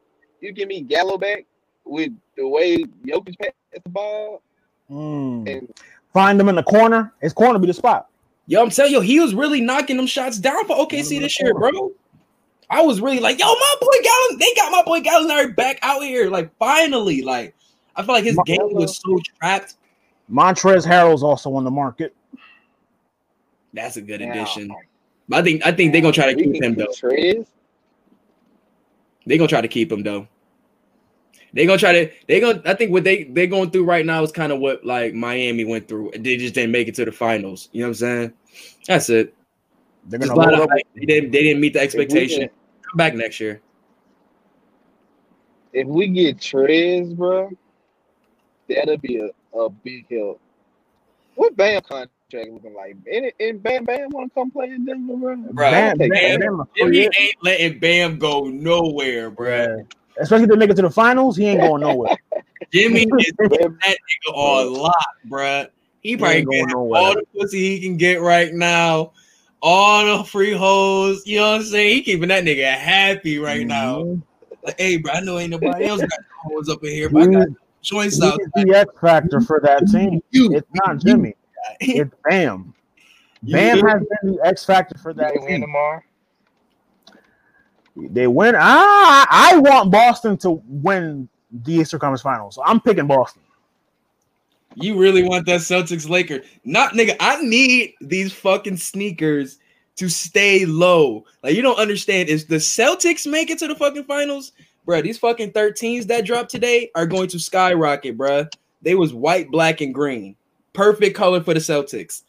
[0.41, 1.47] you give me Gallo back
[1.85, 3.53] with the way Jokic passed
[3.85, 4.43] the ball,
[4.91, 5.49] Mm.
[5.51, 5.75] and
[6.13, 7.13] Find him in the corner.
[7.21, 8.09] His corner be the spot.
[8.47, 11.53] Yo, I'm telling you, he was really knocking them shots down for OKC this year,
[11.55, 11.91] bro.
[12.71, 16.03] I was really like, yo, my boy Gallon, they got my boy Gallinari back out
[16.03, 16.31] here.
[16.31, 17.55] Like, finally, like,
[17.97, 19.75] I feel like his My- game was so trapped.
[20.31, 22.15] Montrezl Harrell's also on the market.
[23.73, 24.71] That's a good Now- addition.
[25.29, 26.93] But I think I think they're gonna try to keep him though.
[29.27, 30.29] They're gonna try to keep him though.
[31.55, 32.11] They're gonna try to.
[32.29, 32.61] They gonna.
[32.67, 35.65] I think what they they're going through right now is kind of what like Miami
[35.65, 36.11] went through.
[36.19, 37.69] They just didn't make it to the finals.
[37.73, 38.33] You know what I'm saying?
[38.87, 39.35] That's it.
[40.07, 40.69] They're gonna a load up.
[40.71, 40.83] hype.
[40.95, 41.31] They didn't.
[41.31, 42.41] They didn't meet the expectation.
[42.41, 43.63] get- Come back next year.
[45.73, 47.51] If we get Trez, bro,
[48.69, 50.41] that'll be a, a big help.
[51.37, 52.97] What Bam contract looking like?
[53.13, 55.37] And, and Bam Bam want to come play in Denver, bro?
[55.37, 59.79] Bruh, Bam, Bam, Bam, Bam, Bam, Jimmy ain't letting Bam go nowhere, bruh.
[59.79, 60.23] Yeah.
[60.23, 62.17] Especially if they make it to the finals, he ain't going nowhere.
[62.73, 65.69] Jimmy is that nigga on lock, bruh.
[66.01, 67.01] He probably ain't going getting nowhere.
[67.01, 69.13] all the pussy he can get right now.
[69.61, 71.95] All the free hoes, you know what I'm saying?
[71.95, 74.03] He keeping that nigga happy right now.
[74.03, 74.23] Mhm.
[74.63, 77.27] Like, hey, bro, I know ain't nobody else got hoes up in here, but I
[77.33, 77.49] got
[77.85, 78.41] joints He's out.
[78.55, 80.21] the X factor for that team.
[80.31, 81.35] You, It's not Jimmy.
[81.81, 82.75] It's Bam.
[83.43, 85.61] Bam has been the X factor for that They win team.
[85.63, 86.01] tomorrow.
[87.97, 88.55] They win.
[88.59, 92.57] Ah, I want Boston to win the Eastern Conference Finals.
[92.57, 93.43] So I'm picking Boston.
[94.75, 96.41] You really want that Celtics Laker?
[96.65, 97.15] Not nigga.
[97.21, 99.59] I need these fucking sneakers
[99.97, 101.25] to stay low.
[101.45, 102.29] Like you don't understand.
[102.29, 104.53] Is the Celtics make it to the fucking finals,
[104.85, 105.03] bro?
[105.03, 108.47] These fucking 13s that dropped today are going to skyrocket, bro.
[108.83, 110.37] They was white, black, and green.
[110.73, 112.23] Perfect color for the Celtics.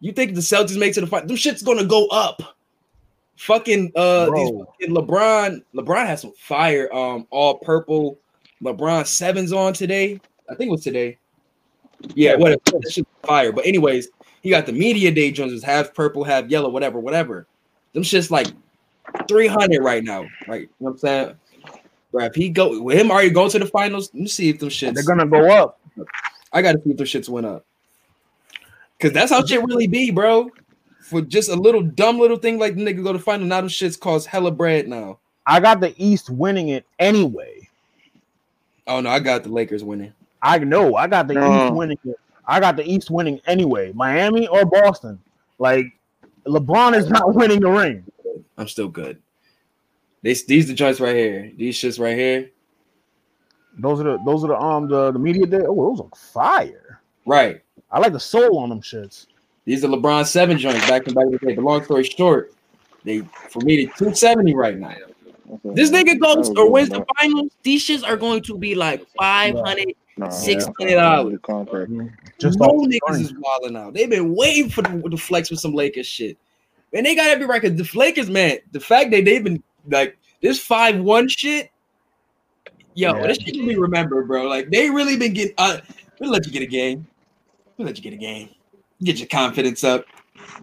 [0.00, 1.28] You think the Celtics make it to the final?
[1.28, 2.56] Them shit's gonna go up.
[3.36, 5.62] Fucking uh, these fucking LeBron.
[5.74, 6.92] LeBron has some fire.
[6.92, 8.18] Um, all purple.
[8.62, 10.20] LeBron sevens on today.
[10.50, 11.16] I think it was today.
[12.14, 12.60] Yeah, whatever.
[12.66, 13.52] That shit's fire.
[13.52, 14.08] But anyways,
[14.42, 17.46] he got the media day Jones is half purple, half yellow, whatever, whatever.
[17.92, 18.48] Them shit's like
[19.28, 20.26] 300 right now.
[20.48, 20.62] Right.
[20.62, 21.34] You know what I'm saying?
[22.12, 24.58] Bro, if he go with him already going to the finals, let me see if
[24.58, 25.80] them shits They're gonna go up.
[26.52, 27.64] I gotta see if them shits went up.
[28.98, 30.50] Cause that's how shit really be, bro.
[31.00, 33.70] For just a little dumb little thing like the nigga go to final, now them
[33.70, 35.18] shits cost hella bread now.
[35.46, 37.68] I got the East winning it anyway.
[38.86, 40.12] Oh no, I got the Lakers winning.
[40.42, 40.96] I know.
[40.96, 41.66] I got the No.
[41.66, 42.16] East winning it.
[42.46, 43.92] I got the East winning anyway.
[43.92, 45.18] Miami or Boston.
[45.58, 45.86] Like
[46.46, 48.04] LeBron is not winning the ring.
[48.58, 49.20] I'm still good.
[50.22, 51.52] These these the joints right here.
[51.56, 52.50] These shits right here.
[53.78, 55.60] Those are the those are the um the, the media day.
[55.66, 57.00] Oh, those are fire.
[57.24, 57.62] Right.
[57.90, 59.26] I like the soul on them shits.
[59.64, 61.54] These are LeBron seven joints back in back in the day.
[61.54, 62.52] But long story short,
[63.04, 64.94] they for me they 270 right now.
[65.52, 65.74] Okay.
[65.74, 67.50] This nigga goes or good, wins the finals.
[67.62, 69.94] These shits are going to be like five hundred.
[70.16, 70.72] Nah, Six yeah.
[70.78, 72.10] hundred dollars.
[72.38, 73.94] Just no off niggas is wilding out.
[73.94, 76.36] They've been waiting for the, the flex with some Lakers shit.
[76.92, 80.18] And they gotta be right because the Lakers, man, the fact that they've been like
[80.42, 81.70] this five one shit,
[82.94, 83.26] yo, Yeah.
[83.26, 84.44] this shit can be remembered, bro.
[84.48, 85.54] Like they really been getting.
[85.58, 85.78] Uh,
[86.20, 87.06] we'll let you get a game.
[87.76, 88.50] We'll let you get a game.
[89.02, 90.04] Get your confidence up.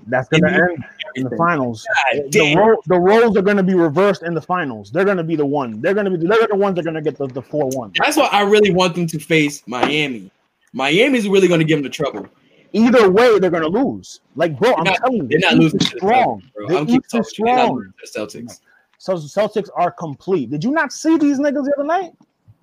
[0.07, 0.83] That's gonna me end
[1.15, 1.85] in the finals.
[2.31, 4.91] The, ro- the roles are gonna be reversed in the finals.
[4.91, 5.81] They're gonna be the one.
[5.81, 7.91] They're gonna be they're the ones that are gonna get the, the four one.
[7.97, 10.29] That's why I really want them to face Miami.
[10.73, 12.27] Miami's really going to give them the trouble.
[12.73, 14.19] Either way, they're gonna lose.
[14.35, 16.41] Like, bro, I'm not- telling you, They're the not losing to the strong.
[16.41, 16.67] Celtics, bro.
[16.67, 17.45] The I'm keep East is talking.
[17.45, 17.75] They're not strong.
[17.77, 18.19] losing the
[18.51, 18.59] Celtics,
[18.97, 20.49] So Celtics are complete.
[20.49, 22.13] Did you not see these niggas the other night?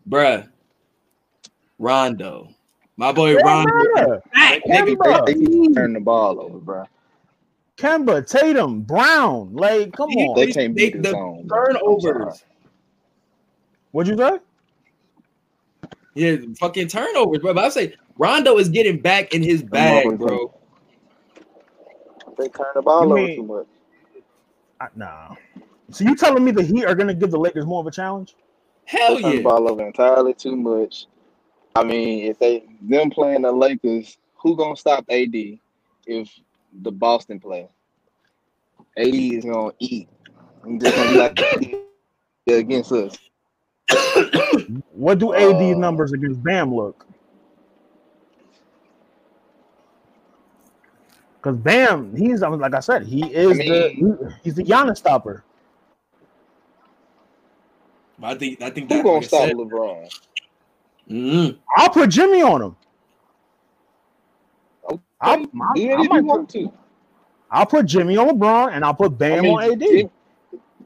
[0.09, 0.49] bruh.
[1.79, 2.49] Rondo,
[2.97, 3.73] my boy They Rondo.
[3.95, 4.23] matter.
[4.67, 6.85] Kemba, They keep turning the ball over, bro.
[7.77, 9.53] Kemba, Tatum, Brown.
[9.55, 10.37] Like, come He- on.
[10.37, 11.47] They can't They- beat the this zone.
[11.47, 11.65] bro.
[11.67, 12.15] I'm sorry.
[12.15, 12.45] Turnovers.
[13.91, 14.39] What'd you say?
[16.15, 17.55] Yeah, fucking turnovers, bro.
[17.55, 20.55] But I say Rondo is getting back in his bag, bro.
[22.39, 23.67] They turn the ball You over mean- too much.
[24.81, 25.35] Uh, nah.
[25.95, 28.35] So you telling me the Heat are gonna give the Lakers more of a challenge?
[28.85, 29.43] Hell Turn the yeah.
[29.43, 31.07] ball over entirely too much.
[31.77, 35.33] I mean, if they them playing the Lakers, who gonna stop AD
[36.07, 36.29] if
[36.83, 37.69] the Boston play?
[38.97, 40.09] AD is gonna eat.
[40.67, 41.87] He's just gonna be like
[42.47, 43.17] yeah, against us.
[44.91, 47.07] What do AD Uh, numbers against Bam look?
[51.37, 55.45] Because Bam, he's like I said, he is I mean- the he's the Giannis stopper.
[58.25, 60.11] I think I think Who that gonna like stop said- LeBron?
[61.11, 61.59] Mhm.
[61.77, 62.77] I'll put Jimmy on him.
[64.91, 66.73] Okay, I'll, I'll, I if might want put, to.
[67.51, 69.81] I'll put Jimmy on LeBron and I'll put Bam I mean, on AD.
[69.81, 70.11] Jim-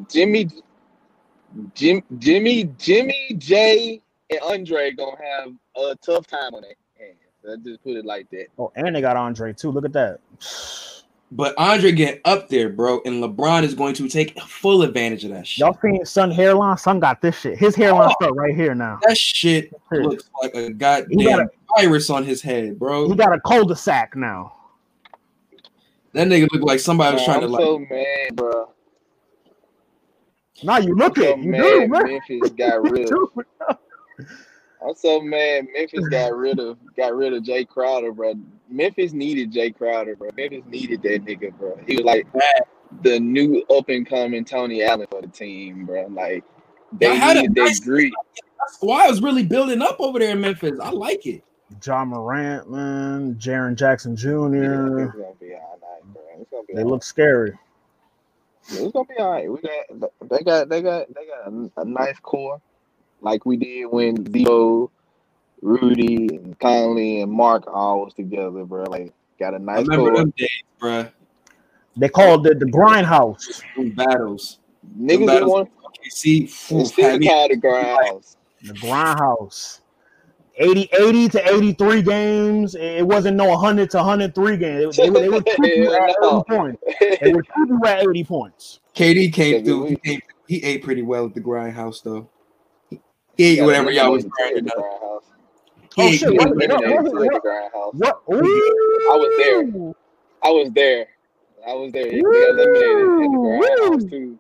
[0.09, 0.49] Jimmy,
[1.75, 4.01] Jim, Jimmy, Jimmy, Jae,
[4.31, 7.19] and Andre gonna have a tough time on their hands.
[7.43, 8.47] Let's just put it like that.
[8.59, 9.71] Oh, and they got Andre too.
[9.71, 10.21] Look at that.
[11.31, 15.31] But Andre get up there, bro, and LeBron is going to take full advantage of
[15.31, 15.59] that shit.
[15.59, 16.79] Y'all seen Son hairline?
[16.79, 17.59] Son got this shit.
[17.59, 18.15] His hairline oh.
[18.19, 18.99] start right here now.
[19.07, 23.09] That shit looks like a goddamn got virus on his head, bro.
[23.09, 24.55] He got a cul-de-sac now.
[26.15, 27.63] That nigga look like somebody was trying to I'm like.
[27.63, 28.73] so mad, bro.
[30.63, 31.39] Now you look so it.
[31.39, 32.21] You do, mad man.
[32.29, 33.47] Memphis got rid of.
[34.85, 38.35] I'm so mad Memphis got rid of got rid of Jae Crowder, bro.
[38.71, 40.31] Memphis needed Jae Crowder, bro.
[40.37, 41.79] Memphis needed that nigga, bro.
[41.87, 42.27] He was like
[43.03, 46.07] the new up and coming Tony Allen for the team, bro.
[46.09, 46.45] Like
[46.93, 48.13] they Y'all had a needed that nice- grit.
[48.69, 50.79] Squad is really building up over there in Memphis.
[50.81, 51.43] I like it.
[51.85, 54.27] Ja Morant, man, Jaren Jackson Jr.
[54.27, 56.23] it's gonna be all right, bro.
[56.41, 57.51] It's gonna be They look scary.
[57.53, 57.59] right.
[58.71, 59.51] It's gonna be all right.
[59.51, 62.61] We got they got they got they got a, a nice core,
[63.23, 64.91] like we did when Z-Bo,
[65.63, 68.85] Rudy, and Conley and Marc all was together, bro.
[68.85, 71.09] Like got a nice I remember them days, bro.
[71.97, 73.61] They called it the grind house.
[73.77, 74.61] Them battles.
[74.99, 75.69] Niggas battles- didn't want
[76.11, 76.55] See, It's
[76.93, 78.37] still had me- called the grindhouse.
[78.63, 79.81] The grindhouse.
[80.57, 82.75] 80, 80 to 83 games.
[82.77, 84.97] It wasn't no 100 to 103 games.
[84.97, 86.45] They, they, they would keep you at No.
[86.49, 86.83] 80 points.
[87.21, 88.81] They would keep you at 80 points.
[88.95, 89.87] KD came through.
[89.87, 92.29] He, came, he ate pretty well at the grindhouse though.
[93.37, 95.25] He ate whatever y'all was grinding up.
[95.99, 96.09] Grindhouse.
[96.09, 97.95] He Oh, shit, He what- whatever- what- eliminated what- the grindhouse.
[97.95, 98.43] What?
[99.11, 99.95] I was there.
[100.43, 101.07] I was there.
[101.67, 102.11] I was there.
[102.13, 104.39] He got eliminated in the grindhouse too.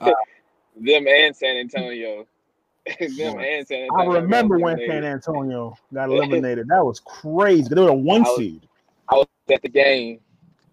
[0.00, 0.12] Uh,
[0.76, 2.26] Them and San Antonio.
[2.98, 3.88] Them and San I Antonio.
[3.96, 5.04] got remember when San.
[5.04, 6.68] Antonio got eliminated.
[6.68, 7.68] That was crazy.
[7.74, 8.66] They were a one I was- seed.
[9.08, 10.20] I was at the game.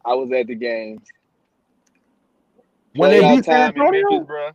[0.06, 1.02] I was at the game.
[2.95, 4.24] When they Playoff beat San time in Memphis, Antonio?
[4.26, 4.50] bro.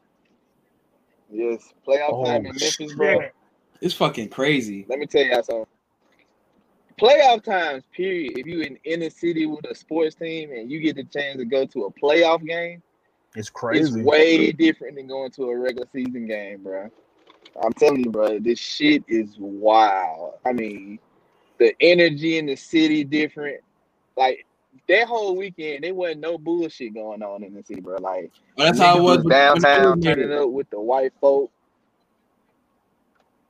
[1.31, 3.21] Yes, playoff Oh, time in Memphis, bro.
[3.83, 3.87] Shit.
[3.87, 4.87] It's fucking crazy.
[4.89, 5.67] Let me tell y'all something.
[7.01, 8.39] Playoff times, period.
[8.39, 11.45] If you in inner city with a sports team and you get the chance to
[11.45, 12.83] go to a playoff game,
[13.35, 13.81] It's crazy.
[13.83, 14.05] it's crazy.
[14.05, 16.91] way different than going to a regular season game, bro.
[17.63, 20.35] I'm telling you, bro, this shit is wild.
[20.47, 20.99] I mean,
[21.59, 23.61] the energy in the city different.
[24.17, 24.47] Like
[24.89, 27.97] that whole weekend, there wasn't no bullshit going on in the city, bro.
[28.01, 29.25] Like But that's how it niggas was.
[29.25, 31.51] downtown when- turning up with the white folk.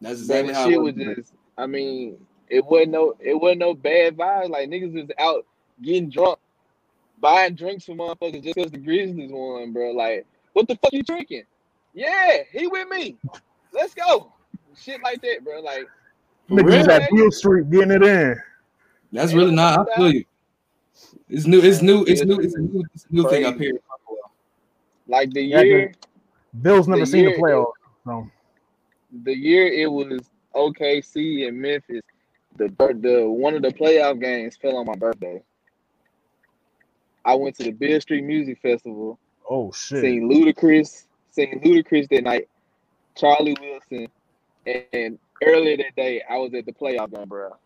[0.03, 1.17] That's exactly the how shit it was was.
[1.17, 1.33] just.
[1.57, 2.17] I mean,
[2.49, 4.51] it wasn't no, it wasn't no bad vibes.
[4.51, 5.47] Like niggas was out
[5.83, 6.39] getting drunk,
[7.21, 9.93] buying drinks for motherfuckers just because the Grizzlies won, bro.
[9.93, 11.45] Like, what the fuck you drinking?
[11.95, 13.17] Yeah, he with me.
[13.73, 14.33] Let's go.
[14.77, 15.61] Shit like that, bro.
[15.61, 15.87] Like,
[16.51, 17.23] Niggas was at Really?
[17.23, 18.37] Beale Street getting it in.
[19.13, 19.89] That's really not.
[19.91, 20.25] I feel you.
[21.29, 21.61] It's new.
[21.61, 22.05] It's new.
[22.07, 22.41] It's new.
[22.41, 23.79] It's a new, it's a new thing up here.
[25.07, 25.93] like the year,
[26.63, 27.73] Bill's never The seen the year- playoffs.
[28.05, 28.29] So.
[29.25, 30.21] The year it was
[30.55, 32.03] OKC and Memphis.
[32.57, 32.69] The
[33.01, 35.43] the one of the playoff games fell on my birthday.
[37.25, 39.19] I went to the Beale Street Music Festival.
[39.49, 40.03] Oh shit.
[40.03, 42.49] seen Ludacris, seen Ludacris that night,
[43.17, 44.09] Charlie Wilson,
[44.67, 47.57] and, and earlier that day I was at the playoff game, bro.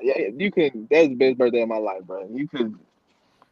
[0.00, 0.88] Yeah, you can.
[0.90, 2.28] That's the best birthday of my life, bro.
[2.32, 2.78] You could.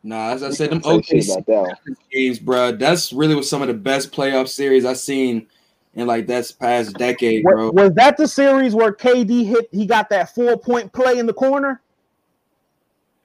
[0.03, 1.97] Nah, as I said, them couldn't say OKC about that one.
[2.11, 2.73] games, bro.
[2.73, 5.47] That's really was some of the best playoff series I've seen
[5.95, 7.71] in like that's past decade, bro.
[7.71, 9.69] was that the series where KD hit?
[9.73, 11.81] He got that four point play in the corner.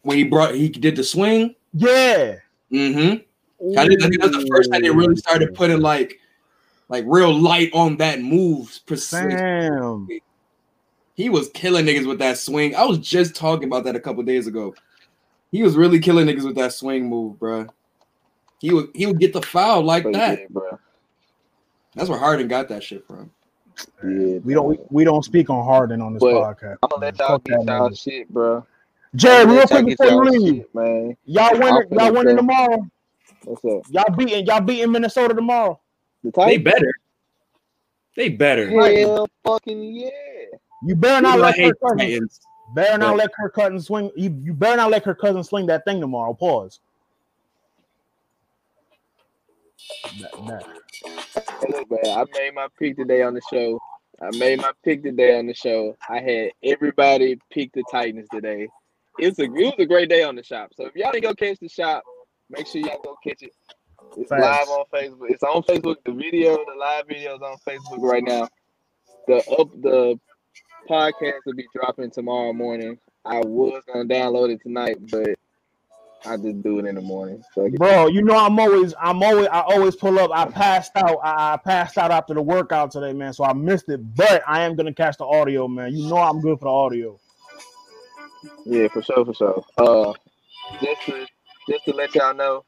[0.02, 1.56] When he brought, he did the swing.
[1.74, 2.36] Yeah.
[2.72, 3.78] Mm-hmm.
[3.80, 6.20] I, did, I think that's the first time they really started putting like,
[6.90, 8.80] like real light on that move.
[8.86, 9.30] Precision.
[9.30, 10.08] Damn.
[11.16, 12.76] He was killing niggas with that swing.
[12.76, 14.76] I was just talking about that a couple days ago.
[15.52, 17.68] He was really killing niggas with that swing move, bro.
[18.60, 20.40] He would he would get the foul like But that.
[20.40, 20.80] yeah, bro.
[21.96, 23.32] That's where Harden got that shit from.
[24.04, 26.78] Yeah, We don't we, we don't speak on Harden on this But podcast.
[26.84, 28.66] I'm gonna let y'all get that y'all shit, bro.
[29.16, 31.18] Jared, I'ma real let y'all quick before you leave, shit, man.
[31.26, 32.88] y'all winning, y'all winning tomorrow.
[33.44, 33.84] What's up?
[33.90, 35.80] Y'all beating, y'all beating Minnesota tomorrow.
[36.24, 36.94] The They better.
[38.16, 38.70] They better.
[38.70, 40.10] Hell, fucking yeah.
[40.84, 42.40] You better not let hate Kirk Cousins.
[42.74, 44.12] Better not let Kirk Cousins swing.
[44.16, 46.34] You, you better not let Kirk Cousins sling that thing tomorrow.
[46.34, 46.80] Pause.
[50.20, 50.66] That- that-
[51.62, 53.80] Hey, look, man, I made my pick today on the show.
[54.22, 55.96] I made my pick today on the show.
[56.10, 58.68] I had everybody pick the Titans today.
[59.20, 60.72] It's a it was a great day on the shop.
[60.76, 62.04] So if y'all didn't go catch the shop,
[62.50, 63.52] make sure y'all go catch it.
[64.18, 64.42] It's Facts.
[64.42, 65.30] live on Facebook.
[65.32, 65.98] It's on Facebook.
[66.06, 68.48] The video, the live video is on Facebook right now.
[69.28, 70.20] The up the
[70.90, 72.98] podcast will be dropping tomorrow morning.
[73.26, 75.36] I was gonna download it tonight, but
[76.28, 77.44] I just do it in the morning.
[77.54, 80.32] So Bro, you know I'm always I'm always I always pull up.
[80.34, 81.20] I passed out.
[81.24, 83.34] I, I passed out after the workout today, man.
[83.34, 84.16] So I missed it.
[84.16, 85.96] But I am gonna catch the audio, man.
[85.96, 87.20] You know I'm good for the audio.
[88.66, 89.66] Yeah, for sure, for sure.
[89.78, 90.14] Uh,
[90.82, 91.28] just to
[91.70, 92.66] just to let y'all know,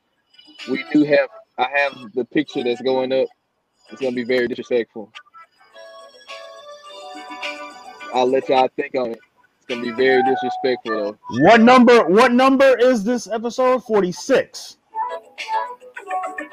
[0.70, 1.30] we do have.
[1.58, 3.28] I have the picture that's going up.
[3.92, 5.12] It's gonna be very disrespectful.
[8.14, 9.20] I'll let y'all think on it.
[9.70, 11.18] It's gonna be very disrespectful though.
[11.44, 12.06] What number?
[12.08, 13.84] What number is this episode?
[13.84, 14.78] 46.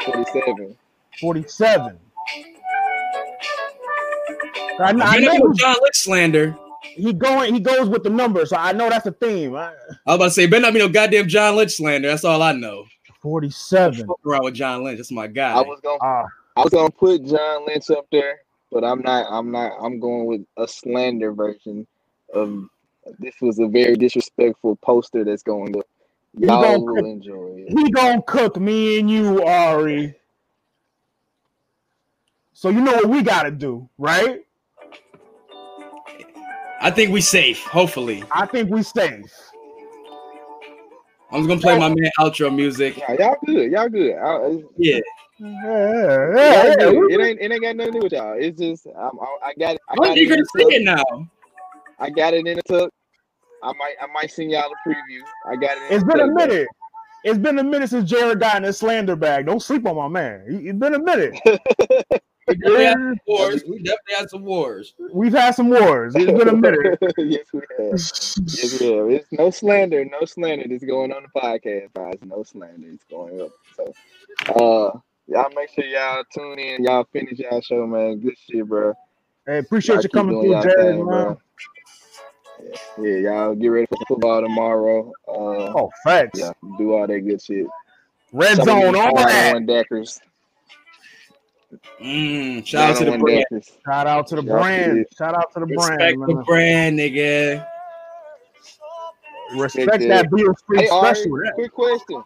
[0.05, 0.77] Forty-seven.
[1.21, 1.99] 47.
[4.81, 6.57] I, know- I know know John Lynch slander.
[6.83, 7.55] he going.
[7.55, 9.55] He goes with the number, so I know that's the theme.
[9.55, 12.09] I, I was about to say, better not be no goddamn John Lynch slander.
[12.09, 12.85] That's all I know.
[13.23, 14.07] 47.
[14.07, 14.99] Fuck around with John Lynch.
[14.99, 15.53] That's my guy.
[15.53, 15.99] I was gonna.
[16.03, 16.25] Ah,
[16.57, 18.41] I was gonna put John Lynch up there,
[18.73, 19.27] but I'm not.
[19.31, 19.73] I'm not.
[19.81, 21.87] I'm going with a slander version
[22.35, 22.69] of.
[23.19, 25.87] This was a very disrespectful poster that's going up.
[26.39, 27.79] You Y'all gonna will cook- enjoy it.
[27.79, 30.17] he gonna cook me and you, Ari.
[32.53, 34.41] So you know what we gotta do, right?
[36.81, 37.63] I think we safe.
[37.65, 39.33] Hopefully, I think we safe.
[41.31, 42.97] I'm just gonna play my man outro music.
[42.99, 43.73] Nah, y'all good.
[43.73, 44.15] Y'all good.
[44.17, 44.99] I, Yeah,
[45.39, 45.49] Yeah,
[46.39, 46.91] yeah, yeah.
[47.11, 48.37] It ain't it ain't got nothing to do with y'all.
[48.39, 50.77] It's just I'm, I, I got I I'm got it eager in to the see
[50.77, 51.05] it now.
[52.05, 52.91] I got it in the tuck.
[53.63, 55.23] I might I might send y'all a preview.
[55.51, 56.29] I got it in It's the been a tuck.
[56.39, 56.47] though.
[56.47, 56.69] minute.
[57.25, 59.47] It's been a minute since Jared got in his slander bag.
[59.47, 60.45] Don't sleep on my man.
[60.51, 61.35] He- It's been a minute.
[62.47, 63.65] We definitely had some wars.
[63.67, 64.95] We definitely had some wars.
[65.15, 66.15] We've had some wars.
[66.15, 66.99] It's been a minute.
[67.17, 67.93] yes, we have.
[67.93, 69.11] Yes, we have.
[69.11, 72.19] It's no slander, no slander that's going on the podcast, guys.
[72.23, 72.87] No slander.
[72.93, 73.49] It's going up.
[73.75, 73.95] So,
[74.51, 76.85] uh, y'all make sure y'all tune in.
[76.85, 78.21] Y'all finish y'all show, man.
[78.21, 78.93] Good shit, bro.
[79.47, 81.37] Hey, appreciate Y'all you coming through, Jared, thing, man.
[82.99, 85.13] Yeah, yeah, y'all get ready for football tomorrow.
[85.29, 85.33] Uh,
[85.77, 86.39] Oh, facts.
[86.41, 87.67] yeah, do all that good shit.
[88.33, 89.53] Red Some zone, all that.
[89.55, 90.21] one deckers.
[92.01, 93.45] Mm, shout out to the brand.
[93.51, 93.73] deckers.
[93.85, 95.07] Shout out to the Shout out to brand.
[95.19, 97.67] Shout out to the Respect brand, Respect the brand, nigga.
[99.57, 101.37] Respect Respect that Beale Street Hey, special.
[101.37, 102.25] That- quick question.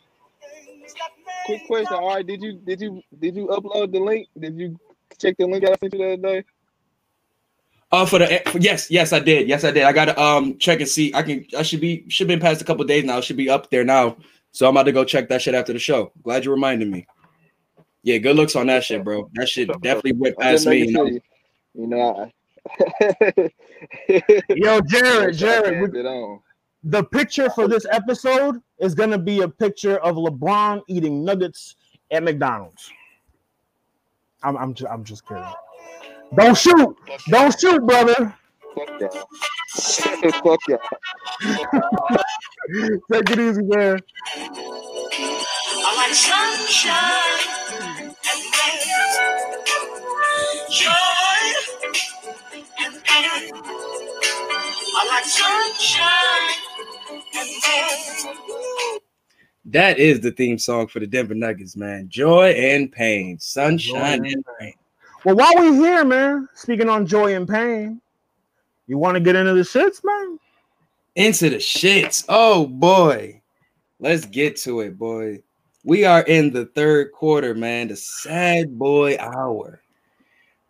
[1.47, 2.25] Quick question, Ari.
[2.25, 4.29] Did you did you did you upload the link?
[4.39, 4.79] Did you
[5.19, 6.45] check the link I sent you the other day?
[7.91, 9.49] Oh, for the for, yes, yes, I did.
[9.49, 9.85] Yes, I did.
[9.85, 11.13] I gotta um check and see.
[11.15, 11.47] I can.
[11.57, 13.19] I should be should been past a couple days now.
[13.19, 14.17] It should be up there now.
[14.53, 16.13] So I'm about to go check that shit after the show.
[16.23, 17.07] Glad you reminded me.
[18.03, 19.31] Yeah, good looks on that shit, bro.
[19.35, 20.87] That shit definitely went past me.
[20.87, 21.05] You know?
[21.05, 21.21] you,
[21.75, 22.31] you know.
[22.81, 23.53] I,
[24.51, 26.39] Yo, Jared, Jared, we-
[26.85, 31.77] the picture for this episode is gonna be a picture of LeBron eating nuggets
[32.11, 32.91] at McDonald's.
[34.43, 35.43] I'm I'm just I'm just kidding.
[36.35, 36.97] Don't shoot!
[37.29, 38.35] Don't shoot, brother.
[38.75, 39.11] Fuck y'all.
[40.33, 40.79] Fuck y'all.
[43.11, 43.99] Take it easy, man.
[45.81, 47.49] I like sunshine
[48.29, 48.79] and rain,
[50.71, 51.41] joy
[52.85, 53.53] and pain.
[54.97, 56.55] I like sunshine
[57.35, 58.99] and rain.
[59.65, 62.09] That is the theme song for the Denver Nuggets, man.
[62.09, 64.75] Joy and pain, sunshine Joy and rain.
[65.25, 68.01] Well, while we here, man, speaking on joy and pain,
[68.87, 70.39] you want to get into the shits, man?
[71.17, 72.25] Into the shits.
[72.29, 73.43] Oh boy.
[74.01, 75.43] Let's get to it, boy.
[75.83, 77.89] We are in the third quarter, man.
[77.89, 79.83] The sad boy hour.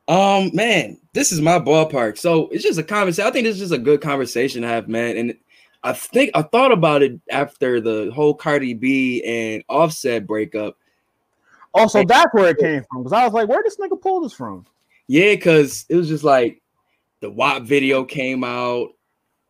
[0.08, 2.16] Um, man, this is my ballpark.
[2.16, 3.28] So it's just a conversation.
[3.28, 5.18] I think this is just a good conversation to have, man.
[5.18, 5.36] And
[5.82, 10.78] I think I thought about it after the whole Cardi B and Offset breakup.
[11.74, 14.32] Also, that's where it came from because I was like, where this nigga pull this
[14.32, 14.66] from?
[15.06, 16.62] Yeah, because it was just like
[17.20, 18.90] the WAP video came out,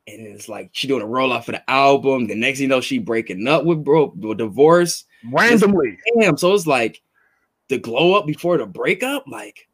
[0.06, 2.26] and it's like she doing a roll off of the album.
[2.26, 5.04] The next thing you know, she breaking up with bro, with divorce.
[5.30, 5.98] Randomly.
[6.18, 7.02] Damn, so it's like
[7.68, 9.68] the glow up before the breakup, like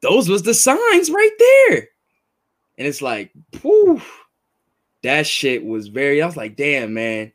[0.00, 1.88] those was the signs right there.
[2.78, 4.00] And it's like, whew,
[5.02, 6.22] that shit was very.
[6.22, 7.32] I was like, damn, man,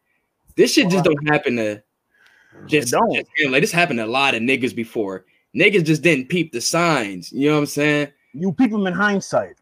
[0.55, 1.83] this shit just don't happen to
[2.65, 3.13] just, don't.
[3.13, 5.25] just like this happened to a lot of niggas before.
[5.55, 7.31] Niggas just didn't peep the signs.
[7.31, 8.09] You know what I'm saying?
[8.33, 9.55] You peep them in hindsight.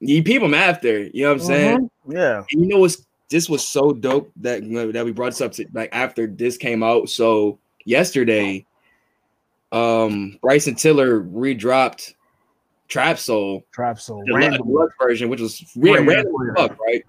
[0.00, 1.04] You peep them after.
[1.04, 1.90] You know what I'm saying?
[2.06, 2.14] Mhm.
[2.14, 2.44] Yeah.
[2.52, 4.62] And you know what's this was so dope that
[4.92, 7.08] that we brought this up to like after this came out.
[7.08, 8.66] So yesterday,
[9.72, 12.14] um, Bryson Tiller redropped
[12.88, 14.24] Trap Soul, Trap soul.
[14.26, 16.26] the deluxe version, which was random yeah.
[16.56, 17.04] fuck, right?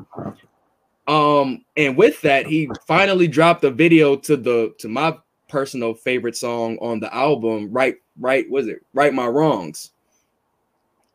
[1.07, 5.17] Um, and with that, he finally dropped a video to the to my
[5.51, 9.91] personal favorite song on the album, right, right, was it right my wrongs?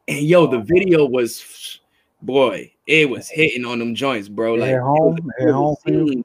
[0.07, 1.81] And yo, the video was
[2.23, 4.55] boy, it was hitting on them joints, bro.
[4.55, 6.09] Like it home, was- hit it was home for you.
[6.09, 6.25] scene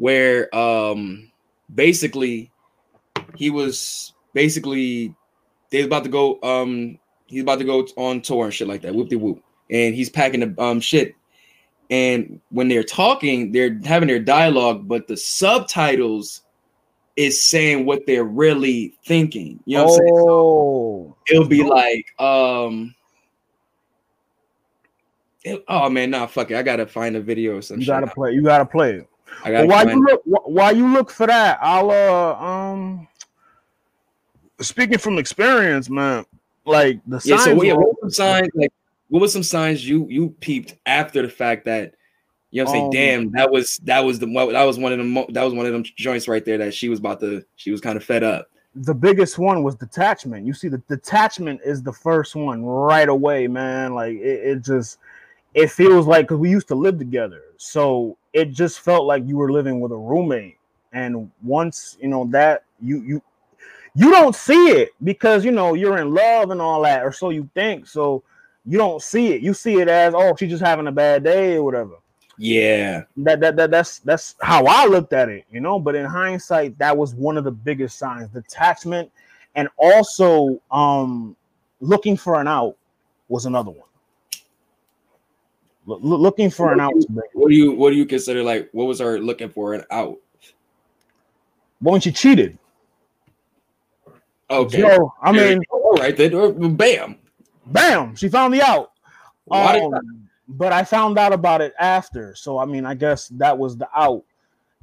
[0.00, 1.30] where um
[1.74, 2.50] basically
[3.36, 5.14] he was basically
[5.70, 8.80] they was about to go um he's about to go on tour and shit like
[8.80, 11.14] that whoop de whoop and he's packing the um shit
[11.90, 16.42] and when they're talking they're having their dialogue but the subtitles
[17.20, 22.06] is saying what they're really thinking you know what i'm saying Oh, it'll be like
[22.18, 22.94] um
[25.44, 28.06] it- oh man nah fuck it i gotta find a video or some you gotta
[28.06, 28.32] play.
[28.32, 29.08] You gotta play it.
[29.44, 33.06] i gotta while find you look, wh- while you look for that, I'll uh um.
[34.60, 36.24] Speaking from experience, man,
[36.66, 37.44] like the Yeah, signs.
[37.44, 38.72] so yeah, were- what were some signs like
[39.08, 41.94] what was some signs you you peeped after the fact that
[42.50, 44.92] you know what I'm Um, saying, damn, that was that was the that was one
[44.92, 47.44] of them that was one of them joints right there that she was about to
[47.56, 48.48] she was kind of fed up.
[48.74, 50.46] the biggest one was detachment.
[50.46, 53.94] You see, the detachment is the first one right away, man.
[53.94, 54.98] Like it, it just
[55.54, 59.36] it feels like because we used to live together, so it just felt like you
[59.36, 60.56] were living with a roommate.
[60.92, 63.22] And once you know that you you
[63.96, 67.30] you don't see it because you know you're in love and all that, or so
[67.30, 67.86] you think.
[67.88, 68.22] So
[68.64, 69.42] you don't see it.
[69.42, 71.94] You see it as oh she's just having a bad day or whatever.
[72.42, 73.02] Yeah.
[73.18, 75.78] That, that that that's that's how I looked at it, you know.
[75.78, 79.10] But in hindsight, that was one of the biggest signs: detachment,
[79.56, 81.36] and also um
[81.80, 82.76] looking for an out
[83.28, 83.86] was another one.
[85.84, 86.94] Lo- looking for an out.
[86.94, 87.18] big.
[87.34, 90.16] What do you what do you consider like what was her looking for an out?
[91.82, 92.56] But when she cheated,
[94.48, 94.78] Okay.
[94.80, 96.74] Joe, I mean, all right then.
[96.74, 97.16] Bam.
[97.66, 98.92] bam, she found the out.
[99.44, 102.34] Why did- Um, but I found out about it after.
[102.34, 104.24] So I mean, I guess that was the out.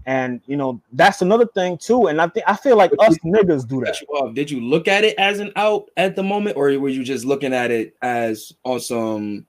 [0.05, 2.07] And you know, that's another thing too.
[2.07, 3.99] And I think I feel like us niggas do that.
[4.01, 4.31] you.
[4.33, 7.25] Did you look at it as an out at the moment, or were you just
[7.25, 9.45] looking at it as on some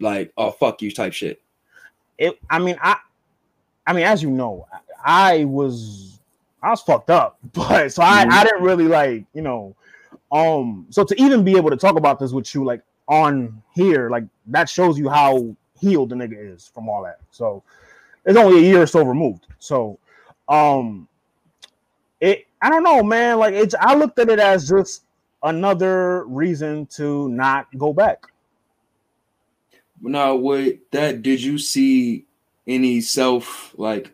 [0.00, 1.42] like oh fuck you type shit?
[2.16, 2.96] It I mean, I
[3.86, 4.66] I mean, as you know,
[5.04, 6.20] I, I was
[6.62, 9.76] I was fucked up, but so I, I didn't really like, you know,
[10.32, 14.10] um, so to even be able to talk about this with you like on here,
[14.10, 17.20] like that shows you how healed the nigga is from all that.
[17.30, 17.62] So
[18.24, 19.46] it's only a year or so removed.
[19.58, 19.98] So
[20.48, 21.08] um
[22.20, 23.38] it I don't know, man.
[23.38, 25.04] Like it's I looked at it as just
[25.42, 28.26] another reason to not go back.
[30.00, 32.26] Now, with that, did you see
[32.66, 34.12] any self like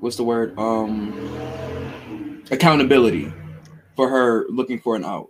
[0.00, 0.58] what's the word?
[0.58, 3.32] Um accountability
[3.96, 5.28] for her looking for an out.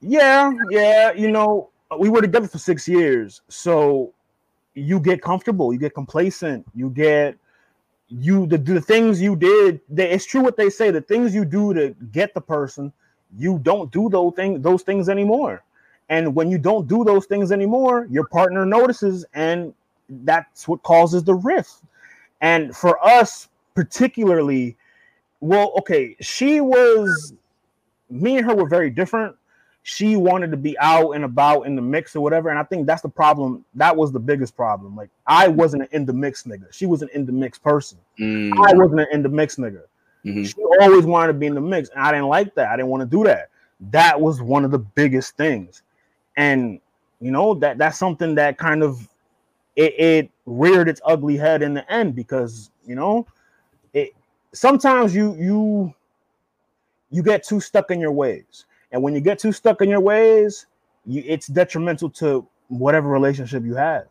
[0.00, 4.12] Yeah, yeah, you know, Uh, we were together for six years, so
[4.74, 7.36] you get comfortable, you get complacent, you get
[8.08, 9.80] you the, the things you did.
[9.88, 10.90] They, it's true what they say.
[10.90, 12.92] The things you do to get the person,
[13.36, 15.62] you don't do those things those things anymore.
[16.08, 19.74] And when you don't do those things anymore, your partner notices, and
[20.08, 21.82] that's what causes the rift.
[22.40, 24.76] And for us, particularly,
[25.40, 27.34] well, okay, she was
[28.08, 29.34] me and her were very different.
[29.88, 32.88] She wanted to be out and about in the mix or whatever, and I think
[32.88, 33.64] that's the problem.
[33.76, 34.96] That was the biggest problem.
[34.96, 36.72] Like I wasn't an in the mix nigga.
[36.72, 37.98] She was an in the mix person.
[38.18, 39.82] Mm, I wasn't an in the mix nigga.
[40.24, 40.44] mhm.
[40.44, 42.68] She always wanted to be in the mix, and I didn't like that.
[42.70, 43.50] I didn't want to do that.
[43.92, 45.82] That was one of the biggest things,
[46.36, 46.80] and
[47.20, 49.08] you know that that's something that kind of
[49.76, 53.24] it, it reared its ugly head in the end because you know
[53.92, 54.14] it.
[54.52, 55.94] Sometimes you you
[57.12, 60.00] you get too stuck in your ways, and when you get too stuck in your
[60.00, 60.66] ways,
[61.06, 64.06] you, it's detrimental to whatever relationship you have,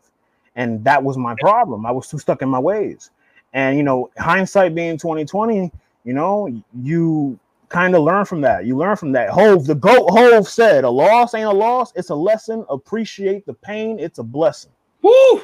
[0.54, 1.84] and that was my problem.
[1.86, 3.10] I was too stuck in my ways,
[3.52, 5.70] and you know, hindsight being twenty twenty,
[6.04, 7.38] you know, you
[7.68, 8.64] kind of learn from that.
[8.64, 9.28] You learn from that.
[9.30, 12.64] Hov, the goat Hov said, "A loss ain't a loss; it's a lesson.
[12.68, 14.70] Appreciate the pain; it's a blessing."
[15.02, 15.42] Woo!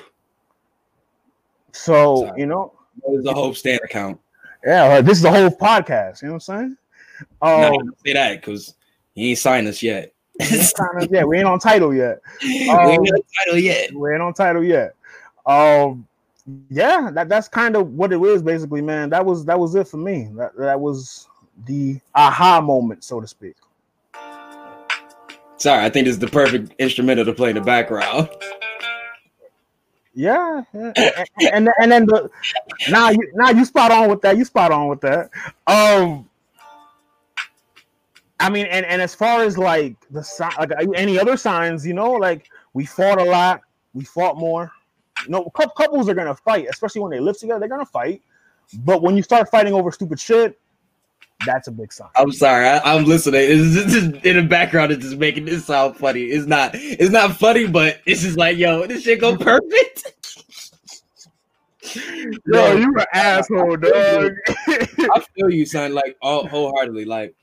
[1.72, 2.40] So Sorry.
[2.40, 2.72] you know,
[3.06, 4.20] That is the Hope Stand account.
[4.64, 6.22] yeah, this is the whole podcast.
[6.22, 6.76] You know what I'm saying?
[7.42, 8.74] No, Um, don't say that because
[9.14, 10.12] he ain't signed us yet.
[10.40, 12.20] we yeah, we ain't on title yet.
[12.42, 13.92] ain't Um, got a title yet.
[13.92, 14.94] We ain't on title yet.
[15.46, 16.06] Um,
[16.70, 19.10] yeah, that, that's kind of what it is, basically, man.
[19.10, 20.28] That was that was it for me.
[20.34, 21.28] That that was
[21.66, 23.56] the aha moment, so to speak.
[25.56, 28.28] Sorry, I think this is the perfect instrumental to play in the background.
[30.14, 30.92] Yeah, yeah.
[30.96, 32.28] and, and and then the
[32.90, 34.36] now you now you spot on with that.
[34.36, 35.30] You spot on with that.
[35.66, 36.28] Um,
[38.42, 41.86] I mean, and and as far as like the sign, like uh, any other signs,
[41.86, 43.62] you know, like we fought a lot,
[43.94, 44.70] we fought more.
[45.24, 47.60] You know, couples are gonna fight, especially when they live together.
[47.60, 48.20] They're gonna fight,
[48.84, 50.58] but when you start fighting over stupid shit,
[51.46, 52.08] that's a big sign.
[52.16, 53.40] I'm sorry, I, I'm listening.
[53.42, 56.22] It's just, it's just- in the background, it's just making this sound funny.
[56.22, 60.12] It's not, it's not funny, but it's just like, yo, this shit go perfect.
[61.94, 64.32] Yo, you an asshole, dog.
[64.68, 65.92] I feel you, son.
[65.94, 67.04] Like all wholeheartedly.
[67.04, 67.34] Like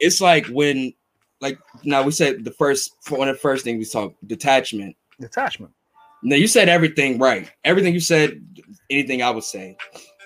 [0.00, 0.92] it's like when,
[1.40, 4.96] like now we said the first one of the first things we talked detachment.
[5.20, 5.72] Detachment.
[6.22, 7.50] Now you said everything right.
[7.64, 8.42] Everything you said,
[8.90, 9.76] anything I would say.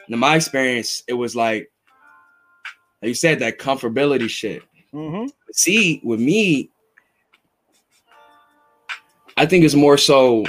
[0.09, 1.71] In my experience, it was like
[3.03, 4.63] like you said that comfortability shit.
[4.93, 5.27] Mm-hmm.
[5.53, 6.71] See, with me,
[9.37, 10.45] I think it's more so.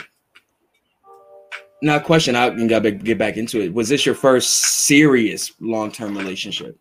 [1.82, 3.74] Now, question I can get back into it.
[3.74, 6.80] Was this your first serious long term relationship?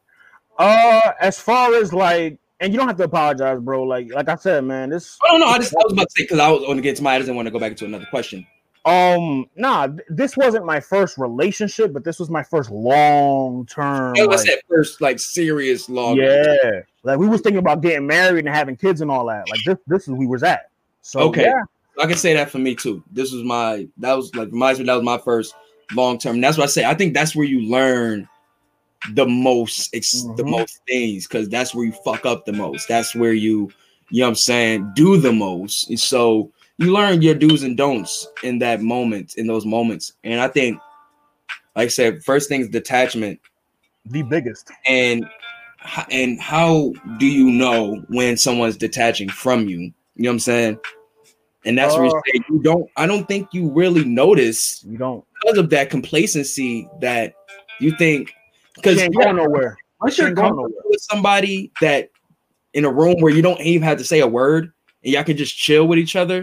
[0.58, 3.82] Uh, as far as like, and you don't have to apologize, bro.
[3.82, 6.24] Like, like I said, man, this Oh no, I just I was about to say
[6.24, 7.14] because I was going to get to my.
[7.14, 8.46] I didn't want to go back into another question.
[8.84, 14.14] Um, nah, th- this wasn't my first relationship, but this was my first long term.
[14.14, 16.16] Like I said, first like serious long.
[16.16, 19.48] yeah, like we was thinking about getting married and having kids and all that.
[19.48, 20.70] Like this, this is we was at.
[21.00, 21.44] So Okay.
[21.44, 21.62] yeah,
[22.02, 23.02] I can say that for me too.
[23.10, 25.54] This was my that was like reminds me that was my first
[25.94, 26.40] long term.
[26.40, 26.84] That's what I say.
[26.84, 28.28] I think that's where you learn
[29.12, 30.50] the most ex- the Mhm.
[30.50, 32.88] most things because that's where you fuck up the most.
[32.88, 33.70] That's where you
[34.10, 35.88] you know what I'm saying do the most.
[35.88, 40.12] And so you learn your do's and don'ts in that moment, in those moments.
[40.24, 40.78] And I think
[41.76, 43.40] like I said, first thing is detachment,
[44.06, 44.70] The biggest.
[44.86, 45.26] and
[46.10, 49.80] and how do you know when someone's detaching from you?
[49.80, 50.78] You know what I'm saying?
[51.66, 52.88] And that's where you Uh, say you don't.
[52.96, 55.24] I don't think you really notice You don't.
[55.42, 57.34] because of that complacency that
[57.80, 58.32] you think
[58.84, 59.76] You because ain't going nowhere.
[60.00, 62.10] once you're comfortable with somebody that
[62.74, 64.72] in a room where you don't even have to say a word
[65.02, 66.42] and y'all can just chill with each other,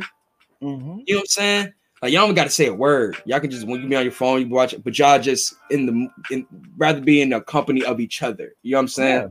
[0.61, 0.99] Mm-hmm.
[1.07, 1.73] you know what I'm saying?
[2.03, 3.17] Like y'all don't got to say a word.
[3.25, 5.55] Y'all can just when you be on your phone, you watch it, but y'all just
[5.71, 6.45] in the in
[6.77, 8.53] rather be in the company of each other.
[8.63, 9.21] You know what I'm saying?
[9.23, 9.27] Yeah.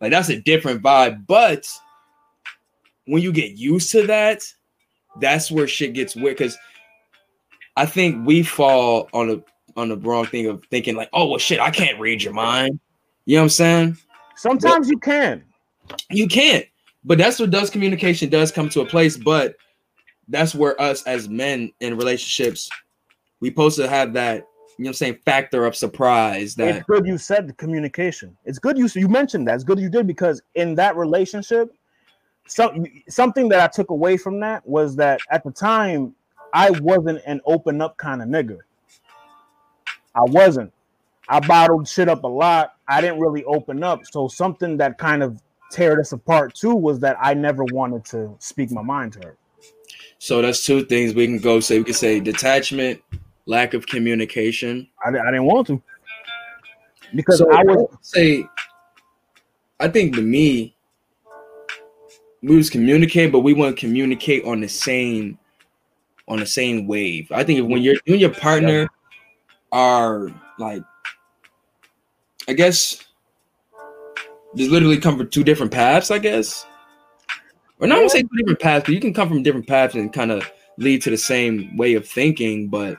[0.00, 1.26] Like that's a different vibe.
[1.26, 1.66] But
[3.06, 4.44] when you get used to that,
[5.20, 6.36] that's where shit gets weird.
[6.36, 6.56] Because
[7.76, 9.42] I think we fall on the
[9.78, 12.78] on the wrong thing of thinking like, oh well, shit, I can't read your mind.
[13.24, 13.98] You know what I'm saying?
[14.36, 15.44] Sometimes you can.
[16.10, 16.66] You can't.
[17.04, 19.16] But that's what does communication does come to a place.
[19.16, 19.56] But
[20.28, 22.68] that's where us as men in relationships,
[23.40, 26.86] we supposed to have that, you know what I'm saying, factor of surprise that It's
[26.86, 28.36] good you said the communication.
[28.44, 29.54] It's good you you mentioned that.
[29.54, 31.72] It's good you did because in that relationship,
[32.46, 36.14] some something that I took away from that was that at the time
[36.52, 38.58] I wasn't an open up kind of nigga.
[40.14, 40.72] I wasn't.
[41.28, 42.74] I bottled shit up a lot.
[42.88, 44.00] I didn't really open up.
[44.10, 45.40] So something that kind of
[45.72, 49.36] teared us apart too was that I never wanted to speak my mind to her.
[50.18, 51.78] so that's two things we can go say.
[51.78, 53.02] We can say detachment,
[53.44, 54.88] lack of communication.
[55.04, 55.82] I, I didn't want to
[57.14, 58.44] because So I would say,
[59.80, 60.74] I think to me,
[62.42, 65.38] we was communicate, but we want to communicate on the same,
[66.28, 67.30] on the same wave.
[67.32, 68.88] I think if when you're you and your partner
[69.72, 70.82] are like,
[72.48, 73.04] I guess,
[74.56, 76.10] just literally come from two different paths.
[76.10, 76.66] I guess,
[77.78, 80.12] or not gonna say two different paths, but you can come from different paths and
[80.12, 82.68] kind of lead to the same way of thinking.
[82.68, 82.96] But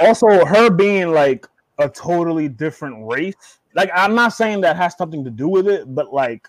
[0.00, 1.46] also her being like
[1.78, 3.58] a totally different race.
[3.74, 6.48] Like I'm not saying that has something to do with it, but like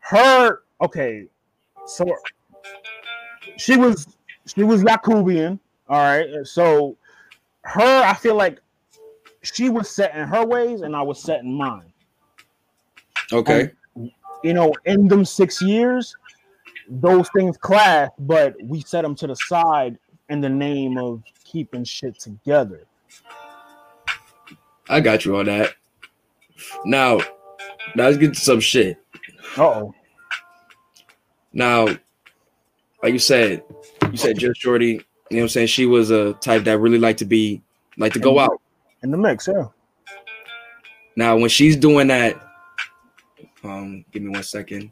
[0.00, 1.26] her, okay,
[1.86, 2.06] so
[3.58, 4.06] she was
[4.46, 5.58] she was Yakubian,
[5.88, 6.46] all right.
[6.46, 6.96] So
[7.62, 8.60] her, I feel like
[9.44, 11.92] she was set in her ways and I was set in mine.
[13.32, 13.70] okay,
[14.42, 16.16] You know, in them six years,
[16.88, 19.98] those things clash, but we set them to the side
[20.28, 22.84] in the name of keeping shit together.
[24.88, 25.74] I got you on that.
[26.84, 27.18] Now,
[27.94, 28.98] now let's get to some shit.
[29.56, 29.94] Uh-oh.
[31.52, 31.86] Now,
[33.02, 33.62] like you said,
[34.10, 35.02] you said just Shorty, you know
[35.36, 35.66] what I'm saying?
[35.68, 37.62] She was a type that really liked to be
[37.96, 38.60] like to go out.
[39.04, 39.66] In the mix, yeah.
[41.14, 42.40] Now, when she's doing that,
[43.62, 44.90] um, give me one second.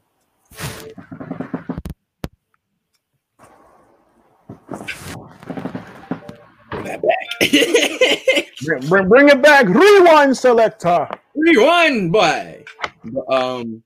[6.70, 7.41] Bring That back.
[8.65, 9.66] Bring, bring, bring it back.
[9.66, 11.08] Rewind selector.
[11.34, 12.65] Rewind, boy.
[13.05, 13.82] But, um,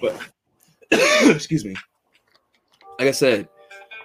[0.00, 0.16] but
[0.90, 1.74] excuse me.
[2.98, 3.48] Like I said,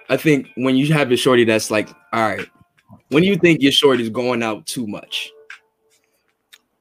[0.08, 2.48] I think when you have a shorty that's like, all right,
[3.08, 5.30] when do you think your shorty's going out too much?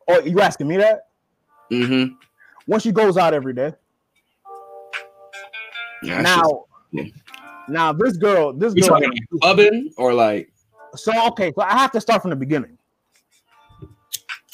[0.07, 1.07] Oh, you asking me that?
[1.71, 2.13] Mm-hmm.
[2.65, 3.73] When she goes out every day.
[6.03, 7.05] Yeah, now, yeah.
[7.67, 8.89] now this girl, this you girl.
[8.89, 10.51] talking like clubbing or like
[10.95, 12.77] So okay, so I have to start from the beginning.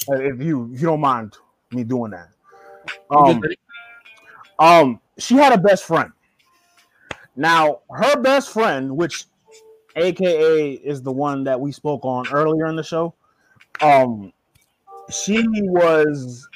[0.08, 1.36] If you if you don't mind
[1.70, 2.28] me doing that.
[3.10, 3.42] Um,
[4.58, 6.12] um, she had a best friend.
[7.36, 9.26] Now, her best friend, which
[9.96, 13.14] AKA is the one that we spoke on earlier in the show,
[13.80, 14.32] um,
[15.10, 16.48] she was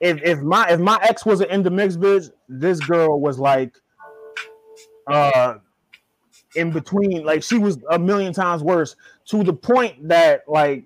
[0.00, 3.74] if if my if my ex wasn't in the mix bitch, this girl was like
[5.06, 5.54] uh
[6.54, 10.84] in between, like she was a million times worse to the point that like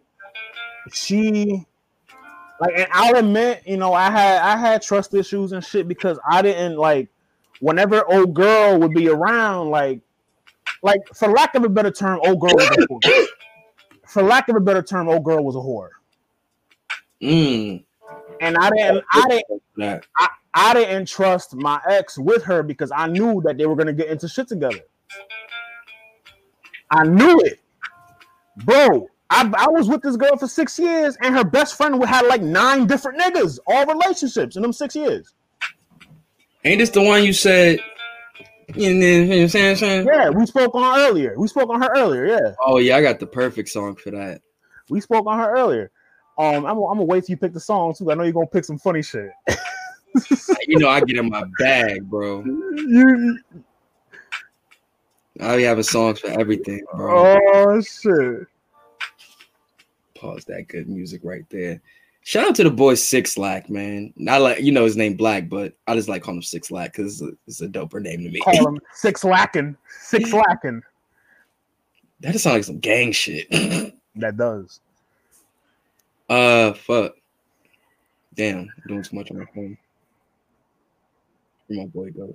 [0.92, 1.64] she
[2.60, 6.18] like and I'll admit, you know, I had I had trust issues and shit because
[6.30, 7.08] I didn't like
[7.60, 10.00] whenever old girl would be around, like
[10.82, 13.26] like for lack of a better term, old girl was a whore.
[14.06, 15.88] For lack of a better term, old girl was a whore.
[17.20, 17.84] mm,
[18.40, 20.06] And I didn't I didn't.
[20.16, 23.92] I, I didn't trust my ex with her because I knew that they were gonna
[23.92, 24.78] get into shit together.
[26.90, 27.60] I knew it,
[28.64, 29.08] bro.
[29.28, 32.42] I, I was with this girl for six years, and her best friend had like
[32.42, 35.34] nine different niggas, all relationships in them six years.
[36.64, 37.80] Ain't this the one you said?
[38.74, 39.76] You know what I'm saying?
[39.76, 40.06] saying?
[40.06, 41.34] Yeah, we spoke on her earlier.
[41.38, 42.26] We spoke on her earlier.
[42.26, 44.40] Yeah, Oh yeah, I got the perfect song for that.
[44.90, 45.90] we spoke on her earlier.
[46.38, 48.10] Um, I'm, I'm gonna wait till you pick the song too.
[48.10, 49.30] I know you're gonna pick some funny shit.
[50.66, 52.42] You know, I get in my bag, bro.
[52.76, 53.38] You-
[55.38, 57.38] I be having songs for everything, bro.
[57.52, 58.46] oh shit.
[60.14, 61.80] pause that good music right there.
[62.26, 64.12] Shout out to the boy Six Lack, man.
[64.16, 66.92] Not like you know his name Black, but I just like calling him Six Lack
[66.92, 68.40] because it's, a- it's a doper name to me.
[68.40, 70.82] Call him six lacking, six lacking.
[72.22, 73.46] that just sounds like some gang shit.
[74.18, 74.80] That does.
[76.30, 77.12] uh, fuck.
[78.34, 79.76] Damn, I'm doing too much on my phone.
[81.68, 82.34] Where my boy go?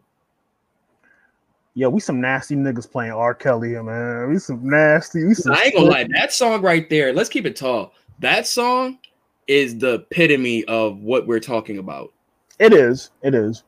[1.74, 3.34] Yeah, we some nasty niggas playing R.
[3.34, 4.30] Kelly here, man.
[4.30, 5.26] We some nasty.
[5.26, 7.12] We some I ain't gonna lie, that song right there.
[7.14, 7.94] Let's keep it tall.
[8.20, 9.00] That song
[9.48, 12.14] is the epitome of what we're talking about.
[12.60, 13.12] It is.
[13.22, 13.64] It is.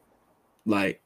[0.65, 1.01] Like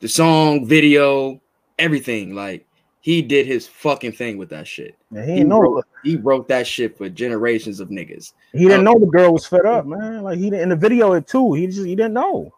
[0.00, 1.40] the song, video,
[1.78, 2.34] everything.
[2.34, 2.66] Like
[3.00, 4.96] he did his fucking thing with that shit.
[5.10, 5.60] Yeah, he He know.
[5.60, 8.32] wrote, he wrote that shit for generations of niggas.
[8.52, 10.22] He didn't know the girl was fed up, man.
[10.22, 11.54] Like he didn't in the video it too.
[11.54, 12.52] He just he didn't know.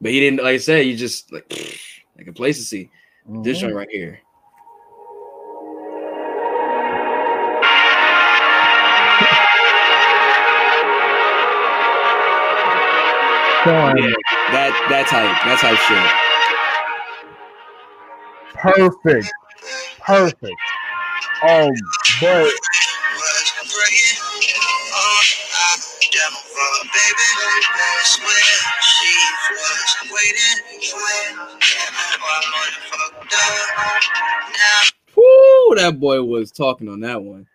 [0.00, 1.46] But he didn't, like I said, he just like
[2.16, 2.90] like complacency.
[3.42, 3.60] This Mhm.
[3.62, 4.20] joint right here.
[13.66, 14.14] Son, Yeah,
[14.54, 16.06] that that type, that type shit.
[18.54, 19.26] Perfect.
[19.98, 20.54] Perfect.
[21.42, 21.74] Oh,
[22.20, 22.54] but was
[23.66, 24.22] praying.
[24.94, 25.82] I
[26.14, 27.26] devil for a baby.
[27.74, 28.46] I swear
[28.86, 29.10] she
[29.50, 30.62] was waiting.
[32.22, 33.66] I motherfucked up.
[34.54, 34.82] Now
[35.16, 37.48] Woo, that boy was talking on that one.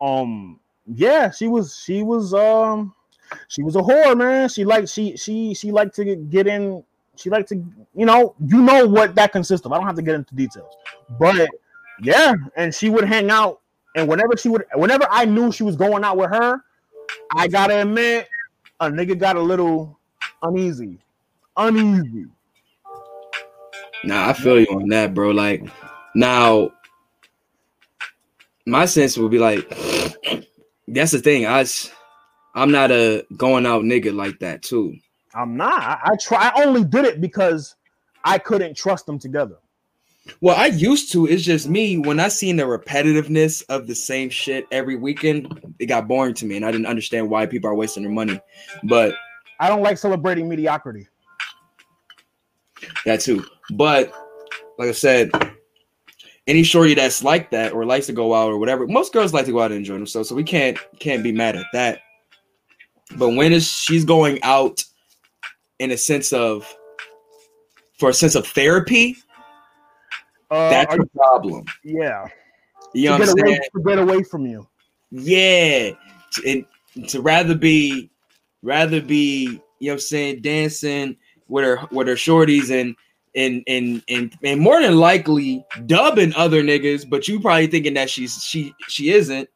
[0.00, 2.94] um yeah, she was she was um
[3.48, 4.48] she was a whore, man.
[4.48, 6.82] She liked she she she liked to get, in.
[7.16, 7.56] She liked to
[7.94, 9.72] you know you know what that consists of.
[9.72, 10.74] I don't have to get into details,
[11.18, 11.48] but
[12.02, 13.60] yeah, and she would hang out,
[13.96, 16.60] and whenever she would, whenever I knew she was going out with her,
[17.34, 18.28] I gotta admit,
[18.80, 19.98] a nigga got a little
[20.42, 20.98] uneasy,
[21.56, 22.26] uneasy.
[24.04, 25.30] Nah, I feel you on that, bro.
[25.30, 25.68] Like
[26.14, 26.70] now,
[28.66, 29.68] my sense would be like,
[30.88, 31.46] that's the thing.
[31.46, 31.90] I, s-
[32.58, 34.96] I'm not a going out nigga like that too.
[35.34, 35.80] I'm not.
[35.80, 36.50] I, I try.
[36.54, 37.76] I only did it because
[38.24, 39.56] I couldn't trust them together.
[40.40, 41.26] Well, I used to.
[41.26, 41.98] It's just me.
[41.98, 46.46] When I seen the repetitiveness of the same shit every weekend, it got boring to
[46.46, 48.40] me, and I didn't understand why people are wasting their money.
[48.84, 49.14] But
[49.60, 51.08] I don't like celebrating mediocrity.
[53.04, 53.44] that too.
[53.70, 54.12] But
[54.78, 55.30] like I said,
[56.46, 59.46] any shorty that's like that or likes to go out or whatever, most girls like
[59.46, 62.00] to go out and enjoy themselves, so we can't can't be mad at that.
[63.16, 64.84] But when is she's going out
[65.78, 66.66] in a sense of
[67.98, 69.16] for a sense of therapy,
[70.50, 71.64] Uh, that's a problem.
[71.84, 72.26] yeah.
[72.94, 74.66] You to, get away, to get away from you.
[75.10, 75.90] Yeah.
[76.46, 76.64] And
[77.08, 78.10] to rather be
[78.62, 81.16] rather be, you know what I'm saying, dancing
[81.48, 82.94] with her with her shorties and
[83.34, 88.08] and and and and more than likely dubbing other niggas, but you probably thinking that
[88.10, 89.48] she's she she isn't.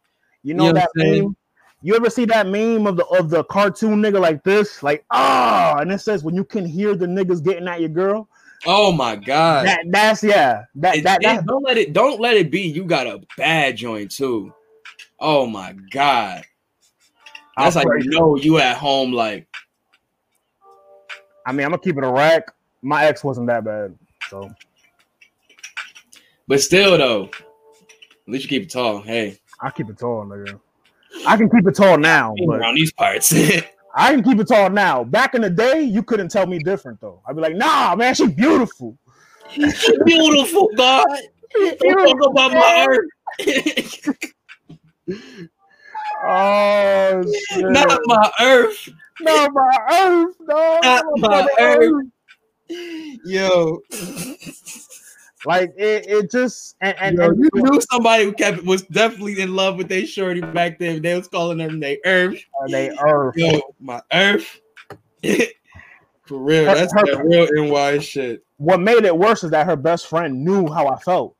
[0.42, 1.24] You know You know that what I'm saying?
[1.24, 1.36] meme?
[1.82, 4.82] You ever see that meme of the of the cartoon nigga like this?
[4.82, 8.28] Like, ah, and it says when you can hear the niggas getting at your girl.
[8.64, 9.66] Oh my god.
[9.66, 10.64] That that's yeah.
[10.76, 14.12] That that, that don't let it don't let it be you got a bad joint
[14.12, 14.54] too.
[15.18, 16.44] Oh my god.
[17.56, 19.48] That's how you know you at home like
[21.44, 22.52] I mean, I'm gonna keep it a rack.
[22.82, 23.98] My ex wasn't that bad,
[24.30, 24.50] so
[26.46, 27.24] but still though.
[27.24, 29.02] At least you keep it tall.
[29.02, 30.60] Hey, I keep it tall, nigga.
[31.26, 33.32] I can keep it tall now, but around these parts.
[33.94, 35.04] I can keep it tall now.
[35.04, 37.22] Back in the day, you couldn't tell me different though.
[37.26, 38.96] I'd be like, nah, man, she's beautiful.
[39.50, 41.06] She's beautiful God.
[41.54, 44.18] Don't talk about my earth.
[46.24, 47.68] Oh shit.
[47.70, 48.88] Not my earth.
[49.20, 50.78] Not my earth, no.
[50.82, 52.06] Not my earth.
[53.24, 53.80] Yo.
[55.44, 59.40] Like it, it just and, and, Yo, and you knew somebody who kept was definitely
[59.40, 61.02] in love with their shorty back then.
[61.02, 62.38] They was calling them their earth.
[62.60, 63.34] Oh, they earth.
[63.36, 64.60] Yo, my earth.
[66.24, 68.44] For real, Her- that's her- that real NY shit.
[68.58, 71.36] What made it worse is that her best friend knew how I felt.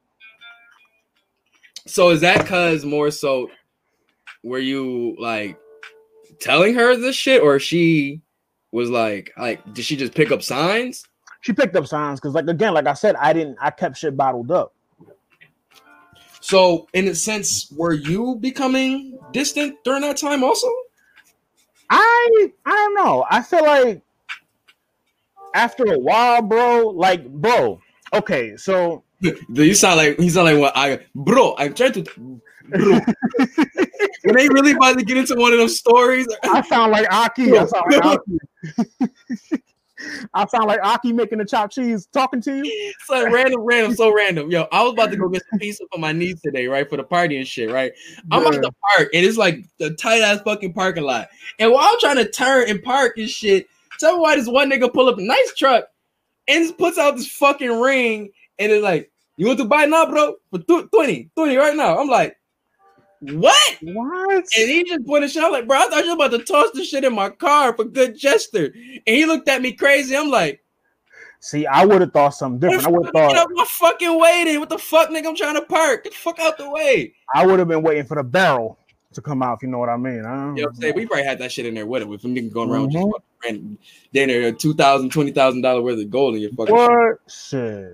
[1.87, 3.51] So is that cause more so
[4.43, 5.59] were you like
[6.41, 8.21] telling her this shit or she
[8.73, 11.05] was like like did she just pick up signs?
[11.43, 13.59] She picked up signs because, like again, like I said, I didn't.
[13.61, 14.73] I kept shit bottled up.
[16.41, 20.69] So in a sense, were you becoming distant during that time also?
[21.91, 23.25] I I don't know.
[23.31, 24.03] I feel like
[25.55, 26.89] after a while, bro.
[26.89, 27.81] Like, bro.
[28.13, 31.55] Okay, so Do you sound like you sound like what I bro?
[31.59, 32.03] I'm trying to
[32.69, 33.01] bro.
[34.25, 37.59] they really about to get into one of those stories, I sound like Aki.
[37.59, 39.63] I sound like Aki.
[40.35, 42.93] I sound like Aki making the chopped cheese talking to you.
[43.09, 44.51] Like random, random, so random.
[44.51, 46.89] Yo, I was about to go get some pizza for my niece today, right?
[46.89, 47.93] For the party and shit, right?
[48.31, 51.29] I'm at the park and it's like the tight ass fucking parking lot.
[51.59, 53.67] And while I'm trying to turn and park and shit,
[53.99, 55.85] tell me why this one nigga pull up a nice truck
[56.49, 60.07] and just puts out this fucking ring and it's like, you want to buy now,
[60.07, 60.37] bro?
[60.51, 61.99] For tw- 20, 20 right now.
[61.99, 62.37] I'm like,
[63.23, 63.77] what?
[63.83, 64.45] What?
[64.59, 66.71] And he just pointed shit out like, bro, I thought you were about to toss
[66.73, 68.73] the shit in my car for good gesture.
[68.75, 70.17] And he looked at me crazy.
[70.17, 70.63] I'm like,
[71.45, 72.87] See, I would have thought something different.
[72.87, 74.61] I would have Get thought out my fucking way then.
[74.61, 75.27] What the fuck, nigga?
[75.27, 76.05] I'm trying to park.
[76.05, 77.15] Get the fuck out the way.
[77.35, 78.79] I would have been waiting for the barrel
[79.15, 79.55] to come out.
[79.57, 80.25] If you know what I mean.
[80.25, 80.77] I don't You know what.
[80.77, 80.95] I'm saying?
[80.95, 82.09] We probably had that shit in there with it.
[82.09, 83.11] With them niggas going around with Mhm.
[83.13, 83.79] just fucking
[84.13, 86.77] dinner, two thousand, twenty thousand dollar worth of gold in your fucking.
[86.77, 87.93] What shit?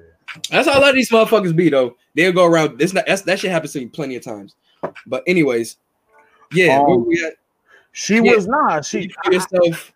[0.50, 1.96] That's how a lot of these motherfuckers be though.
[2.14, 2.78] They'll go around.
[2.78, 4.56] This not that's, that shit happens to me plenty of times.
[5.06, 5.76] But anyways,
[6.52, 7.06] yeah, Um?
[7.92, 8.34] She Yeah.
[8.34, 8.84] was not.
[8.84, 9.10] She.
[9.30, 9.92] yourself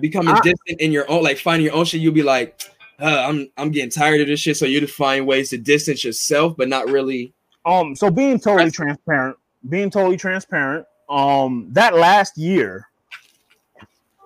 [0.00, 2.00] becoming I- distant in your own, like finding your own shit.
[2.00, 2.60] You'll be like,
[3.00, 4.56] uh, I'm I'm getting tired of this shit.
[4.56, 7.32] So you just find ways to distance yourself, but not really.
[7.66, 7.94] Um.
[7.96, 9.36] So being totally transparent,
[9.68, 10.86] being totally transparent.
[11.08, 11.68] Um.
[11.72, 12.88] That last year,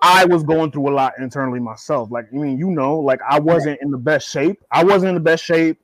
[0.01, 2.11] I was going through a lot internally myself.
[2.11, 4.63] Like, I mean, you know, like I wasn't in the best shape.
[4.71, 5.79] I wasn't in the best shape.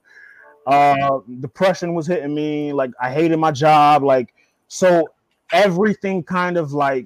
[0.66, 2.74] Uh, depression was hitting me.
[2.74, 4.04] Like, I hated my job.
[4.04, 4.34] Like,
[4.68, 5.10] so
[5.52, 7.06] everything kind of like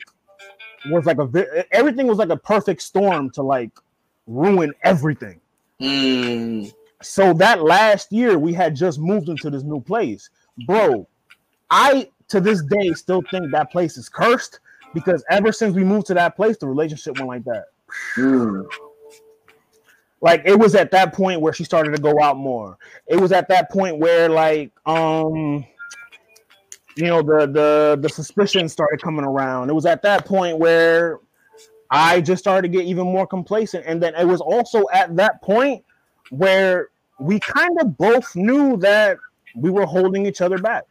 [0.89, 3.71] was like a everything was like a perfect storm to like
[4.25, 5.39] ruin everything.
[5.81, 10.29] Mm, So that last year we had just moved into this new place.
[10.65, 11.07] Bro,
[11.69, 14.59] I to this day still think that place is cursed
[14.93, 17.65] because ever since we moved to that place, the relationship went like that.
[18.15, 18.65] mm.
[20.21, 22.77] Like it was at that point where she started to go out more.
[23.07, 25.65] It was at that point where like um
[26.95, 29.69] you know the the the suspicion started coming around.
[29.69, 31.19] It was at that point where
[31.89, 33.85] I just started to get even more complacent.
[33.87, 35.83] And then it was also at that point
[36.29, 36.89] where
[37.19, 39.17] we kind of both knew that
[39.55, 40.83] we were holding each other back.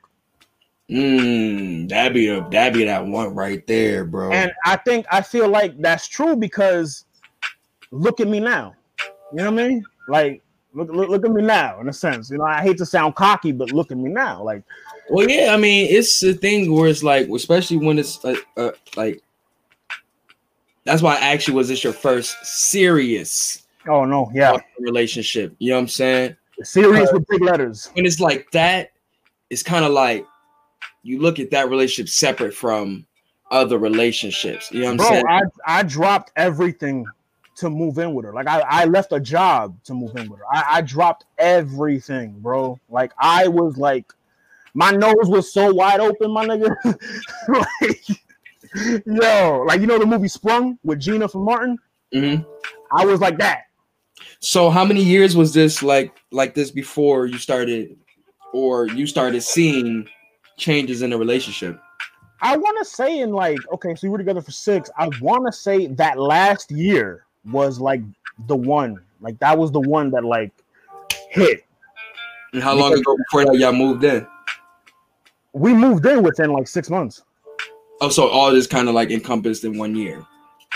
[0.88, 4.30] Mm, that'd be a that'd be that one right there, bro.
[4.30, 7.05] And I think I feel like that's true because
[7.90, 8.74] look at me now.
[9.32, 9.84] You know what I mean?
[10.08, 10.42] Like
[10.76, 12.30] look, look, look at me now in a sense.
[12.30, 14.42] You know, I hate to sound cocky, but look at me now.
[14.42, 14.62] Like
[15.08, 18.72] well, yeah, I mean, it's the thing where it's like, especially when it's uh, uh,
[18.96, 19.22] like,
[20.84, 24.56] that's why I you, was this your first serious oh no, yeah.
[24.78, 25.55] relationship?
[25.58, 26.36] You know what I'm saying?
[26.62, 27.90] Serious with big letters.
[27.94, 28.92] When it's like that,
[29.50, 30.24] it's kind of like
[31.02, 33.06] you look at that relationship separate from
[33.50, 34.72] other relationships.
[34.72, 35.24] You know what I'm Bro, saying?
[35.28, 37.06] I, I dropped everything
[37.57, 38.33] to move in with her.
[38.33, 40.47] Like I, I left a job to move in with her.
[40.52, 42.78] I, I dropped everything, bro.
[42.89, 44.12] Like I was like
[44.75, 46.76] my nose was so wide open, my nigga.
[47.83, 51.78] like, yo, like you know the movie Sprung with Gina from Martin?
[52.15, 52.44] Mhm.
[52.93, 53.62] I was like that.
[54.41, 57.97] So how many years was this like like this before you started
[58.52, 60.09] or you started seeing
[60.59, 61.81] changes in the relationship?
[62.43, 64.91] I want to say in like okay, so we were together for six.
[64.99, 68.00] I want to say that last year was like
[68.47, 70.52] the one, like that was the one that like
[71.31, 71.65] hit.
[72.52, 74.26] And how long ago before that y'all moved in?
[75.52, 77.23] We moved in within like six months.
[78.00, 80.25] Oh, so all this kind of like encompassed in one year.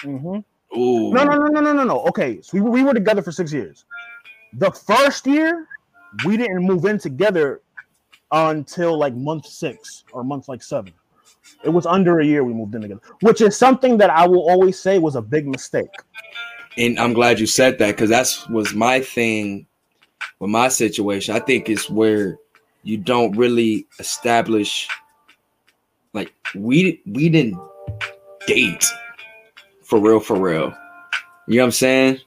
[0.02, 0.78] Mm-hmm.
[0.78, 1.12] Ooh.
[1.12, 2.00] No, no, no, no, no, no, no.
[2.06, 3.84] Okay, so we, we were together for six years.
[4.54, 5.66] The first year,
[6.24, 7.60] we didn't move in together
[8.32, 10.92] until like month six or month like seven.
[11.64, 14.48] It was under a year we moved in together, which is something that I will
[14.48, 15.90] always say was a big mistake.
[16.76, 19.66] And I'm glad you said that because that's was my thing
[20.38, 21.34] with my situation.
[21.34, 22.38] I think it's where
[22.82, 24.88] you don't really establish
[26.12, 27.58] like we we didn't
[28.46, 28.84] date
[29.82, 30.74] for real for real.
[31.46, 32.20] You know what I'm saying?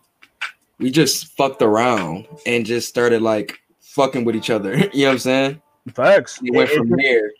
[0.79, 4.75] We just fucked around and just started like fucking with each other.
[4.93, 5.61] You know what I'm saying?
[5.93, 6.41] Facts.
[6.41, 7.31] We went from there,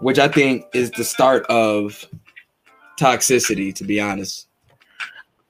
[0.00, 2.04] which I think is the start of
[2.98, 4.48] toxicity, to be honest.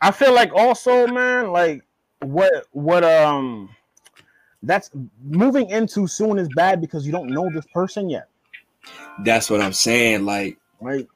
[0.01, 1.85] I feel like also, man, like
[2.21, 3.71] what what um
[4.63, 4.91] that's
[5.23, 8.29] moving in too soon is bad because you don't know this person yet.
[9.25, 10.25] That's what I'm saying.
[10.25, 11.07] Like Right?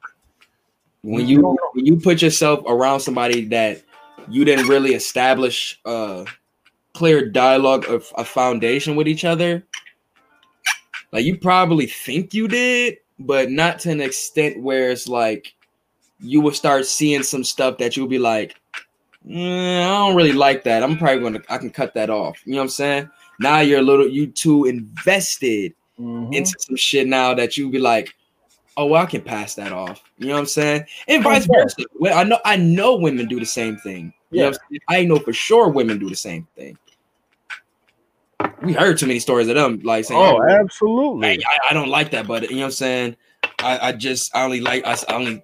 [1.01, 3.83] when You you when you put yourself around somebody that
[4.27, 6.25] you didn't really establish a
[6.93, 9.63] clear dialogue of a foundation with each other,
[11.11, 15.53] like you probably think you did, but not to an extent where it's like
[16.19, 18.58] you will start seeing some stuff that you'll be like,
[19.27, 20.83] "Mm, I don't really like that.
[20.83, 22.41] I'm probably gonna I can cut that off.
[22.45, 23.09] You know what I'm saying?
[23.39, 26.33] Now you're a little you too invested Mhm.
[26.33, 28.15] into some shit now that you be like,
[28.77, 30.01] oh, well, I can pass that off.
[30.17, 30.85] You know what I'm saying?
[31.07, 31.83] And vice versa.
[31.99, 34.13] Well, I know I know women do the same thing.
[34.31, 35.03] You know what I'm saying?
[35.03, 36.77] I know for sure women do the same thing.
[38.61, 41.27] We heard too many stories of them like saying, Oh, "Oh, absolutely.
[41.27, 43.15] I, I- I don't like that," but you know what I'm saying?
[43.59, 45.43] I, I just I only like I only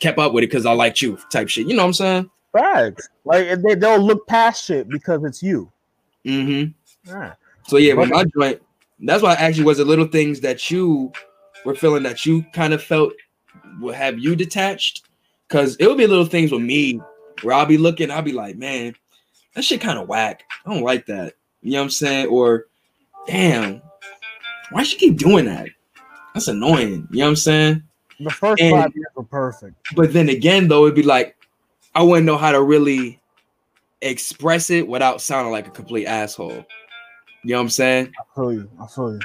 [0.00, 1.66] kept up with it because I liked you type shit.
[1.66, 2.30] You know what I'm saying?
[2.52, 3.08] Facts.
[3.24, 5.70] Like they, they'll look past shit because it's you.
[6.24, 6.72] Mm-hmm.
[7.08, 7.34] Yeah.
[7.66, 8.60] So yeah, with my joint,
[8.98, 11.12] that's why actually was the little things that you
[11.64, 13.12] were feeling that you kind of felt
[13.80, 15.06] will have you detached.
[15.48, 17.00] Cause it would be little things with me
[17.42, 18.94] where I'll be looking, I'll be like, man,
[19.54, 20.44] that shit kind of whack.
[20.64, 21.34] I don't like that.
[21.62, 22.26] You know what I'm saying?
[22.28, 22.66] Or
[23.26, 23.82] damn,
[24.70, 25.68] why she keep doing that?
[26.34, 27.08] That's annoying.
[27.10, 27.82] You know what I'm saying?
[28.20, 29.74] The first And- five years were perfect.
[29.96, 31.36] But then again, though, it'd be like
[31.94, 33.20] I wouldn't know how to really
[34.00, 36.64] express it without sounding like a complete asshole.
[37.42, 38.12] You know what I'm saying?
[38.18, 38.70] I feel you.
[38.80, 39.20] I feel you.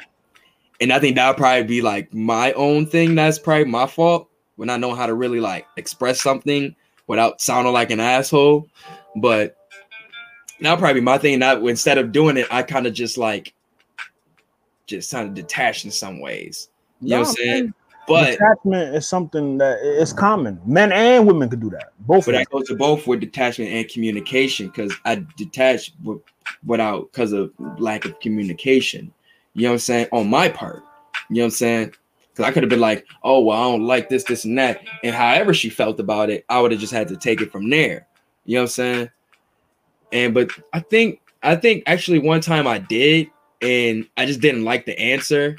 [0.81, 3.15] And I think that would probably be like my own thing.
[3.15, 6.75] That's probably my fault when I know how to really like express something
[7.07, 8.67] without sounding like an asshole.
[9.15, 9.55] But
[10.59, 11.39] that'll probably be my thing.
[11.39, 13.53] That instead of doing it, I kind of just like
[14.87, 16.69] just kind of detached in some ways.
[17.01, 17.73] You know what I'm Nah, saying?
[18.07, 20.59] But detachment is something that is common.
[20.65, 21.93] Men and women could do that.
[21.99, 25.93] Both but that goes to both with detachment and communication because I detach
[26.65, 29.11] without because of lack of communication.
[29.53, 30.07] You know what I'm saying?
[30.11, 30.83] On my part,
[31.29, 31.93] you know what I'm saying?
[32.29, 34.81] Because I could have been like, oh, well, I don't like this, this, and that.
[35.03, 37.69] And however she felt about it, I would have just had to take it from
[37.69, 38.07] there.
[38.43, 39.09] You know what I'm saying?
[40.11, 43.29] And but I think I think actually one time I did,
[43.61, 45.57] and I just didn't like the answer,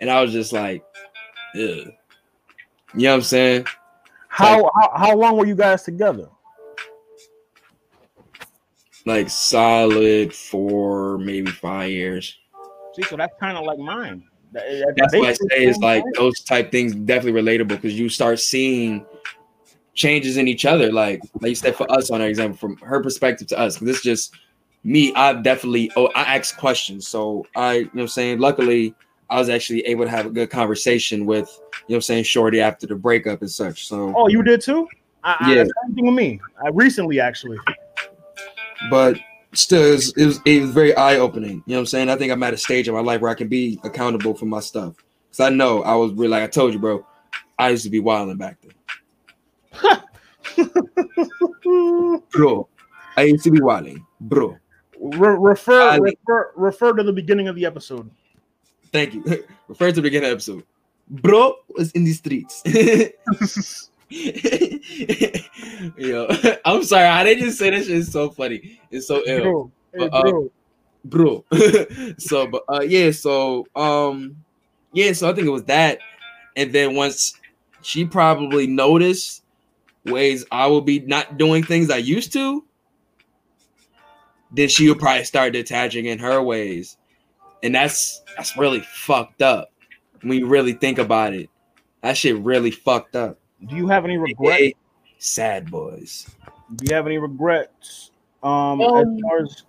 [0.00, 0.82] and I was just like,
[1.54, 1.60] Ugh.
[1.60, 1.84] you
[2.94, 3.66] know what I'm saying?
[4.28, 6.28] How, how how long were you guys together?
[9.04, 12.36] Like solid for maybe five years.
[12.94, 14.24] See, so that's kind of like mine.
[14.52, 16.12] That- that- That's why I say it's like thing.
[16.16, 19.06] those type things definitely relatable because you start seeing
[19.94, 20.92] changes in each other.
[20.92, 23.76] Like like you said for us on our example, from her perspective to us.
[23.78, 24.34] This is just
[24.82, 25.14] me.
[25.14, 27.06] I've definitely oh I ask questions.
[27.06, 28.38] So I you know what I'm saying.
[28.40, 28.94] Luckily,
[29.28, 32.24] I was actually able to have a good conversation with you know what I'm saying
[32.24, 33.86] Shorty after the breakup and such.
[33.88, 34.88] So Oh, you did too?
[35.24, 35.64] I, I, Yeah.
[35.64, 36.40] same thing with me.
[36.64, 37.58] I recently actually.
[38.90, 39.18] but
[39.52, 41.62] still it was, it was it was very eye opening.
[41.66, 42.08] You know what I'm saying?
[42.10, 44.46] I think I'm at a stage in my life where I can be accountable for
[44.46, 44.94] my stuff.
[45.32, 47.04] Cause I know I was really like I told you, bro.
[47.58, 48.72] I used to be wilding back then,
[52.32, 52.68] bro.
[53.16, 54.56] I used to be wilding, bro.
[55.00, 58.10] Re- refer, I- refer refer to the beginning of the episode.
[58.96, 59.44] Thank you.
[59.68, 60.64] Refer to the beginning episode.
[61.10, 62.62] Bro was in the streets.
[65.98, 66.28] Yo,
[66.64, 67.04] I'm sorry.
[67.04, 67.98] I didn't just say this shit.
[67.98, 68.80] It's so funny.
[68.90, 69.42] It's so ill.
[69.42, 70.22] Bro, hey, But, uh,
[71.04, 71.44] bro.
[71.50, 72.14] bro.
[72.18, 74.36] so, but uh, yeah, so um,
[74.94, 75.98] yeah, so I think it was that,
[76.56, 77.34] and then once
[77.82, 79.42] she probably noticed
[80.06, 82.64] ways I will be not doing things I used to,
[84.52, 86.96] then she would probably start detaching in her ways,
[87.62, 89.70] and that's that's really fucked up
[90.22, 91.48] when you really think about it.
[92.02, 93.38] That shit really fucked up.
[93.66, 94.58] Do you have any regrets?
[94.58, 94.74] Hey,
[95.18, 96.28] sad boys.
[96.74, 98.10] Do you have any regrets?
[98.42, 99.62] Um, as Um, far as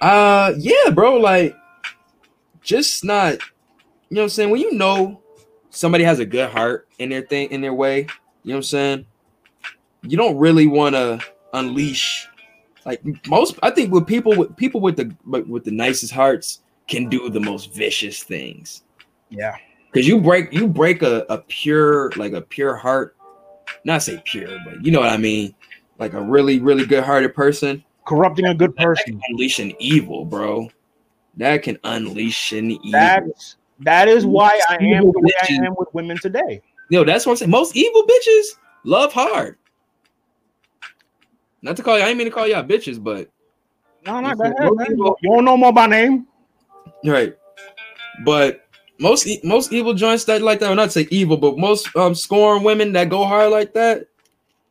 [0.00, 1.56] Uh yeah, bro, like
[2.62, 3.34] just not
[4.10, 4.50] you know what I'm saying?
[4.50, 5.20] When you know
[5.70, 8.00] somebody has a good heart in their thing in their way,
[8.42, 9.06] you know what I'm saying?
[10.02, 11.20] You don't really want to
[11.52, 12.28] unleash
[12.84, 16.60] like most I think with people with people with the with with the nicest hearts
[16.88, 18.82] can do the most vicious things.
[19.30, 19.56] yeah,
[19.94, 23.16] Cause you break you break a, a pure like a pure heart,
[23.84, 25.54] not say pure, but you know what I mean,
[25.98, 29.04] like a really really good hearted person corrupting a good person.
[29.04, 30.68] can unleash an evil, bro.
[31.36, 32.90] That can unleash an evil.
[32.92, 36.62] That's that is why I am the way I am with women today.
[36.90, 37.50] Yo, that's what I'm saying.
[37.50, 38.44] Most evil bitches
[38.84, 39.58] love hard.
[41.64, 43.30] Not to call you, I ain't mean to call y'all bitches, but
[44.04, 45.16] No, no, Most go ahead, evil- man.
[45.22, 46.26] You don't know more by name.
[47.06, 47.34] right.
[48.24, 48.66] But
[49.00, 52.62] most most evil joints that like that, or not say evil, but most um scorn
[52.62, 54.06] women that go hard like that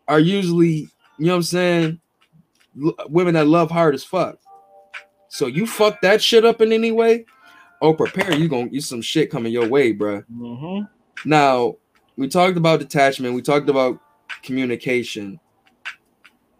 [0.07, 1.99] are usually, you know what I'm saying,
[2.85, 4.37] l- women that love hard as fuck.
[5.29, 7.25] So you fuck that shit up in any way,
[7.81, 10.23] oh prepare you gonna get some shit coming your way, bruh.
[10.31, 11.29] Mm-hmm.
[11.29, 11.77] Now,
[12.17, 13.99] we talked about detachment, we talked about
[14.43, 15.39] communication.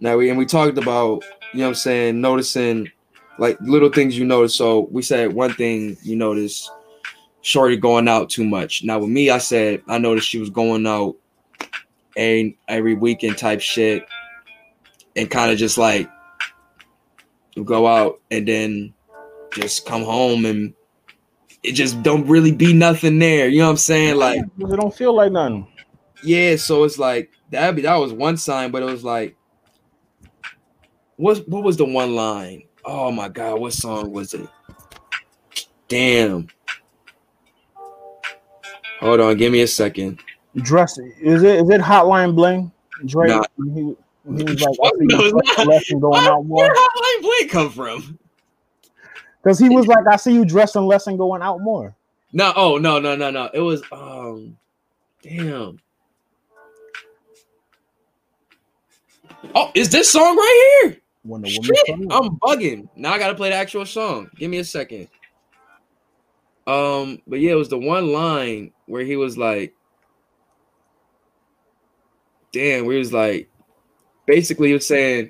[0.04, 1.24] Now we and we talked about,
[1.54, 2.92] you know what I'm saying, noticing
[3.40, 4.54] like little things you notice.
[4.54, 6.70] So we said one thing you notice
[7.42, 8.84] Shorty going out too much.
[8.84, 11.16] Now with me, I said I noticed she was going out
[12.18, 14.06] a every weekend type shit
[15.16, 16.10] and kind of just like
[17.64, 18.94] go out and then
[19.54, 20.74] just come home and
[21.64, 23.48] it just don't really be nothing there.
[23.48, 24.18] You know what I'm saying?
[24.18, 25.66] Like it don't feel like nothing.
[26.26, 27.74] yeah, so it's like that.
[27.74, 29.38] Be, that was one sign, but it was like,
[31.18, 31.48] what?
[31.48, 32.64] What was the one line?
[32.86, 34.48] Oh my god, what song was it?
[35.88, 36.48] Damn.
[39.00, 40.20] Hold on, give me a second.
[40.58, 42.72] Dress is it is it Hotline Bling?
[43.06, 43.44] Drake Nah.
[43.58, 46.76] when he, when he was like, I see no, you dressing going out Where more.
[46.76, 48.20] Hotline Bling come from?
[49.42, 51.96] Because he was like, I see you dressing less and going out more.
[52.32, 53.50] No, oh no, no, no, no.
[53.54, 54.58] It was um,
[55.22, 55.80] damn.
[59.54, 60.98] Oh, is this song right here?
[61.24, 62.12] When the woman.
[62.12, 62.90] I'm bugging.
[62.96, 64.30] Now I gotta play the actual song.
[64.36, 65.08] Give me a second.
[66.68, 69.74] Um, but yeah, it was the one line where he was like,
[72.52, 73.50] damn, we was like,
[74.26, 75.30] basically he was saying,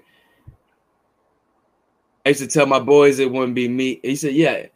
[2.26, 4.00] I used to tell my boys it wouldn't be me.
[4.04, 4.68] He said, Yeah.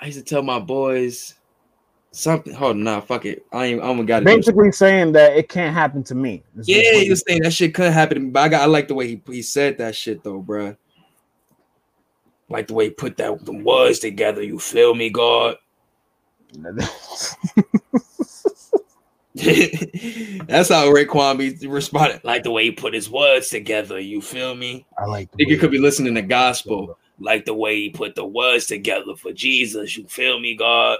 [0.00, 1.34] I used to tell my boys
[2.14, 2.54] something.
[2.54, 3.44] Hold on, nah, fuck it.
[3.52, 4.24] I ain't I'm got it.
[4.26, 6.42] basically saying that it can't happen to me.
[6.62, 8.88] Yeah, he was saying that shit couldn't happen to me, but I got I like
[8.88, 10.76] the way he, he said that shit though, bro.
[12.48, 15.56] Like the way he put that the words together, you feel me, God?
[19.34, 22.22] That's how Raekwon be responded.
[22.22, 24.86] Like the way he put his words together, you feel me?
[24.96, 28.14] I like the Nigga way- could be listening to gospel, like the way he put
[28.14, 30.98] the words together for Jesus, you feel me, God?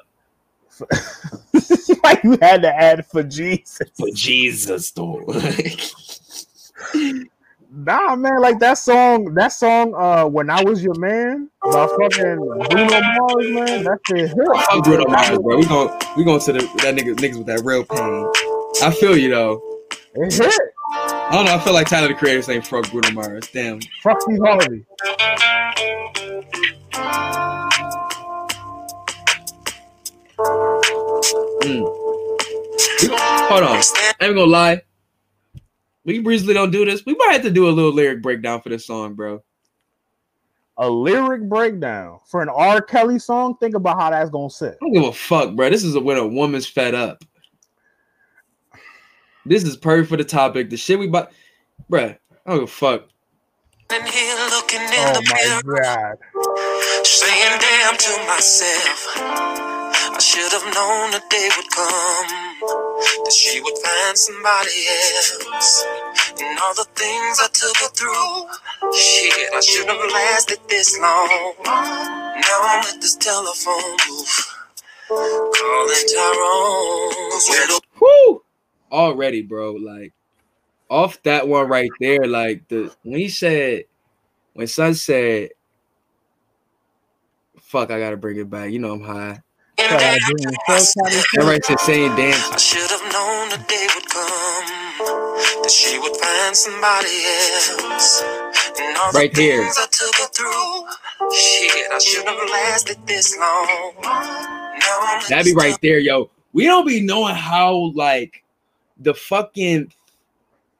[2.00, 3.88] Why you had to add for Jesus?
[3.96, 5.24] For Jesus, though.
[7.76, 12.36] Nah, man, like that song, that song, uh, when I was your man, by fucking
[12.70, 14.36] Bruno Mars, man, that shit hit.
[14.70, 15.56] Fuck Bruno Mars, bro.
[15.56, 18.30] We going we going to the that nigga niggas with that real pain.
[18.80, 19.60] I feel you though.
[20.14, 20.54] It hit.
[20.92, 21.56] I don't know.
[21.56, 23.48] I feel like Tyler the Creator saying fuck Bruno Mars.
[23.52, 23.80] Damn.
[24.02, 24.84] Fuck Steve Harvey.
[30.38, 31.84] Mm.
[33.48, 33.76] Hold on.
[33.76, 34.82] I ain't gonna lie.
[36.04, 37.04] We usually don't do this.
[37.06, 39.42] We might have to do a little lyric breakdown for this song, bro.
[40.76, 42.82] A lyric breakdown for an R.
[42.82, 43.56] Kelly song.
[43.58, 44.72] Think about how that's gonna sit.
[44.74, 45.70] I don't give a fuck, bro.
[45.70, 47.24] This is a, when a woman's fed up.
[49.46, 50.70] This is perfect for the topic.
[50.70, 51.30] The shit we bought,
[51.90, 52.16] bruh.
[52.46, 53.08] I don't give a fuck.
[53.94, 57.06] In here looking in Oh the my mirror, god.
[57.06, 59.83] saying damn to myself.
[59.94, 62.26] I should have known the day would come
[63.24, 65.84] that she would find somebody else.
[66.40, 71.54] And all the things I took her through, shit, I should have lasted this long.
[71.64, 74.54] Now I'm at this telephone booth,
[75.08, 77.30] calling Tyrone.
[77.30, 78.42] 'Cause when the Whoo!
[78.90, 79.72] Already, bro.
[79.72, 80.12] Like
[80.90, 83.84] off that one right there, like the when he said
[84.54, 85.50] when Sun said
[87.60, 88.70] fuck, I gotta bring it back.
[88.70, 89.40] You know I'm high.
[89.78, 91.24] In Gotta there to it first, how they myself.
[91.24, 91.38] say.
[91.38, 92.50] That right said saying dance.
[92.52, 94.84] I should have known the day would come
[95.62, 98.22] that she would find somebody else.
[98.78, 99.62] And all Right the here.
[99.62, 103.94] things I took her through, shit, I should have lasted this long.
[104.02, 106.30] Now I'm at That'd be right there, yo.
[106.52, 108.44] We don't be knowing how like
[108.98, 109.92] the fucking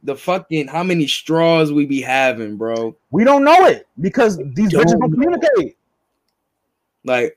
[0.05, 2.95] the fucking how many straws we be having, bro.
[3.11, 5.77] We don't know it because these Don't bitches don't communicate.
[7.05, 7.37] Like,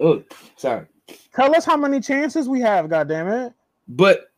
[0.00, 0.22] oh,
[0.56, 0.86] sorry.
[1.34, 3.52] Tell us how many chances we have, goddamn it.
[3.88, 4.30] But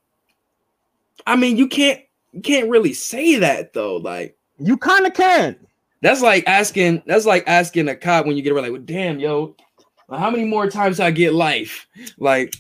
[1.27, 2.01] I mean, you can't
[2.33, 3.97] you can't really say that though.
[3.97, 5.57] Like, You kind of can.
[6.01, 8.65] that's like asking that's like asking a cop when you get around.
[8.65, 9.55] like, well, damn, yo,
[10.11, 11.87] how many more times I get life?
[12.19, 12.55] Like,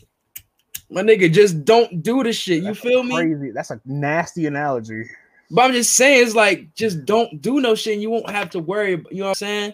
[0.90, 2.58] my nigga, just don't do the shit.
[2.58, 3.14] You That's feel me?
[3.16, 3.50] Crazy.
[3.50, 5.04] That's a nasty analogy.
[5.50, 7.94] But I'm just saying, it's like just don't do no shit.
[7.94, 9.02] And you won't have to worry.
[9.10, 9.72] You know what I'm saying?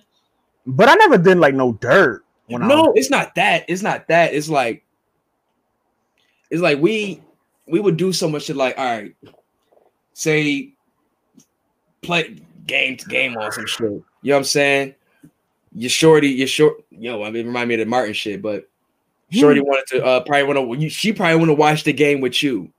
[0.67, 2.25] But I never did like no dirt.
[2.49, 3.65] When no, was, it's not that.
[3.69, 4.35] It's not that.
[4.35, 4.85] It's like
[6.51, 7.23] it's like we
[7.67, 8.57] we would do so much shit.
[8.57, 9.15] Like, all right,
[10.15, 10.73] say
[12.03, 13.81] play game to game on some shit.
[13.81, 14.95] You know what I'm saying?
[15.75, 16.29] You're shorty.
[16.29, 16.85] You're short.
[16.91, 18.69] Yo, I mean, remind me of the Martin shit, but
[19.31, 20.89] Shorty wanted to uh probably want to.
[20.89, 22.73] She probably want to watch the game with you,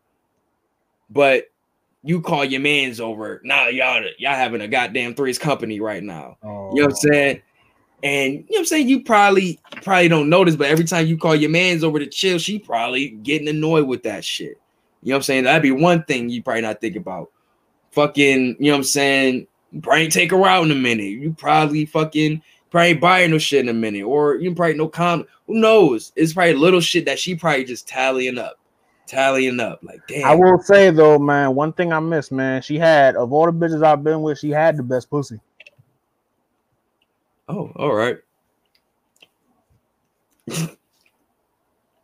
[1.09, 1.45] but
[2.01, 3.41] you call your man's over.
[3.43, 6.37] Nah, y'all y'all having a goddamn threes company right now.
[6.41, 7.41] Oh, You know what I'm saying?
[8.03, 8.87] And you know what I'm saying?
[8.87, 12.39] You probably probably don't notice, but every time you call your man's over to chill,
[12.39, 14.59] she probably getting annoyed with that shit.
[15.01, 15.43] You know what I'm saying?
[15.45, 17.31] That'd be one thing you probably not think about.
[17.91, 19.47] Fucking, you know what I'm saying?
[19.81, 21.09] Probably take her out in a minute.
[21.09, 24.03] You probably fucking probably ain't buy her no shit in a minute.
[24.03, 25.27] Or you probably no comment.
[25.47, 26.11] Who knows?
[26.15, 28.59] It's probably little shit that she probably just tallying up.
[29.07, 29.79] Tallying up.
[29.81, 30.25] Like, damn.
[30.25, 33.51] I will say though, man, one thing I miss, man, she had of all the
[33.51, 35.39] bitches I've been with, she had the best pussy.
[37.49, 38.17] Oh, all right.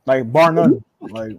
[0.06, 0.83] Like bar none.
[1.01, 1.38] Like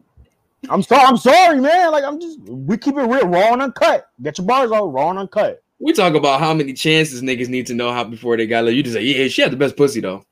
[0.69, 1.05] I'm sorry.
[1.05, 1.93] I'm sorry, man.
[1.93, 4.09] Like I'm just we keep it real, raw and uncut.
[4.23, 5.63] Get your bars out, raw and uncut.
[5.79, 8.73] We talk about how many chances niggas need to know how before they got love.
[8.73, 10.25] You just say, yeah, she had the best pussy though.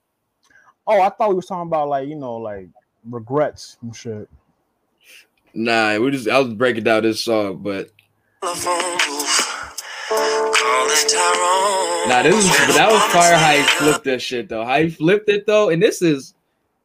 [0.87, 2.69] Oh, I thought we was talking about like you know like
[3.09, 4.29] regrets and shit.
[5.53, 7.91] Nah, we just I was breaking down this song, but
[12.09, 14.65] nah, this is but that was fire how he flipped that shit though.
[14.65, 16.35] How he flipped it though, and this is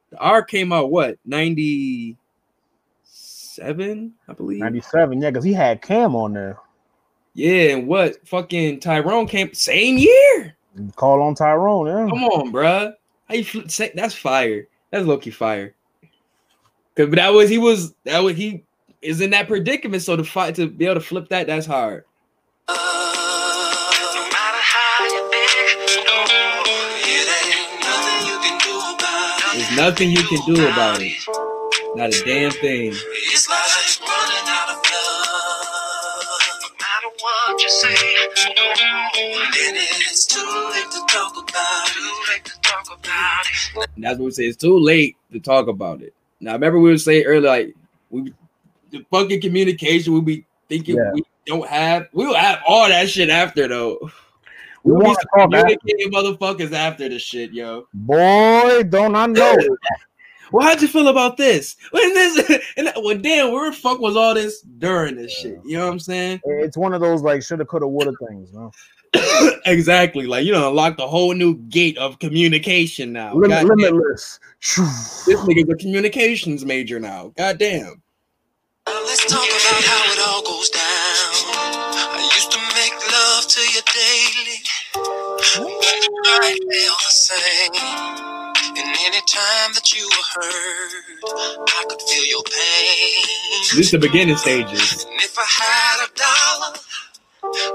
[0.09, 2.18] the R came out what ninety
[3.03, 4.59] seven, I believe.
[4.59, 6.58] Ninety seven, yeah, because he had Cam on there.
[7.34, 10.56] Yeah, and what fucking Tyrone came same year.
[10.95, 12.09] Call on Tyrone, yeah.
[12.09, 12.93] Come on, bruh.
[13.27, 14.68] How you flip, say, that's fire.
[14.92, 15.76] That's low key fire.
[16.95, 18.64] Cause but that was he was that was he
[19.01, 20.03] is in that predicament.
[20.03, 22.06] So to fight to be able to flip that, that's hard.
[29.80, 31.16] Nothing you can do about it.
[31.95, 32.91] Not a damn thing.
[32.91, 36.49] It's like running out of love.
[36.61, 37.95] No matter what you say,
[38.45, 40.40] then it's too
[40.72, 42.45] late to talk about it.
[42.45, 43.90] To talk about it.
[43.95, 44.43] And that's what we say.
[44.43, 46.14] It's too late to talk about it.
[46.41, 47.75] Now, remember we were saying earlier, like
[48.09, 48.33] we
[48.91, 51.11] the fucking communication we be thinking Yeah.
[51.14, 52.08] we don't have.
[52.11, 54.11] We'll have all that shit after though.
[54.83, 57.88] We We'll be wanna talk communicating motherfuckers after the shit, yo.
[57.93, 59.58] Boy, don't I know.
[60.51, 61.75] Well, how'd you feel about this?
[61.91, 65.59] When this and that- well, damn, where the fuck was all this during this shit?
[65.64, 66.41] You know what I'm saying?
[66.43, 68.72] It's one of those like shoulda, coulda, woulda things, man.
[69.67, 70.25] exactly.
[70.25, 73.35] Like you know, unlocked a whole new gate of communication now.
[73.35, 73.77] Lim- Goddamn.
[73.77, 74.40] limitless.
[74.59, 77.32] This nigga's a communications major now.
[77.38, 78.01] Goddamn.
[78.88, 80.89] Now let's talk about how it all goes down.
[86.02, 87.76] I feel the same.
[88.78, 93.24] And any time that you were hurt, I could feel your pain.
[93.76, 95.06] This is the beginning stages.
[95.06, 96.78] And if I had a dollar,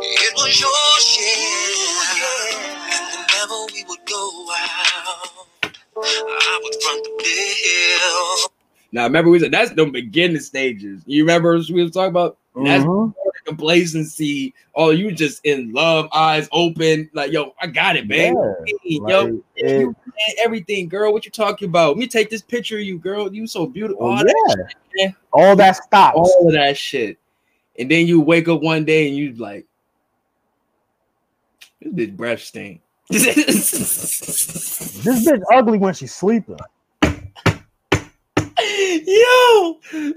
[0.00, 2.60] it was your share.
[2.92, 8.50] And whenever we would go out, I would front the bill.
[8.92, 11.02] Now remember we said that's the beginning stages.
[11.06, 13.12] You remember we was talking about that's Mhm.
[13.44, 14.54] Complacency.
[14.74, 18.34] Oh, you just in love, eyes open, like yo, I got it, babe.
[18.36, 21.12] Yeah, yo, like, you it- man, everything, girl.
[21.12, 21.90] What you talking about?
[21.90, 23.32] Let me take this picture of you, girl.
[23.32, 24.04] You so beautiful.
[24.04, 24.66] oh, All that,
[24.96, 25.10] yeah.
[25.32, 26.16] All that stops.
[26.16, 27.18] all of that shit.
[27.78, 29.66] And then you wake up one day and you like,
[31.80, 32.80] this bitch breath stink.
[35.04, 36.56] This bitch ugly when she's sleeping.
[37.02, 37.10] Yo,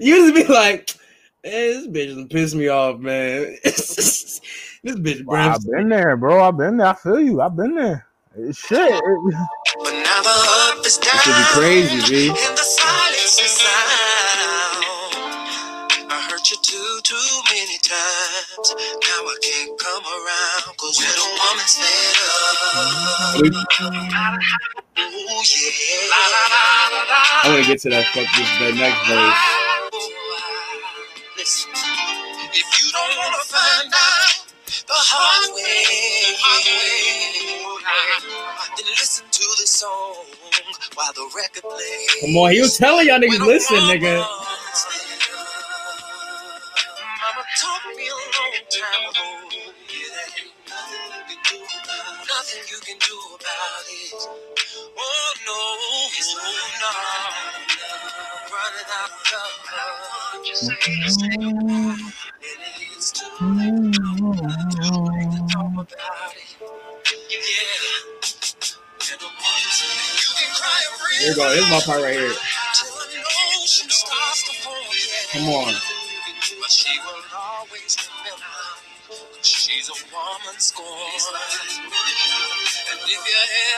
[0.00, 0.96] just be like, man,
[1.44, 3.56] this bitch done pissed me off, man.
[3.64, 4.40] this
[4.84, 6.42] bitch Wow, I've been there, bro.
[6.42, 6.88] I've been there.
[6.88, 7.40] I feel you.
[7.40, 8.06] I've been there.
[8.36, 8.78] It- shit.
[8.80, 9.02] it-
[9.78, 10.30] But now the
[10.78, 11.12] up is down.
[11.14, 12.28] This should be crazy, B.
[12.28, 14.84] And the silence is sound.
[16.10, 18.74] I hurt you too, too many times.
[18.76, 20.76] Now I can't come around.
[20.78, 22.16] Cause when a woman's fed
[23.44, 23.54] up.
[25.00, 26.10] Ooh, yeah.
[27.44, 29.77] I want to get to that fuck this that next verse.
[31.48, 34.52] If you don't want to find out
[34.86, 36.36] the hard way,
[38.76, 40.26] then listen to this song
[40.94, 42.20] while the record plays.
[42.20, 44.20] Come on, he was telling y'all niggas, listen, nigga.
[44.20, 46.62] woman's fed up,
[47.22, 49.28] Mama taught me a long time ago.
[49.50, 49.64] There
[50.36, 51.87] ain't nothing you do it.
[52.38, 54.28] Nothing you can do about it.
[54.96, 55.58] Oh no,
[56.14, 56.88] it's no,
[58.94, 60.46] out of love.
[60.46, 60.76] Just say,
[62.42, 66.56] it is too late to talk about it.
[67.28, 67.42] Yeah.
[69.10, 69.76] And the ones
[70.14, 71.50] you can cry a Here we go.
[71.50, 72.30] Is my part right here.
[72.30, 73.24] Till an
[73.58, 74.86] ocean starts to form.
[75.32, 75.74] Come on.
[79.48, 80.90] She's a woman scorned.
[82.90, 83.18] And if you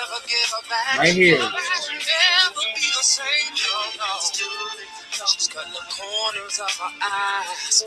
[0.02, 1.36] ever give her back, Right here.
[1.36, 3.54] she'll never be the same.
[3.54, 5.26] No, no.
[5.26, 7.84] She's cutting the corners of her eyes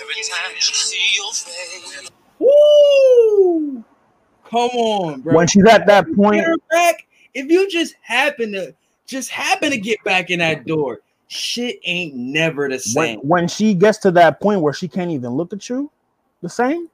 [0.00, 2.10] every time she see your face.
[2.38, 3.84] Woo!
[4.44, 5.34] Come on, bro.
[5.34, 7.06] when she's at that point, back.
[7.34, 8.74] If you just happen to
[9.06, 13.18] just happen to get back in that door, shit ain't never the when, same.
[13.20, 15.90] when she gets to that point where she can't even look at you
[16.42, 16.88] the same,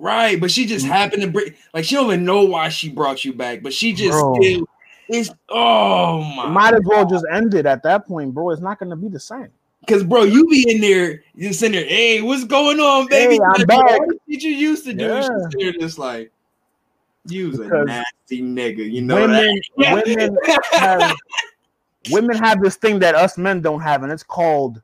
[0.00, 0.88] Right, but she just mm.
[0.88, 3.92] happened to bring like she don't even know why she brought you back, but she
[3.92, 4.34] just Bro.
[4.40, 4.66] still
[5.10, 8.48] is oh my might as well just end it at that point, bro.
[8.48, 9.48] It's not gonna be the same.
[9.80, 13.34] because bro, you be in there, you sitting there, hey, what's going on, baby?
[13.34, 14.00] Hey, I'm Like, back.
[14.00, 15.04] What did you used to do?
[15.04, 15.28] Yeah.
[15.58, 16.32] She's just like
[17.26, 20.04] you's a Because nasty nigga, you know women, that?
[20.06, 20.38] women
[20.72, 21.16] have
[22.10, 24.80] women have this thing that us men don't have, and it's called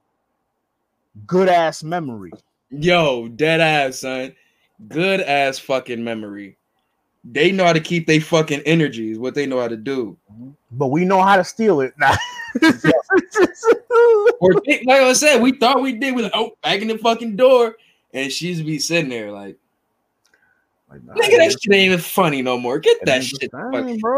[1.26, 2.32] good ass memory.
[2.68, 4.34] Yo, dead ass, son.
[4.88, 6.56] Good ass fucking memory.
[7.24, 10.16] They know how to keep their fucking energies, what they know how to do.
[10.70, 11.94] But we know how to steal it.
[12.58, 12.72] Nah.
[14.40, 16.14] Or like I said, we thought we did.
[16.14, 17.76] We like, oh, back in the fucking door,
[18.14, 19.58] and she's be sitting there like,
[20.88, 22.78] Like, nah, nigga, that shit ain't even funny no more.
[22.78, 23.50] Get that shit.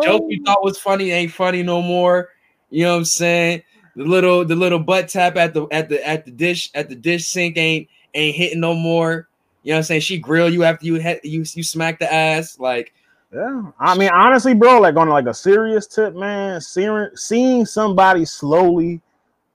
[0.02, 2.28] joke you thought was funny ain't funny no more.
[2.70, 3.62] You know what I'm saying?
[3.96, 6.94] The little the little butt tap at the at the at the dish at the
[6.94, 9.28] dish sink ain't ain't hitting no more.
[9.62, 10.00] You know what I'm saying?
[10.02, 12.92] She grill you after you had you you smack the ass like
[13.32, 18.24] Yeah, I mean, honestly, bro, like on like a serious tip, man, seeing seeing somebody
[18.24, 19.00] slowly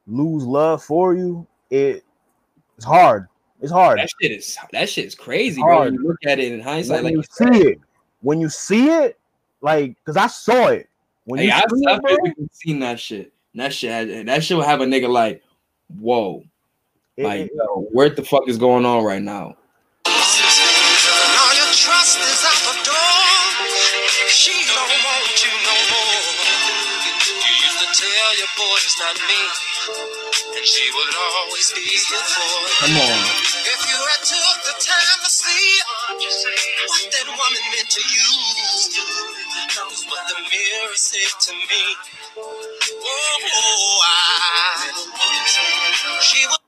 [0.07, 2.03] lose love for you, it
[2.77, 3.27] it's hard.
[3.61, 3.99] It's hard.
[3.99, 5.77] that shit is that shit is crazy, bro.
[5.77, 5.93] Hard.
[5.93, 7.79] You look at it in hindsight, when like you see it,
[8.21, 9.17] when you see it,
[9.61, 10.89] like, cause I saw it.
[11.25, 12.01] When Hey, you I, see I it,
[12.35, 13.31] bro, seen that shit.
[13.55, 15.41] That shit had that shit would have a nigga like,
[15.99, 16.43] whoa,
[17.15, 19.21] it- like it- yo, what the fuck is going on right?
[19.21, 19.55] Now
[28.99, 29.41] not me,
[30.57, 32.69] and she would always be here for you.
[32.81, 33.19] Come on,
[33.65, 35.67] If you had took the time to see
[36.89, 38.29] what that woman meant to you,
[39.77, 41.83] knows what the mirror said to me.
[42.37, 44.91] Oh, I.
[46.21, 46.59] She was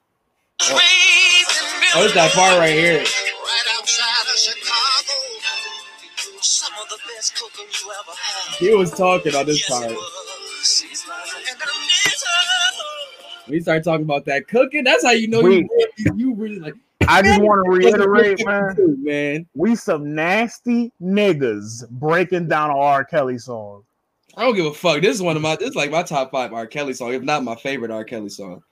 [0.69, 2.99] raised in oh, it's oh, that part right here.
[2.99, 5.13] right outside of Chicago.
[6.41, 8.55] Some of the best cooking you ever had.
[8.57, 9.91] He was talking on this Yes, part.
[11.05, 11.49] It was.
[11.51, 13.45] And I miss her.
[13.45, 15.67] When you start talking about that cooking, that's how you know We-
[15.97, 16.73] you you really like.
[17.07, 18.73] I just want to reiterate, man.
[18.77, 19.45] man, man.
[19.53, 23.03] we some nasty niggas breaking down an R.
[23.05, 23.83] Kelly song.
[24.35, 25.01] I don't give a fuck.
[25.01, 25.55] This is one of my.
[25.55, 26.65] This is like my top five R.
[26.65, 28.03] Kelly song, if not my favorite R.
[28.03, 28.63] Kelly song.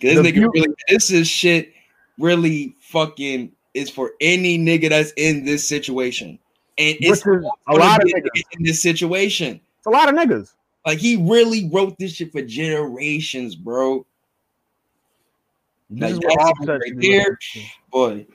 [0.00, 0.74] This The nigga view- really.
[0.88, 1.72] This is shit.
[2.18, 6.38] Really fucking is for any nigga that's in this situation,
[6.78, 8.42] and Which it's a lot of niggas.
[8.52, 9.60] in this situation.
[9.86, 10.52] It's a lot of niggas.
[10.84, 14.04] Like he really wrote this shit for generations, bro.
[15.88, 17.38] This Like is what right there,
[17.92, 18.26] boy.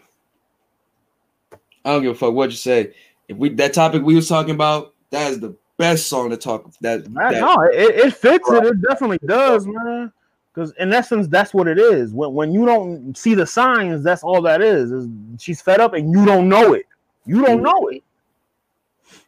[1.84, 2.94] I don't give a fuck what you say.
[3.28, 6.72] If we that topic we was talking about, that is the best song to talk.
[6.80, 7.04] That.
[7.16, 8.66] That no, it, it fits it.
[8.66, 10.14] It definitely does, man.
[10.54, 12.14] Because in essence, that's what it is.
[12.14, 14.92] When when you don't see the signs, that's all that is.
[14.92, 16.86] is she's fed up and you don't know it.
[17.26, 18.04] You don't know it.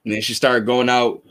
[0.06, 1.22] and then she started going out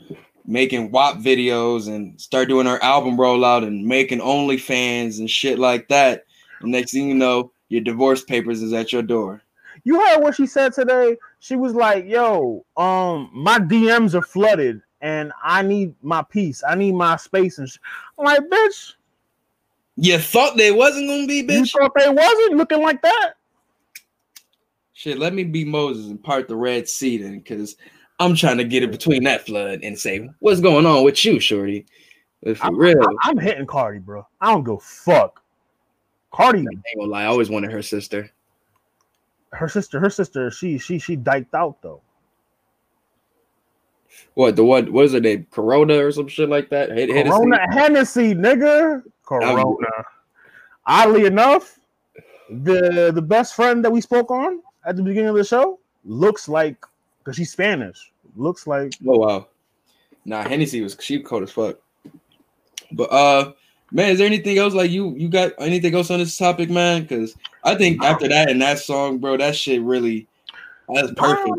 [0.45, 5.87] making WAP videos and start doing her album rollout and making OnlyFans and shit like
[5.87, 6.25] that.
[6.61, 9.41] And next thing you know, your divorce papers is at your door.
[9.83, 11.17] You heard what she said today?
[11.39, 16.63] She was like, "Yo, um, my DMs are flooded, and I need my peace.
[16.67, 17.77] I need my space." And sh-.
[18.17, 18.93] I'm like, "Bitch,
[19.95, 21.57] You thought they wasn't gonna be, bitch.
[21.57, 23.33] you thought they wasn't looking like that?"
[24.93, 27.75] Shit, let me be Moses and part the Red Sea then, because
[28.23, 31.39] I'm trying to get it between that flood and say, what's going on with you,
[31.39, 31.85] Shorty?
[32.41, 34.25] If for I'm, real, I'm, I'm hitting Cardi, bro.
[34.41, 35.41] I don't go fuck.
[36.31, 38.29] Cardi, I ain't gonna lie, I always wanted her sister.
[39.51, 42.01] her sister, her sister, she she she diked out though.
[44.33, 44.89] What the what?
[44.89, 45.47] What is her name?
[45.51, 46.91] Corona or some shit like that?
[46.91, 49.03] Hit Corona Hennessy, nigga.
[49.25, 49.63] Corona.
[50.85, 51.79] Oddly enough,
[52.49, 56.49] the the best friend that we spoke on at the beginning of the show looks
[56.49, 56.83] like
[57.19, 58.11] because she's Spanish.
[58.35, 59.47] Looks like Oh wow.
[60.25, 61.77] Nah, Hennessy was she cold as fuck.
[62.91, 63.53] But uh,
[63.91, 67.03] man, is there anything else like you you got anything else on this topic, man?
[67.03, 70.27] Because I think after that and that song, bro, that shit really
[70.93, 71.49] that's perfect.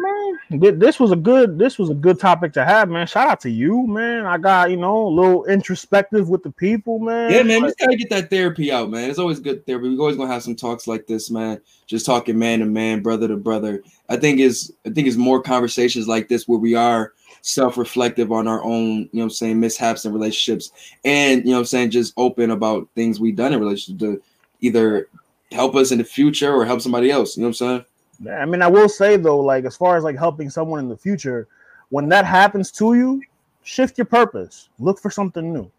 [0.60, 3.06] This was a good this was a good topic to have, man.
[3.06, 4.26] Shout out to you, man.
[4.26, 7.30] I got you know a little introspective with the people, man.
[7.30, 9.10] Yeah, man, just gotta get that therapy out, man.
[9.10, 9.88] It's always good therapy.
[9.88, 11.60] We're always gonna have some talks like this, man.
[11.86, 13.82] Just talking man to man, brother to brother.
[14.08, 18.48] I think is I think it's more conversations like this where we are self-reflective on
[18.48, 20.72] our own, you know what I'm saying, mishaps and relationships,
[21.04, 24.22] and you know what I'm saying, just open about things we've done in relationships to
[24.60, 25.08] either
[25.52, 27.36] help us in the future or help somebody else.
[27.36, 27.84] You know what I'm saying?
[28.30, 30.96] I mean, I will say though, like as far as like helping someone in the
[30.96, 31.48] future,
[31.90, 33.22] when that happens to you,
[33.62, 34.68] shift your purpose.
[34.78, 35.70] Look for something new.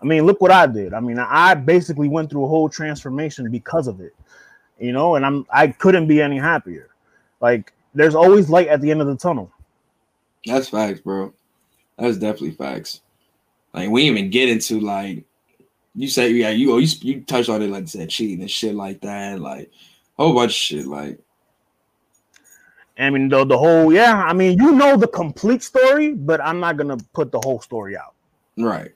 [0.00, 0.94] I mean, look what I did.
[0.94, 4.14] I mean, I basically went through a whole transformation because of it.
[4.78, 6.90] You know, and I'm I couldn't be any happier.
[7.40, 9.50] Like there's always light at the end of the tunnel.
[10.46, 11.34] That's facts, bro.
[11.98, 13.00] That's definitely facts.
[13.74, 15.24] Like we even get into like
[15.94, 18.74] you say, yeah, you oh, you you touched on it like said cheating and shit
[18.74, 19.70] like that, like
[20.18, 20.86] a whole bunch of shit.
[20.86, 21.18] Like
[22.98, 24.22] I mean, the the whole yeah.
[24.24, 27.96] I mean, you know the complete story, but I'm not gonna put the whole story
[27.96, 28.14] out.
[28.56, 28.92] right.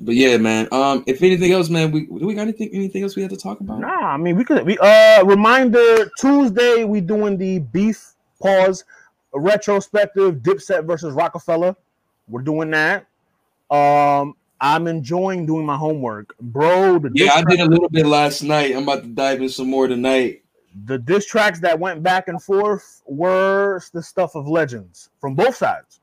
[0.00, 0.68] But yeah, man.
[0.70, 3.36] Um, if anything else, man, we do we got anything anything else we have to
[3.36, 3.80] talk about?
[3.80, 8.84] Nah, I mean we could we uh reminder Tuesday we doing the beef pause
[9.32, 11.74] retrospective Dipset versus Rockefeller.
[12.28, 13.06] We're doing that.
[13.70, 16.36] Um I'm enjoying doing my homework.
[16.38, 18.74] Bro, the Yeah, I did a little bit last night.
[18.74, 20.42] I'm about to dive in some more tonight.
[20.84, 25.56] The diss tracks that went back and forth were the stuff of legends from both
[25.56, 26.00] sides.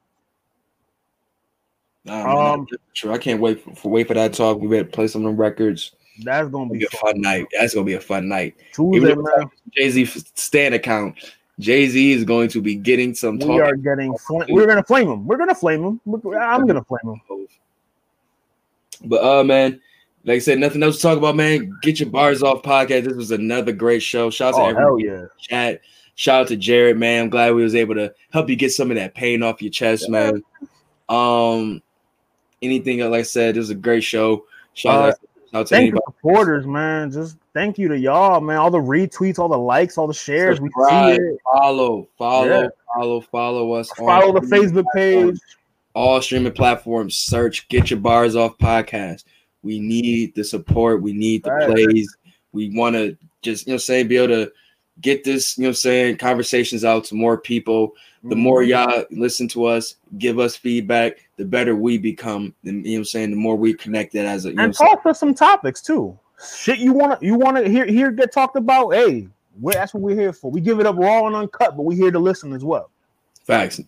[2.04, 3.12] Nah, Um, true.
[3.12, 4.60] I can't wait for, for wait for that talk.
[4.60, 5.94] We better play some of them records.
[6.24, 7.20] That's gonna be be a fun.
[7.20, 7.48] night.
[7.58, 8.56] That's gonna be a fun night.
[8.74, 9.50] Tuesday, Even if man.
[9.76, 11.34] Jay Z stand account.
[11.60, 15.10] Jay Z is going to be getting some We are getting fl- we're gonna flame
[15.10, 15.26] him.
[15.26, 16.02] We're gonna flame him.
[16.06, 17.48] I'm gonna flame him.
[19.06, 19.82] But uh man,
[20.26, 21.72] like I said, nothing else to talk about, man.
[21.82, 23.04] Get your bars off podcast.
[23.06, 24.30] This was another great show.
[24.30, 25.26] Shout out Oh to everyone hell yeah.
[25.40, 25.82] chat.
[26.16, 27.24] Shout out to Jared, man.
[27.24, 29.72] I'm glad we was able to help you get some of that pain off your
[29.72, 30.42] chest, man.
[31.10, 31.82] Um,
[32.62, 34.46] anything else, like I said, this was a great show.
[34.74, 35.14] Shout Uh, out,
[35.52, 36.02] shout out to anybody.
[36.08, 37.12] supporters, man.
[37.12, 38.58] Just thank you to y'all, man.
[38.58, 40.60] All the retweets, all the likes, all the shares.
[40.62, 41.38] We see it.
[41.54, 42.68] follow, follow, Yeah.
[42.94, 43.92] follow, follow us.
[44.00, 45.40] on Follow the Facebook platforms.
[45.42, 45.58] page.
[45.94, 47.16] all streaming platforms.
[47.18, 49.24] Search "Get Your Bars Off" podcast.
[49.66, 51.02] We need the support.
[51.02, 51.68] We need the Right.
[51.68, 52.16] plays.
[52.54, 54.52] We want to just you know say be able to
[55.02, 57.94] get this you know saying conversations out to more people.
[58.24, 58.92] The more Mm-hmm.
[58.92, 62.56] y'all listen to us, give us feedback, the better we become.
[62.64, 64.74] And you know what I'm saying the more we connected as a you know and
[64.74, 66.18] talk for some topics too.
[66.58, 68.94] Shit, you want to you want to hear hear get talked about?
[68.94, 69.28] Hey,
[69.62, 70.50] that's what we're here for.
[70.52, 72.90] We give it up raw and uncut, but we here to listen as well.
[73.46, 73.80] facts.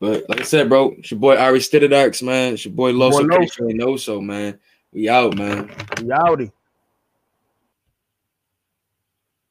[0.00, 2.54] But like I said, bro, it's your boy Ari Stiddarks, man.
[2.54, 3.28] It's your boy Loso.
[3.28, 3.36] Boy.
[3.36, 3.74] Loso.
[3.74, 4.58] know so, man.
[4.92, 5.70] We out, man.
[6.02, 6.50] Reality.